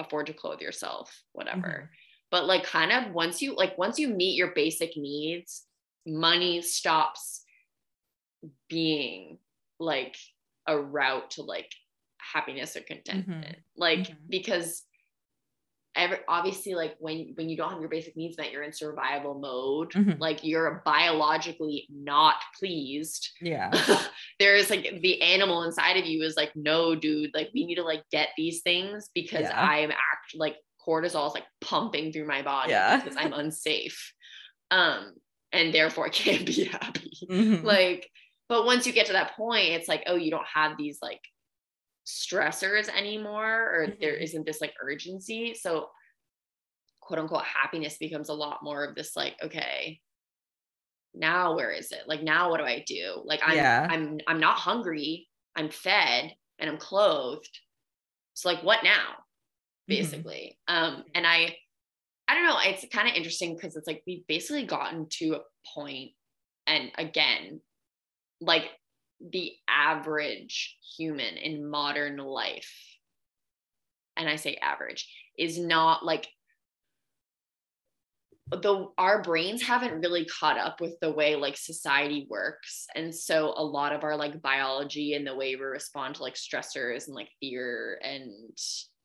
afford 0.01 0.27
to 0.27 0.33
clothe 0.33 0.61
yourself, 0.61 1.15
whatever. 1.33 1.91
But 2.33 2.47
like 2.47 2.65
kind 2.65 2.91
of 2.91 3.13
once 3.15 3.41
you 3.41 3.55
like 3.55 3.79
once 3.79 3.99
you 4.01 4.09
meet 4.09 4.35
your 4.37 4.53
basic 4.53 4.97
needs, 4.97 5.65
money 6.05 6.61
stops 6.63 7.45
being 8.69 9.39
like 9.79 10.17
a 10.67 10.77
route 10.79 11.31
to 11.33 11.43
like 11.43 11.71
happiness 12.33 12.77
or 12.77 12.81
contentment. 12.81 13.57
Like 13.77 14.01
Mhm. 14.09 14.17
because 14.29 14.83
every 15.95 16.19
obviously 16.29 16.75
like 16.75 16.95
when 16.99 17.33
when 17.37 17.49
you 17.49 17.57
don't 17.57 17.71
have 17.71 17.81
your 17.81 17.89
basic 17.89 18.15
needs 18.17 18.37
met, 18.37 18.53
you're 18.53 18.63
in 18.63 18.73
survival 18.73 19.39
mode. 19.39 19.93
Mhm. 19.93 20.19
Like 20.21 20.45
you're 20.45 20.83
biologically 20.85 21.87
not 21.91 22.35
pleased 22.59 23.31
Yeah. 23.41 23.71
there's 24.39 24.69
like 24.69 25.01
the 25.01 25.23
animal 25.23 25.63
inside 25.63 25.97
of 25.97 26.05
you 26.05 26.23
is 26.23 26.37
like 26.37 26.53
no 26.55 26.95
dude 26.95 27.31
like 27.35 27.49
we 27.55 27.65
need 27.65 27.77
to 27.77 27.83
like 27.83 28.03
get 28.11 28.29
these 28.37 28.61
things 28.63 29.09
because 29.15 29.43
Yeah. 29.43 29.59
i 29.59 29.79
am 29.79 29.91
act 29.91 30.35
like 30.35 30.57
cortisol 30.87 31.27
is 31.29 31.35
like 31.35 31.47
pumping 31.63 32.13
through 32.13 32.27
my 32.27 32.43
body 32.43 32.71
Yeah. 32.73 33.01
because 33.01 33.17
i'm 33.17 33.33
unsafe 33.33 34.13
um 34.71 35.15
and 35.53 35.73
therefore 35.75 36.09
can't 36.11 36.45
be 36.47 36.65
happy 36.65 37.13
Mhm. 37.31 37.63
like 37.65 38.11
but 38.49 38.67
once 38.67 38.87
you 38.87 38.93
get 38.93 39.07
to 39.07 39.13
that 39.15 39.35
point 39.35 39.69
it's 39.71 39.89
like 39.89 40.03
oh 40.07 40.17
you 40.17 40.31
don't 40.31 40.47
have 40.53 40.77
these 40.77 40.99
like 41.01 41.21
stressors 42.07 42.89
anymore 42.89 43.55
or 43.75 43.87
there 44.01 44.15
Mhm. 44.17 44.23
isn't 44.23 44.47
this 44.47 44.61
like 44.61 44.75
urgency. 44.81 45.55
So 45.55 45.91
quote 47.01 47.19
unquote 47.21 47.45
happiness 47.45 47.99
becomes 47.99 48.29
a 48.29 48.35
lot 48.35 48.63
more 48.63 48.85
of 48.85 48.95
this 48.95 49.17
like 49.17 49.37
okay 49.43 50.01
now 51.15 51.55
where 51.57 51.71
is 51.71 51.93
it? 51.93 52.03
Like 52.07 52.23
now 52.23 52.51
what 52.51 52.59
do 52.59 52.65
i 52.65 52.81
do? 52.87 53.23
Like 53.25 53.41
i'm 53.45 53.57
Yeah. 53.57 53.87
i'm 53.91 54.19
i'm 54.27 54.41
not 54.41 54.59
hungry. 54.59 55.29
I'm 55.57 55.71
fed 55.71 56.35
and 56.59 56.71
i'm 56.71 56.79
clothed. 56.79 57.59
So 58.35 58.49
like 58.51 58.63
what 58.63 58.85
now? 58.85 59.13
Mhm. 59.13 59.17
basically. 59.89 60.59
Um 60.69 61.05
and 61.15 61.27
i 61.27 61.57
i 62.29 62.35
don't 62.35 62.45
know. 62.45 62.59
It's 62.61 62.85
kind 62.93 63.09
of 63.09 63.15
interesting 63.15 63.55
because 63.55 63.77
it's 63.77 63.87
like 63.87 64.03
we've 64.07 64.27
basically 64.27 64.67
gotten 64.67 65.09
to 65.19 65.35
a 65.37 65.41
point 65.75 66.13
and 66.67 66.91
again 66.99 67.61
like 68.41 68.71
the 69.21 69.53
average 69.69 70.77
human 70.97 71.37
in 71.37 71.69
modern 71.69 72.17
life 72.19 72.73
and 74.17 74.29
i 74.29 74.37
say 74.37 74.57
average 74.57 75.09
is 75.39 75.59
not 75.59 76.05
like 76.05 76.29
the 78.51 78.87
our 78.97 79.23
brains 79.23 79.63
haven't 79.63 80.01
really 80.01 80.25
caught 80.25 80.57
up 80.57 80.81
with 80.81 80.95
the 81.01 81.11
way 81.11 81.35
like 81.35 81.57
society 81.57 82.27
works. 82.31 82.87
And 82.95 83.13
so 83.13 83.53
a 83.57 83.65
lot 83.65 83.93
of 83.93 84.05
our 84.05 84.17
like 84.17 84.41
biology 84.41 85.15
and 85.15 85.27
the 85.27 85.35
way 85.35 85.57
we 85.57 85.63
respond 85.63 86.17
to 86.17 86.23
like 86.23 86.35
stressors 86.35 87.07
and 87.07 87.17
like 87.17 87.29
fear 87.41 87.99
and 88.05 88.31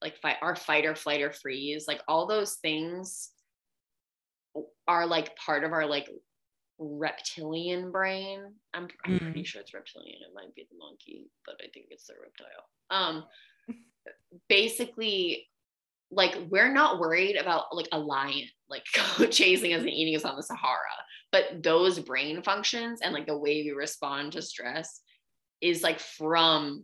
like 0.01 0.18
fight 0.22 0.38
our 0.41 0.55
fight 0.55 0.86
or 0.86 0.95
flight 0.95 1.22
or 1.22 1.32
freeze 1.32 1.86
like 1.88 2.01
all 2.07 2.28
those 2.28 2.55
things 2.55 3.30
are 4.88 5.07
like 5.07 5.36
part 5.38 5.64
of 5.64 5.72
our 5.72 5.88
like 5.88 6.09
reptilian 6.82 7.91
brain 7.91 8.41
i'm, 8.73 8.88
I'm 9.05 9.19
pretty 9.19 9.41
Mm. 9.41 9.45
sure 9.45 9.61
it's 9.61 9.73
reptilian 9.73 10.17
it 10.27 10.34
might 10.34 10.53
be 10.55 10.67
the 10.71 10.77
monkey 10.77 11.29
but 11.45 11.55
i 11.63 11.67
think 11.73 11.86
it's 11.91 12.07
the 12.07 12.15
reptile 12.21 12.65
um 12.89 13.23
basically 14.49 15.47
like 16.11 16.36
we're 16.49 16.73
not 16.73 16.99
worried 16.99 17.36
about 17.38 17.65
like 17.75 17.88
a 17.91 17.99
lion 17.99 18.47
like 18.69 18.84
chasing 19.32 19.73
us 19.73 19.82
and 19.82 19.89
eating 19.89 20.15
us 20.15 20.25
on 20.25 20.36
the 20.36 20.43
Sahara, 20.43 20.77
but 21.32 21.61
those 21.63 21.99
brain 21.99 22.41
functions 22.41 22.99
and 23.01 23.13
like 23.13 23.27
the 23.27 23.38
way 23.38 23.63
we 23.63 23.71
respond 23.71 24.34
to 24.34 24.41
stress 24.41 25.01
is 25.61 25.84
like 25.84 25.99
from 25.99 26.84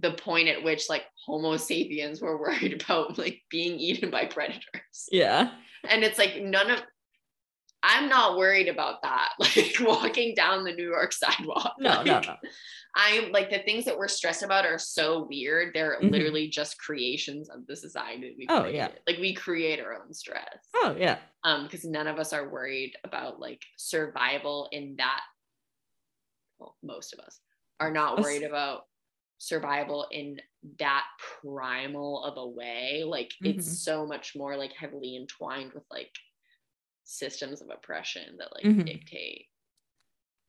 the 0.00 0.12
point 0.12 0.48
at 0.48 0.62
which 0.64 0.88
like 0.90 1.04
Homo 1.24 1.56
sapiens 1.56 2.20
were 2.20 2.38
worried 2.40 2.82
about 2.82 3.16
like 3.18 3.40
being 3.50 3.78
eaten 3.78 4.10
by 4.10 4.26
predators. 4.26 5.08
Yeah. 5.10 5.50
And 5.88 6.02
it's 6.02 6.18
like 6.18 6.42
none 6.42 6.70
of 6.70 6.80
I'm 7.88 8.08
not 8.08 8.36
worried 8.36 8.66
about 8.68 9.00
that. 9.02 9.30
Like 9.38 9.76
walking 9.80 10.34
down 10.34 10.64
the 10.64 10.72
New 10.72 10.88
York 10.90 11.12
sidewalk. 11.12 11.74
No, 11.78 12.02
no, 12.02 12.14
Like, 12.14 12.26
no. 12.26 12.36
I'm 12.96 13.30
like 13.30 13.48
the 13.50 13.60
things 13.60 13.84
that 13.84 13.96
we're 13.96 14.08
stressed 14.08 14.42
about 14.42 14.66
are 14.66 14.78
so 14.78 15.26
weird. 15.30 15.72
They're 15.72 15.98
Mhm. 16.00 16.10
literally 16.10 16.48
just 16.48 16.78
creations 16.78 17.48
of 17.48 17.66
the 17.66 17.76
society 17.76 18.34
we 18.36 18.46
Oh, 18.48 18.62
created. 18.62 18.76
yeah. 18.78 18.88
Like 19.06 19.18
we 19.20 19.34
create 19.34 19.78
our 19.80 19.94
own 19.94 20.12
stress. 20.12 20.58
Oh 20.74 20.96
yeah. 20.98 21.18
Um, 21.44 21.64
because 21.64 21.84
none 21.84 22.06
of 22.08 22.18
us 22.18 22.32
are 22.32 22.48
worried 22.48 22.94
about 23.04 23.38
like 23.38 23.62
survival 23.76 24.68
in 24.72 24.96
that. 24.96 25.20
Well, 26.58 26.76
most 26.82 27.12
of 27.12 27.20
us 27.20 27.38
are 27.80 27.90
not 27.92 28.20
worried 28.20 28.42
about 28.42 28.86
survival 29.38 30.06
in 30.10 30.40
that 30.78 31.04
primal 31.42 32.24
of 32.24 32.36
a 32.38 32.46
way. 32.48 33.04
Like 33.04 33.32
Mhm. 33.44 33.56
it's 33.58 33.84
so 33.84 34.06
much 34.06 34.34
more 34.34 34.56
like 34.56 34.72
heavily 34.72 35.14
entwined 35.16 35.72
with 35.74 35.84
like 35.90 36.10
systems 37.06 37.62
of 37.62 37.70
oppression 37.70 38.36
that 38.38 38.52
like 38.54 38.64
Mhm. 38.64 38.84
dictate 38.84 39.46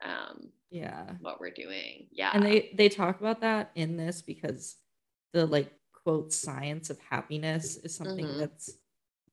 um 0.02 0.52
Yeah. 0.70 1.16
what 1.22 1.40
we're 1.40 1.52
doing. 1.52 2.08
Yeah. 2.12 2.32
and 2.34 2.44
they 2.44 2.72
they 2.76 2.90
talk 2.90 3.20
about 3.20 3.42
that 3.42 3.72
in 3.76 3.96
this 3.98 4.22
because 4.22 4.76
the 5.34 5.46
like 5.46 5.72
quote 5.94 6.34
science 6.34 6.90
of 6.90 7.00
happiness 7.00 7.78
is 7.78 7.96
something 7.96 8.28
Mhm. 8.28 8.38
that's 8.40 8.78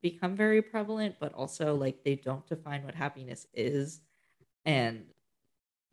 become 0.00 0.36
very 0.36 0.60
prevalent 0.62 1.16
but 1.18 1.32
also 1.32 1.74
like 1.74 2.04
they 2.04 2.14
don't 2.14 2.46
define 2.46 2.84
what 2.84 2.94
happiness 2.94 3.46
is 3.54 4.00
and 4.66 5.06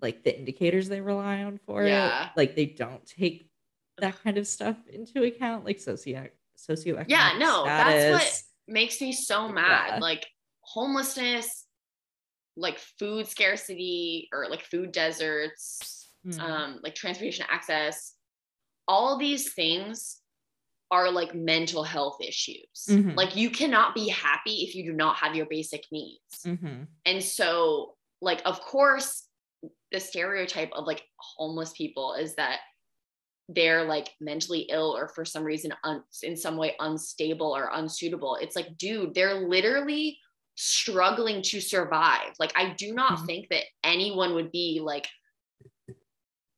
like 0.01 0.23
the 0.23 0.37
indicators 0.37 0.89
they 0.89 0.99
rely 1.01 1.43
on 1.43 1.57
for 1.59 1.85
Yeah. 1.85 2.25
it 2.25 2.31
like 2.37 2.55
they 2.55 2.65
don't 2.65 3.05
take 3.05 3.49
that 3.97 4.17
kind 4.21 4.37
of 4.37 4.47
stuff 4.47 4.77
into 4.87 5.23
account 5.23 5.63
like 5.65 5.79
socio 5.79 6.29
socioeconomic 6.57 7.05
yeah 7.09 7.37
no 7.37 7.63
that's 7.65 8.11
what 8.11 8.43
makes 8.73 8.99
me 9.01 9.11
so 9.13 9.47
mad 9.47 9.93
Yeah. 9.93 9.99
like 9.99 10.27
homelessness 10.61 11.65
like 12.57 12.77
food 12.99 13.27
scarcity 13.27 14.29
or 14.33 14.47
like 14.49 14.63
food 14.63 14.91
deserts 14.91 15.97
Mm. 16.23 16.39
um 16.39 16.79
like 16.83 16.93
transportation 16.93 17.47
access 17.49 18.13
all 18.87 19.17
these 19.17 19.53
things 19.53 20.21
are 20.91 21.09
like 21.09 21.33
mental 21.33 21.83
health 21.83 22.17
issues 22.21 22.67
Mhm. 22.87 23.15
like 23.15 23.35
you 23.35 23.49
cannot 23.49 23.95
be 23.95 24.07
happy 24.07 24.57
if 24.61 24.75
you 24.75 24.83
do 24.83 24.93
not 24.93 25.15
have 25.15 25.33
your 25.35 25.47
basic 25.47 25.83
needs 25.91 26.43
Mhm. 26.45 26.85
and 27.07 27.23
so 27.23 27.97
like 28.21 28.39
of 28.45 28.61
course 28.61 29.27
the 29.91 29.99
stereotype 29.99 30.71
of 30.73 30.85
like 30.85 31.01
homeless 31.17 31.71
people 31.73 32.13
is 32.13 32.35
that 32.35 32.59
they're 33.49 33.83
like 33.85 34.13
mentally 34.21 34.67
ill 34.69 34.95
or 34.95 35.07
for 35.09 35.25
some 35.25 35.43
reason 35.43 35.73
un- 35.83 36.03
in 36.21 36.37
some 36.37 36.55
way 36.55 36.75
unstable 36.79 37.51
or 37.55 37.71
unsuitable 37.73 38.35
it's 38.35 38.55
like 38.55 38.77
dude 38.77 39.15
they're 39.15 39.47
literally 39.47 40.19
struggling 40.55 41.41
to 41.41 41.59
survive 41.61 42.33
like 42.39 42.51
i 42.55 42.73
do 42.73 42.93
not 42.93 43.19
Mhm. 43.19 43.25
think 43.25 43.49
that 43.49 43.63
anyone 43.83 44.33
would 44.35 44.51
be 44.51 44.79
like 44.83 45.07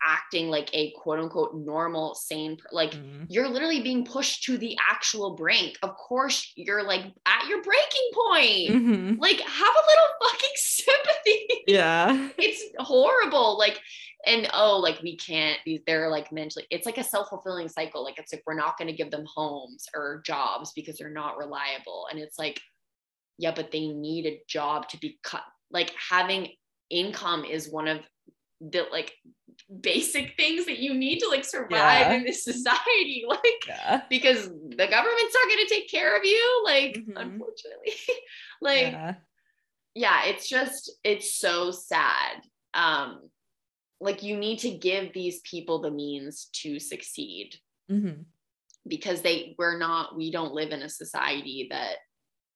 acting 0.06 0.50
like 0.50 0.70
a 0.74 0.92
quote 0.98 1.18
unquote 1.20 1.56
normal 1.56 2.14
sane 2.14 2.58
like 2.74 2.92
Mhm. 2.92 3.26
you're 3.30 3.48
literally 3.48 3.82
being 3.82 4.04
pushed 4.04 4.44
to 4.44 4.58
the 4.58 4.78
actual 4.90 5.36
brink 5.36 5.78
of 5.82 5.96
course 5.96 6.52
you're 6.56 6.84
like 6.84 7.06
at 7.26 7.48
your 7.48 7.62
breaking 7.64 8.10
point 8.14 8.70
Mhm. 8.70 9.20
like 9.22 9.40
have 9.40 9.76
a 9.76 9.88
little 9.88 10.08
fucking 10.22 10.50
sympathy 10.56 11.64
Yeah. 11.68 12.30
it's 12.38 12.64
horrible 12.80 13.58
like 13.58 13.80
and 14.26 14.50
oh 14.54 14.78
like 14.80 15.02
we 15.02 15.16
can't 15.16 15.60
these 15.66 15.82
they're 15.88 16.10
like 16.10 16.34
mentally 16.34 16.68
it's 16.70 16.86
like 16.86 16.98
a 16.98 17.04
self-fulfilling 17.04 17.70
cycle 17.70 18.04
like 18.04 18.20
it's 18.20 18.34
like 18.34 18.44
we're 18.46 18.56
not 18.56 18.78
going 18.78 18.90
to 18.90 18.94
give 18.94 19.10
them 19.12 19.26
homes 19.34 19.86
or 19.96 20.22
jobs 20.26 20.74
because 20.76 20.98
they're 20.98 21.10
not 21.10 21.38
reliable 21.38 22.08
and 22.12 22.20
it's 22.20 22.38
like 22.38 22.60
yeah 23.38 23.52
but 23.56 23.72
they 23.72 23.88
need 23.88 24.26
a 24.26 24.42
job 24.48 24.88
to 24.90 24.98
be 24.98 25.20
cut 25.24 25.44
like 25.72 25.92
having 26.10 26.50
income 26.90 27.44
is 27.46 27.70
one 27.72 27.88
of 27.88 28.00
the 28.62 28.86
like 28.92 29.12
basic 29.82 30.36
things 30.38 30.66
that 30.66 30.80
you 30.80 30.94
need 30.94 31.20
to 31.20 31.28
like 31.28 31.44
survive 31.44 32.08
Yeah. 32.08 32.14
in 32.14 32.24
this 32.24 32.44
society 32.52 33.24
like 33.28 33.64
Yeah. 33.68 34.02
because 34.10 34.48
the 34.48 34.88
government's 34.88 35.34
not 35.34 35.48
going 35.50 35.68
to 35.68 35.74
take 35.74 35.90
care 35.90 36.16
of 36.18 36.24
you 36.24 36.62
like 36.66 36.96
Mhm. 36.98 37.14
unfortunately 37.16 37.94
like 38.62 38.92
yeah. 38.94 39.16
yeah 39.96 40.26
it's 40.26 40.48
just 40.48 40.92
it's 41.04 41.34
so 41.34 41.72
sad 41.72 42.42
um 42.74 43.30
like 44.00 44.24
you 44.24 44.36
need 44.38 44.60
to 44.60 44.72
give 44.72 45.14
these 45.14 45.40
people 45.42 45.82
the 45.82 45.92
means 45.92 46.50
to 46.62 46.80
succeed 46.80 47.56
Mhm. 47.92 48.26
because 48.88 49.22
they 49.22 49.56
we're 49.58 49.78
not 49.78 50.16
we 50.16 50.32
don't 50.32 50.54
live 50.54 50.72
in 50.72 50.82
a 50.82 50.90
society 50.90 51.68
that 51.70 51.98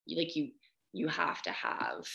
like 0.09 0.36
you 0.36 0.51
you 0.98 1.08
have 1.08 1.41
to 1.43 1.52
have 1.52 2.06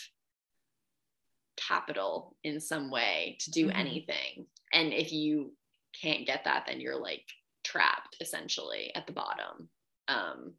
capital 1.56 2.36
in 2.44 2.60
some 2.60 2.90
way 2.90 3.36
to 3.40 3.50
do 3.50 3.68
Mhm. 3.68 3.74
anything. 3.76 4.46
And 4.72 4.92
if 4.92 5.12
you 5.12 5.54
can't 6.00 6.26
get 6.26 6.44
that 6.44 6.64
then 6.66 6.80
you're 6.80 6.96
like 7.00 7.24
trapped 7.64 8.16
essentially 8.20 8.94
at 8.94 9.06
the 9.06 9.12
bottom. 9.12 9.68
Um 10.08 10.54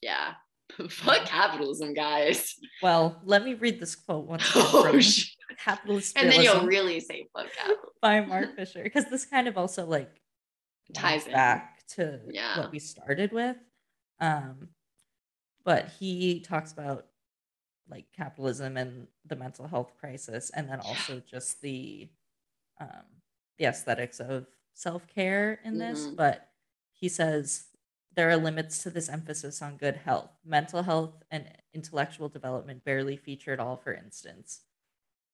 yeah. 0.00 0.34
Fuck 0.88 1.26
capitalism 1.26 1.92
guys. 1.94 2.54
Well, 2.82 3.20
let 3.24 3.44
me 3.44 3.54
read 3.54 3.80
this 3.80 3.96
quote 3.96 4.26
once 4.26 4.44
oh 4.54 4.82
from 4.90 5.00
shit 5.00 5.30
Capitalist 5.58 6.16
and 6.16 6.30
then 6.30 6.42
you'll 6.42 6.66
really 6.66 7.00
say 7.00 7.26
fuck 7.32 7.52
capitalism 7.56 7.90
by 8.00 8.20
Mark 8.22 8.56
Fisher 8.56 8.82
because 8.82 9.04
this 9.10 9.24
kind 9.26 9.46
of 9.48 9.56
also 9.58 9.84
like 9.86 10.10
Ties 10.92 11.24
back 11.26 11.86
to 11.88 12.20
Yeah. 12.30 12.58
what 12.58 12.70
we 12.70 12.78
started 12.78 13.32
with. 13.32 13.56
Um, 14.20 14.68
but 15.64 15.88
he 15.98 16.40
talks 16.40 16.72
about 16.72 17.06
like 17.88 18.06
capitalism 18.12 18.76
and 18.76 19.08
the 19.26 19.36
mental 19.36 19.66
health 19.66 19.92
crisis, 19.98 20.50
and 20.50 20.68
then 20.68 20.80
also 20.80 21.20
just 21.20 21.60
the 21.60 22.08
um, 22.80 23.04
the 23.58 23.66
aesthetics 23.66 24.20
of 24.20 24.46
self 24.72 25.06
care 25.06 25.60
in 25.64 25.78
this. 25.78 26.06
Mhm. 26.06 26.16
But 26.16 26.50
he 26.92 27.08
says 27.08 27.68
there 28.12 28.30
are 28.30 28.36
limits 28.36 28.82
to 28.82 28.90
this 28.90 29.08
emphasis 29.08 29.60
on 29.62 29.76
good 29.76 29.96
health. 29.96 30.30
Mental 30.44 30.82
health 30.82 31.22
and 31.30 31.50
intellectual 31.72 32.28
development 32.28 32.84
barely 32.84 33.16
feature 33.16 33.52
at 33.52 33.60
all, 33.60 33.76
for 33.76 33.92
instance. 33.92 34.60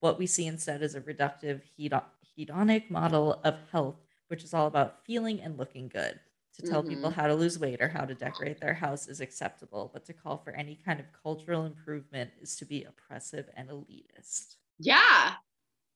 What 0.00 0.18
we 0.18 0.26
see 0.26 0.46
instead 0.46 0.82
is 0.82 0.94
a 0.94 1.00
reductive 1.00 1.62
hedo- 1.78 2.04
hedonic 2.38 2.90
model 2.90 3.40
of 3.44 3.58
health, 3.70 3.96
which 4.28 4.42
is 4.44 4.54
all 4.54 4.66
about 4.66 5.04
feeling 5.04 5.40
and 5.40 5.58
looking 5.58 5.88
good. 5.88 6.20
To 6.60 6.70
tell 6.70 6.82
people 6.82 7.10
mm-hmm. 7.10 7.20
how 7.20 7.26
to 7.26 7.34
lose 7.34 7.58
weight 7.58 7.80
or 7.80 7.88
how 7.88 8.04
to 8.04 8.14
decorate 8.14 8.60
their 8.60 8.74
house 8.74 9.08
is 9.08 9.20
acceptable, 9.20 9.90
but 9.92 10.04
to 10.06 10.12
call 10.12 10.38
for 10.38 10.52
any 10.52 10.76
kind 10.84 11.00
of 11.00 11.06
cultural 11.22 11.64
improvement 11.66 12.30
is 12.40 12.56
to 12.56 12.64
be 12.64 12.84
oppressive 12.84 13.48
and 13.56 13.68
elitist. 13.70 14.56
yeah 14.78 15.34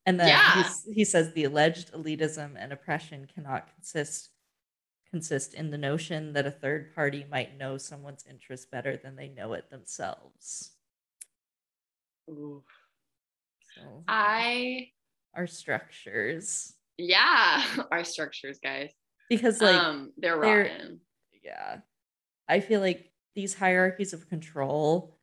And 0.06 0.20
then 0.20 0.28
Yeah. 0.28 0.64
he 0.92 1.04
says 1.04 1.32
the 1.32 1.44
alleged 1.44 1.92
elitism 1.92 2.56
and 2.58 2.72
oppression 2.72 3.26
cannot 3.26 3.68
consist 3.74 4.30
consist 5.10 5.54
in 5.54 5.70
the 5.70 5.78
notion 5.78 6.32
that 6.32 6.46
a 6.46 6.50
third 6.50 6.92
party 6.94 7.24
might 7.30 7.56
know 7.56 7.78
someone's 7.78 8.24
interest 8.28 8.70
better 8.70 8.96
than 8.96 9.14
they 9.16 9.28
know 9.28 9.52
it 9.52 9.70
themselves. 9.70 10.72
Ooh. 12.28 12.64
So 13.74 14.04
i 14.08 14.88
our 15.34 15.46
structures 15.46 16.74
yeah 16.96 17.64
our 17.90 18.04
structures 18.04 18.58
guys 18.62 18.92
because 19.28 19.60
like 19.60 19.74
um 19.76 20.12
they're 20.16 20.40
they're- 20.40 20.60
rotten 20.64 21.00
yeah. 21.42 21.78
I 22.48 22.60
feel 22.60 22.80
like 22.80 23.10
these 23.34 23.54
hierarchies 23.54 24.12
of 24.12 24.28
control 24.28 25.18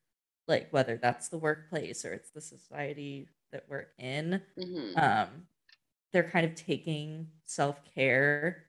like 0.48 0.68
whether 0.72 0.98
that's 0.98 1.30
the 1.30 1.38
workplace 1.38 2.04
or 2.06 2.14
it's 2.14 2.32
the 2.32 2.42
society 2.42 3.28
that 3.52 3.66
we're 3.70 3.88
in 3.98 4.42
Mhm. 4.58 4.98
um 4.98 5.48
they're 6.14 6.30
kind 6.30 6.46
of 6.46 6.56
taking 6.56 7.28
self-care 7.46 8.66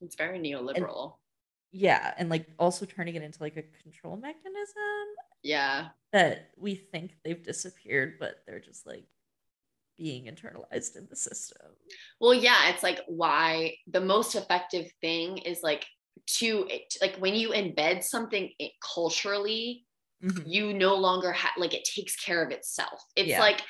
it's 0.00 0.16
very 0.16 0.38
neoliberal. 0.38 1.14
Yeah 1.72 2.12
and 2.18 2.28
like 2.28 2.46
also 2.58 2.84
turning 2.86 3.14
it 3.14 3.22
into 3.22 3.42
like 3.42 3.56
a 3.56 3.62
control 3.82 4.16
mechanism 4.16 5.06
yeah. 5.42 5.88
that 6.12 6.50
we 6.56 6.74
think 6.74 7.16
they've 7.24 7.42
disappeared 7.42 8.14
but 8.20 8.42
they're 8.46 8.60
just 8.60 8.86
like 8.86 9.06
being 9.96 10.24
internalized 10.26 10.96
in 10.96 11.06
the 11.08 11.16
system 11.16 11.68
well 12.20 12.34
yeah 12.34 12.68
it's 12.70 12.82
like 12.82 13.00
why 13.06 13.74
the 13.86 14.00
most 14.00 14.34
effective 14.34 14.90
thing 15.00 15.38
is 15.38 15.60
like 15.62 15.84
to 16.26 16.68
like 17.00 17.16
when 17.16 17.34
you 17.34 17.50
embed 17.50 18.02
something 18.02 18.50
culturally 18.94 19.86
Mhm. 20.22 20.44
you 20.46 20.72
no 20.72 20.94
longer 20.94 21.32
have 21.32 21.52
like 21.58 21.74
it 21.74 21.84
takes 21.84 22.16
care 22.16 22.42
of 22.44 22.50
itself 22.50 23.02
it's 23.14 23.28
Yeah. 23.28 23.40
like 23.40 23.62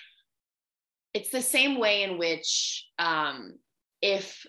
it's 1.12 1.31
the 1.31 1.43
same 1.43 1.79
way 1.79 2.03
in 2.03 2.18
which 2.18 2.87
um 2.99 3.59
if 4.03 4.45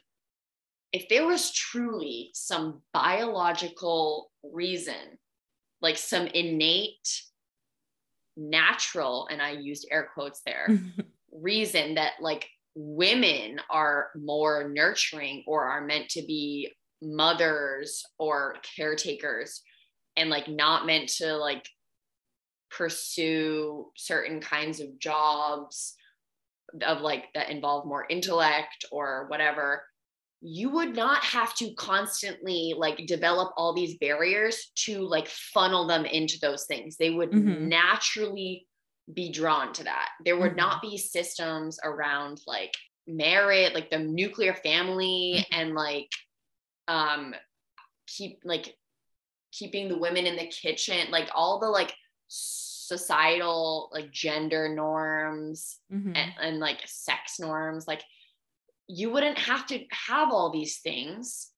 if 0.92 1.08
there 1.10 1.26
was 1.26 1.52
truly 1.52 2.30
some 2.34 2.82
biological 2.94 4.32
reason 4.44 5.18
like 5.82 5.98
some 5.98 6.28
innate 6.28 7.22
natural 8.38 9.28
and 9.32 9.42
i 9.42 9.52
used 9.52 9.88
air 9.92 10.10
quotes 10.14 10.42
there 10.46 10.68
reason 11.42 11.96
that 11.96 12.14
like 12.22 12.48
women 12.76 13.60
are 13.70 14.10
more 14.16 14.70
nurturing 14.70 15.44
or 15.48 15.66
are 15.66 15.82
meant 15.86 16.10
to 16.10 16.22
be 16.22 16.72
mothers 17.02 18.04
or 18.20 18.56
caretakers 18.76 19.62
and 20.18 20.30
like 20.30 20.48
not 20.48 20.86
meant 20.86 21.10
to 21.10 21.36
like 21.38 21.68
pursue 22.70 23.92
certain 23.96 24.42
kinds 24.42 24.80
of 24.80 24.98
jobs 25.00 25.96
of 26.82 27.02
like 27.02 27.26
that 27.34 27.50
involve 27.50 27.86
more 27.86 28.06
intellect 28.10 28.86
or 28.92 29.26
whatever 29.30 29.84
you 30.42 30.70
would 30.70 30.96
not 30.96 31.24
have 31.24 31.56
to 31.56 31.74
constantly 31.76 32.74
like 32.78 33.06
develop 33.08 33.54
all 33.56 33.74
these 33.74 33.98
barriers 33.98 34.72
to 34.76 35.00
like 35.08 35.28
funnel 35.28 35.88
them 35.88 36.06
into 36.06 36.38
those 36.42 36.66
things 36.66 36.98
they 36.98 37.12
would 37.12 37.32
Mhm. 37.32 37.62
naturally 37.62 38.68
be 39.14 39.32
drawn 39.32 39.72
to 39.74 39.84
that 39.84 40.10
there 40.26 40.38
would 40.38 40.54
Mhm. 40.54 40.58
not 40.58 40.82
be 40.82 40.98
systems 40.98 41.80
around 41.84 42.42
like 42.48 42.74
merit 43.08 43.74
like 43.76 43.90
the 43.92 44.00
nuclear 44.00 44.54
family 44.56 45.36
Mhm. 45.38 45.46
and 45.52 45.76
like 45.76 46.12
um 46.88 47.36
keep 48.08 48.40
like 48.44 48.76
keeping 49.52 49.88
the 49.90 49.98
women 49.98 50.26
in 50.26 50.36
the 50.36 50.48
kitchen 50.48 51.12
like 51.12 51.30
all 51.36 51.60
the 51.60 51.70
like 51.70 51.94
societal 52.28 53.90
like 53.94 54.12
gender 54.12 54.70
norms 54.70 55.80
Mhm. 55.92 56.16
and, 56.16 56.34
and 56.40 56.60
like 56.60 56.82
sex 56.88 57.40
norms 57.40 57.88
like 57.88 58.04
you 58.88 59.10
wouldn't 59.12 59.38
have 59.40 59.66
to 59.68 59.86
have 59.92 60.30
all 60.32 60.52
these 60.52 60.80
things 60.82 61.52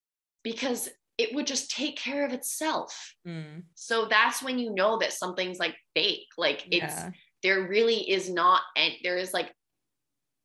because 0.43 0.89
it 1.17 1.33
would 1.33 1.47
just 1.47 1.71
take 1.71 1.97
care 1.97 2.25
of 2.25 2.31
itself 2.33 3.15
Mm. 3.25 3.63
so 3.75 4.05
that's 4.05 4.41
when 4.41 4.59
you 4.59 4.69
know 4.73 4.97
that 4.99 5.11
something's 5.13 5.59
like 5.59 5.75
fake 5.93 6.27
like 6.37 6.65
it's 6.71 6.93
yeah 6.95 7.11
there 7.43 7.67
really 7.67 8.09
is 8.09 8.29
not 8.29 8.61
and 8.75 8.93
there 9.03 9.17
is 9.17 9.33
like 9.33 9.53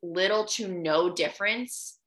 little 0.03 0.45
to 0.47 0.69
no 0.69 1.13
difference 1.13 1.99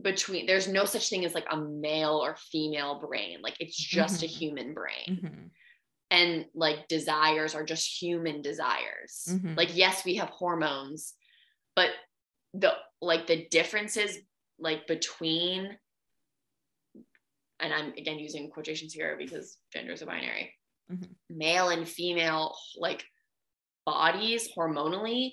between 0.00 0.46
there's 0.46 0.68
no 0.68 0.84
such 0.84 1.08
thing 1.08 1.24
as 1.24 1.34
like 1.34 1.46
a 1.50 1.56
male 1.56 2.20
or 2.22 2.36
female 2.36 3.00
brain 3.00 3.38
like 3.42 3.56
it's 3.60 3.76
just 3.76 4.22
a 4.22 4.26
Mhm. 4.26 4.30
human 4.30 4.74
brain 4.74 5.06
Mhm. 5.08 5.50
and 6.10 6.46
like 6.54 6.88
desires 6.88 7.54
are 7.54 7.64
just 7.64 8.02
human 8.02 8.42
desires 8.42 9.24
Mhm. 9.28 9.56
like 9.56 9.74
yes 9.74 10.04
we 10.04 10.16
have 10.16 10.30
hormones 10.30 11.14
but 11.76 11.90
the 12.54 12.76
like 13.00 13.26
the 13.26 13.46
differences 13.48 14.18
like 14.58 14.86
between 14.88 15.78
and 17.60 17.72
i'm 17.72 17.92
again 17.92 18.18
using 18.18 18.50
quotations 18.50 18.92
here 18.92 19.16
because 19.16 19.58
gender 19.72 19.92
is 19.92 20.02
a 20.02 20.06
binary 20.06 20.54
Mhm. 20.90 21.14
male 21.30 21.68
and 21.70 21.88
female 21.88 22.56
like 22.76 23.04
bodies 23.86 24.48
hormonally 24.56 25.32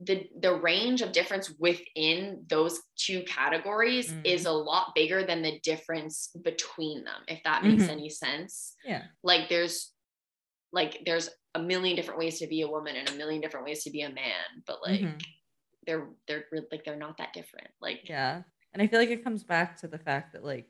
the 0.00 0.28
the 0.40 0.54
range 0.54 1.02
of 1.02 1.12
difference 1.12 1.50
within 1.58 2.44
those 2.48 2.80
two 2.96 3.22
categories 3.24 4.10
Mhm. 4.12 4.26
is 4.26 4.44
a 4.46 4.52
lot 4.52 4.92
bigger 4.94 5.24
than 5.24 5.42
the 5.42 5.60
difference 5.60 6.28
between 6.42 7.04
them 7.04 7.22
if 7.28 7.42
that 7.44 7.62
makes 7.64 7.84
Mhm. 7.84 7.90
any 7.90 8.10
sense 8.10 8.74
Yeah. 8.84 9.06
like 9.22 9.48
there's 9.48 9.92
like 10.72 11.04
there's 11.06 11.30
a 11.54 11.62
million 11.62 11.94
different 11.96 12.18
ways 12.18 12.40
to 12.40 12.48
be 12.48 12.62
a 12.62 12.68
woman 12.68 12.96
and 12.96 13.08
a 13.08 13.14
million 13.14 13.40
different 13.40 13.66
ways 13.66 13.84
to 13.84 13.90
be 13.90 14.02
a 14.02 14.10
man 14.10 14.62
but 14.66 14.82
like 14.82 15.00
Mhm. 15.00 15.22
they're 15.86 16.10
they're 16.26 16.46
re- 16.50 16.66
like 16.72 16.84
they're 16.84 16.96
not 16.96 17.16
that 17.18 17.32
different 17.32 17.68
like 17.80 18.08
Yeah. 18.08 18.42
And 18.72 18.82
I 18.82 18.88
feel 18.88 18.98
like 18.98 19.10
it 19.10 19.22
comes 19.22 19.44
back 19.44 19.76
to 19.78 19.88
the 19.88 19.98
fact 19.98 20.32
that 20.32 20.42
like 20.44 20.68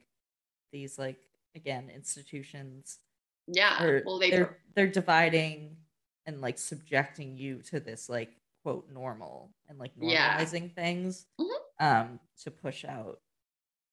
these 0.70 0.98
like 0.98 1.20
again 1.54 1.88
institutions 1.88 2.98
yeah 3.46 3.82
are 3.82 4.02
well 4.04 4.18
they 4.18 4.30
they're 4.30 4.62
they're 4.74 4.88
dividing 4.88 5.78
and 6.26 6.40
like 6.40 6.58
subjecting 6.58 7.36
you 7.36 7.60
to 7.62 7.80
this 7.80 8.08
like 8.08 8.30
quote 8.62 8.88
normal 8.90 9.52
and 9.68 9.78
like 9.78 9.92
Yeah. 10.00 10.38
normalizing 10.38 10.74
things 10.74 11.26
Mhm. 11.40 11.58
um 11.80 12.20
to 12.42 12.50
push 12.50 12.84
out 12.84 13.20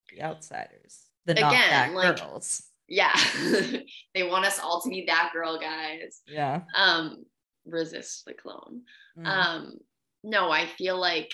the 0.09 0.21
outsiders 0.23 1.07
the 1.25 1.33
not 1.35 1.51
Again, 1.53 1.93
like- 1.93 2.17
girls 2.17 2.63
yeah 2.87 3.13
they 4.13 4.23
want 4.23 4.45
us 4.45 4.59
all 4.59 4.81
to 4.81 4.89
be 4.89 5.05
that 5.07 5.29
girl 5.33 5.57
guys 5.59 6.21
yeah 6.27 6.61
um 6.75 7.25
resist 7.65 8.25
the 8.25 8.33
clone 8.33 8.81
Mm. 9.17 9.25
um 9.27 9.79
no 10.23 10.49
i 10.51 10.65
feel 10.65 10.97
like 10.99 11.31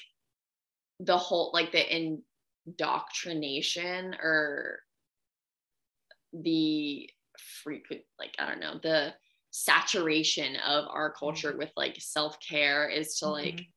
the 1.00 1.18
whole 1.18 1.52
like 1.54 1.72
the 1.72 1.86
indoctrination 2.68 4.16
or 4.16 4.80
the 6.34 7.10
frequent 7.64 8.02
like 8.20 8.36
i 8.40 8.48
don't 8.48 8.60
know 8.60 8.80
the 8.82 9.14
saturation 9.52 10.56
of 10.58 10.86
our 10.90 11.12
culture 11.14 11.56
with 11.58 11.72
like 11.76 11.96
self-care 12.00 12.90
is 12.90 13.18
to 13.20 13.28
like 13.28 13.56
Mhm. 13.56 13.68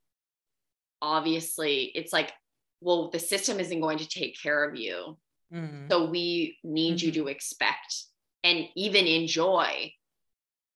obviously 1.02 1.84
it's 1.94 2.12
like 2.12 2.32
well 2.80 3.10
the 3.10 3.18
system 3.18 3.58
isn't 3.60 3.80
going 3.80 3.98
to 3.98 4.08
take 4.08 4.40
care 4.40 4.64
of 4.68 4.76
you 4.76 5.16
Mm. 5.52 5.90
so 5.90 6.04
we 6.08 6.58
need 6.62 7.00
you 7.02 7.10
Mhm. 7.10 7.14
to 7.14 7.26
expect 7.28 8.04
and 8.44 8.68
even 8.76 9.06
enjoy 9.06 9.92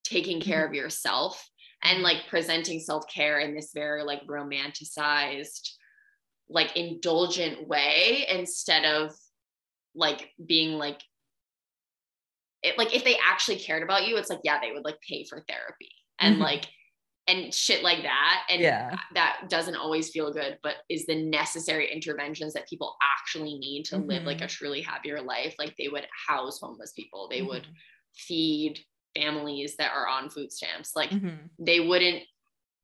taking 0.03 0.41
care 0.41 0.65
Mm-hmm. 0.65 0.71
of 0.71 0.75
yourself 0.75 1.49
and 1.83 2.03
like 2.03 2.27
presenting 2.29 2.81
self-care 2.81 3.39
in 3.41 3.55
this 3.55 3.71
very 3.73 4.03
like 4.03 4.27
romanticized 4.27 5.71
like 6.49 6.77
indulgent 6.77 7.69
way 7.69 8.27
instead 8.29 8.85
of 8.85 9.15
like 9.95 10.33
being 10.45 10.73
like 10.73 11.01
it 12.65 12.77
like 12.79 12.95
if 12.95 13.05
they 13.05 13.17
actually 13.25 13.57
cared 13.59 13.83
about 13.83 14.07
you 14.07 14.17
it's 14.17 14.31
like 14.31 14.41
yeah 14.45 14.59
they 14.61 14.73
would 14.73 14.85
like 14.85 14.99
pay 15.09 15.25
for 15.29 15.45
therapy 15.49 15.91
and 16.21 16.37
Mhm. 16.37 16.41
like 16.41 16.65
and 17.27 17.55
shit 17.55 17.83
like 17.83 18.03
that 18.03 18.47
and 18.51 18.61
Yeah. 18.61 18.99
that 19.15 19.47
doesn't 19.49 19.77
always 19.77 20.11
feel 20.11 20.33
good 20.33 20.59
but 20.63 20.77
is 20.91 21.07
the 21.07 21.15
necessary 21.25 21.91
interventions 21.93 22.53
that 22.55 22.69
people 22.69 22.97
actually 23.03 23.57
need 23.59 23.85
to 23.85 23.97
live 23.97 24.25
like 24.25 24.41
a 24.43 24.45
Mhm. 24.45 24.49
truly 24.51 24.83
happier 24.83 25.21
life 25.23 25.55
like 25.59 25.75
they 25.77 25.89
would 25.89 26.07
house 26.29 26.59
homeless 26.61 26.93
people 26.93 27.29
they 27.29 27.43
would 27.43 27.63
Mhm. 27.65 27.75
feed 28.15 28.85
families 29.17 29.77
that 29.77 29.93
are 29.93 30.07
on 30.09 30.29
food 30.29 30.53
stamps 30.53 30.95
like 30.97 31.11
Mhm. 31.11 31.49
they 31.59 31.81
wouldn't 31.81 32.25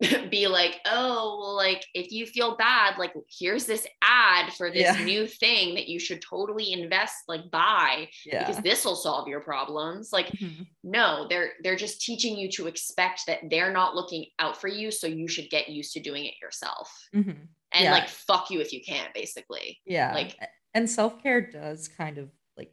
be 0.30 0.46
like 0.48 0.80
oh 0.86 1.38
well 1.38 1.56
like 1.56 1.84
if 1.94 2.10
you 2.10 2.24
feel 2.26 2.56
bad 2.56 2.96
like 2.98 3.12
here's 3.38 3.66
this 3.66 3.86
ad 4.02 4.50
for 4.54 4.70
this 4.70 4.96
Yeah. 4.98 5.04
new 5.04 5.26
thing 5.26 5.74
that 5.74 5.88
you 5.88 5.98
should 6.00 6.22
totally 6.22 6.72
invest 6.72 7.14
like 7.28 7.50
buy 7.50 8.08
yeah 8.24 8.46
because 8.46 8.62
this 8.62 8.84
will 8.84 8.96
solve 8.96 9.28
your 9.28 9.40
problems 9.40 10.10
like 10.12 10.28
Mhm. 10.28 10.66
no 10.82 11.26
they're 11.28 11.52
they're 11.62 11.76
just 11.76 12.00
teaching 12.00 12.36
you 12.38 12.50
to 12.52 12.66
expect 12.66 13.26
that 13.26 13.40
they're 13.50 13.72
not 13.72 13.94
looking 13.94 14.26
out 14.38 14.58
for 14.58 14.68
you 14.68 14.90
so 14.90 15.06
you 15.06 15.28
should 15.28 15.50
get 15.50 15.68
used 15.68 15.92
to 15.92 16.00
doing 16.00 16.24
it 16.24 16.34
yourself 16.40 16.90
Mhm. 17.14 17.48
and 17.72 17.84
Yeah. 17.84 17.92
like 17.92 18.08
fuck 18.08 18.50
you 18.50 18.60
if 18.60 18.72
you 18.72 18.80
can't 18.82 19.12
basically 19.12 19.80
yeah 19.84 20.14
like- 20.14 20.36
and 20.72 20.88
self-care 20.88 21.40
does 21.42 21.88
kind 21.88 22.16
of 22.16 22.30
like 22.56 22.72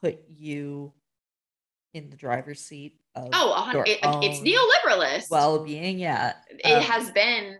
put 0.00 0.20
you 0.28 0.92
in 1.94 2.10
the 2.10 2.16
driver's 2.16 2.60
seat 2.60 3.00
oh 3.32 3.82
it, 3.86 3.98
it's 4.22 4.40
neoliberalist 4.40 5.30
well-being 5.30 5.98
yeah 5.98 6.34
it 6.50 6.72
um, 6.72 6.82
has 6.82 7.10
been 7.12 7.56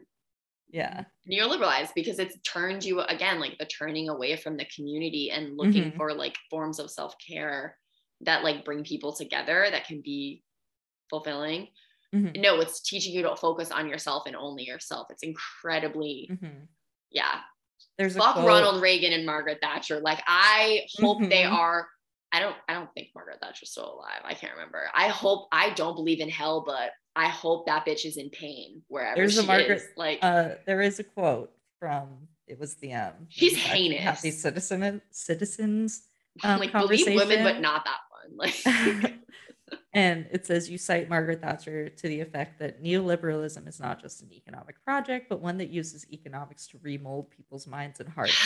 yeah 0.69 1.05
neoliberalized 1.31 1.91
because 1.95 2.19
it's 2.19 2.37
turned 2.41 2.85
you 2.85 3.01
again 3.01 3.41
like 3.41 3.57
the 3.59 3.65
turning 3.67 4.09
away 4.09 4.37
from 4.37 4.57
the 4.57 4.67
community 4.75 5.31
and 5.31 5.57
looking 5.57 5.93
Mhm. 5.93 5.97
for 5.97 6.13
like 6.13 6.37
forms 6.51 6.79
of 6.79 6.91
self-care 6.91 7.77
that 8.23 8.43
like 8.45 8.65
bring 8.65 8.85
people 8.85 9.13
together 9.13 9.67
that 9.71 9.87
can 9.87 10.01
be 10.01 10.43
fulfilling 11.11 11.69
Mhm. 12.15 12.41
no 12.41 12.61
it's 12.61 12.81
teaching 12.81 13.13
you 13.15 13.23
to 13.23 13.37
focus 13.37 13.71
on 13.71 13.89
yourself 13.89 14.25
and 14.27 14.37
only 14.37 14.65
yourself 14.65 15.07
it's 15.11 15.23
incredibly 15.23 16.29
Mhm. 16.33 16.67
yeah 17.11 17.41
there's 17.99 18.17
fuck 18.17 18.37
ronald 18.37 18.83
reagan 18.83 19.13
and 19.13 19.25
margaret 19.27 19.59
thatcher 19.63 20.01
like 20.01 20.23
i 20.27 20.83
hope 20.99 21.21
they 21.23 21.43
Mhm. 21.43 21.53
are 21.53 21.89
i 22.37 22.41
don't 22.41 22.57
i 22.69 22.75
don't 22.75 22.93
think 22.95 23.09
margaret 23.15 23.39
thatcher's 23.41 23.71
still 23.71 23.95
alive. 23.95 24.21
I 24.25 24.35
can't 24.35 24.53
remember. 24.53 24.83
I 24.95 25.09
hope 25.09 25.49
i 25.53 25.71
don't 25.71 25.95
believe 25.95 26.21
in 26.21 26.29
hell 26.29 26.63
but 26.67 26.91
i 27.15 27.29
hope 27.29 27.67
that 27.67 27.87
bitch 27.87 28.05
is 28.05 28.17
in 28.17 28.29
pain 28.31 28.83
wherever 28.89 29.17
There's 29.17 29.39
a 29.39 29.43
Margaret- 29.43 29.79
is. 29.79 29.89
Like 29.97 30.19
uh 30.23 30.51
there 30.67 30.81
is 30.83 30.99
a 30.99 31.05
quote 31.05 31.51
from 31.79 32.09
it 32.47 32.59
was 32.59 32.77
the 32.77 32.93
um 32.95 33.13
She's 33.29 33.55
manufacturing 33.55 34.03
happy 34.03 34.31
citizen 34.31 35.03
citizens 35.11 36.03
um, 36.45 36.61
like 36.61 36.73
believe 36.73 37.07
women 37.07 37.43
but 37.43 37.61
not 37.61 37.85
that 37.85 37.99
one. 38.11 38.53
Like 38.67 39.15
and 39.93 40.27
it 40.31 40.47
says 40.47 40.69
you 40.71 40.79
cite 40.79 41.09
Margaret 41.09 41.41
Thatcher 41.41 41.89
to 41.89 42.09
the 42.09 42.21
effect 42.21 42.59
that 42.59 42.83
neoliberalism 42.83 43.67
is 43.67 43.81
not 43.81 44.01
just 44.01 44.23
an 44.23 44.33
economic 44.33 44.83
project, 44.85 45.29
but 45.29 45.41
one 45.41 45.59
that 45.59 45.71
uses 45.71 46.07
economics 46.13 46.67
to 46.69 46.79
remold 46.83 47.31
people's 47.31 47.67
minds 47.67 47.99
and 47.99 48.09
hearts. 48.09 48.39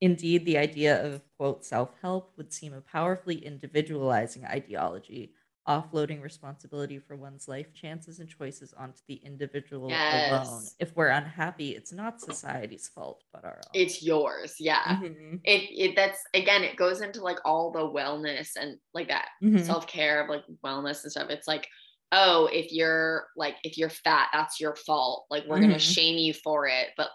Indeed, 0.00 0.44
the 0.44 0.58
idea 0.58 1.00
of 1.06 1.22
quote 1.36 1.64
self 1.64 1.94
help 2.00 2.36
would 2.36 2.52
seem 2.52 2.72
a 2.72 2.80
powerfully 2.80 3.44
individualizing 3.44 4.44
ideology, 4.44 5.34
offloading 5.68 6.20
responsibility 6.20 6.98
for 6.98 7.14
one's 7.14 7.46
life 7.46 7.72
chances 7.72 8.18
and 8.18 8.28
choices 8.28 8.72
onto 8.74 9.02
the 9.06 9.14
individual 9.16 10.04
alone. 10.08 10.70
If 10.80 10.96
we're 10.96 11.10
unhappy, 11.10 11.76
it's 11.76 11.92
not 11.92 12.20
society's 12.20 12.88
fault, 12.88 13.22
but 13.32 13.44
our 13.44 13.68
own. 13.72 13.74
it's 13.74 14.02
yours 14.02 14.56
yeah. 14.58 14.96
Mhm, 14.96 15.44
it, 15.44 15.62
it 15.70 15.96
that's 15.96 16.20
again 16.34 16.64
it 16.64 16.76
goes 16.76 17.00
into 17.00 17.22
like 17.22 17.38
all 17.44 17.70
the 17.70 17.78
wellness 17.80 18.50
and 18.58 18.78
like 18.94 19.08
that 19.08 19.28
mhm, 19.40 19.76
self-care 19.76 20.22
of 20.22 20.28
like 20.28 20.44
wellness 20.64 21.02
and 21.02 21.12
stuff. 21.12 21.30
It's 21.30 21.46
like 21.48 21.68
oh 22.12 22.48
if 22.52 22.72
you're 22.72 23.26
like 23.36 23.56
if 23.62 23.76
you're 23.78 23.90
fat 23.90 24.28
that's 24.32 24.60
your 24.60 24.74
fault. 24.74 25.26
Like 25.30 25.44
we're 25.46 25.60
gonna 25.60 25.78
Mhm. 25.78 25.78
shame 25.78 26.16
you 26.18 26.34
for 26.34 26.66
it. 26.66 26.88
But 26.96 27.10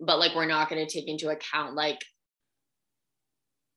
but 0.00 0.18
like 0.18 0.34
we're 0.34 0.46
not 0.46 0.68
gonna 0.68 0.86
take 0.88 1.08
into 1.08 1.28
account 1.28 1.74
like 1.74 1.98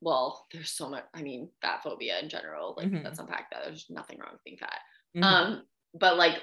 well 0.02 0.46
there's 0.52 0.70
so 0.72 0.90
much 0.90 1.04
i 1.14 1.22
mean 1.22 1.50
fat 1.62 1.82
phobia 1.84 2.20
in 2.20 2.30
general 2.30 2.74
like 2.78 2.88
Mhm. 2.90 3.04
let's 3.04 3.20
unpack 3.20 3.50
that 3.52 3.64
there's 3.66 3.86
nothing 3.90 4.20
wrong 4.20 4.32
with 4.34 4.44
being 4.44 4.58
fat 4.58 4.80
mhm. 5.16 5.24
um 5.24 5.64
but 5.94 6.18
like 6.18 6.42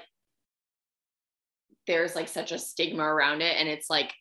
there's 1.87 2.15
like 2.15 2.27
such 2.27 2.51
a 2.51 2.59
stigma 2.59 3.03
around 3.03 3.41
it 3.41 3.55
and 3.57 3.67
it's 3.67 3.89
like 3.89 4.13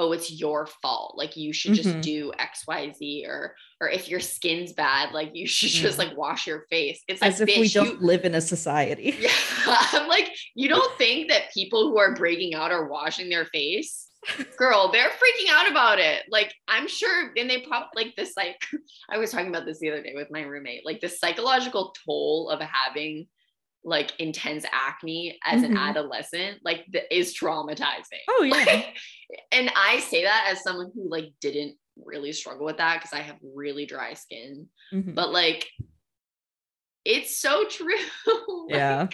oh 0.00 0.12
it's 0.12 0.30
your 0.32 0.66
fault 0.80 1.16
like 1.18 1.36
you 1.36 1.52
should 1.52 1.74
just 1.74 1.88
Mhm. 1.90 2.02
do 2.02 2.32
xyz 2.38 3.26
or 3.26 3.54
or 3.80 3.88
if 3.88 4.08
your 4.08 4.20
skin's 4.20 4.72
bad 4.72 5.12
like 5.12 5.30
you 5.34 5.46
should 5.46 5.70
just 5.70 5.96
Mm. 5.98 6.08
like 6.08 6.16
wash 6.16 6.46
your 6.46 6.62
face 6.70 7.02
it's 7.08 7.20
like 7.20 7.32
if 7.32 7.48
bitch, 7.48 7.60
we 7.60 7.68
don't 7.68 8.00
you 8.00 8.06
live 8.06 8.24
in 8.24 8.34
a 8.34 8.40
society. 8.40 9.16
yeah 9.20 9.30
i'm 9.66 10.08
like 10.08 10.30
you 10.54 10.68
don't 10.68 10.96
think 10.98 11.28
that 11.30 11.52
people 11.52 11.88
who 11.90 11.98
are 11.98 12.14
breaking 12.14 12.54
out 12.54 12.70
are 12.72 12.88
washing 12.88 13.28
their 13.28 13.44
face 13.46 14.07
girl 14.58 14.90
they're 14.92 15.10
freaking 15.10 15.48
out 15.50 15.70
about 15.70 15.98
it 15.98 16.24
like 16.28 16.52
i'm 16.66 16.88
sure 16.88 17.32
and 17.36 17.48
they 17.48 17.60
probably 17.62 17.88
like 18.04 18.14
this 18.16 18.32
like 18.36 18.60
i 19.10 19.16
was 19.16 19.30
talking 19.30 19.48
about 19.48 19.64
this 19.64 19.78
the 19.78 19.88
other 19.90 20.02
day 20.02 20.12
with 20.14 20.28
my 20.30 20.42
roommate 20.42 20.84
like 20.84 21.00
the 21.00 21.08
psychological 21.08 21.94
toll 22.04 22.50
of 22.50 22.60
having 22.60 23.26
like 23.84 24.12
intense 24.18 24.64
acne 24.72 25.38
as 25.46 25.62
an 25.62 25.74
Mhm. 25.74 25.78
adolescent 25.78 26.58
like 26.64 26.84
the, 26.90 27.16
is 27.16 27.32
traumatizing 27.38 28.18
Oh 28.28 28.42
yeah. 28.42 28.56
Like, 28.56 28.96
and 29.52 29.70
i 29.76 30.00
say 30.00 30.24
that 30.24 30.48
as 30.50 30.62
someone 30.64 30.90
who 30.94 31.08
like 31.08 31.32
didn't 31.40 31.76
really 32.04 32.32
struggle 32.32 32.66
with 32.66 32.78
that 32.78 32.98
because 33.00 33.12
i 33.12 33.20
have 33.22 33.36
really 33.54 33.86
dry 33.86 34.14
skin 34.14 34.66
Mhm. 34.92 35.14
but 35.14 35.30
like 35.32 35.68
it's 37.04 37.40
so 37.40 37.64
true 37.70 37.94
Like, 38.26 38.70
yeah. 38.70 39.06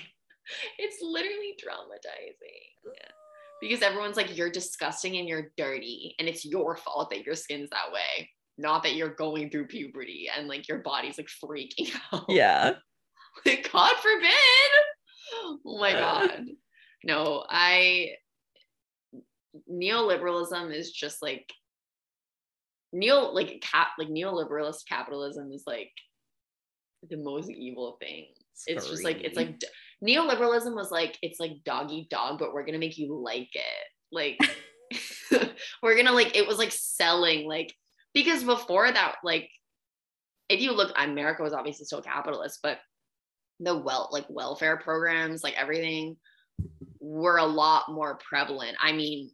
it's 0.79 0.99
literally 1.03 1.57
traumatizing. 1.63 2.65
Yeah. 2.85 3.11
Because 3.65 3.83
everyone's 3.83 4.19
like, 4.19 4.37
you're 4.37 4.51
disgusting 4.51 5.17
and 5.17 5.27
you're 5.27 5.51
dirty, 5.57 6.15
and 6.19 6.29
it's 6.29 6.45
your 6.45 6.77
fault 6.77 7.09
that 7.11 7.25
your 7.25 7.35
skin's 7.35 7.71
that 7.71 7.91
way. 7.91 8.29
Not 8.59 8.83
that 8.83 8.95
you're 8.95 9.15
going 9.15 9.49
through 9.49 9.69
puberty 9.69 10.29
and 10.37 10.49
like 10.49 10.69
your 10.69 10.79
body's 10.79 11.17
like 11.17 11.29
freaking 11.43 11.91
out. 12.13 12.27
Yeah. 12.29 12.75
Like, 13.45 13.69
God 13.73 13.97
forbid. 13.97 14.31
Oh 15.33 15.59
my 15.81 15.93
uh. 15.93 16.27
God. 16.29 16.45
No, 17.03 17.45
I, 17.51 18.11
neoliberalism 19.69 20.73
is 20.73 20.93
just 20.93 21.21
like, 21.21 21.53
neo, 22.93 23.33
like, 23.33 23.61
cap, 23.61 23.89
like 23.99 24.07
neoliberalist 24.07 24.87
capitalism 24.89 25.51
is 25.51 25.65
like 25.67 25.91
the 27.11 27.17
most 27.17 27.51
evil 27.51 27.97
thing 28.01 28.27
it's 28.67 28.89
just 28.89 29.05
like 29.05 29.21
it's 29.23 29.37
like 29.37 29.61
neoliberalism 30.07 30.75
was 30.75 30.91
like 30.91 31.19
it's 31.23 31.41
like 31.41 31.53
doggy 31.65 32.07
dog 32.11 32.39
but 32.39 32.53
we're 32.53 32.65
gonna 32.65 32.79
make 32.79 32.99
you 32.99 33.15
like 33.15 33.51
it 33.55 33.89
Like 34.13 34.39
we're 35.83 35.97
gonna 35.97 36.13
like 36.13 36.37
it 36.37 36.47
was 36.47 36.59
like 36.59 36.73
selling 36.73 37.47
like 37.49 37.75
because 38.13 38.45
before 38.45 38.91
that 38.91 39.17
like 39.25 39.49
if 40.49 40.61
you 40.61 40.73
look 40.73 40.93
America 40.97 41.43
was 41.43 41.53
obviously 41.53 41.87
still 41.87 42.03
capitalist, 42.03 42.61
but 42.63 42.79
the 43.61 43.77
well 43.77 44.09
like 44.13 44.27
welfare 44.29 44.77
programs, 44.77 45.43
like 45.43 45.55
everything 45.55 46.17
were 47.01 47.39
a 47.39 47.47
lot 47.47 47.91
more 47.91 48.19
prevalent. 48.29 48.77
I 48.81 48.93
mean, 48.93 49.31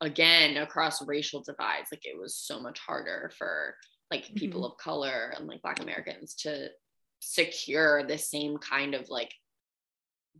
again, 0.00 0.56
across 0.56 1.06
racial 1.06 1.42
divides, 1.42 1.88
like 1.92 2.04
it 2.04 2.18
was 2.18 2.36
so 2.36 2.60
much 2.60 2.78
harder 2.78 3.32
for 3.36 3.76
like 4.10 4.34
people 4.34 4.62
Mhm. 4.62 4.72
of 4.72 4.78
color 4.78 5.32
and 5.36 5.46
like 5.46 5.62
black 5.62 5.80
Americans 5.80 6.34
to 6.36 6.68
secure 7.20 8.02
the 8.06 8.18
same 8.18 8.58
kind 8.58 8.94
of 8.94 9.08
like 9.08 9.32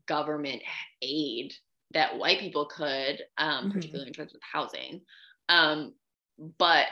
government 0.07 0.63
aid 1.03 1.55
that 1.93 2.19
white 2.19 2.41
people 2.41 2.67
could, 2.67 3.21
um, 3.39 3.67
Mhm. 3.67 3.73
particularly 3.73 4.09
in 4.09 4.15
terms 4.15 4.35
of 4.35 4.41
housing. 4.43 5.05
Um, 5.49 5.95
but 6.59 6.87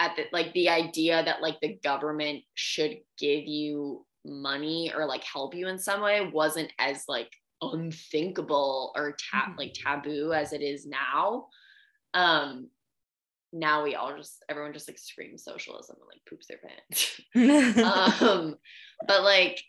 at 0.00 0.16
the 0.16 0.26
like 0.32 0.52
the 0.52 0.68
idea 0.68 1.22
that 1.24 1.42
like 1.42 1.60
the 1.60 1.74
government 1.82 2.44
should 2.54 2.98
give 3.18 3.44
you 3.46 4.06
money 4.24 4.92
or 4.94 5.06
like 5.06 5.24
help 5.24 5.54
you 5.54 5.68
in 5.68 5.78
some 5.78 6.00
way 6.00 6.28
wasn't 6.32 6.72
as 6.78 7.04
like 7.08 7.32
unthinkable 7.60 8.92
or 8.96 9.16
ta- 9.30 9.46
Mhm. 9.50 9.58
like 9.58 9.74
taboo 9.74 10.32
as 10.32 10.52
it 10.52 10.62
is 10.62 10.86
now 10.86 11.48
um 12.14 12.68
now 13.52 13.82
we 13.84 13.94
all 13.94 14.16
just 14.16 14.44
everyone 14.48 14.72
just 14.72 14.88
like 14.88 14.98
screams 14.98 15.44
socialism 15.44 15.96
and 16.00 16.08
like 16.08 16.24
poops 16.28 16.46
their 16.46 16.58
pants 16.58 17.20
um 17.84 18.56
but 19.06 19.22
like 19.22 19.62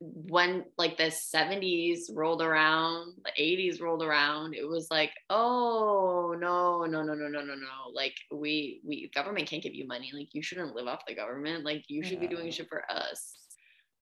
when 0.00 0.64
like 0.78 0.96
the 0.96 1.04
70s 1.12 2.04
rolled 2.14 2.40
around 2.40 3.12
the 3.22 3.42
80s 3.42 3.82
rolled 3.82 4.02
around 4.02 4.54
it 4.54 4.66
was 4.66 4.90
like 4.90 5.12
oh 5.28 6.34
no 6.38 6.84
no 6.86 7.02
no 7.02 7.12
no 7.12 7.28
no 7.28 7.40
no 7.44 7.54
no. 7.54 7.90
Like 7.92 8.14
we 8.32 8.80
we 8.86 9.10
government 9.14 9.46
can't 9.48 9.62
give 9.62 9.74
you 9.74 9.86
money. 9.86 10.10
Like 10.14 10.28
you 10.32 10.42
shouldn't 10.42 10.74
live 10.74 10.86
off 10.86 11.04
the 11.06 11.14
government. 11.14 11.64
Like 11.64 11.84
you 11.88 12.02
should 12.02 12.18
be 12.20 12.26
doing 12.28 12.50
shit 12.50 12.68
for 12.68 12.82
us. 12.90 13.34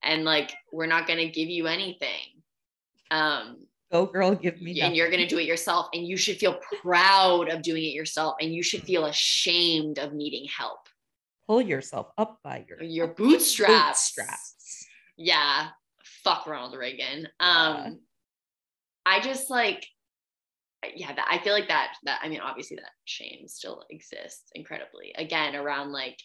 And 0.05 0.25
like 0.25 0.53
we're 0.73 0.87
not 0.87 1.07
going 1.09 1.19
to 1.19 1.29
give 1.29 1.49
you 1.49 1.67
anything. 1.67 2.43
Um 3.11 3.67
Go 3.91 4.05
girl, 4.07 4.35
give 4.35 4.61
me. 4.61 4.81
and 4.83 4.95
you're 4.95 5.09
going 5.11 5.23
to 5.23 5.27
do 5.27 5.39
it 5.39 5.47
yourself 5.47 5.89
and 5.95 6.07
you 6.07 6.17
should 6.19 6.37
feel 6.37 6.61
proud 6.83 7.49
of 7.49 7.63
doing 7.63 7.83
it 7.83 7.95
yourself 7.95 8.37
and 8.41 8.53
you 8.55 8.63
should 8.63 8.83
Mm. 8.83 8.87
feel 8.87 9.07
ashamed 9.07 9.99
of 9.99 10.13
needing 10.13 10.47
help. 10.57 10.81
Pull 11.47 11.63
yourself 11.63 12.09
up 12.19 12.39
by 12.45 12.65
your 12.69 12.83
your 12.83 13.07
bootstraps. 13.09 14.13
bootstraps. 14.15 14.87
yeah 15.17 15.69
fuck 16.29 16.47
ronald 16.47 16.77
reagan 16.77 17.27
um 17.41 17.99
i 19.07 19.21
just 19.21 19.49
like 19.51 19.87
yeah 20.95 21.13
that, 21.15 21.27
i 21.31 21.39
feel 21.39 21.53
like 21.53 21.69
that 21.69 21.95
that 22.05 22.21
i 22.23 22.29
mean 22.29 22.41
obviously 22.41 22.77
that 22.77 22.91
shame 23.05 23.49
still 23.49 23.85
exists 23.91 24.51
incredibly 24.55 25.13
again 25.17 25.57
around 25.57 25.91
like 25.93 26.19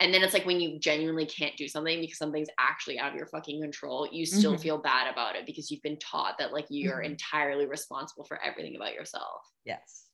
and 0.00 0.12
then 0.12 0.22
it's 0.22 0.34
like 0.34 0.44
when 0.44 0.60
you 0.60 0.78
genuinely 0.78 1.26
can't 1.26 1.56
do 1.56 1.68
something 1.68 2.00
because 2.00 2.18
something's 2.18 2.48
actually 2.58 2.98
out 2.98 3.10
of 3.12 3.16
your 3.16 3.26
fucking 3.26 3.60
control 3.60 4.08
you 4.10 4.26
still 4.26 4.54
Mhm. 4.54 4.60
feel 4.62 4.78
bad 4.78 5.10
about 5.10 5.36
it 5.36 5.46
because 5.46 5.70
you've 5.70 5.82
been 5.82 5.98
taught 5.98 6.36
that 6.38 6.52
like 6.52 6.66
you're 6.70 7.00
Mhm. 7.00 7.12
entirely 7.12 7.66
responsible 7.66 8.24
for 8.24 8.42
everything 8.42 8.76
about 8.76 8.94
yourself 8.94 9.42
Yes. 9.64 10.08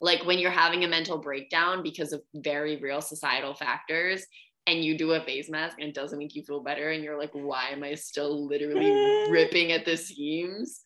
like 0.00 0.24
when 0.24 0.38
you're 0.38 0.50
having 0.50 0.84
a 0.84 0.88
mental 0.88 1.18
breakdown 1.18 1.82
because 1.82 2.12
of 2.12 2.22
very 2.34 2.76
real 2.76 3.02
societal 3.02 3.54
factors 3.54 4.24
and 4.66 4.84
you 4.84 4.96
do 4.96 5.12
a 5.12 5.20
face 5.24 5.48
mask 5.50 5.78
and 5.80 5.88
it 5.88 5.94
doesn't 5.94 6.18
make 6.18 6.34
you 6.34 6.42
feel 6.42 6.60
better 6.62 6.90
and 6.90 7.02
you're 7.02 7.18
like 7.18 7.30
why 7.32 7.68
am 7.70 7.82
i 7.82 7.94
still 7.94 8.46
literally 8.46 8.92
ripping 9.28 9.72
at 9.72 9.84
the 9.84 9.96
seams 9.96 10.82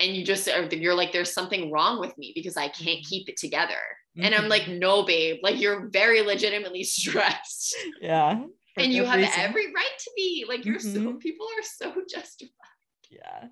and 0.00 0.16
you 0.16 0.24
just 0.24 0.48
are 0.48 0.64
you're 0.74 0.94
like 0.94 1.12
there's 1.12 1.32
something 1.32 1.70
wrong 1.70 2.00
with 2.00 2.16
me 2.18 2.32
because 2.34 2.56
i 2.56 2.68
can't 2.68 3.04
keep 3.04 3.28
it 3.28 3.36
together 3.36 3.78
and 4.16 4.34
i'm 4.34 4.48
like 4.48 4.66
no 4.68 5.04
babe 5.04 5.38
like 5.42 5.60
you're 5.60 5.88
very 5.90 6.20
legitimately 6.22 6.82
stressed 6.96 7.76
yeah. 8.00 8.42
and 8.76 8.92
you 8.92 9.04
have 9.04 9.18
reason. 9.18 9.32
every 9.36 9.66
right 9.72 9.98
to 9.98 10.10
be 10.16 10.44
like 10.48 10.64
you're 10.64 10.78
so 10.80 10.98
Mhm. 10.98 11.20
people 11.20 11.46
are 11.58 11.62
so 11.62 11.94
justified 12.08 12.50
Yeah. 13.10 13.48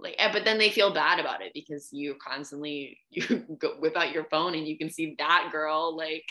like 0.00 0.16
eh, 0.18 0.32
but 0.32 0.44
then 0.44 0.58
they 0.58 0.70
feel 0.70 0.92
bad 0.92 1.20
about 1.20 1.42
it 1.42 1.52
because 1.54 1.88
you 1.92 2.16
constantly 2.20 2.98
you 3.10 3.44
go 3.58 3.76
whip 3.78 3.96
out 3.96 4.12
your 4.12 4.24
phone 4.24 4.54
and 4.54 4.66
you 4.66 4.76
can 4.76 4.90
see 4.90 5.14
that 5.18 5.50
girl 5.52 5.96
like 5.96 6.24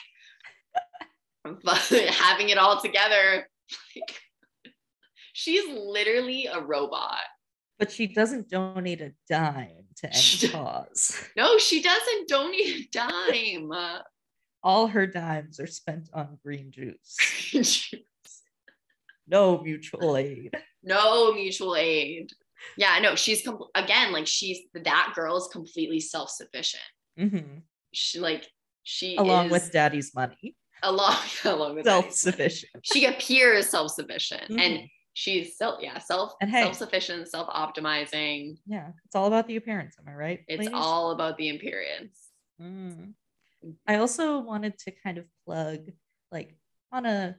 having 2.11 2.49
it 2.49 2.57
all 2.57 2.81
together 2.81 3.47
like 3.95 4.15
she's 5.33 5.63
literally 5.73 6.47
a 6.47 6.59
robot 6.61 7.21
But 7.77 7.91
she 7.91 8.07
doesn't 8.07 8.49
donate 8.49 9.01
a 9.01 9.13
dime 9.29 9.85
to 9.97 10.07
any 10.07 10.51
cause. 10.51 11.17
no 11.37 11.57
she 11.57 11.81
doesn't 11.81 12.27
donate 12.27 12.67
a 12.67 12.87
dime 12.91 13.71
All 14.61 14.87
her 14.87 15.07
dimes 15.07 15.57
are 15.61 15.67
spent 15.67 16.09
on 16.13 16.37
green 16.43 16.69
juice. 16.69 17.15
No 19.27 19.61
mutual 19.61 20.17
aid. 20.17 20.51
no 20.83 21.31
mutual 21.33 21.75
aid 21.77 22.31
yeah 22.75 22.99
no 22.99 23.15
she's 23.15 23.41
com- 23.43 23.63
again 23.75 24.11
like 24.11 24.27
she's 24.27 24.59
that 24.73 25.13
girl 25.15 25.37
is 25.37 25.47
completely 25.51 25.99
self-sufficient 26.01 26.83
Mhm. 27.17 27.61
she 27.93 28.19
like 28.19 28.47
she 28.83 29.15
Along 29.17 29.45
is, 29.47 29.51
with 29.51 29.71
daddy's 29.71 30.13
money. 30.15 30.55
along 30.83 31.15
along. 31.45 31.83
Self-sufficient. 31.83 32.71
she 32.83 33.05
appears 33.05 33.67
self-sufficient 33.69 34.49
and 34.49 34.59
Mhm. 34.79 34.89
she's 35.13 35.57
self 35.57 35.81
yeah 35.81 35.97
self 35.99 36.33
And 36.41 36.49
hey- 36.51 36.63
self-sufficient 36.63 37.27
self-optimizing 37.29 38.57
Yeah. 38.65 38.91
It's 39.05 39.15
all 39.15 39.27
about 39.27 39.47
the 39.47 39.55
appearance. 39.57 39.95
Am 39.99 40.07
I 40.07 40.15
right? 40.15 40.43
it's 40.47 40.59
ladies? 40.59 40.73
all 40.73 41.11
about 41.11 41.37
the 41.37 41.49
appearance 41.55 42.27
Mm. 42.61 43.13
I 43.87 43.95
also 43.95 44.39
wanted 44.39 44.77
to 44.79 44.91
kind 44.91 45.17
of 45.17 45.25
plug, 45.45 45.91
like, 46.31 46.57
on 46.91 47.05
a, 47.05 47.35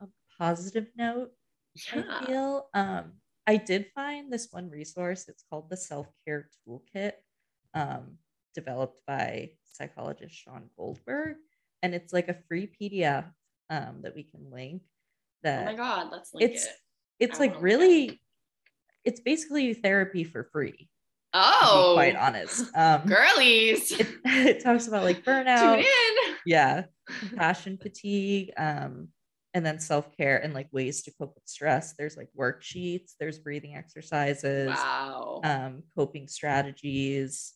a 0.00 0.06
positive 0.38 0.86
note, 0.96 1.32
I 1.92 1.96
yeah 1.98 2.24
feel. 2.24 2.68
Um, 2.74 3.12
I 3.46 3.56
did 3.58 3.90
find 3.94 4.32
this 4.32 4.48
one 4.50 4.70
resource. 4.70 5.28
It's 5.28 5.44
called 5.50 5.68
the 5.70 5.76
Self 5.76 6.06
Care 6.24 6.48
Toolkit, 6.66 7.12
um, 7.74 8.18
developed 8.54 9.00
by 9.06 9.50
psychologist 9.64 10.34
Sean 10.34 10.70
Goldberg, 10.78 11.36
and 11.84 11.94
it's 11.94 12.14
like 12.14 12.28
a 12.28 12.36
free 12.48 12.70
PDF 12.80 13.26
um, 13.68 14.00
that 14.02 14.14
we 14.14 14.22
can 14.22 14.50
link. 14.50 14.82
That 15.42 15.68
oh 15.68 15.72
my 15.72 15.74
god 15.74 16.08
let's 16.10 16.32
link 16.32 16.50
it's 16.50 16.64
it 16.64 16.70
it's 17.20 17.36
I 17.38 17.44
like 17.44 17.62
really, 17.62 18.20
it's 19.04 19.20
basically 19.20 19.74
therapy 19.74 20.24
for 20.24 20.44
free. 20.44 20.88
Oh 21.34 21.92
quite 21.94 22.16
honest. 22.16 22.74
Um, 22.74 23.02
girlies 23.02 23.92
it, 23.92 24.08
it 24.24 24.64
talks 24.64 24.88
about 24.88 25.04
like 25.04 25.22
burnout. 25.24 25.76
tune 25.76 25.84
in 25.84 26.34
yeah 26.46 26.84
compassion 27.18 27.76
fatigue 27.76 28.52
um 28.56 29.08
and 29.52 29.64
then 29.64 29.78
self-care 29.78 30.38
and 30.42 30.54
like 30.54 30.68
ways 30.72 31.02
to 31.02 31.12
cope 31.12 31.34
with 31.34 31.46
stress 31.46 31.94
there's 31.98 32.16
like 32.16 32.28
worksheets 32.38 33.12
there's 33.20 33.38
breathing 33.38 33.76
exercises 33.76 34.68
wow 34.68 35.40
um 35.44 35.82
coping 35.96 36.26
strategies 36.28 37.52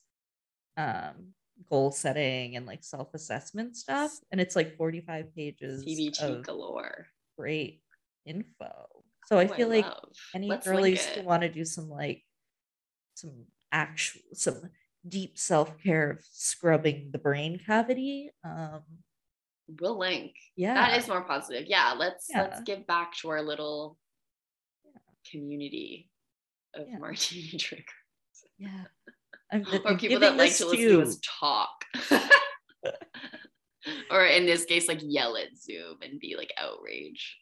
um 0.76 1.34
goal 1.68 1.90
setting 1.90 2.56
and 2.56 2.66
like 2.66 2.84
self-assessment 2.84 3.76
stuff 3.76 4.12
and 4.30 4.40
it's 4.40 4.54
like 4.56 4.76
45 4.76 5.34
pages 5.34 5.84
of 6.20 6.42
galore. 6.44 7.06
great 7.38 7.82
info. 8.26 8.72
So 9.26 9.38
i 9.38 9.44
Oh, 9.44 9.48
feel 9.48 9.68
like 9.68 9.84
love. 9.84 10.12
any 10.34 10.48
Let's 10.48 10.66
girlies 10.66 11.04
who 11.06 11.22
want 11.22 11.42
to 11.42 11.48
do 11.48 11.64
some 11.64 11.88
like 11.90 12.22
some 13.14 13.46
actual 13.72 14.22
some 14.34 14.70
deep 15.06 15.38
self-care 15.38 16.10
of 16.12 16.24
scrubbing 16.30 17.10
the 17.12 17.18
brain 17.18 17.60
cavity 17.64 18.30
um 18.44 18.82
we'll 19.80 19.98
link. 19.98 20.34
Yeah. 20.56 20.74
that 20.74 20.98
is 20.98 21.08
more 21.08 21.22
positive. 21.22 21.66
Yeah 21.68 21.94
let's 21.98 22.26
let's 22.34 22.60
give 22.62 22.86
back 22.86 23.14
to 23.18 23.28
our 23.30 23.42
little 23.42 23.98
community 25.30 26.08
of 26.74 26.86
Yeah. 26.88 26.98
martini 26.98 27.48
drinkers 27.58 27.84
yeah 28.58 28.84
I'm, 29.52 29.64
or 29.84 29.88
I'm 29.88 29.98
people 29.98 30.20
that 30.20 30.36
like 30.36 30.50
this 30.50 30.58
to 30.58 30.66
listen 30.66 30.88
to 30.88 31.02
us 31.02 31.18
talk 31.40 31.84
or 34.10 34.24
in 34.26 34.46
this 34.46 34.64
case 34.64 34.88
like 34.88 35.00
yell 35.02 35.36
at 35.36 35.56
zoom 35.56 35.96
and 36.02 36.20
be 36.20 36.36
like 36.36 36.52
outraged 36.60 37.36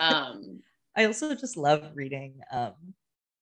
um 0.00 0.60
I 0.96 1.04
also 1.04 1.34
just 1.34 1.56
love 1.56 1.84
reading 1.94 2.40
um 2.50 2.72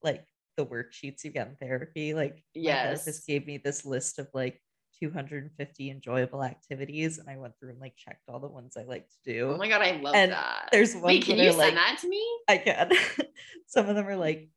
like 0.03 0.25
the 0.57 0.67
worksheets 0.67 1.25
you 1.25 1.31
get 1.31 1.49
in 1.49 1.57
therapy. 1.57 2.15
Like 2.15 2.43
Yes. 2.55 3.05
therapist 3.05 3.27
gave 3.27 3.47
me 3.47 3.59
this 3.59 3.85
list 3.85 4.19
of 4.19 4.29
like 4.35 4.61
250 5.01 5.91
enjoyable 5.91 6.45
activities, 6.45 7.19
and 7.19 7.29
I 7.29 7.37
went 7.37 7.55
through 7.59 7.71
and 7.71 7.81
like 7.81 7.97
checked 7.97 8.23
all 8.29 8.39
the 8.39 8.47
ones 8.49 8.77
I 8.77 8.85
like 8.85 9.09
to 9.09 9.33
do. 9.33 9.51
oh 9.53 9.57
my 9.57 9.69
god 9.69 9.83
i 9.83 9.93
love 10.01 10.15
And 10.15 10.33
that 10.33 10.69
there's 10.73 10.95
one. 10.95 11.03
wait 11.05 11.25
can 11.25 11.37
you 11.39 11.47
send 11.47 11.59
like- 11.59 11.75
that 11.75 11.99
to 12.03 12.09
me 12.09 12.25
I 12.49 12.59
can. 12.59 12.91
Some 13.67 13.89
of 13.89 13.97
them 13.97 14.07
are 14.07 14.17
like 14.17 14.49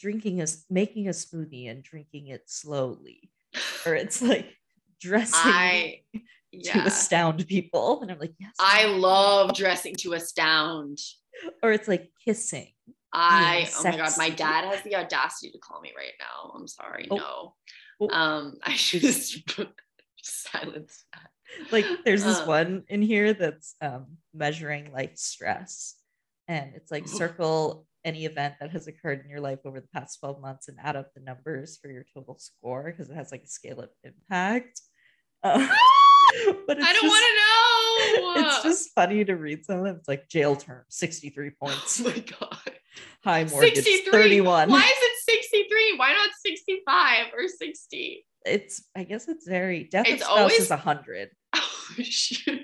drinking 0.00 0.40
a 0.40 0.44
s- 0.44 0.64
making 0.70 1.06
a 1.08 1.12
smoothie 1.12 1.70
and 1.70 1.82
drinking 1.82 2.28
it 2.28 2.42
slowly, 2.48 3.30
or 3.86 3.94
it's 3.94 4.20
like 4.22 4.46
dressing 5.00 5.52
i 5.52 6.00
to 6.64 6.78
astound 6.80 7.46
people, 7.46 8.02
and 8.02 8.10
I'm 8.10 8.18
like, 8.18 8.34
yes, 8.38 8.54
i 8.58 8.84
ma'am." 8.86 9.00
love 9.00 9.54
dressing 9.54 9.94
to 9.96 10.14
astound 10.14 10.98
Or 11.62 11.72
it's 11.72 11.88
like 11.88 12.10
kissing 12.24 12.68
I 13.12 13.68
oh 13.78 13.82
my 13.84 13.96
god, 13.96 14.12
my 14.18 14.30
dad 14.30 14.64
has 14.64 14.82
the 14.82 14.94
audacity 14.96 15.50
to 15.52 15.58
call 15.58 15.80
me 15.80 15.92
right 15.96 16.12
now. 16.20 16.52
I'm 16.54 16.68
sorry. 16.68 17.08
Oh. 17.10 17.16
No. 17.16 17.54
Oh. 18.02 18.08
Um, 18.14 18.54
I 18.62 18.74
should 18.74 19.00
just 19.02 19.42
silence 20.22 21.04
that. 21.12 21.30
like 21.72 21.84
there's 22.04 22.22
this 22.24 22.38
Uh. 22.38 22.44
one 22.46 22.84
in 22.88 23.02
here 23.02 23.32
that's 23.34 23.74
um 23.82 24.18
measuring 24.32 24.92
like 24.92 25.18
stress 25.18 25.96
and 26.46 26.72
it's 26.76 26.90
like 26.92 27.08
circle 27.08 27.84
any 28.04 28.24
event 28.24 28.54
that 28.60 28.70
has 28.70 28.86
occurred 28.86 29.20
in 29.24 29.30
your 29.30 29.40
life 29.40 29.58
over 29.64 29.80
the 29.80 29.88
past 29.88 30.18
12 30.20 30.40
months 30.40 30.68
and 30.68 30.78
add 30.82 30.96
up 30.96 31.12
the 31.14 31.20
numbers 31.20 31.78
for 31.80 31.90
your 31.90 32.04
total 32.14 32.38
score 32.38 32.84
because 32.84 33.10
it 33.10 33.14
has 33.14 33.30
like 33.30 33.42
a 33.42 33.48
scale 33.48 33.80
of 33.80 33.90
impact 34.04 34.80
Uh, 35.42 35.56
but 36.66 36.76
I 36.82 36.92
don't 36.92 37.06
want 37.08 37.24
to 38.36 38.42
know. 38.42 38.48
it's 38.48 38.62
just 38.62 38.90
funny 38.94 39.24
to 39.24 39.34
read 39.36 39.64
some 39.64 39.78
of 39.78 39.84
them 39.86 39.96
it's 39.96 40.06
like 40.08 40.28
jail 40.28 40.54
term 40.54 40.84
63 40.90 41.50
points. 41.58 42.00
oh 42.04 42.04
my 42.10 42.18
god. 42.18 42.58
high 43.24 43.44
mortgage 43.44 43.76
63. 43.76 44.10
31 44.12 44.70
Why 44.70 44.80
is 44.80 44.84
it 44.86 45.12
63? 45.42 45.94
Why 45.96 46.12
not 46.12 46.28
65 46.44 47.26
or 47.34 47.48
60? 47.48 48.26
it's 48.46 48.84
i 48.96 49.02
guess 49.04 49.28
it's 49.28 49.46
very 49.48 49.84
death 49.84 50.06
It's 50.08 50.20
of 50.22 50.26
spouse 50.26 50.38
always- 50.38 50.60
is 50.60 50.70
100 50.70 51.28
Oh 51.54 52.02
shit. 52.02 52.60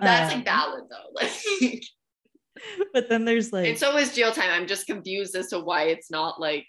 That's 0.00 0.32
Um, 0.32 0.38
like 0.38 0.44
valid 0.46 0.84
though. 0.90 1.10
Like 1.14 1.30
but 2.92 3.08
then 3.08 3.24
there's 3.24 3.52
like 3.52 3.66
and 3.66 3.78
so 3.78 3.96
is 3.96 4.14
jail 4.14 4.32
time. 4.32 4.50
I'm 4.50 4.66
just 4.66 4.86
confused 4.86 5.34
as 5.34 5.48
to 5.48 5.60
why 5.60 5.84
it's 5.84 6.10
not 6.10 6.40
like 6.40 6.66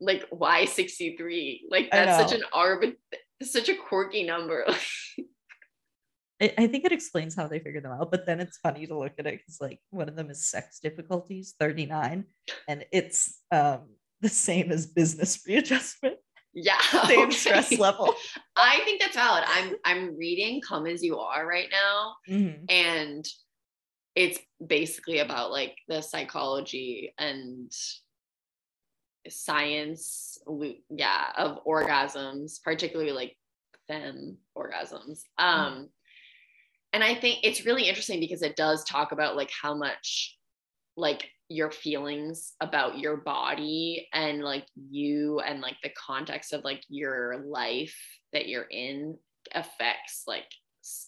like 0.00 0.24
why 0.30 0.64
63? 0.64 1.68
Like 1.70 1.90
that's 1.90 2.30
such 2.30 2.38
an 2.38 2.44
arbit 2.52 2.94
such 3.42 3.68
a 3.68 3.74
quirky 3.74 4.22
number. 4.22 4.64
I, 6.42 6.52
I 6.58 6.66
think 6.66 6.84
it 6.84 6.92
explains 6.92 7.36
how 7.36 7.46
they 7.46 7.60
figured 7.60 7.84
them 7.84 7.92
out, 7.92 8.10
but 8.10 8.26
then 8.26 8.40
it's 8.40 8.58
funny 8.58 8.86
to 8.86 8.98
look 8.98 9.12
at 9.18 9.26
it 9.26 9.38
because 9.38 9.58
like 9.60 9.80
one 9.90 10.08
of 10.08 10.16
them 10.16 10.30
is 10.30 10.46
sex 10.46 10.80
difficulties, 10.80 11.54
39, 11.58 12.24
and 12.68 12.84
it's 12.92 13.40
um 13.50 13.82
the 14.20 14.28
same 14.28 14.72
as 14.72 14.86
business 14.86 15.42
readjustment, 15.48 16.16
yeah. 16.52 16.80
same 17.06 17.28
okay. 17.28 17.30
stress 17.30 17.78
level. 17.78 18.14
I 18.56 18.80
think 18.84 19.00
that's 19.00 19.16
valid. 19.16 19.44
I'm 19.46 19.74
I'm 19.84 20.16
reading 20.16 20.60
Come 20.60 20.86
As 20.86 21.02
You 21.02 21.18
Are 21.18 21.46
right 21.46 21.68
now. 21.70 22.14
Mhm. 22.28 22.64
and 22.68 23.24
it's 24.14 24.38
basically 24.64 25.18
about 25.18 25.50
like 25.50 25.76
the 25.88 26.00
psychology 26.00 27.12
and 27.18 27.72
science 29.28 30.38
yeah 30.90 31.32
of 31.36 31.64
orgasms 31.64 32.62
particularly 32.62 33.12
like 33.12 33.36
fem 33.88 34.36
orgasms. 34.56 35.22
Um 35.38 35.88
and 36.92 37.02
i 37.02 37.14
think 37.14 37.38
it's 37.42 37.66
really 37.66 37.88
interesting 37.88 38.20
because 38.20 38.42
it 38.42 38.56
does 38.56 38.84
talk 38.84 39.12
about 39.12 39.36
like 39.36 39.50
how 39.50 39.74
much 39.74 40.38
like 40.96 41.28
your 41.48 41.70
feelings 41.70 42.54
about 42.60 42.98
your 42.98 43.18
body 43.18 44.08
and 44.12 44.42
like 44.42 44.66
you 44.90 45.40
and 45.40 45.60
like 45.60 45.76
the 45.82 45.90
context 45.90 46.52
of 46.52 46.64
like 46.64 46.82
your 46.88 47.44
life 47.46 47.96
that 48.32 48.48
you're 48.48 48.68
in 48.70 49.16
affects 49.54 50.24
like 50.26 50.46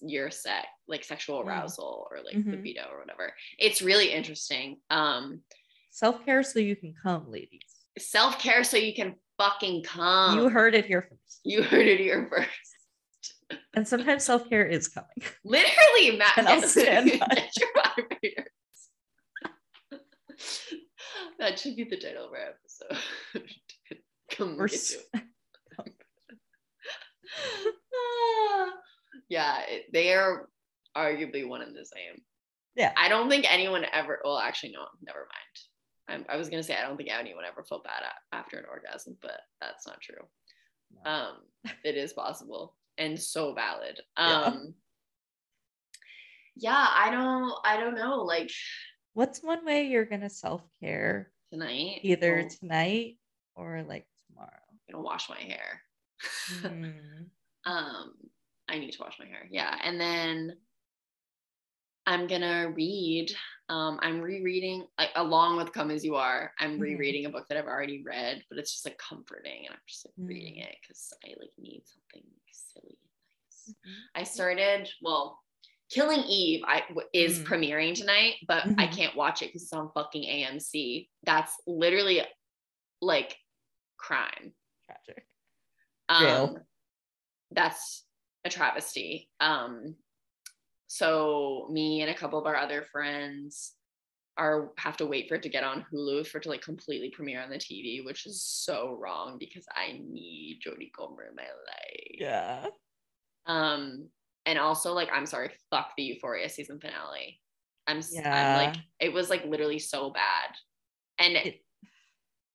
your 0.02 0.30
sex 0.30 0.66
like 0.88 1.04
sexual 1.04 1.42
Mm. 1.42 1.46
arousal 1.48 2.08
or 2.10 2.22
like 2.22 2.36
Mhm. 2.36 2.50
libido 2.52 2.88
or 2.90 2.98
whatever 3.00 3.34
it's 3.58 3.82
really 3.82 4.10
interesting 4.12 4.80
um 4.90 5.42
Self-care 5.90 6.42
so 6.42 6.58
you 6.58 6.76
can 6.76 6.94
come, 7.02 7.30
ladies. 7.30 7.62
self-care 7.98 8.64
so 8.64 8.76
you 8.76 8.94
can 8.94 9.16
fucking 9.38 9.82
come 9.82 10.38
you 10.38 10.48
heard 10.48 10.74
it 10.74 10.84
here 10.86 11.02
first. 11.08 11.40
you 11.44 11.62
heard 11.62 11.86
it 11.86 11.98
here 12.00 12.28
first 12.30 12.50
And 13.74 13.86
sometimes 13.86 14.24
self-care 14.24 14.66
is 14.66 14.88
coming. 14.88 15.20
literally 15.44 16.16
Matt 16.18 16.36
And 16.38 16.48
I'll 16.48 16.62
stand 16.62 17.10
by 17.20 17.26
Get 17.34 17.52
your 17.60 17.72
vibrators. 17.76 18.52
that 21.38 21.58
should 21.58 21.76
be 21.76 21.84
the 21.84 21.96
title 21.96 22.26
of 22.26 22.32
our 22.32 22.54
episode 22.56 22.98
come 24.30 24.56
We're 24.56 24.68
get 29.30 29.38
s- 29.38 29.46
you. 29.50 29.58
Ah, 29.58 29.64
yeah, 29.68 29.74
it- 29.74 29.92
they 29.92 30.12
are 30.14 30.48
arguably 30.96 31.46
one 31.48 31.62
and 31.62 31.74
the 31.76 31.84
same. 31.84 32.22
Yeah. 32.74 32.92
I 32.96 33.08
don't 33.08 33.28
think 33.30 33.46
anyone 33.50 33.84
ever. 33.92 34.20
Well, 34.24 34.38
actually, 34.38 34.72
no. 34.72 34.86
Never 35.02 35.20
mind. 35.20 35.30
I'm, 36.08 36.26
I 36.32 36.36
was 36.36 36.48
gonna 36.48 36.62
say 36.62 36.76
I 36.76 36.82
don't 36.82 36.96
think 36.96 37.10
anyone 37.10 37.44
ever 37.44 37.64
felt 37.64 37.84
bad 37.84 38.02
after 38.32 38.58
an 38.58 38.64
orgasm, 38.70 39.16
but 39.22 39.40
that's 39.60 39.86
not 39.86 40.00
true. 40.00 40.24
No. 41.04 41.10
Um, 41.10 41.36
it 41.84 41.96
is 41.96 42.12
possible 42.12 42.76
and 42.98 43.18
so 43.20 43.54
valid. 43.54 44.00
Yeah. 44.18 44.42
Um, 44.42 44.74
yeah, 46.58 46.86
I 46.88 47.10
don't. 47.10 47.52
I 47.64 47.78
don't 47.78 47.94
know. 47.96 48.22
Like 48.22 48.50
What's 49.14 49.42
one 49.42 49.64
way 49.64 49.84
you're 49.88 50.04
gonna 50.06 50.30
self-care 50.30 51.30
tonight, 51.52 52.00
either 52.02 52.40
I'll- 52.40 52.48
tonight 52.48 53.18
or 53.54 53.82
like 53.88 54.06
tomorrow? 54.28 54.50
I'm 54.70 54.92
gonna 54.94 55.02
wash 55.04 55.28
my 55.28 55.38
hair. 55.40 55.82
Mm. 56.62 57.26
um 57.66 58.14
i 58.68 58.78
need 58.78 58.90
to 58.92 59.00
wash 59.00 59.16
my 59.18 59.26
hair 59.26 59.46
yeah 59.50 59.76
and 59.82 60.00
then 60.00 60.56
i'm 62.06 62.26
gonna 62.26 62.72
read 62.74 63.30
um 63.68 63.98
i'm 64.02 64.20
rereading 64.20 64.86
like 64.98 65.10
along 65.16 65.56
with 65.56 65.72
come 65.72 65.90
as 65.90 66.04
you 66.04 66.14
are 66.16 66.52
i'm 66.60 66.76
Mhm. 66.78 66.80
rereading 66.80 67.26
a 67.26 67.30
book 67.30 67.46
that 67.48 67.58
i've 67.58 67.66
already 67.66 68.02
read 68.04 68.42
but 68.48 68.58
it's 68.58 68.72
just 68.72 68.84
like 68.86 68.98
comforting 68.98 69.66
and 69.66 69.74
i'm 69.74 69.80
just 69.86 70.06
like 70.06 70.14
reading 70.18 70.54
Mm. 70.56 70.68
it 70.68 70.76
because 70.80 71.12
i 71.24 71.28
like 71.40 71.50
need 71.58 71.82
something 71.86 72.22
silly 72.52 72.98
and 73.02 73.10
nice 73.44 73.74
Mhm. 73.86 74.02
i 74.14 74.22
started 74.22 74.88
well 75.02 75.42
killing 75.90 76.22
eve 76.24 76.62
i 76.66 76.80
w- 76.88 77.08
is 77.12 77.38
Mm. 77.40 77.44
premiering 77.46 77.94
tonight 77.94 78.34
but 78.46 78.64
i 78.78 78.86
Mhm. 78.86 78.96
can't 78.96 79.16
watch 79.16 79.42
it 79.42 79.46
because 79.46 79.62
it's 79.64 79.72
on 79.72 79.90
fucking 79.92 80.24
amc 80.24 81.08
that's 81.24 81.60
literally 81.66 82.22
like 83.00 83.36
crime 83.96 84.54
Tragic. 84.86 85.26
um, 86.08 86.20
Jail. 86.22 86.66
that's 87.50 88.05
a 88.46 88.50
travesty. 88.50 89.28
Um, 89.40 89.94
so 90.86 91.68
me 91.70 92.00
and 92.02 92.10
a 92.10 92.14
couple 92.14 92.38
of 92.38 92.46
our 92.46 92.56
other 92.56 92.82
friends 92.82 93.72
are 94.38 94.70
have 94.78 94.96
to 94.98 95.06
wait 95.06 95.28
for 95.28 95.34
it 95.36 95.42
to 95.42 95.48
get 95.48 95.64
on 95.64 95.84
Hulu 95.92 96.26
for 96.26 96.38
it 96.38 96.42
to 96.44 96.48
like 96.50 96.60
completely 96.62 97.10
premiere 97.10 97.42
on 97.42 97.50
the 97.50 97.56
TV, 97.56 98.04
which 98.04 98.26
is 98.26 98.42
so 98.44 98.96
wrong 99.00 99.36
because 99.38 99.64
I 99.74 99.98
need 100.08 100.60
Jodie 100.64 100.92
Comer 100.96 101.24
in 101.30 101.34
my 101.34 101.42
life. 101.42 102.16
Yeah. 102.18 102.66
Um, 103.46 104.08
and 104.44 104.58
also 104.58 104.92
like 104.92 105.08
I'm 105.12 105.26
sorry, 105.26 105.50
fuck 105.70 105.90
the 105.96 106.02
Euphoria 106.04 106.48
season 106.48 106.78
finale. 106.80 107.40
I'm, 107.86 108.00
Yeah. 108.12 108.58
I'm 108.60 108.66
like 108.74 108.76
it 109.00 109.12
was 109.12 109.30
like 109.30 109.44
literally 109.44 109.78
so 109.78 110.10
bad. 110.10 110.50
And 111.18 111.36
It- 111.36 111.62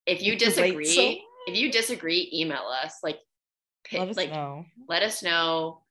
if 0.04 0.20
you 0.22 0.32
It's 0.32 0.42
a 0.42 0.46
wait 0.60 0.76
disagree, 0.76 0.84
so 0.86 1.14
if 1.46 1.56
you 1.56 1.70
disagree, 1.70 2.28
email 2.34 2.66
us 2.82 2.98
like 3.04 3.18
Let 3.92 4.08
us 4.08 4.16
like 4.16 4.30
know. 4.30 4.64
let 4.88 5.02
us 5.04 5.22
know 5.22 5.81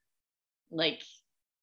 like 0.71 1.01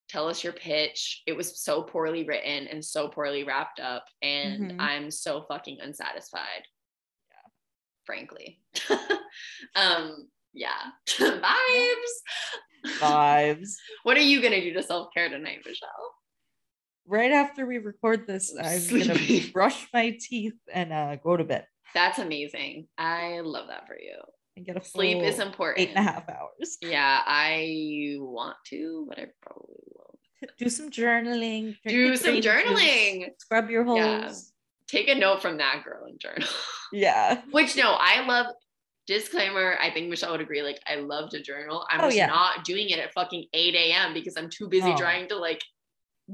tell 0.08 0.28
us 0.28 0.42
your 0.42 0.52
pitch. 0.54 1.22
It 1.26 1.32
was 1.36 1.62
so 1.62 1.82
poorly 1.82 2.24
written 2.24 2.66
and 2.68 2.82
so 2.84 3.08
poorly 3.08 3.44
wrapped 3.44 3.78
up 3.80 4.04
and 4.22 4.72
Mhm. 4.72 4.76
i'm 4.80 5.10
so 5.10 5.42
fucking 5.48 5.78
unsatisfied. 5.80 6.62
Yeah 7.30 7.50
frankly. 8.04 8.60
Um 9.74 10.28
yeah. 10.54 10.90
Vibes. 11.08 12.14
Vibes. 12.98 13.68
what 14.02 14.16
are 14.16 14.20
you 14.20 14.40
gonna 14.40 14.60
do 14.60 14.72
to 14.72 14.82
self-care 14.82 15.28
tonight 15.28 15.58
michelle? 15.66 16.14
Right 17.06 17.30
after 17.32 17.66
we 17.66 17.78
record 17.78 18.26
this, 18.26 18.54
I'm 18.58 18.86
gonna 18.88 19.18
brush 19.52 19.86
my 19.94 20.16
teeth 20.20 20.54
and 20.72 20.92
uh, 20.92 21.16
go 21.16 21.36
to 21.36 21.44
bed. 21.44 21.66
That's 21.94 22.18
amazing. 22.18 22.88
I 22.98 23.40
love 23.40 23.68
that 23.68 23.86
for 23.86 23.96
you 23.98 24.16
and 24.58 24.66
get 24.66 24.76
a 24.76 24.84
sleep 24.84 25.22
is 25.22 25.38
important 25.38 25.80
eight 25.88 25.94
and 25.96 26.06
a 26.06 26.10
half 26.10 26.28
hours. 26.28 26.76
yeah 26.82 27.20
i 27.26 28.16
want 28.18 28.56
to 28.66 29.06
but 29.08 29.18
i 29.18 29.26
probably 29.40 29.76
won't 29.94 30.58
Do 30.58 30.68
some 30.68 30.90
journaling. 30.90 31.76
do 31.86 32.16
some 32.16 32.32
green 32.32 32.42
juice, 32.42 32.52
journaling 32.52 33.26
Scrub 33.38 33.70
your 33.70 33.84
holes. 33.84 33.98
Yeah. 33.98 34.32
take 34.86 35.08
a 35.08 35.14
note 35.14 35.40
from 35.42 35.56
that 35.58 35.82
girl 35.84 36.04
and 36.06 36.20
journal 36.20 36.48
Yeah. 36.92 37.42
Which 37.50 37.76
no, 37.76 37.96
I 37.98 38.24
love. 38.26 38.46
Disclaimer: 39.06 39.76
I 39.80 39.90
think 39.90 40.08
Michelle 40.10 40.32
would 40.32 40.40
agree. 40.40 40.62
Like, 40.62 40.80
I 40.86 40.96
love 40.96 41.30
to 41.30 41.42
journal. 41.42 41.86
I'm 41.90 42.00
Oh, 42.00 42.04
just 42.04 42.16
yeah. 42.16 42.26
not 42.26 42.64
doing 42.64 42.90
it 42.90 42.98
at 42.98 43.12
fucking 43.14 43.44
8 43.54 43.74
a.m. 43.74 44.12
because 44.14 44.36
I'm 44.36 44.50
too 44.50 44.68
busy 44.68 44.92
Oh. 44.92 44.96
trying 44.96 45.28
to 45.28 45.36
like 45.36 45.62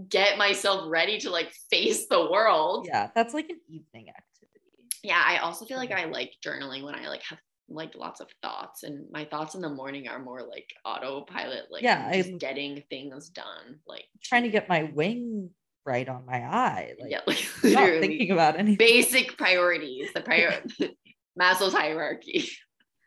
get 0.09 0.39
myself 0.39 0.85
ready 0.89 1.19
to 1.21 1.31
like 1.31 1.53
face 1.71 2.07
the 2.09 2.29
world. 2.31 2.87
Yeah. 2.89 3.11
That's 3.15 3.33
like 3.35 3.49
an 3.49 3.61
evening 3.69 4.09
activity. 4.09 4.61
Yeah, 5.05 5.23
I 5.25 5.39
also 5.39 5.65
feel 5.67 5.77
like 5.77 5.91
mm. 5.91 5.99
I 6.01 6.05
like 6.07 6.33
journaling 6.45 6.85
when 6.85 6.95
I 6.97 7.09
like 7.09 7.23
have 7.31 7.39
like 7.69 7.95
lots 7.95 8.21
of 8.21 8.29
thoughts, 8.43 8.83
and 8.83 9.07
my 9.11 9.25
thoughts 9.25 9.55
in 9.55 9.61
the 9.63 9.69
morning 9.71 10.09
are 10.09 10.19
more 10.19 10.43
like 10.43 10.73
autopilot. 10.85 11.65
Like, 11.71 11.83
Yeah, 11.83 12.13
just 12.15 12.29
I'm- 12.31 12.39
getting 12.39 12.83
things 12.91 13.29
done. 13.31 13.81
Like 13.87 14.05
trying 14.23 14.43
to 14.45 14.51
get 14.51 14.69
my 14.69 14.85
wing 14.95 15.51
right 15.87 16.09
on 16.09 16.25
my 16.27 16.39
eye. 16.45 16.93
Like, 17.01 17.11
yeah, 17.11 17.21
like 17.27 17.39
not 17.65 17.83
literally 17.83 18.09
thinking 18.09 18.31
about 18.33 18.59
anything. 18.59 18.77
basic 18.77 19.37
priorities. 19.39 20.13
The 20.15 20.21
prior 20.21 20.63
Maslow's 21.41 21.73
hierarchy. 21.75 22.49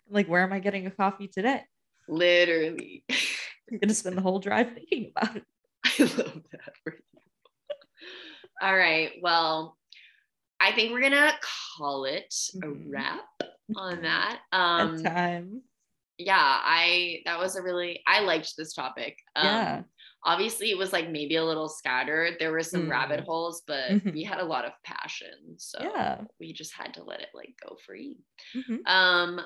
like, 0.10 0.28
where 0.28 0.42
am 0.44 0.54
I 0.54 0.60
getting 0.60 0.86
a 0.88 0.92
coffee 0.92 1.28
today? 1.28 1.62
Literally. 2.08 3.04
I'm 3.72 3.80
gonna 3.80 3.94
spend 3.94 4.18
the 4.18 4.22
whole 4.22 4.40
drive 4.40 4.74
thinking 4.74 5.12
about 5.16 5.36
it. 5.38 5.44
I 5.86 6.04
love 6.04 6.42
that 6.52 6.74
for 6.84 6.94
you. 6.94 7.00
All 8.62 8.76
right. 8.76 9.12
Well, 9.22 9.78
I 10.60 10.72
think 10.72 10.92
we're 10.92 11.02
gonna 11.02 11.34
call 11.78 12.06
it 12.06 12.34
a 12.56 12.66
Mhm. 12.66 12.86
wrap 12.90 13.26
on 13.76 14.02
that. 14.04 14.40
Um, 14.52 15.04
time. 15.04 15.62
yeah, 16.18 16.36
I 16.64 17.20
that 17.26 17.40
was 17.40 17.56
a 17.56 17.62
really 17.62 18.02
I 18.08 18.22
liked 18.22 18.54
this 18.58 18.74
topic. 18.74 19.18
Um, 19.36 19.46
Yeah. 19.46 19.84
Obviously, 20.26 20.72
it 20.72 20.78
was 20.78 20.92
like 20.92 21.10
maybe 21.10 21.36
a 21.38 21.46
little 21.46 21.70
scattered. 21.70 22.36
There 22.40 22.52
were 22.52 22.64
some 22.64 22.90
rabbit 22.90 23.22
Mm. 23.22 23.26
holes, 23.26 23.62
but 23.66 23.92
Mhm. 23.92 24.14
we 24.14 24.24
had 24.24 24.40
a 24.40 24.44
lot 24.46 24.66
of 24.66 24.74
passion, 24.84 25.58
so 25.58 25.80
Yeah. 25.82 26.24
we 26.40 26.52
just 26.52 26.74
had 26.74 26.94
to 26.96 27.04
let 27.04 27.22
it 27.22 27.30
like 27.34 27.54
go 27.66 27.78
free. 27.86 28.18
Mhm. 28.54 28.86
Um, 28.88 29.40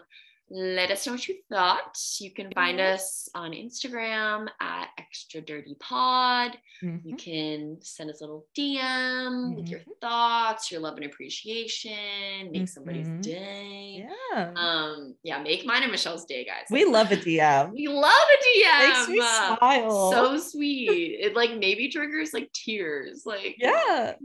let 0.54 0.92
us 0.92 1.08
know 1.08 1.14
what 1.14 1.28
you 1.30 1.36
thought. 1.50 1.98
You 2.20 2.30
can 2.32 2.52
find 2.52 2.82
us 2.82 3.30
on 3.34 3.52
Instagram 3.52 4.50
at 4.60 4.90
Extra 4.98 5.40
Dirty 5.40 5.76
Pod. 5.80 6.58
You 6.82 6.90
Mhm. 6.90 7.18
can 7.18 7.78
send 7.82 8.10
us 8.10 8.20
a 8.20 8.26
little 8.26 8.46
DM 8.54 9.56
with 9.56 9.70
your 9.70 9.80
Mhm. 9.80 10.00
thoughts, 10.02 10.70
your 10.70 10.82
love 10.82 10.98
and 10.98 11.06
appreciation, 11.06 12.52
make 12.52 12.68
somebody's 12.68 13.08
Mhm. 13.08 13.22
day. 13.22 14.10
Yeah. 14.34 14.54
Um, 14.56 15.16
yeah, 15.24 15.42
make 15.42 15.66
mine 15.66 15.84
and 15.84 15.92
Michelle's 15.92 16.26
day, 16.26 16.44
guys. 16.44 16.66
we 16.70 16.84
love 16.86 17.12
a 17.12 17.16
DM. 17.16 17.72
We 17.74 17.88
love 17.88 18.12
a 18.12 18.44
DM. 18.44 18.90
Makes 18.90 19.08
me 19.10 19.18
smile. 19.22 20.12
So 20.12 20.38
sweet. 20.38 21.20
It 21.22 21.34
like 21.36 21.52
maybe 21.54 21.90
triggers 21.90 22.34
like 22.34 22.52
tears. 22.52 23.26
Like 23.26 23.56
yeah. 23.58 24.16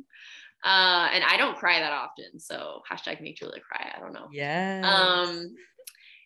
Uh, 0.64 1.08
and 1.12 1.22
I 1.22 1.36
don't 1.36 1.56
cry 1.56 1.78
that 1.78 1.92
often, 1.92 2.40
so 2.40 2.82
hashtag 2.90 3.20
make 3.20 3.36
Julia 3.36 3.60
cry. 3.60 3.92
I 3.94 4.00
don't 4.00 4.12
know. 4.12 4.28
Yeah. 4.32 4.80
Um, 4.84 5.54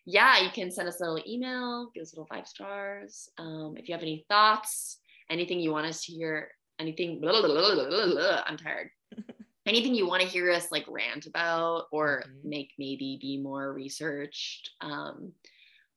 yeah, 0.06 0.40
you 0.40 0.50
can 0.50 0.70
send 0.70 0.88
us 0.88 1.00
a 1.00 1.04
little 1.04 1.22
email, 1.26 1.90
give 1.94 2.02
us 2.02 2.12
a 2.12 2.16
little 2.16 2.26
five 2.26 2.46
stars. 2.46 3.28
Um, 3.38 3.74
if 3.76 3.88
you 3.88 3.94
have 3.94 4.02
any 4.02 4.24
thoughts, 4.28 4.98
anything 5.30 5.60
you 5.60 5.70
want 5.72 5.86
us 5.86 6.04
to 6.06 6.12
hear, 6.12 6.48
anything, 6.78 7.20
blah, 7.20 7.32
blah, 7.40 7.42
blah, 7.46 8.42
I'm 8.46 8.56
tired. 8.56 8.90
anything 9.66 9.94
you 9.94 10.06
want 10.06 10.22
to 10.22 10.28
hear 10.28 10.50
us 10.50 10.72
like 10.72 10.84
rant 10.88 11.26
about 11.26 11.86
or 11.92 12.24
Mhm. 12.26 12.44
make 12.44 12.72
maybe 12.78 13.18
be 13.20 13.36
more 13.38 13.72
researched, 13.72 14.70
um, 14.80 15.32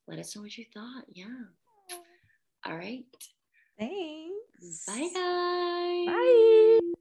let 0.07 0.19
us 0.19 0.35
know 0.35 0.41
what 0.41 0.57
you 0.57 0.65
thought. 0.73 1.05
Yeah. 1.09 1.45
All 2.65 2.75
right. 2.77 3.05
Thanks. 3.79 4.85
Bye, 4.85 5.09
guys. 5.13 6.07
Bye. 6.07 6.93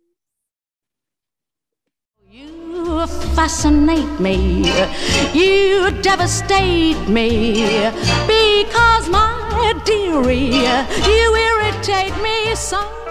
You 2.35 3.07
fascinate 3.37 4.19
me. 4.19 4.65
You 5.35 5.91
devastate 6.01 7.07
me. 7.07 7.67
Because, 8.27 9.07
my 9.11 9.75
dearie, 9.85 10.65
you 11.07 11.37
irritate 11.37 12.17
me 12.23 12.55
so. 12.55 13.02